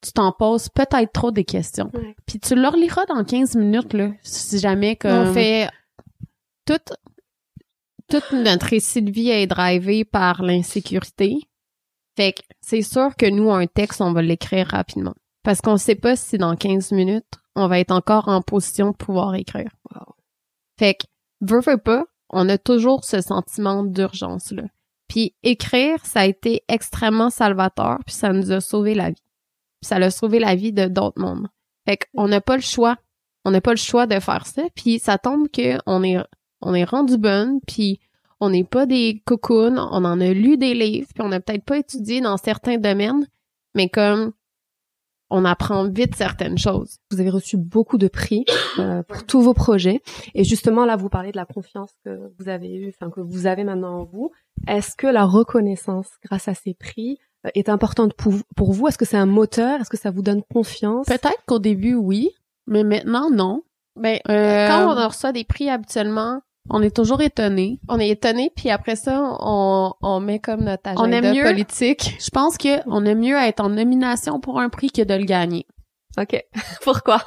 tu 0.01 0.11
t'en 0.13 0.31
poses 0.31 0.67
peut-être 0.69 1.11
trop 1.13 1.31
des 1.31 1.45
questions. 1.45 1.89
Ouais. 1.93 2.15
Puis 2.25 2.39
tu 2.39 2.55
le 2.55 2.67
reliras 2.67 3.05
dans 3.05 3.23
15 3.23 3.55
minutes, 3.55 3.93
là, 3.93 4.09
si 4.23 4.59
jamais 4.59 4.95
comme... 4.95 5.29
On 5.29 5.33
fait 5.33 5.69
toute 6.65 6.93
toute 8.11 8.33
notre 8.33 8.65
récit 8.65 9.01
de 9.01 9.09
vie 9.09 9.29
est 9.29 9.47
drivé 9.47 10.03
par 10.03 10.43
l'insécurité. 10.43 11.37
Fait 12.17 12.33
que 12.33 12.41
c'est 12.59 12.81
sûr 12.81 13.15
que 13.15 13.25
nous, 13.25 13.49
un 13.51 13.67
texte, 13.67 14.01
on 14.01 14.11
va 14.11 14.21
l'écrire 14.21 14.67
rapidement. 14.67 15.13
Parce 15.43 15.61
qu'on 15.61 15.77
sait 15.77 15.95
pas 15.95 16.17
si 16.17 16.37
dans 16.37 16.57
15 16.57 16.91
minutes, 16.91 17.39
on 17.55 17.67
va 17.67 17.79
être 17.79 17.91
encore 17.91 18.27
en 18.27 18.41
position 18.41 18.91
de 18.91 18.97
pouvoir 18.97 19.33
écrire. 19.35 19.71
Fait 20.77 20.95
que, 20.95 21.05
veux, 21.39 21.61
veux 21.61 21.77
pas, 21.77 22.03
on 22.29 22.49
a 22.49 22.57
toujours 22.57 23.05
ce 23.05 23.21
sentiment 23.21 23.83
d'urgence-là. 23.83 24.63
Puis 25.07 25.33
écrire, 25.41 26.05
ça 26.05 26.21
a 26.21 26.25
été 26.25 26.63
extrêmement 26.67 27.29
salvateur, 27.29 27.99
puis 28.05 28.15
ça 28.15 28.33
nous 28.33 28.51
a 28.51 28.59
sauvé 28.59 28.93
la 28.93 29.09
vie. 29.09 29.23
Puis 29.81 29.87
ça 29.87 29.95
a 29.95 30.11
sauvé 30.11 30.39
la 30.39 30.55
vie 30.55 30.73
de 30.73 30.87
d'autres 30.87 31.21
mondes. 31.21 31.47
Fait 31.87 31.97
qu'on 31.97 32.27
n'a 32.27 32.41
pas 32.41 32.57
le 32.57 32.61
choix. 32.61 32.97
On 33.45 33.51
n'a 33.51 33.61
pas 33.61 33.71
le 33.71 33.77
choix 33.77 34.05
de 34.05 34.19
faire 34.19 34.45
ça. 34.45 34.63
Puis 34.75 34.99
ça 34.99 35.17
tombe 35.17 35.47
que 35.49 35.77
on 35.85 36.03
est 36.03 36.17
on 36.61 36.73
est 36.73 36.83
rendu 36.83 37.17
bonne, 37.17 37.59
puis 37.67 37.99
on 38.39 38.49
n'est 38.49 38.63
pas 38.63 38.85
des 38.85 39.21
cocoones, 39.25 39.79
on 39.79 40.03
en 40.03 40.19
a 40.19 40.33
lu 40.33 40.57
des 40.57 40.73
livres, 40.73 41.07
puis 41.13 41.23
on 41.23 41.29
n'a 41.29 41.39
peut-être 41.39 41.63
pas 41.63 41.77
étudié 41.77 42.21
dans 42.21 42.37
certains 42.37 42.77
domaines, 42.77 43.27
mais 43.75 43.89
comme 43.89 44.33
on 45.31 45.45
apprend 45.45 45.87
vite 45.87 46.15
certaines 46.15 46.57
choses. 46.57 46.97
Vous 47.09 47.21
avez 47.21 47.29
reçu 47.29 47.55
beaucoup 47.55 47.97
de 47.97 48.09
prix 48.09 48.43
euh, 48.79 49.01
pour 49.03 49.25
tous 49.25 49.41
vos 49.41 49.53
projets. 49.53 50.01
Et 50.35 50.43
justement, 50.43 50.85
là, 50.85 50.97
vous 50.97 51.07
parlez 51.07 51.31
de 51.31 51.37
la 51.37 51.45
confiance 51.45 51.91
que 52.03 52.19
vous 52.37 52.49
avez 52.49 52.75
eue, 52.75 52.89
enfin, 52.89 53.09
que 53.09 53.21
vous 53.21 53.45
avez 53.47 53.63
maintenant 53.63 54.01
en 54.01 54.03
vous. 54.03 54.31
Est-ce 54.67 54.95
que 54.95 55.07
la 55.07 55.23
reconnaissance 55.23 56.09
grâce 56.21 56.49
à 56.49 56.53
ces 56.53 56.73
prix 56.73 57.17
euh, 57.45 57.49
est 57.55 57.69
importante 57.69 58.13
pour, 58.13 58.33
pour 58.57 58.73
vous? 58.73 58.87
Est-ce 58.89 58.97
que 58.97 59.05
c'est 59.05 59.17
un 59.17 59.25
moteur? 59.25 59.79
Est-ce 59.79 59.89
que 59.89 59.97
ça 59.97 60.11
vous 60.11 60.21
donne 60.21 60.43
confiance? 60.43 61.05
Peut-être 61.05 61.41
qu'au 61.47 61.59
début, 61.59 61.95
oui, 61.95 62.31
mais 62.67 62.83
maintenant, 62.83 63.29
non. 63.31 63.63
Ben, 63.95 64.19
Euh, 64.29 64.67
quand 64.67 64.91
on 64.91 65.07
reçoit 65.07 65.31
des 65.31 65.45
prix 65.45 65.69
habituellement, 65.69 66.41
on 66.69 66.81
est 66.81 66.95
toujours 66.95 67.21
étonné. 67.21 67.79
on 67.89 67.99
est 67.99 68.09
étonné, 68.09 68.51
puis 68.55 68.69
après 68.69 68.95
ça, 68.95 69.35
on, 69.39 69.93
on 70.01 70.19
met 70.19 70.39
comme 70.39 70.63
notre 70.63 70.87
agenda 70.89 71.01
On 71.03 71.11
aime 71.11 71.33
mieux- 71.35 71.43
politique. 71.43 72.15
Je 72.23 72.29
pense 72.29 72.57
que 72.57 72.87
on 72.87 73.05
aime 73.05 73.19
mieux 73.19 73.35
être 73.37 73.59
en 73.61 73.69
nomination 73.69 74.39
pour 74.39 74.59
un 74.59 74.69
prix 74.69 74.91
que 74.91 75.01
de 75.01 75.13
le 75.13 75.25
gagner. 75.25 75.65
OK. 76.19 76.43
Pourquoi? 76.83 77.21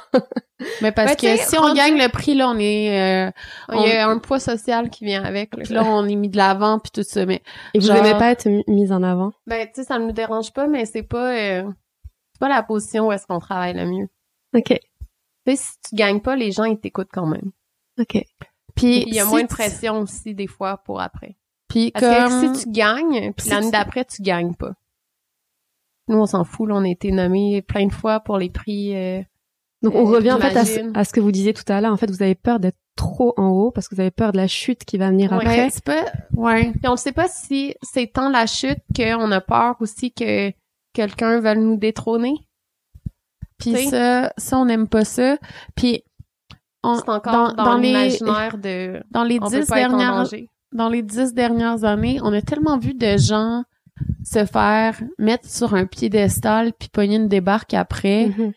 Mais 0.81 0.91
parce 0.91 1.15
Ben, 1.17 1.35
que 1.37 1.41
si 1.41 1.57
on 1.57 1.61
rendu- 1.63 1.75
gagne 1.77 1.97
le 1.97 2.07
prix, 2.07 2.35
là, 2.35 2.47
on 2.49 2.57
est... 2.59 3.27
euh, 3.27 3.31
Il 3.73 3.87
y 3.87 3.91
a 3.93 4.07
un 4.07 4.19
poids 4.19 4.39
social 4.39 4.89
qui 4.91 5.05
vient 5.05 5.23
avec. 5.23 5.55
là. 5.57 5.63
puis 5.63 5.73
là, 5.73 5.83
on 5.83 6.07
est 6.07 6.15
mis 6.15 6.29
de 6.29 6.37
l'avant, 6.37 6.77
puis 6.79 6.91
tout 6.93 7.01
ça. 7.03 7.25
Mais 7.25 7.41
Et 7.73 7.79
vous 7.79 7.87
Genre- 7.87 7.95
n'aimez 8.01 8.17
pas 8.17 8.29
être 8.31 8.47
mi- 8.47 8.63
mise 8.67 8.91
en 8.91 9.01
avant? 9.01 9.31
Ben, 9.47 9.65
tu 9.65 9.73
sais, 9.75 9.83
ça 9.85 9.97
ne 9.97 10.05
nous 10.05 10.11
dérange 10.11 10.53
pas, 10.53 10.67
mais 10.67 10.85
c'est 10.85 11.01
pas, 11.03 11.33
euh, 11.35 11.63
c'est 12.33 12.39
pas 12.39 12.47
la 12.47 12.61
position 12.61 13.07
où 13.07 13.11
est-ce 13.11 13.25
qu'on 13.25 13.39
travaille 13.39 13.73
le 13.73 13.85
mieux. 13.87 14.07
OK. 14.55 14.67
Tu 14.67 14.75
sais, 15.47 15.55
si 15.55 15.71
tu 15.89 15.95
gagnes 15.95 16.21
pas, 16.21 16.35
les 16.35 16.51
gens, 16.51 16.65
ils 16.65 16.79
t'écoutent 16.79 17.09
quand 17.11 17.25
même. 17.25 17.51
OK. 17.99 18.23
Puis 18.75 19.03
Il 19.07 19.13
y 19.13 19.19
a 19.19 19.23
si 19.23 19.29
moins 19.29 19.43
de 19.43 19.47
pression 19.47 19.99
aussi, 20.01 20.33
des 20.35 20.47
fois, 20.47 20.77
pour 20.77 21.01
après. 21.01 21.35
Puis 21.67 21.91
Parce 21.91 22.05
comme... 22.05 22.51
que 22.53 22.57
si 22.57 22.65
tu 22.65 22.71
gagnes, 22.71 23.33
puis 23.33 23.45
si 23.45 23.49
l'année 23.49 23.65
tu- 23.67 23.71
d'après, 23.71 24.05
tu 24.05 24.21
gagnes 24.21 24.53
pas. 24.53 24.73
Nous, 26.07 26.17
on 26.17 26.25
s'en 26.25 26.43
fout, 26.43 26.69
là, 26.69 26.75
on 26.75 26.83
a 26.83 26.89
été 26.89 27.11
nommés 27.11 27.61
plein 27.63 27.87
de 27.87 27.93
fois 27.93 28.19
pour 28.19 28.37
les 28.37 28.49
prix. 28.49 28.95
euh, 28.95 29.21
Donc, 29.81 29.95
on 29.95 30.07
Euh, 30.07 30.15
revient 30.17 30.31
en 30.31 30.39
fait 30.39 30.55
à 30.55 30.63
ce, 30.65 30.73
j'imagine. 30.73 30.91
à 30.97 31.03
ce 31.03 31.13
que 31.13 31.19
vous 31.19 31.31
disiez 31.31 31.53
tout 31.53 31.63
à 31.67 31.81
l'heure. 31.81 31.91
En 31.93 31.97
fait, 31.97 32.09
vous 32.11 32.21
avez 32.21 32.35
peur 32.35 32.59
d'être 32.59 32.77
trop 32.95 33.33
en 33.37 33.49
haut 33.49 33.71
parce 33.71 33.87
que 33.87 33.95
vous 33.95 34.01
avez 34.01 34.11
peur 34.11 34.31
de 34.31 34.37
la 34.37 34.47
chute 34.47 34.85
qui 34.85 34.97
va 34.97 35.09
venir 35.09 35.31
Ouais. 35.31 35.37
après. 35.39 35.69
C'est 35.71 35.83
pas... 35.83 36.05
Ouais. 36.33 36.71
Puis 36.71 36.87
on 36.87 36.91
ne 36.91 36.97
sait 36.97 37.11
pas 37.11 37.27
si 37.27 37.75
c'est 37.81 38.07
tant 38.07 38.29
la 38.29 38.45
chute 38.45 38.79
qu'on 38.95 39.31
a 39.31 39.41
peur 39.41 39.75
aussi 39.79 40.11
que 40.13 40.51
quelqu'un 40.93 41.39
veuille 41.39 41.57
nous 41.59 41.75
détrôner. 41.77 42.35
Puis 43.57 43.87
ça, 43.89 44.31
ça, 44.37 44.57
on 44.57 44.65
n'aime 44.65 44.87
pas 44.87 45.05
ça. 45.05 45.37
Puis 45.75 46.03
on- 46.85 46.95
C'est 46.95 47.09
encore 47.09 47.53
dans, 47.53 47.63
dans 47.63 47.77
les 47.77 47.87
l'imaginaire 47.87 48.57
de 48.57 49.01
dans 49.11 49.23
les 49.23 49.39
on 49.41 49.49
peut 49.49 49.59
dix 49.59 49.67
dernières 49.67 50.25
dans 50.71 50.89
les 50.89 51.01
dix 51.03 51.33
dernières 51.33 51.83
années, 51.85 52.19
on 52.21 52.33
a 52.33 52.41
tellement 52.41 52.77
vu 52.77 52.93
de 52.93 53.17
gens 53.17 53.63
se 54.25 54.45
faire 54.45 55.01
mettre 55.17 55.49
sur 55.49 55.73
un 55.73 55.85
piédestal 55.85 56.73
puis 56.73 56.89
pogner 56.89 57.15
une 57.15 57.29
débarque 57.29 57.73
après. 57.73 58.31
Tu 58.35 58.53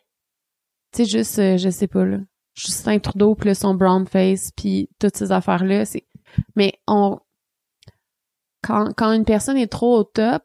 sais, 0.93 1.05
juste, 1.05 1.39
euh, 1.39 1.57
je 1.59 1.69
sais 1.69 1.87
pas, 1.87 2.05
là. 2.05 2.17
Justin 2.55 2.99
Trudeau 2.99 3.35
plus 3.37 3.57
son 3.57 3.75
brown 3.75 4.07
face 4.07 4.51
puis 4.57 4.89
toutes 4.99 5.17
ces 5.17 5.31
affaires-là, 5.31 5.85
c'est... 5.85 6.07
Mais 6.57 6.73
on... 6.89 7.21
Quand, 8.65 8.93
quand 8.97 9.13
une 9.13 9.25
personne 9.25 9.57
est 9.59 9.71
trop 9.71 9.99
au 9.99 10.05
top, 10.05 10.43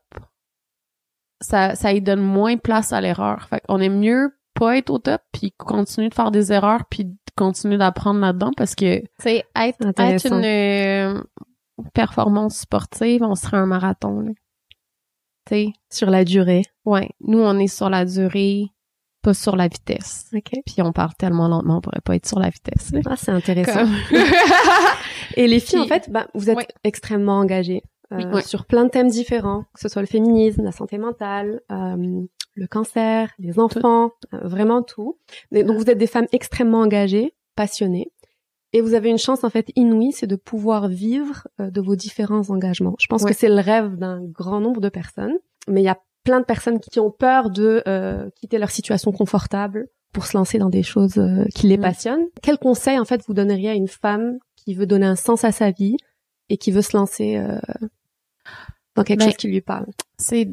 ça, 1.42 1.76
ça 1.76 1.92
lui 1.92 2.02
donne 2.02 2.22
moins 2.22 2.58
place 2.58 2.94
à 2.94 3.02
l'erreur. 3.02 3.48
Fait 3.48 3.62
qu'on 3.68 3.80
aime 3.80 4.00
mieux 4.00 4.38
pas 4.54 4.78
être 4.78 4.92
au 4.92 5.00
top 5.00 5.22
puis 5.32 5.54
continuer 5.58 6.10
de 6.10 6.14
faire 6.14 6.30
des 6.30 6.52
erreurs 6.54 6.86
puis 6.90 7.08
continuer 7.36 7.78
d'apprendre 7.78 8.20
là-dedans 8.20 8.52
parce 8.56 8.76
que 8.76 9.02
sais, 9.20 9.44
être, 9.56 9.78
être 9.98 10.26
une 10.28 10.44
euh, 10.46 11.22
performance 11.94 12.58
sportive, 12.60 13.24
on 13.24 13.36
serait 13.36 13.58
un 13.58 13.66
marathon. 13.66 14.22
Là. 14.22 14.32
Tu 15.48 15.56
sais, 15.56 15.68
Sur 15.92 16.10
la 16.10 16.24
durée. 16.24 16.64
ouais. 16.86 17.10
Nous, 17.22 17.40
on 17.40 17.58
est 17.60 17.68
sur 17.68 17.90
la 17.90 18.06
durée, 18.06 18.66
pas 19.22 19.34
sur 19.34 19.56
la 19.56 19.68
vitesse. 19.68 20.30
OK. 20.34 20.52
Puis 20.66 20.82
on 20.82 20.94
parle 20.94 21.14
tellement 21.18 21.48
lentement, 21.48 21.78
on 21.78 21.82
pourrait 21.82 22.02
pas 22.04 22.16
être 22.16 22.28
sur 22.28 22.40
la 22.40 22.50
vitesse. 22.50 22.92
là. 22.92 23.02
Ah, 23.06 23.16
c'est 23.18 23.32
intéressant. 23.32 23.86
Comme- 24.10 24.20
Et 25.36 25.48
les 25.48 25.60
filles, 25.60 25.80
Puis- 25.80 25.86
en 25.86 25.88
fait, 25.88 26.10
bah, 26.12 26.28
vous 26.34 26.50
êtes 26.50 26.58
Ouais. 26.58 26.68
extrêmement 26.84 27.40
engagées 27.40 27.82
euh, 28.12 28.18
Oui. 28.18 28.26
Ouais. 28.26 28.42
sur 28.44 28.66
plein 28.66 28.86
de 28.86 28.90
thèmes 28.90 29.10
différents, 29.10 29.64
que 29.74 29.80
ce 29.82 29.90
soit 29.90 30.02
le 30.02 30.08
féminisme, 30.08 30.64
la 30.64 30.72
santé 30.72 30.98
mentale, 30.98 31.62
euh, 31.72 32.22
le 32.56 32.68
cancer, 32.68 33.32
les 33.40 33.60
enfants, 33.60 34.12
euh, 34.34 34.40
vraiment 34.48 34.84
tout. 34.84 35.18
Donc 35.52 35.78
vous 35.78 35.90
êtes 35.90 35.98
des 35.98 36.08
femmes 36.08 36.28
extrêmement 36.32 36.82
engagées, 36.82 37.34
passionnées, 37.56 38.12
et 38.74 38.82
vous 38.82 38.94
avez 38.96 39.10
une 39.10 39.18
chance 39.18 39.44
en 39.44 39.50
fait 39.50 39.72
inouïe, 39.76 40.12
c'est 40.12 40.28
de 40.28 40.36
pouvoir 40.36 40.88
vivre 40.88 41.48
euh, 41.60 41.70
de 41.70 41.82
vos 41.82 41.96
différents 41.96 42.50
engagements. 42.50 42.96
Je 43.00 43.08
pense 43.08 43.24
Ouais. 43.24 43.32
que 43.32 43.38
c'est 43.38 43.50
le 43.50 43.60
rêve 43.60 43.96
d'un 43.98 44.22
grand 44.24 44.60
nombre 44.60 44.82
de 44.82 44.90
personnes, 44.90 45.38
mais 45.68 45.82
il 45.82 45.86
y 45.86 45.90
a 45.90 46.00
plein 46.24 46.40
de 46.40 46.46
personnes 46.46 46.80
qui 46.80 47.00
ont 47.00 47.12
peur 47.12 47.50
de 47.50 47.84
euh, 47.88 48.30
quitter 48.36 48.58
leur 48.58 48.72
situation 48.72 49.12
confortable 49.12 49.88
pour 50.14 50.26
se 50.26 50.38
lancer 50.38 50.58
dans 50.58 50.70
des 50.70 50.84
choses 50.84 51.18
euh, 51.18 51.44
qui 51.54 51.68
les 51.68 51.78
passionnent. 51.78 52.28
Quel 52.42 52.58
conseil 52.58 52.98
en 53.00 53.06
fait 53.06 53.22
vous 53.28 53.34
donneriez 53.34 53.70
à 53.72 53.74
une 53.74 53.88
femme 53.88 54.38
qui 54.56 54.74
veut 54.74 54.86
donner 54.86 55.06
un 55.08 55.16
sens 55.16 55.44
à 55.44 55.52
sa 55.52 55.72
vie 55.72 55.98
et 56.50 56.58
qui 56.58 56.72
veut 56.72 56.82
se 56.84 56.96
lancer 56.96 57.38
euh, 57.38 57.60
dans 58.96 59.04
quelque 59.04 59.24
chose 59.24 59.36
qui 59.38 59.48
lui 59.48 59.62
parle? 59.62 59.88
c'est 60.18 60.48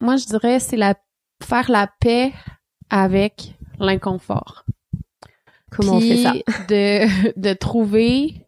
moi 0.00 0.16
je 0.16 0.26
dirais 0.26 0.58
c'est 0.60 0.76
la 0.76 0.94
faire 1.42 1.70
la 1.70 1.88
paix 2.00 2.32
avec 2.90 3.54
l'inconfort. 3.78 4.64
Comment 5.70 5.94
on 5.94 6.00
fait 6.00 6.06
Puis 6.06 6.22
ça? 6.22 6.32
de 6.68 7.40
de 7.40 7.52
trouver 7.54 8.44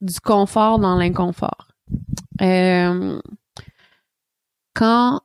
du 0.00 0.20
confort 0.20 0.78
dans 0.78 0.96
l'inconfort. 0.96 1.68
Euh, 2.40 3.20
quand 4.74 5.20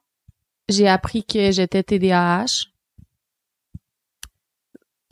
j'ai 0.70 0.88
appris 0.88 1.24
que 1.24 1.52
j'étais 1.52 1.84
TDAH, 1.84 2.68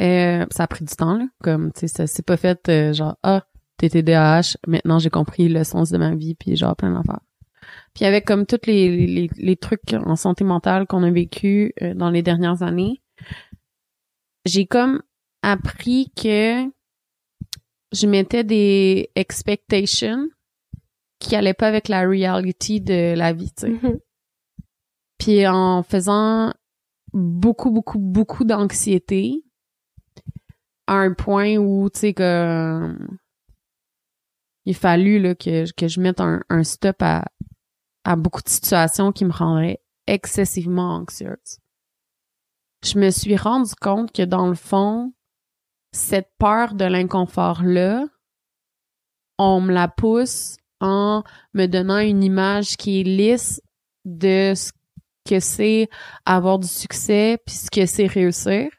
euh, 0.02 0.46
ça 0.52 0.64
a 0.64 0.68
pris 0.68 0.86
du 0.86 0.94
temps 0.94 1.18
là, 1.18 1.26
comme 1.42 1.72
tu 1.72 1.82
sais 1.82 1.88
ça 1.88 2.06
s'est 2.06 2.22
pas 2.22 2.38
fait 2.38 2.68
euh, 2.70 2.94
genre 2.94 3.16
ah 3.24 3.46
t'es 3.78 3.90
TDAH, 3.90 4.58
maintenant 4.68 5.00
j'ai 5.00 5.10
compris 5.10 5.50
le 5.50 5.64
sens 5.64 5.90
de 5.90 5.98
ma 5.98 6.14
vie 6.14 6.36
puis 6.36 6.56
genre 6.56 6.76
plein 6.76 6.94
d'affaires. 6.94 7.22
Puis 7.96 8.04
avec 8.04 8.26
comme 8.26 8.46
tous 8.46 8.68
les, 8.68 9.08
les, 9.08 9.30
les 9.38 9.56
trucs 9.56 9.94
en 9.94 10.18
santé 10.18 10.44
mentale 10.44 10.86
qu'on 10.86 11.02
a 11.04 11.10
vécu 11.10 11.74
euh, 11.82 11.94
dans 11.94 12.10
les 12.10 12.22
dernières 12.22 12.62
années, 12.62 13.02
j'ai 14.44 14.68
comme 14.68 15.02
appris 15.42 16.12
que 16.16 16.70
je 17.94 18.08
mettais 18.08 18.44
des 18.44 19.10
expectations 19.16 20.28
qui 21.20 21.38
allaient 21.38 21.54
pas 21.54 21.70
avec 21.70 21.88
la 21.88 22.06
reality 22.06 22.82
de 22.82 23.16
la 23.16 23.32
vie, 23.32 23.54
tu 23.54 23.62
sais. 23.62 23.70
Mhm. 23.70 24.00
Puis 25.18 25.48
en 25.48 25.82
faisant 25.82 26.54
beaucoup, 27.14 27.72
beaucoup, 27.72 28.00
beaucoup 28.00 28.44
d'anxiété 28.44 29.42
à 30.88 30.96
un 30.96 31.14
point 31.14 31.56
où, 31.56 31.90
tu 31.90 32.00
sais, 32.00 32.14
que 32.14 32.94
il 34.66 34.76
fallu 34.76 35.20
là, 35.20 35.34
que, 35.34 35.72
que 35.74 35.88
je 35.88 36.02
mette 36.02 36.20
un, 36.20 36.42
un 36.50 36.64
stop 36.64 36.98
à, 37.02 37.26
à 38.06 38.16
beaucoup 38.16 38.42
de 38.42 38.50
situations 38.50 39.12
qui 39.12 39.26
me 39.26 39.32
rendraient 39.32 39.82
excessivement 40.08 40.96
anxieuse. 40.96 41.60
Je 42.84 43.00
me 43.00 43.10
suis 43.10 43.36
rendu 43.36 43.74
compte 43.82 44.12
que 44.12 44.22
dans 44.22 44.48
le 44.48 44.56
fond, 44.56 45.14
cette 45.92 46.30
peur 46.38 46.76
de 46.76 46.86
l'inconfort-là, 46.86 48.06
on 49.38 49.60
me 49.60 49.74
la 49.74 49.88
pousse 49.88 50.58
en 50.80 51.24
me 51.54 51.66
donnant 51.66 52.00
une 52.00 52.24
image 52.24 52.78
qui 52.78 53.02
est 53.02 53.04
lisse 53.04 53.62
de 54.06 54.54
ce 54.56 54.72
que 55.28 55.40
c'est 55.40 55.90
avoir 56.26 56.60
du 56.60 56.68
succès 56.68 57.40
puis 57.46 57.56
ce 57.56 57.72
que 57.72 57.86
c'est 57.86 58.06
réussir. 58.06 58.70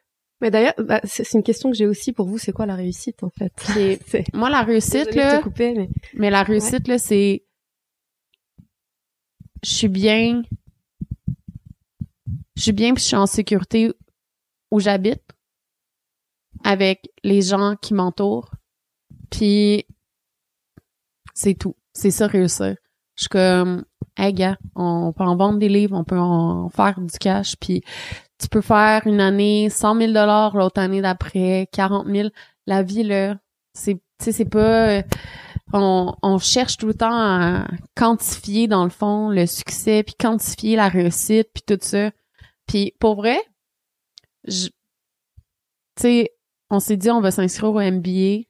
Mais 0.40 0.50
d'ailleurs, 0.50 0.74
bah, 0.78 1.00
c'est 1.04 1.32
une 1.32 1.42
question 1.42 1.70
que 1.70 1.76
j'ai 1.76 1.86
aussi 1.86 2.12
pour 2.12 2.26
vous. 2.26 2.38
C'est 2.38 2.52
quoi 2.52 2.66
la 2.66 2.74
réussite 2.74 3.22
en 3.22 3.30
fait? 3.30 3.52
Moi, 4.34 4.50
la 4.50 4.62
réussite, 4.62 5.14
là, 5.14 5.40
couper, 5.40 5.72
mais 5.74 5.88
mais 6.14 6.30
la 6.30 6.42
réussite, 6.42 6.88
là, 6.88 6.98
c'est... 6.98 7.44
Je 9.66 9.74
suis 9.74 9.88
bien... 9.88 10.42
Je 12.54 12.62
suis 12.62 12.72
bien 12.72 12.94
puis 12.94 13.02
je 13.02 13.08
suis 13.08 13.16
en 13.16 13.26
sécurité 13.26 13.92
où 14.70 14.78
j'habite 14.78 15.22
avec 16.62 17.10
les 17.24 17.42
gens 17.42 17.74
qui 17.74 17.92
m'entourent. 17.92 18.52
Puis 19.28 19.84
c'est 21.34 21.54
tout. 21.54 21.74
C'est 21.92 22.12
ça 22.12 22.28
réussir. 22.28 22.76
Je 23.16 23.22
suis 23.22 23.28
comme, 23.28 23.84
hey 24.16 24.32
gars, 24.32 24.56
on 24.76 25.12
peut 25.12 25.24
en 25.24 25.36
vendre 25.36 25.58
des 25.58 25.68
livres, 25.68 25.96
on 25.98 26.04
peut 26.04 26.18
en 26.18 26.68
faire 26.68 27.00
du 27.00 27.18
cash, 27.18 27.56
puis 27.56 27.82
tu 28.38 28.48
peux 28.48 28.60
faire 28.60 29.06
une 29.06 29.20
année 29.20 29.68
100 29.68 29.98
000 29.98 30.12
dollars, 30.12 30.56
l'autre 30.56 30.80
année 30.80 31.02
d'après 31.02 31.68
40 31.72 32.06
000. 32.06 32.28
La 32.66 32.82
vie 32.84 33.02
là, 33.02 33.36
c'est, 33.74 33.94
tu 33.94 34.00
sais, 34.20 34.32
c'est 34.32 34.44
pas, 34.44 35.02
on, 35.72 36.14
on 36.22 36.38
cherche 36.38 36.76
tout 36.76 36.86
le 36.86 36.94
temps 36.94 37.10
à 37.12 37.66
quantifier 37.94 38.68
dans 38.68 38.84
le 38.84 38.90
fond 38.90 39.30
le 39.30 39.46
succès, 39.46 40.02
puis 40.02 40.14
quantifier 40.18 40.76
la 40.76 40.88
réussite, 40.88 41.48
puis 41.52 41.62
tout 41.66 41.78
ça. 41.80 42.10
Puis 42.66 42.94
pour 43.00 43.16
vrai, 43.16 43.38
tu 44.46 44.70
sais, 45.98 46.30
on 46.70 46.80
s'est 46.80 46.96
dit 46.96 47.10
on 47.10 47.20
va 47.20 47.30
s'inscrire 47.30 47.72
au 47.72 47.80
MBA 47.80 48.46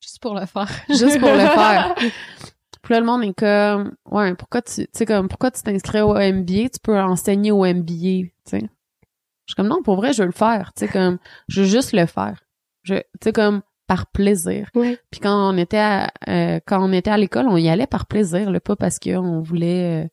Juste 0.00 0.20
pour 0.20 0.34
le 0.34 0.46
faire. 0.46 0.70
juste 0.88 1.18
pour 1.18 1.30
le 1.30 1.38
faire. 1.38 1.94
Puis 2.82 2.94
là, 2.94 3.00
le 3.00 3.06
monde 3.06 3.24
est 3.24 3.34
comme, 3.34 3.96
ouais, 4.10 4.34
pourquoi 4.34 4.62
tu, 4.62 4.82
tu 4.82 4.88
sais, 4.92 5.04
comme, 5.04 5.28
pourquoi 5.28 5.50
tu 5.50 5.62
t'inscris 5.62 6.00
au 6.00 6.14
MBA? 6.14 6.70
Tu 6.70 6.80
peux 6.82 6.98
enseigner 6.98 7.50
au 7.50 7.64
MBA, 7.64 8.28
tu 8.28 8.32
sais. 8.44 8.60
Je 8.60 9.52
suis 9.52 9.56
comme, 9.56 9.68
non, 9.68 9.82
pour 9.82 9.96
vrai, 9.96 10.12
je 10.12 10.22
veux 10.22 10.26
le 10.26 10.32
faire, 10.32 10.72
tu 10.74 10.86
sais, 10.86 10.92
comme, 10.92 11.18
je 11.48 11.62
veux 11.62 11.66
juste 11.66 11.92
le 11.92 12.06
faire. 12.06 12.40
Je, 12.84 12.94
tu 12.94 13.02
sais, 13.24 13.32
comme, 13.32 13.62
par 13.88 14.06
plaisir. 14.06 14.70
Ouais. 14.76 14.98
Puis 15.10 15.18
quand 15.18 15.52
on 15.52 15.56
était 15.56 15.78
à, 15.78 16.12
euh, 16.28 16.60
quand 16.64 16.80
on 16.86 16.92
était 16.92 17.10
à 17.10 17.16
l'école, 17.16 17.48
on 17.48 17.56
y 17.56 17.68
allait 17.68 17.88
par 17.88 18.06
plaisir, 18.06 18.52
là, 18.52 18.60
pas 18.60 18.76
parce 18.76 19.00
qu'on 19.00 19.40
voulait, 19.40 20.04
euh, 20.04 20.08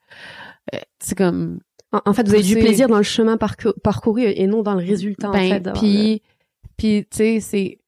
euh, 0.73 0.79
c'est 0.99 1.15
comme, 1.15 1.59
en, 1.91 1.99
en 2.05 2.13
fait, 2.13 2.27
vous 2.27 2.33
avez 2.33 2.43
du 2.43 2.55
plaisir 2.55 2.87
dans 2.87 2.97
le 2.97 3.03
chemin 3.03 3.35
parcou- 3.35 3.77
parcouru 3.83 4.23
et 4.23 4.47
non 4.47 4.63
dans 4.63 4.73
le 4.73 4.83
résultat 4.83 5.29
en 5.29 5.33
ben, 5.33 5.49
fait. 5.51 5.59
d'avoir 5.59 5.83
puis, 5.83 6.23
puis, 6.77 7.05
tu 7.11 7.17
sais, 7.17 7.39
c'est, 7.41 7.79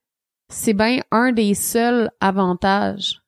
c'est 0.49 0.73
bien 0.73 0.99
un 1.11 1.31
des 1.31 1.53
seuls 1.55 2.11
avantages 2.19 3.21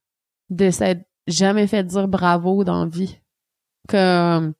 de 0.50 0.70
s'être 0.70 1.02
jamais 1.28 1.68
fait 1.68 1.84
dire 1.84 2.08
bravo 2.08 2.64
dans 2.64 2.84
la 2.84 2.90
vie. 2.90 3.20
Comme, 3.88 4.54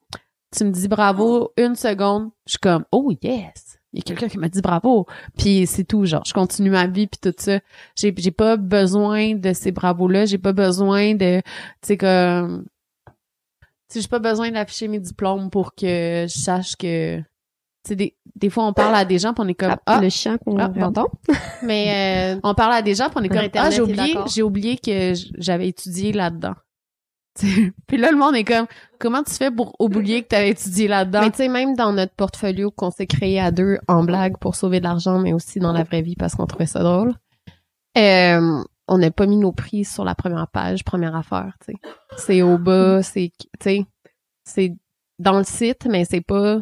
tu 0.56 0.64
me 0.64 0.70
dis 0.70 0.88
bravo 0.88 1.52
une 1.56 1.76
seconde, 1.76 2.30
je 2.46 2.52
suis 2.52 2.58
comme, 2.58 2.84
oh 2.92 3.12
yes! 3.22 3.79
Il 3.92 3.98
y 3.98 4.02
a 4.02 4.04
quelqu'un 4.04 4.28
qui 4.28 4.38
m'a 4.38 4.48
dit 4.48 4.60
bravo. 4.60 5.06
Puis 5.36 5.66
c'est 5.66 5.84
tout, 5.84 6.04
genre, 6.06 6.22
je 6.24 6.32
continue 6.32 6.70
ma 6.70 6.86
vie 6.86 7.08
puis 7.08 7.18
tout 7.20 7.34
ça. 7.36 7.58
J'ai, 7.96 8.14
j'ai 8.16 8.30
pas 8.30 8.56
besoin 8.56 9.34
de 9.34 9.52
ces 9.52 9.72
bravos-là. 9.72 10.26
J'ai 10.26 10.38
pas 10.38 10.52
besoin 10.52 11.14
de, 11.14 11.40
tu 11.40 11.42
sais, 11.82 11.96
comme, 11.96 12.66
j'ai 13.92 14.06
pas 14.08 14.20
besoin 14.20 14.50
d'afficher 14.52 14.86
mes 14.88 15.00
diplômes 15.00 15.50
pour 15.50 15.74
que 15.74 16.26
je 16.28 16.38
sache 16.38 16.76
que, 16.76 17.18
tu 17.18 17.24
sais, 17.88 17.96
des, 17.96 18.16
des 18.36 18.48
fois, 18.48 18.64
on 18.66 18.72
parle 18.72 18.94
à 18.94 19.04
des 19.04 19.18
gens 19.18 19.34
puis 19.34 19.42
on 19.44 19.48
est 19.48 19.54
comme, 19.54 19.70
le, 19.70 19.76
ah, 19.86 20.00
le 20.00 20.08
chien 20.08 20.38
qu'on 20.38 20.56
Ah, 20.58 20.70
entend. 20.82 21.08
Mais 21.64 22.36
euh, 22.36 22.40
on 22.44 22.54
parle 22.54 22.74
à 22.74 22.82
des 22.82 22.94
gens 22.94 23.08
puis 23.10 23.16
on 23.18 23.22
est 23.24 23.28
comme 23.28 23.48
ah 23.54 23.70
j'ai 23.70 23.80
oublié 23.80 24.14
j'ai 24.32 24.42
oublié 24.42 24.78
que 24.78 25.14
j'avais 25.38 25.68
étudié 25.68 26.12
là-dedans 26.12 26.54
T'sais, 26.54 26.69
puis 27.86 27.96
là 27.96 28.10
le 28.10 28.16
monde 28.16 28.34
est 28.34 28.44
comme 28.44 28.66
comment 28.98 29.22
tu 29.22 29.32
fais 29.34 29.50
pour 29.50 29.74
oublier 29.78 30.22
que 30.22 30.28
t'avais 30.28 30.50
étudié 30.50 30.88
là-dedans? 30.88 31.20
Mais 31.22 31.30
tu 31.30 31.38
sais, 31.38 31.48
même 31.48 31.74
dans 31.74 31.92
notre 31.92 32.14
portfolio 32.14 32.70
qu'on 32.70 32.90
s'est 32.90 33.06
créé 33.06 33.40
à 33.40 33.50
deux 33.50 33.78
en 33.88 34.04
blague 34.04 34.36
pour 34.38 34.54
sauver 34.54 34.80
de 34.80 34.84
l'argent, 34.84 35.18
mais 35.18 35.32
aussi 35.32 35.58
dans 35.58 35.72
la 35.72 35.84
vraie 35.84 36.02
vie 36.02 36.16
parce 36.16 36.34
qu'on 36.34 36.46
trouvait 36.46 36.66
ça 36.66 36.82
drôle, 36.82 37.14
euh, 37.96 38.62
on 38.88 38.98
n'a 38.98 39.10
pas 39.10 39.26
mis 39.26 39.36
nos 39.36 39.52
prix 39.52 39.84
sur 39.84 40.04
la 40.04 40.14
première 40.14 40.48
page, 40.48 40.84
première 40.84 41.14
affaire. 41.14 41.56
C'est 42.16 42.42
au 42.42 42.58
bas, 42.58 43.02
c'est, 43.02 43.32
c'est 43.60 44.74
dans 45.18 45.38
le 45.38 45.44
site, 45.44 45.86
mais 45.86 46.04
c'est 46.04 46.20
pas 46.20 46.58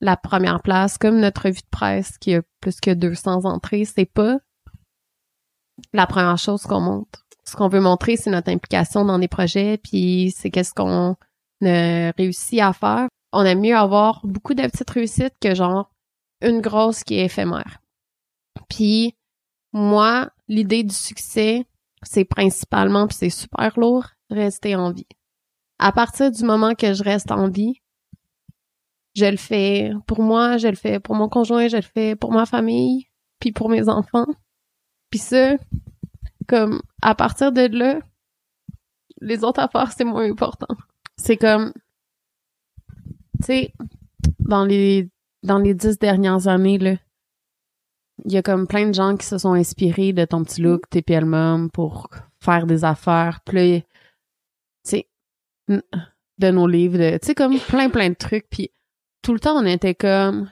la 0.00 0.16
première 0.16 0.62
place. 0.62 0.96
Comme 0.96 1.20
notre 1.20 1.42
revue 1.42 1.60
de 1.60 1.70
presse 1.70 2.16
qui 2.18 2.34
a 2.34 2.42
plus 2.60 2.80
que 2.80 2.90
200 2.92 3.44
entrées, 3.44 3.84
c'est 3.84 4.06
pas 4.06 4.38
la 5.92 6.06
première 6.06 6.38
chose 6.38 6.62
qu'on 6.62 6.80
montre. 6.80 7.26
Ce 7.50 7.56
qu'on 7.56 7.66
veut 7.66 7.80
montrer, 7.80 8.16
c'est 8.16 8.30
notre 8.30 8.48
implication 8.48 9.04
dans 9.04 9.18
des 9.18 9.26
projets, 9.26 9.76
puis 9.76 10.32
c'est 10.36 10.50
qu'est-ce 10.50 10.72
qu'on 10.72 11.16
a 11.66 12.12
réussi 12.12 12.60
à 12.60 12.72
faire. 12.72 13.08
On 13.32 13.44
aime 13.44 13.60
mieux 13.60 13.76
avoir 13.76 14.20
beaucoup 14.24 14.54
de 14.54 14.62
petites 14.62 14.90
réussites 14.90 15.34
que 15.40 15.52
genre 15.56 15.90
une 16.42 16.60
grosse 16.60 17.02
qui 17.02 17.14
est 17.14 17.24
éphémère. 17.24 17.80
Puis 18.68 19.16
moi, 19.72 20.30
l'idée 20.46 20.84
du 20.84 20.94
succès, 20.94 21.66
c'est 22.04 22.24
principalement, 22.24 23.08
puis 23.08 23.16
c'est 23.18 23.30
super 23.30 23.76
lourd, 23.80 24.06
rester 24.30 24.76
en 24.76 24.92
vie. 24.92 25.08
À 25.80 25.90
partir 25.90 26.30
du 26.30 26.44
moment 26.44 26.76
que 26.76 26.94
je 26.94 27.02
reste 27.02 27.32
en 27.32 27.48
vie, 27.48 27.80
je 29.16 29.26
le 29.26 29.36
fais 29.36 29.90
pour 30.06 30.22
moi, 30.22 30.56
je 30.56 30.68
le 30.68 30.76
fais 30.76 31.00
pour 31.00 31.16
mon 31.16 31.28
conjoint, 31.28 31.66
je 31.66 31.78
le 31.78 31.82
fais 31.82 32.14
pour 32.14 32.30
ma 32.30 32.46
famille, 32.46 33.08
puis 33.40 33.50
pour 33.50 33.68
mes 33.68 33.88
enfants. 33.88 34.28
Puis 35.10 35.18
ça, 35.18 35.56
comme 36.50 36.82
à 37.00 37.14
partir 37.14 37.52
de 37.52 37.66
là, 37.66 38.00
les 39.20 39.44
autres 39.44 39.60
affaires, 39.60 39.92
c'est 39.92 40.04
moins 40.04 40.28
important. 40.28 40.74
c'est 41.16 41.36
comme 41.36 41.72
tu 43.40 43.46
sais 43.46 43.74
dans 44.40 44.64
les 44.64 45.08
dans 45.42 45.58
les 45.58 45.74
dix 45.74 45.98
dernières 45.98 46.48
années 46.48 46.78
là 46.78 46.96
il 48.24 48.32
y 48.32 48.36
a 48.36 48.42
comme 48.42 48.66
plein 48.66 48.86
de 48.88 48.94
gens 48.94 49.16
qui 49.16 49.26
se 49.26 49.38
sont 49.38 49.54
inspirés 49.54 50.12
de 50.12 50.24
ton 50.24 50.44
petit 50.44 50.60
look 50.60 50.88
tes 50.90 51.04
album 51.14 51.70
pour 51.70 52.08
faire 52.40 52.66
des 52.66 52.84
affaires. 52.84 53.40
Puis 53.46 53.82
tu 54.84 54.90
sais 54.90 55.08
de 55.68 56.50
nos 56.50 56.66
livres 56.66 56.98
de 56.98 57.18
tu 57.18 57.28
sais 57.28 57.34
comme 57.34 57.58
plein 57.58 57.88
plein 57.90 58.10
de 58.10 58.14
trucs. 58.14 58.48
Puis 58.50 58.70
tout 59.22 59.32
le 59.32 59.40
temps 59.40 59.56
on 59.56 59.66
était 59.66 59.94
comme 59.94 60.50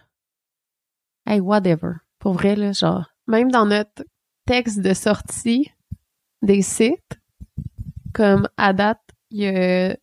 hey 1.26 1.40
whatever. 1.40 1.94
Pour 2.18 2.34
vrai 2.34 2.56
là 2.56 2.72
genre 2.72 3.10
Même 3.26 3.50
dans 3.50 3.66
notre 3.66 4.04
texte 4.46 4.80
de 4.80 4.94
sortie 4.94 5.70
des 6.42 6.62
sites, 6.62 7.20
comme 8.14 8.48
à 8.56 8.72
date, 8.72 9.00
il 9.30 9.38
y 9.38 9.46
a 9.46 9.96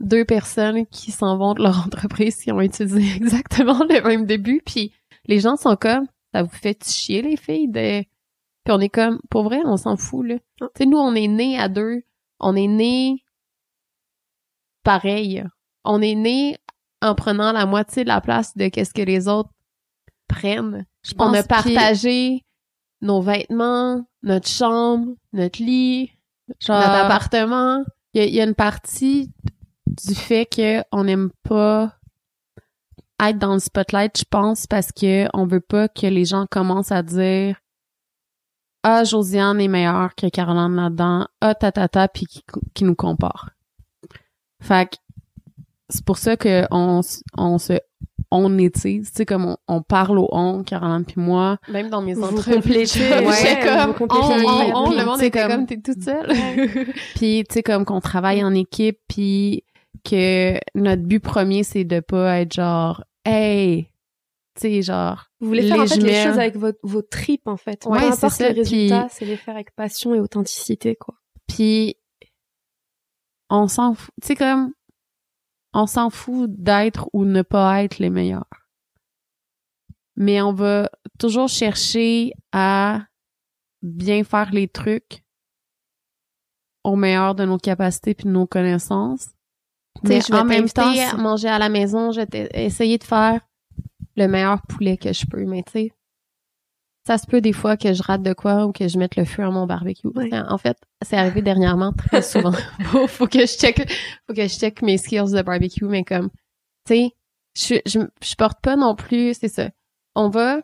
deux 0.00 0.24
personnes 0.24 0.86
qui 0.86 1.10
s'en 1.10 1.36
vont 1.36 1.54
de 1.54 1.62
leur 1.62 1.78
entreprise 1.86 2.36
qui 2.36 2.52
ont 2.52 2.60
utilisé 2.60 3.16
exactement 3.16 3.84
le 3.88 4.02
même 4.02 4.26
début, 4.26 4.62
puis 4.64 4.92
les 5.26 5.40
gens 5.40 5.56
sont 5.56 5.76
comme, 5.76 6.06
ça 6.32 6.42
vous 6.42 6.54
fait 6.54 6.84
chier 6.84 7.22
les 7.22 7.36
filles 7.36 7.68
de... 7.68 8.02
Puis 8.64 8.72
on 8.72 8.80
est 8.80 8.88
comme, 8.88 9.20
pour 9.30 9.44
vrai, 9.44 9.60
on 9.64 9.76
s'en 9.76 9.96
fout, 9.96 10.26
là. 10.26 10.36
Tu 10.58 10.66
sais, 10.78 10.86
nous, 10.86 10.96
on 10.96 11.14
est 11.14 11.28
nés 11.28 11.58
à 11.58 11.68
deux, 11.68 12.02
on 12.40 12.56
est 12.56 12.66
nés 12.66 13.24
pareil. 14.84 15.42
On 15.84 16.00
est 16.00 16.14
nés 16.14 16.56
en 17.02 17.16
prenant 17.16 17.50
la 17.50 17.66
moitié 17.66 18.04
de 18.04 18.08
la 18.08 18.20
place 18.20 18.56
de 18.56 18.68
qu'est-ce 18.68 18.94
que 18.94 19.02
les 19.02 19.26
autres 19.26 19.50
prennent. 20.28 20.86
je 21.02 21.12
On 21.18 21.32
a 21.34 21.42
partagé 21.42 22.43
nos 23.04 23.20
vêtements, 23.20 24.04
notre 24.22 24.48
chambre, 24.48 25.14
notre 25.32 25.62
lit, 25.62 26.10
genre 26.58 26.80
notre 26.80 26.90
appartement. 26.90 27.84
il 28.14 28.24
y, 28.24 28.30
y 28.30 28.40
a 28.40 28.44
une 28.44 28.54
partie 28.54 29.30
du 29.86 30.14
fait 30.14 30.46
que 30.46 30.82
on 30.90 31.04
n'aime 31.04 31.30
pas 31.42 31.94
être 33.22 33.38
dans 33.38 33.54
le 33.54 33.60
spotlight, 33.60 34.18
je 34.18 34.24
pense, 34.28 34.66
parce 34.66 34.90
que 34.90 35.26
on 35.34 35.46
veut 35.46 35.60
pas 35.60 35.88
que 35.88 36.06
les 36.06 36.24
gens 36.24 36.46
commencent 36.50 36.92
à 36.92 37.02
dire 37.02 37.56
ah 38.82 39.04
Josiane 39.04 39.60
est 39.60 39.68
meilleure 39.68 40.14
que 40.14 40.28
Caroline 40.28 40.74
là-dedans, 40.74 41.28
ah 41.40 41.54
ta 41.54 41.72
ta 41.72 41.88
ta 41.88 42.08
puis 42.08 42.26
qui, 42.26 42.42
qui 42.74 42.84
nous 42.84 42.94
compare. 42.94 43.50
Fait 44.60 44.90
que 44.90 44.96
c'est 45.88 46.04
pour 46.04 46.18
ça 46.18 46.36
que 46.36 46.66
on, 46.70 47.00
on 47.36 47.58
se 47.58 47.74
on 48.36 48.58
étise, 48.58 49.10
tu 49.10 49.16
sais 49.18 49.26
comme 49.26 49.46
on, 49.46 49.56
on 49.68 49.82
parle 49.82 50.18
au 50.18 50.28
on, 50.32 50.62
Caroline 50.64 51.04
puis 51.04 51.20
moi. 51.20 51.58
Même 51.68 51.88
dans 51.88 52.02
mes 52.02 52.14
Vous 52.14 52.24
entreprises. 52.24 52.96
ouais, 52.96 53.60
comme, 53.62 53.94
on, 54.10 54.36
les 54.36 54.44
on, 54.44 54.76
on, 54.76 54.88
Puis, 54.90 54.98
le 54.98 55.04
monde 55.04 55.14
tu 55.14 55.20
sais, 55.20 55.26
était 55.28 55.40
comme- 55.42 55.50
comme, 55.52 55.66
t'es 55.66 55.80
toute 55.80 56.02
seule. 56.02 56.32
Puis 57.14 57.44
tu 57.48 57.54
sais 57.54 57.62
comme 57.62 57.84
qu'on 57.84 58.00
travaille 58.00 58.42
en 58.44 58.52
équipe 58.54 58.98
puis 59.08 59.62
que 60.04 60.58
notre 60.74 61.02
but 61.02 61.20
premier 61.20 61.62
c'est 61.62 61.84
de 61.84 62.00
pas 62.00 62.40
être 62.40 62.52
genre 62.52 63.04
hey 63.24 63.84
tu 64.56 64.62
sais 64.68 64.82
genre 64.82 65.26
Vous 65.40 65.46
voulez 65.48 65.66
faire 65.68 65.78
en 65.78 65.82
Les 65.82 65.88
fait 65.88 65.96
les 66.00 66.24
choses 66.24 66.38
avec 66.38 66.56
votre, 66.56 66.78
vos 66.82 67.02
tripes 67.02 67.46
en 67.48 67.56
fait. 67.56 67.84
Ouais, 67.86 68.10
c'est 68.12 68.28
ça, 68.28 68.48
le 68.50 68.56
résultat, 68.60 69.02
puis- 69.06 69.10
c'est 69.16 69.24
les 69.24 69.36
faire 69.36 69.54
avec 69.54 69.74
passion 69.74 70.14
et 70.14 70.20
authenticité 70.20 70.94
quoi. 70.96 71.14
puis 71.46 71.96
on 73.50 73.68
s'en 73.68 73.94
fout 73.94 74.10
tu 74.20 74.28
sais 74.28 74.36
comme 74.36 74.72
on 75.74 75.86
s'en 75.86 76.08
fout 76.10 76.50
d'être 76.50 77.08
ou 77.12 77.24
ne 77.24 77.42
pas 77.42 77.82
être 77.82 77.98
les 77.98 78.10
meilleurs 78.10 78.48
mais 80.16 80.40
on 80.40 80.52
va 80.52 80.90
toujours 81.18 81.48
chercher 81.48 82.32
à 82.52 83.00
bien 83.82 84.24
faire 84.24 84.50
les 84.52 84.68
trucs 84.68 85.24
au 86.84 86.96
meilleur 86.96 87.34
de 87.34 87.44
nos 87.44 87.58
capacités 87.58 88.14
puis 88.14 88.24
de 88.24 88.30
nos 88.30 88.46
connaissances 88.46 89.28
Mais 90.02 90.20
je 90.20 90.32
vais 90.32 90.38
en 90.38 90.44
même 90.44 90.68
temps, 90.68 90.92
à 90.92 91.16
manger 91.16 91.48
à 91.48 91.58
la 91.58 91.68
maison, 91.68 92.12
je 92.12 92.20
vais 92.20 92.48
essayer 92.54 92.98
de 92.98 93.04
faire 93.04 93.40
le 94.16 94.26
meilleur 94.26 94.62
poulet 94.62 94.96
que 94.96 95.12
je 95.12 95.26
peux. 95.26 95.44
Mais 95.44 95.62
tu 95.62 95.72
sais, 95.72 95.92
ça 97.06 97.18
se 97.18 97.26
peut 97.26 97.40
des 97.40 97.52
fois 97.52 97.76
que 97.76 97.92
je 97.92 98.02
rate 98.02 98.22
de 98.22 98.32
quoi 98.32 98.66
ou 98.66 98.72
que 98.72 98.88
je 98.88 98.98
mette 98.98 99.16
le 99.16 99.24
feu 99.24 99.42
à 99.42 99.50
mon 99.50 99.66
barbecue. 99.66 100.08
Ouais. 100.08 100.30
En 100.48 100.58
fait, 100.58 100.78
c'est 101.02 101.16
arrivé 101.16 101.42
dernièrement 101.42 101.92
très 101.92 102.22
souvent. 102.22 102.52
faut, 102.84 103.06
faut 103.06 103.26
que 103.26 103.40
je 103.40 103.46
check, 103.58 103.90
faut 104.26 104.34
que 104.34 104.42
je 104.42 104.54
check 104.54 104.80
mes 104.82 104.96
skills 104.98 105.32
de 105.32 105.42
barbecue, 105.42 105.84
mais 105.84 106.04
comme, 106.04 106.30
tu 106.86 106.94
sais, 106.94 107.10
je, 107.56 107.74
je, 107.86 108.00
je 108.22 108.34
porte 108.36 108.60
pas 108.62 108.76
non 108.76 108.94
plus, 108.94 109.34
c'est 109.34 109.48
ça. 109.48 109.70
On 110.14 110.28
va 110.28 110.62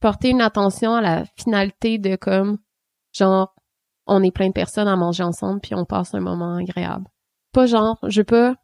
porter 0.00 0.30
une 0.30 0.40
attention 0.40 0.94
à 0.94 1.00
la 1.00 1.24
finalité 1.36 1.98
de 1.98 2.16
comme, 2.16 2.58
genre, 3.12 3.54
on 4.06 4.22
est 4.22 4.30
plein 4.32 4.48
de 4.48 4.52
personnes 4.52 4.88
à 4.88 4.96
manger 4.96 5.22
ensemble 5.22 5.60
puis 5.60 5.74
on 5.74 5.84
passe 5.84 6.14
un 6.14 6.20
moment 6.20 6.56
agréable. 6.56 7.06
Pas 7.52 7.66
genre, 7.66 7.98
je 8.08 8.20
veux 8.20 8.24
pas 8.24 8.56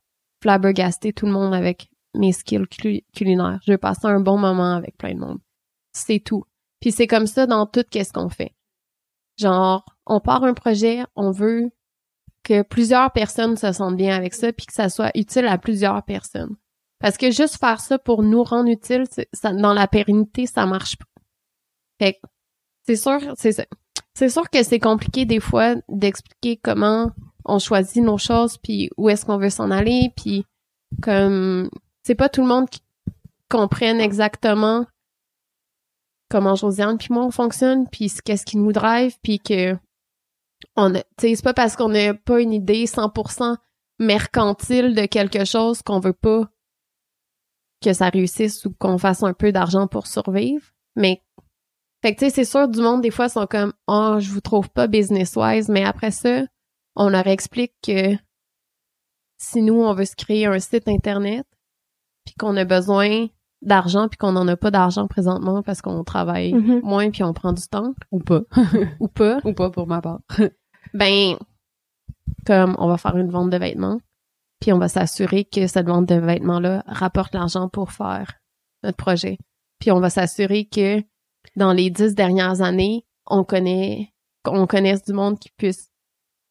flabbergaster 0.42 1.12
tout 1.12 1.26
le 1.26 1.32
monde 1.32 1.54
avec 1.54 1.90
mes 2.14 2.32
skills 2.32 2.66
cul- 2.68 3.04
culinaires. 3.14 3.60
Je 3.66 3.72
veux 3.72 3.78
passer 3.78 4.06
un 4.06 4.20
bon 4.20 4.38
moment 4.38 4.74
avec 4.74 4.96
plein 4.96 5.14
de 5.14 5.20
monde. 5.20 5.38
C'est 5.92 6.20
tout. 6.20 6.44
Puis 6.80 6.92
c'est 6.92 7.06
comme 7.06 7.26
ça 7.26 7.46
dans 7.46 7.66
tout 7.66 7.84
qu'est-ce 7.90 8.12
qu'on 8.12 8.28
fait. 8.28 8.54
Genre, 9.38 9.84
on 10.06 10.20
part 10.20 10.44
un 10.44 10.54
projet, 10.54 11.04
on 11.16 11.30
veut 11.30 11.70
que 12.42 12.62
plusieurs 12.62 13.12
personnes 13.12 13.56
se 13.56 13.72
sentent 13.72 13.96
bien 13.96 14.16
avec 14.16 14.34
ça 14.34 14.52
puis 14.52 14.66
que 14.66 14.72
ça 14.72 14.88
soit 14.88 15.10
utile 15.14 15.46
à 15.46 15.58
plusieurs 15.58 16.02
personnes. 16.04 16.56
Parce 16.98 17.16
que 17.16 17.30
juste 17.30 17.58
faire 17.58 17.80
ça 17.80 17.98
pour 17.98 18.22
nous 18.22 18.42
rendre 18.42 18.70
utile, 18.70 19.04
dans 19.42 19.72
la 19.72 19.88
pérennité, 19.88 20.46
ça 20.46 20.66
marche 20.66 20.96
pas. 20.96 21.06
Fait 21.98 22.20
c'est 22.86 22.96
sûr, 22.96 23.20
c'est. 23.36 23.66
C'est 24.14 24.28
sûr 24.28 24.50
que 24.50 24.62
c'est 24.62 24.80
compliqué 24.80 25.24
des 25.24 25.40
fois 25.40 25.76
d'expliquer 25.88 26.56
comment 26.56 27.10
on 27.44 27.58
choisit 27.58 28.02
nos 28.02 28.18
choses 28.18 28.58
puis 28.58 28.90
où 28.96 29.08
est-ce 29.08 29.24
qu'on 29.24 29.38
veut 29.38 29.50
s'en 29.50 29.70
aller 29.70 30.12
puis 30.16 30.44
comme 31.00 31.70
c'est 32.02 32.16
pas 32.16 32.28
tout 32.28 32.42
le 32.42 32.48
monde 32.48 32.68
qui 32.68 32.82
comprenne 33.48 34.00
exactement 34.00 34.84
comment 36.30 36.54
Josiane 36.54 36.98
puis 36.98 37.08
moi 37.10 37.24
on 37.24 37.30
fonctionne 37.30 37.88
puis 37.88 38.08
ce- 38.08 38.22
qu'est-ce 38.22 38.46
qui 38.46 38.56
nous 38.56 38.72
drive 38.72 39.16
puis 39.22 39.38
que 39.40 39.76
on 40.76 40.92
c'est 41.18 41.42
pas 41.42 41.54
parce 41.54 41.76
qu'on 41.76 41.88
n'a 41.88 42.14
pas 42.14 42.40
une 42.40 42.52
idée 42.52 42.86
100% 42.86 43.56
mercantile 43.98 44.94
de 44.94 45.06
quelque 45.06 45.44
chose 45.44 45.82
qu'on 45.82 46.00
veut 46.00 46.12
pas 46.14 46.48
que 47.82 47.92
ça 47.92 48.08
réussisse 48.10 48.64
ou 48.66 48.72
qu'on 48.78 48.98
fasse 48.98 49.22
un 49.22 49.32
peu 49.32 49.52
d'argent 49.52 49.86
pour 49.86 50.06
survivre. 50.06 50.66
Mais 50.96 51.22
fait 52.02 52.30
c'est 52.30 52.44
sûr 52.44 52.68
du 52.68 52.80
monde 52.80 53.02
des 53.02 53.10
fois 53.10 53.28
sont 53.28 53.46
comme 53.46 53.72
oh 53.86 54.16
je 54.20 54.30
vous 54.30 54.40
trouve 54.40 54.68
pas 54.70 54.86
business 54.86 55.34
wise 55.36 55.68
mais 55.68 55.84
après 55.84 56.10
ça 56.10 56.42
on 56.96 57.08
leur 57.08 57.26
explique 57.26 57.74
que 57.82 58.16
si 59.38 59.62
nous 59.62 59.74
on 59.82 59.94
veut 59.94 60.04
se 60.04 60.16
créer 60.16 60.46
un 60.46 60.58
site 60.58 60.88
internet 60.88 61.46
puis 62.24 62.34
qu'on 62.38 62.56
a 62.56 62.64
besoin 62.64 63.28
d'argent 63.62 64.08
puis 64.08 64.16
qu'on 64.16 64.32
n'en 64.32 64.48
a 64.48 64.56
pas 64.56 64.70
d'argent 64.70 65.06
présentement 65.06 65.62
parce 65.62 65.82
qu'on 65.82 66.02
travaille 66.04 66.52
Mhm. 66.54 66.80
moins 66.82 67.10
puis 67.10 67.22
on 67.22 67.32
prend 67.34 67.52
du 67.52 67.62
temps 67.68 67.94
Ou 68.10 68.18
pas. 68.20 68.40
ou 69.00 69.08
pas 69.08 69.38
Ou 69.44 69.52
pas 69.52 69.70
pour 69.70 69.86
ma 69.86 70.00
part. 70.00 70.20
ben 70.94 71.36
comme 72.46 72.74
on 72.78 72.88
va 72.88 72.96
faire 72.96 73.16
une 73.16 73.30
vente 73.30 73.50
de 73.50 73.56
vêtements 73.58 74.00
puis 74.60 74.72
on 74.72 74.78
va 74.78 74.88
s'assurer 74.88 75.44
que 75.44 75.66
cette 75.66 75.86
vente 75.86 76.06
de 76.06 76.14
vêtements 76.16 76.60
là 76.60 76.82
rapporte 76.86 77.34
l'argent 77.34 77.68
pour 77.68 77.92
faire 77.92 78.34
notre 78.82 78.96
projet 78.96 79.38
puis 79.78 79.90
on 79.90 80.00
va 80.00 80.10
s'assurer 80.10 80.64
que 80.66 81.02
dans 81.56 81.72
les 81.72 81.90
dix 81.90 82.14
dernières 82.14 82.62
années 82.62 83.04
on 83.26 83.44
connaît 83.44 84.12
qu'on 84.42 84.66
connaisse 84.66 85.04
du 85.04 85.12
monde 85.12 85.38
qui 85.38 85.50
puisse 85.56 85.90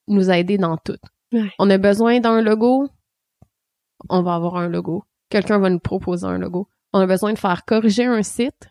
nous 0.07 0.29
aider 0.29 0.57
dans 0.57 0.77
tout 0.77 0.97
Ouais. 1.31 1.51
on 1.59 1.69
a 1.69 1.77
besoin 1.77 2.19
d'un 2.19 2.41
logo 2.41 2.87
on 4.09 4.21
va 4.23 4.33
avoir 4.35 4.55
un 4.57 4.67
logo 4.67 5.03
quelqu'un 5.29 5.59
va 5.59 5.69
nous 5.69 5.79
proposer 5.79 6.25
un 6.25 6.37
logo 6.39 6.67
on 6.93 6.99
a 6.99 7.05
besoin 7.07 7.33
de 7.33 7.39
faire 7.39 7.65
corriger 7.65 8.05
un 8.05 8.23
site 8.23 8.69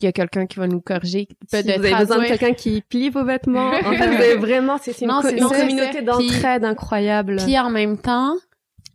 il 0.00 0.04
y 0.04 0.08
a 0.08 0.12
quelqu'un 0.12 0.46
qui 0.46 0.58
va 0.58 0.66
nous 0.66 0.82
corriger 0.82 1.26
Si 1.48 1.56
de 1.62 1.62
vous 1.62 1.70
avez 1.70 1.94
besoin 1.94 2.18
de 2.18 2.24
quelqu'un 2.28 2.52
qui 2.52 2.82
plie 2.82 3.08
vos 3.08 3.24
vêtements, 3.24 3.68
en 3.70 3.72
fait, 3.94 4.06
vous 4.08 4.14
avez 4.22 4.36
vraiment, 4.36 4.76
c'est 4.76 5.00
une, 5.00 5.08
Non, 5.08 5.22
co- 5.22 5.28
c'est 5.30 5.38
une 5.38 5.48
ça, 5.48 5.58
communauté 5.60 6.02
d'entraide 6.02 6.64
incroyable. 6.64 7.36
Puis 7.36 7.58
en 7.58 7.70
même 7.70 7.96
temps, 7.96 8.34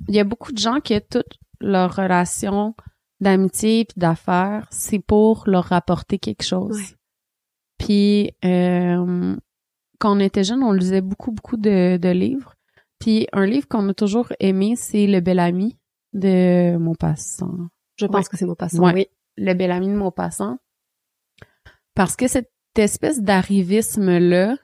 il 0.07 0.13
y 0.13 0.19
a 0.19 0.23
beaucoup 0.23 0.51
de 0.51 0.59
gens 0.59 0.79
qui 0.79 0.93
toutes 1.01 1.39
leurs 1.59 1.95
relations 1.95 2.75
d'amitié 3.19 3.85
puis 3.85 3.99
d'affaires, 3.99 4.67
c'est 4.69 4.99
pour 4.99 5.43
leur 5.47 5.65
rapporter 5.65 6.19
quelque 6.19 6.43
chose. 6.43 6.77
Ouais. 6.77 6.97
Puis 7.79 8.31
euh, 8.45 9.35
quand 9.99 10.15
on 10.15 10.19
était 10.19 10.43
jeune, 10.43 10.61
on 10.61 10.71
lisait 10.71 11.01
beaucoup 11.01 11.31
beaucoup 11.31 11.57
de, 11.57 11.97
de 11.97 12.09
livres. 12.09 12.53
Puis 12.99 13.27
un 13.33 13.47
livre 13.47 13.67
qu'on 13.67 13.89
a 13.89 13.93
toujours 13.95 14.31
aimé, 14.39 14.75
c'est 14.75 15.07
Le 15.07 15.19
Bel 15.19 15.39
Ami 15.39 15.79
de 16.13 16.77
Maupassant. 16.77 17.57
Je 18.01 18.07
pense 18.07 18.25
Ouais. 18.25 18.29
que 18.31 18.37
c'est 18.37 18.45
mon 18.45 18.55
passant, 18.55 18.83
Ouais. 18.83 18.93
oui. 18.93 19.07
Le 19.37 19.53
Bel 19.53 19.71
Ami 19.71 19.87
de 19.87 19.93
Maupassant. 19.93 20.57
Parce 21.95 22.15
que 22.15 22.27
cette 22.27 22.51
espèce 22.77 23.21
d'arrivisme-là, 23.21 24.55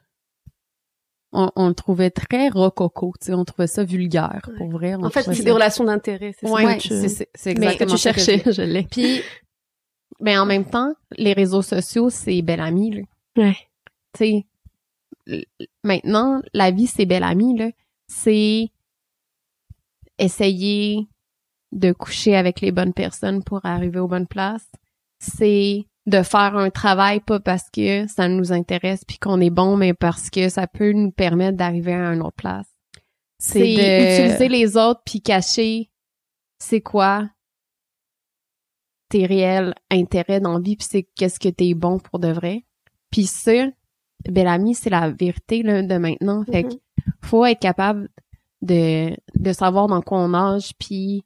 on, 1.33 1.51
on 1.55 1.67
le 1.67 1.73
trouvait 1.75 2.09
très 2.09 2.49
rococo, 2.49 3.13
tu 3.19 3.27
sais, 3.27 3.33
on 3.33 3.43
trouvait 3.45 3.67
ça 3.67 3.83
vulgaire, 3.83 4.49
pour 4.57 4.69
vrai. 4.69 4.95
on 4.95 5.03
En 5.03 5.09
fait, 5.09 5.23
c'est 5.23 5.43
des 5.43 5.51
relations 5.51 5.83
d'intérêt, 5.83 6.33
c'est 6.39 6.49
Ouais, 6.49 6.63
ça 6.65 6.75
que 6.75 6.81
tu, 6.81 6.88
c'est 6.89 7.09
c'est- 7.09 7.29
c'est 7.35 7.49
mais 7.59 7.67
que 7.67 7.71
exactement 7.73 7.91
tu 7.95 7.97
ça 8.01 8.13
que 8.13 8.19
je 8.19 8.25
cherchais, 8.25 8.51
je 8.53 8.61
l'ai. 8.61 8.83
Puis, 8.83 9.21
ben 10.19 10.39
en 10.39 10.45
même 10.45 10.65
temps, 10.65 10.93
les 11.17 11.33
réseaux 11.33 11.61
sociaux, 11.61 12.09
c'est 12.09 12.41
belle 12.41 12.61
amie, 12.61 12.91
là. 12.95 13.01
Ouais. 13.43 13.57
Tu 14.13 14.45
sais, 15.27 15.45
maintenant, 15.83 16.41
la 16.53 16.71
vie, 16.71 16.88
c'est 16.88 17.05
belle 17.05 17.23
amie, 17.23 17.57
là. 17.57 17.69
C'est 18.07 18.69
essayer 20.17 21.07
de 21.72 21.91
coucher 21.91 22.36
avec 22.36 22.61
les 22.61 22.72
bonnes 22.72 22.93
personnes 22.93 23.43
pour 23.43 23.65
arriver 23.65 23.99
aux 23.99 24.07
bonnes 24.07 24.28
places. 24.28 24.70
C'est 25.20 25.86
de 26.05 26.22
faire 26.22 26.55
un 26.55 26.70
travail 26.70 27.20
pas 27.20 27.39
parce 27.39 27.70
que 27.70 28.07
ça 28.07 28.30
nous 28.30 28.53
intéresse 28.53 29.03
puis 29.05 29.18
qu'on 29.18 29.41
est 29.41 29.49
bon, 29.49 29.76
mais 29.76 29.93
parce 29.93 30.30
que 30.30 30.47
ça 30.49 30.65
peut 30.68 30.91
nous 30.93 31.11
permettre 31.11 31.57
d'arriver 31.57 31.93
à 31.93 32.13
une 32.13 32.22
autre 32.22 32.36
place. 32.38 32.68
C'est 33.39 33.59
de- 33.59 34.24
utiliser 34.24 34.47
les 34.47 34.78
autres 34.78 35.01
puis 35.05 35.22
cacher 35.22 35.91
c'est 36.59 36.82
quoi 36.82 37.30
tes 39.09 39.26
réels 39.26 39.74
intérêts 39.91 40.39
dans 40.39 40.53
la 40.53 40.59
vie 40.59 40.76
puis 40.76 40.88
c'est 40.89 41.03
qu'est-ce 41.15 41.39
que 41.39 41.49
t'es 41.49 41.74
bon 41.74 41.99
pour 41.99 42.20
de 42.20 42.30
vrai. 42.30 42.65
Puis 43.11 43.26
ça, 43.26 43.68
belle 44.28 44.47
amie, 44.47 44.76
c'est 44.76 44.89
la 44.89 45.09
vérité 45.11 45.63
là, 45.63 45.82
de 45.84 45.97
maintenant. 45.97 46.43
Fait 46.45 46.63
que 46.63 46.70
Mhm. 46.74 47.13
faut 47.24 47.45
être 47.45 47.59
capable 47.59 48.09
de, 48.61 49.15
de 49.36 49.53
savoir 49.53 49.88
dans 49.88 50.01
quoi 50.01 50.20
on 50.20 50.30
nage 50.30 50.72
Puis 50.80 51.24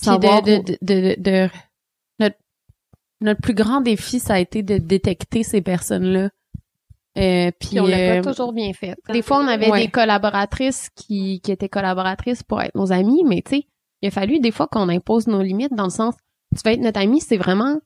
savoir 0.00 0.42
de, 0.42 0.56
de, 0.58 0.78
de, 0.82 1.14
de- 1.16 1.16
de- 1.18 1.50
notre, 2.18 2.36
notre 3.20 3.40
plus 3.40 3.54
grand 3.54 3.80
défi, 3.80 4.20
ça 4.20 4.34
a 4.34 4.38
été 4.38 4.62
de 4.62 4.78
détecter 4.78 5.42
ces 5.42 5.60
personnes-là. 5.62 6.30
Euh, 7.18 7.50
puis 7.58 7.80
on 7.80 7.86
l'a 7.86 8.18
euh, 8.18 8.22
pas 8.22 8.30
toujours 8.30 8.52
bien 8.52 8.72
fait. 8.74 8.94
Des 9.08 9.22
fois, 9.22 9.38
on 9.42 9.46
avait 9.48 9.70
Ouais. 9.70 9.86
des 9.86 9.90
collaboratrices 9.90 10.90
qui, 10.94 11.40
qui 11.40 11.50
étaient 11.50 11.70
collaboratrices 11.70 12.42
pour 12.42 12.60
être 12.60 12.74
nos 12.74 12.92
amies, 12.92 13.24
mais 13.24 13.40
tu 13.42 13.56
sais, 13.56 13.66
il 14.02 14.08
a 14.08 14.10
fallu 14.10 14.38
des 14.38 14.50
fois 14.50 14.66
qu'on 14.68 14.90
impose 14.90 15.26
nos 15.26 15.40
limites 15.40 15.72
dans 15.74 15.84
le 15.84 15.90
sens, 15.90 16.14
tu 16.54 16.60
vas 16.62 16.72
être 16.72 16.80
notre 16.80 17.00
amie, 17.00 17.20
c'est 17.22 17.38
vraiment 17.38 17.80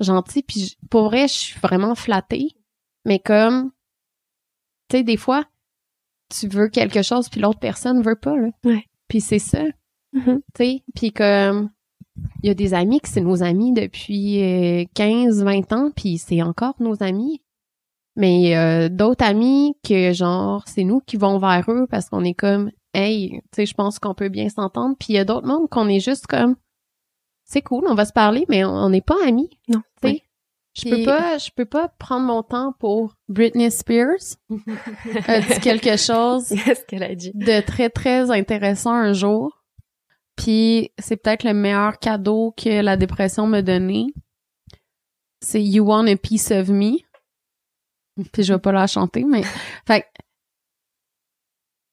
gentil, 0.00 0.42
puis 0.42 0.76
pour 0.90 1.04
vrai, 1.04 1.28
je 1.28 1.32
suis 1.32 1.60
vraiment 1.60 1.94
flattée, 1.94 2.48
mais 3.06 3.18
comme, 3.18 3.70
tu 4.90 4.98
sais, 4.98 5.02
des 5.02 5.16
fois, 5.16 5.44
tu 6.28 6.46
veux 6.48 6.68
quelque 6.68 7.00
chose, 7.02 7.30
puis 7.30 7.40
l'autre 7.40 7.60
personne 7.60 8.02
veut 8.02 8.16
pas, 8.16 8.36
là. 8.36 8.48
Ouais. 8.64 8.84
Puis 9.08 9.22
c'est 9.22 9.38
ça, 9.38 9.62
Sais, 10.56 10.82
puis 10.94 11.12
comme, 11.12 11.70
il 12.42 12.48
y 12.48 12.50
a 12.50 12.54
des 12.54 12.74
amis 12.74 13.00
que 13.00 13.08
c'est 13.08 13.20
nos 13.20 13.42
amis 13.42 13.72
depuis 13.72 14.42
euh, 14.42 14.84
15, 14.94 15.42
20 15.42 15.72
ans, 15.72 15.90
puis 15.94 16.18
c'est 16.18 16.42
encore 16.42 16.74
nos 16.80 17.02
amis. 17.02 17.40
Mais 18.16 18.56
euh, 18.56 18.88
d'autres 18.88 19.24
amis 19.24 19.76
que 19.84 20.12
genre 20.12 20.62
c'est 20.68 20.84
nous 20.84 21.00
qui 21.00 21.16
vont 21.16 21.38
vers 21.38 21.64
eux 21.68 21.88
parce 21.90 22.08
qu'on 22.08 22.22
est 22.22 22.34
comme 22.34 22.70
hey, 22.92 23.30
tu 23.30 23.40
sais 23.56 23.66
je 23.66 23.74
pense 23.74 23.98
qu'on 23.98 24.14
peut 24.14 24.28
bien 24.28 24.48
s'entendre. 24.48 24.94
Puis 24.98 25.14
il 25.14 25.16
y 25.16 25.18
a 25.18 25.24
d'autres 25.24 25.48
mondes 25.48 25.68
qu'on 25.68 25.88
est 25.88 25.98
juste 25.98 26.28
comme 26.28 26.54
c'est 27.44 27.60
cool, 27.62 27.84
on 27.88 27.94
va 27.96 28.04
se 28.04 28.12
parler 28.12 28.46
mais 28.48 28.64
on 28.64 28.88
n'est 28.88 29.00
pas 29.00 29.16
amis, 29.26 29.50
Non. 29.68 29.80
tu 30.00 30.08
sais. 30.08 30.14
oui. 30.14 30.22
Je 30.76 30.90
peux 30.90 31.04
pas 31.04 31.38
je 31.38 31.50
peux 31.56 31.64
pas 31.64 31.88
prendre 31.88 32.24
mon 32.26 32.44
temps 32.44 32.72
pour 32.78 33.14
Britney 33.28 33.70
Spears 33.70 34.36
a 35.26 35.40
dit 35.40 35.60
quelque 35.60 35.96
chose 35.96 36.52
a 36.52 37.14
dit? 37.16 37.32
de 37.34 37.60
très 37.66 37.90
très 37.90 38.30
intéressant 38.30 38.92
un 38.92 39.12
jour. 39.12 39.63
Puis 40.36 40.90
c'est 40.98 41.16
peut-être 41.16 41.44
le 41.44 41.54
meilleur 41.54 41.98
cadeau 41.98 42.54
que 42.56 42.80
la 42.80 42.96
dépression 42.96 43.46
m'a 43.46 43.62
donné. 43.62 44.06
C'est 45.40 45.62
You 45.62 45.84
Want 45.84 46.06
a 46.06 46.16
Piece 46.16 46.50
of 46.50 46.68
Me. 46.68 46.98
Puis 48.32 48.42
je 48.42 48.52
vais 48.52 48.58
pas 48.58 48.72
la 48.72 48.86
chanter, 48.86 49.24
mais 49.24 49.42
fait 49.86 50.06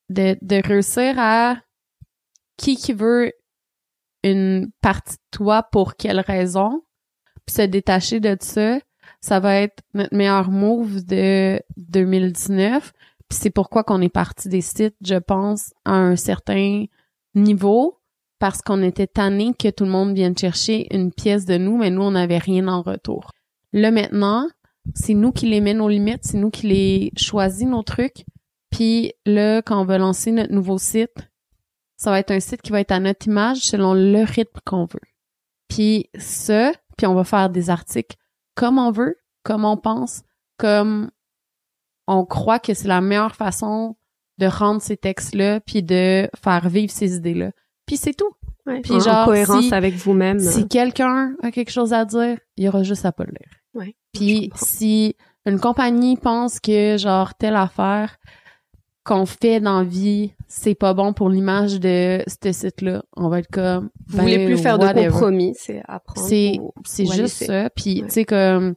de, 0.09 0.37
de 0.41 0.67
réussir 0.67 1.15
à 1.17 1.57
qui 2.57 2.75
qui 2.75 2.93
veut 2.93 3.31
une 4.23 4.71
partie 4.81 5.15
de 5.15 5.37
toi 5.37 5.63
pour 5.63 5.95
quelle 5.95 6.19
raison, 6.19 6.83
puis 7.45 7.55
se 7.55 7.61
détacher 7.63 8.19
de 8.19 8.37
ça, 8.39 8.79
ça 9.19 9.39
va 9.39 9.55
être 9.55 9.83
notre 9.93 10.15
meilleur 10.15 10.51
move 10.51 11.05
de 11.05 11.61
2019. 11.77 12.93
Puis 13.29 13.39
c'est 13.39 13.49
pourquoi 13.49 13.83
qu'on 13.83 14.01
est 14.01 14.09
parti 14.09 14.49
des 14.49 14.61
sites, 14.61 14.97
je 15.01 15.15
pense, 15.15 15.73
à 15.85 15.93
un 15.93 16.15
certain 16.15 16.85
niveau 17.33 18.00
parce 18.41 18.63
qu'on 18.63 18.81
était 18.81 19.05
tanné 19.05 19.53
que 19.53 19.69
tout 19.69 19.83
le 19.83 19.91
monde 19.91 20.15
vienne 20.15 20.35
chercher 20.35 20.87
une 20.89 21.13
pièce 21.13 21.45
de 21.45 21.57
nous, 21.57 21.77
mais 21.77 21.91
nous, 21.91 22.01
on 22.01 22.09
n'avait 22.09 22.39
rien 22.39 22.67
en 22.67 22.81
retour. 22.81 23.29
Là, 23.71 23.91
maintenant, 23.91 24.49
c'est 24.95 25.13
nous 25.13 25.31
qui 25.31 25.45
les 25.45 25.61
met 25.61 25.75
nos 25.75 25.87
limites, 25.87 26.23
c'est 26.23 26.39
nous 26.39 26.49
qui 26.49 26.65
les 26.65 27.11
choisit 27.15 27.67
nos 27.67 27.83
trucs. 27.83 28.25
Puis 28.71 29.13
là, 29.27 29.61
quand 29.61 29.79
on 29.79 29.85
va 29.85 29.99
lancer 29.99 30.31
notre 30.31 30.51
nouveau 30.51 30.79
site, 30.79 31.29
ça 31.97 32.09
va 32.09 32.17
être 32.17 32.31
un 32.31 32.39
site 32.39 32.63
qui 32.63 32.71
va 32.71 32.79
être 32.79 32.91
à 32.91 32.99
notre 32.99 33.27
image 33.27 33.59
selon 33.59 33.93
le 33.93 34.23
rythme 34.23 34.59
qu'on 34.65 34.85
veut. 34.85 34.99
Puis 35.67 36.09
ça, 36.17 36.71
puis 36.97 37.05
on 37.05 37.13
va 37.13 37.23
faire 37.23 37.51
des 37.51 37.69
articles 37.69 38.17
comme 38.55 38.79
on 38.79 38.89
veut, 38.89 39.17
comme 39.43 39.65
on 39.65 39.77
pense, 39.77 40.23
comme 40.57 41.11
on 42.07 42.25
croit 42.25 42.57
que 42.57 42.73
c'est 42.73 42.87
la 42.87 43.01
meilleure 43.01 43.35
façon 43.35 43.97
de 44.39 44.47
rendre 44.47 44.81
ces 44.81 44.97
textes-là, 44.97 45.59
puis 45.59 45.83
de 45.83 46.27
faire 46.43 46.67
vivre 46.69 46.91
ces 46.91 47.17
idées-là. 47.17 47.51
Puis 47.85 47.97
c'est 47.97 48.13
tout. 48.13 48.31
Ouais, 48.65 48.81
Puis 48.81 48.93
en, 48.93 48.99
genre, 48.99 49.17
en 49.23 49.25
cohérence 49.25 49.65
si- 49.65 49.73
avec 49.73 49.95
vous-même. 49.95 50.39
Si 50.39 50.67
quelqu'un 50.67 51.35
a 51.41 51.51
quelque 51.51 51.71
chose 51.71 51.93
à 51.93 52.05
dire, 52.05 52.37
il 52.57 52.63
y 52.65 52.67
aura 52.67 52.83
juste 52.83 53.05
à 53.05 53.11
pas 53.11 53.23
le 53.23 53.31
lire. 53.31 53.49
Ouais, 53.73 53.95
Puis 54.13 54.51
si 54.55 55.15
une 55.45 55.59
compagnie 55.59 56.17
pense 56.17 56.59
que 56.59 56.97
genre 56.97 57.33
telle 57.33 57.55
affaire 57.55 58.17
qu'on 59.03 59.25
fait 59.25 59.59
dans 59.59 59.79
la 59.79 59.83
vie, 59.83 60.33
c'est 60.47 60.75
pas 60.75 60.93
bon 60.93 61.13
pour 61.13 61.29
l'image 61.29 61.79
de 61.79 62.23
ce 62.27 62.51
site-là, 62.51 63.03
on 63.17 63.29
va 63.29 63.39
être 63.39 63.49
comme 63.51 63.89
vous 64.07 64.17
ben, 64.17 64.23
voulez 64.23 64.45
plus 64.45 64.57
faire 64.59 64.77
de 64.77 64.85
compromis, 65.09 65.55
c'est 65.57 65.81
apprendre. 65.87 66.27
C'est 66.27 66.59
c'est 66.85 67.05
juste 67.05 67.17
laisser. 67.19 67.45
ça. 67.47 67.69
Puis 67.71 68.01
Ouais. 68.01 68.07
tu 68.07 68.13
sais 68.13 68.25
comme 68.25 68.75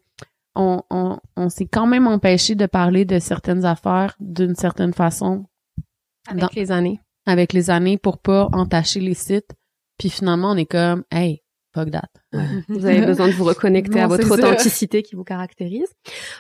on 0.55 0.81
on 0.89 1.19
on 1.37 1.49
s'est 1.51 1.67
quand 1.67 1.87
même 1.87 2.07
empêché 2.07 2.55
de 2.55 2.65
parler 2.65 3.05
de 3.05 3.19
certaines 3.19 3.67
affaires 3.67 4.15
d'une 4.19 4.55
certaine 4.55 4.95
façon 4.95 5.45
Avec 6.27 6.41
Dans- 6.41 6.49
les 6.57 6.73
années. 6.73 7.01
Avec 7.27 7.53
les 7.53 7.71
années 7.71 7.99
pour 7.99 8.19
pas 8.19 8.49
entacher 8.53 9.01
les 9.01 9.15
sites. 9.15 9.51
Puis 9.99 10.11
finalement 10.11 10.51
on 10.53 10.57
est 10.57 10.67
comme 10.67 11.05
hey 11.11 11.43
fuck 11.75 11.91
that. 11.91 12.09
Vous 12.69 12.85
avez 12.87 13.05
besoin 13.05 13.27
de 13.29 13.33
vous 13.33 13.45
reconnecter 13.45 14.01
à 14.01 14.07
votre 14.07 14.31
authenticité 14.31 15.03
qui 15.03 15.17
vous 15.17 15.25
caractérise. 15.25 15.89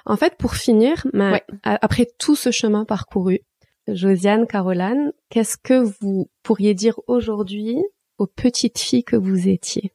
En 0.06 0.16
fait, 0.16 0.36
pour 0.36 0.54
finir, 0.54 1.04
ma- 1.12 1.32
Ouais. 1.32 1.42
a- 1.64 1.78
après 1.82 2.06
tout 2.18 2.36
ce 2.36 2.50
chemin 2.52 2.84
parcouru, 2.84 3.40
Josiane, 3.88 4.46
Caroline, 4.46 5.12
qu'est-ce 5.30 5.56
que 5.56 5.74
vous 6.00 6.30
pourriez 6.42 6.74
dire 6.74 6.98
aujourd'hui 7.08 7.76
aux 8.18 8.26
petites 8.28 8.78
filles 8.78 9.04
que 9.04 9.16
vous 9.16 9.48
étiez? 9.48 9.92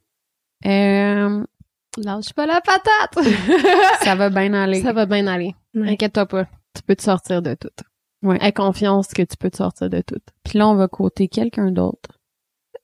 Euh, 0.65 1.43
Lâche 1.97 2.33
pas 2.33 2.45
la 2.45 2.61
patate! 2.61 3.25
ça 4.03 4.15
va 4.15 4.29
bien 4.29 4.53
aller. 4.53 4.81
Ça 4.81 4.93
va 4.93 5.05
bien 5.05 5.25
aller. 5.27 5.55
Ouais. 5.73 5.89
Inquiète-toi 5.91 6.25
pas. 6.27 6.45
Tu 6.75 6.83
peux 6.83 6.95
te 6.95 7.01
sortir 7.01 7.41
de 7.41 7.55
tout. 7.55 7.69
Ouais. 8.21 8.37
Aie 8.41 8.51
confiance 8.51 9.09
que 9.09 9.21
tu 9.21 9.37
peux 9.37 9.49
te 9.49 9.57
sortir 9.57 9.89
de 9.89 10.01
tout. 10.01 10.21
Puis 10.43 10.59
là, 10.59 10.67
on 10.67 10.75
va 10.75 10.87
côté 10.87 11.27
quelqu'un 11.27 11.71
d'autre. 11.71 12.19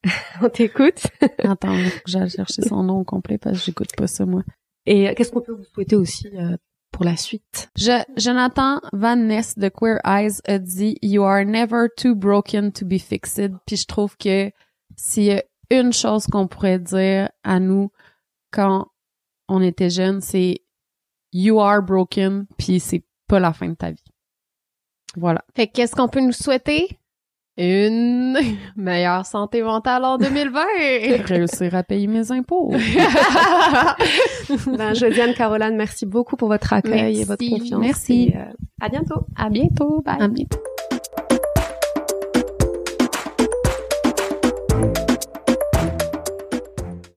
On 0.41 0.49
t'écoute. 0.49 1.07
Attends, 1.44 1.76
faut 1.76 2.03
que 2.03 2.12
j'aille 2.12 2.30
chercher 2.30 2.62
son 2.62 2.84
nom 2.84 2.99
au 2.99 3.03
complet 3.03 3.38
parce 3.38 3.60
que 3.60 3.66
j'écoute 3.66 3.95
pas 3.98 4.07
ça, 4.07 4.26
moi. 4.26 4.44
Et 4.86 5.10
euh, 5.10 5.14
qu'est-ce 5.16 5.32
qu'on 5.32 5.41
peut 5.41 5.53
vous 5.53 5.66
souhaiter 5.74 5.95
aussi 5.95 6.28
euh, 6.38 6.56
pour 6.91 7.06
la 7.06 7.18
suite? 7.18 7.70
Je, 7.76 8.03
Jonathan 8.16 8.82
Van 8.94 9.16
Ness 9.16 9.57
de 9.57 9.68
Queer 9.70 9.99
Eyes 10.06 10.41
a 10.45 10.60
dit 10.60 10.98
You 11.02 11.24
are 11.24 11.44
never 11.44 11.88
too 11.98 12.16
broken 12.16 12.72
to 12.72 12.86
be 12.86 12.99
fixed. 12.99 13.52
Puis 13.66 13.78
je 13.78 13.88
trouve 13.88 14.16
que 14.18 14.52
s'il 14.95 15.24
y 15.24 15.32
a 15.32 15.44
une 15.72 15.91
chose 15.91 16.28
qu'on 16.28 16.48
pourrait 16.48 16.80
dire 16.80 17.30
à 17.44 17.60
nous 17.60 17.90
quand 18.52 18.88
on 19.48 19.62
était 19.62 19.90
jeunes, 19.90 20.22
c'est 20.22 20.62
You 21.34 21.60
are 21.60 21.82
broken, 21.82 22.45
puis 22.57 22.80
c'est 22.80 23.03
pas 23.28 23.40
la 23.40 23.52
fin 23.52 23.70
de 23.70 23.74
ta 23.74 23.91
vie. 23.91 24.05
Voilà. 25.17 25.43
Fait 25.55 25.67
que 25.67 25.73
qu'est-ce 25.73 25.95
qu'on 25.95 26.07
peut 26.07 26.21
nous 26.21 26.31
souhaiter? 26.31 26.87
Une 27.57 28.37
meilleure 28.75 29.25
santé 29.25 29.63
mentale 29.63 30.03
en 30.03 30.17
2020! 30.17 30.61
Réussir 31.25 31.73
à 31.73 31.83
payer 31.83 32.07
mes 32.07 32.31
impôts. 32.31 32.71
ben, 34.77 34.93
Josiane, 34.93 35.33
Caroline, 35.33 35.75
merci 35.75 36.05
beaucoup 36.05 36.35
pour 36.35 36.49
votre 36.49 36.73
accueil 36.73 37.21
et 37.21 37.23
votre 37.23 37.47
confiance. 37.47 37.79
Merci. 37.79 38.33
Et, 38.33 38.37
euh, 38.37 38.43
à 38.81 38.89
bientôt. 38.89 39.25
à 39.37 39.49
bientôt. 39.49 40.01
Bye. 40.05 40.17
À 40.19 40.27
bientôt. 40.27 40.59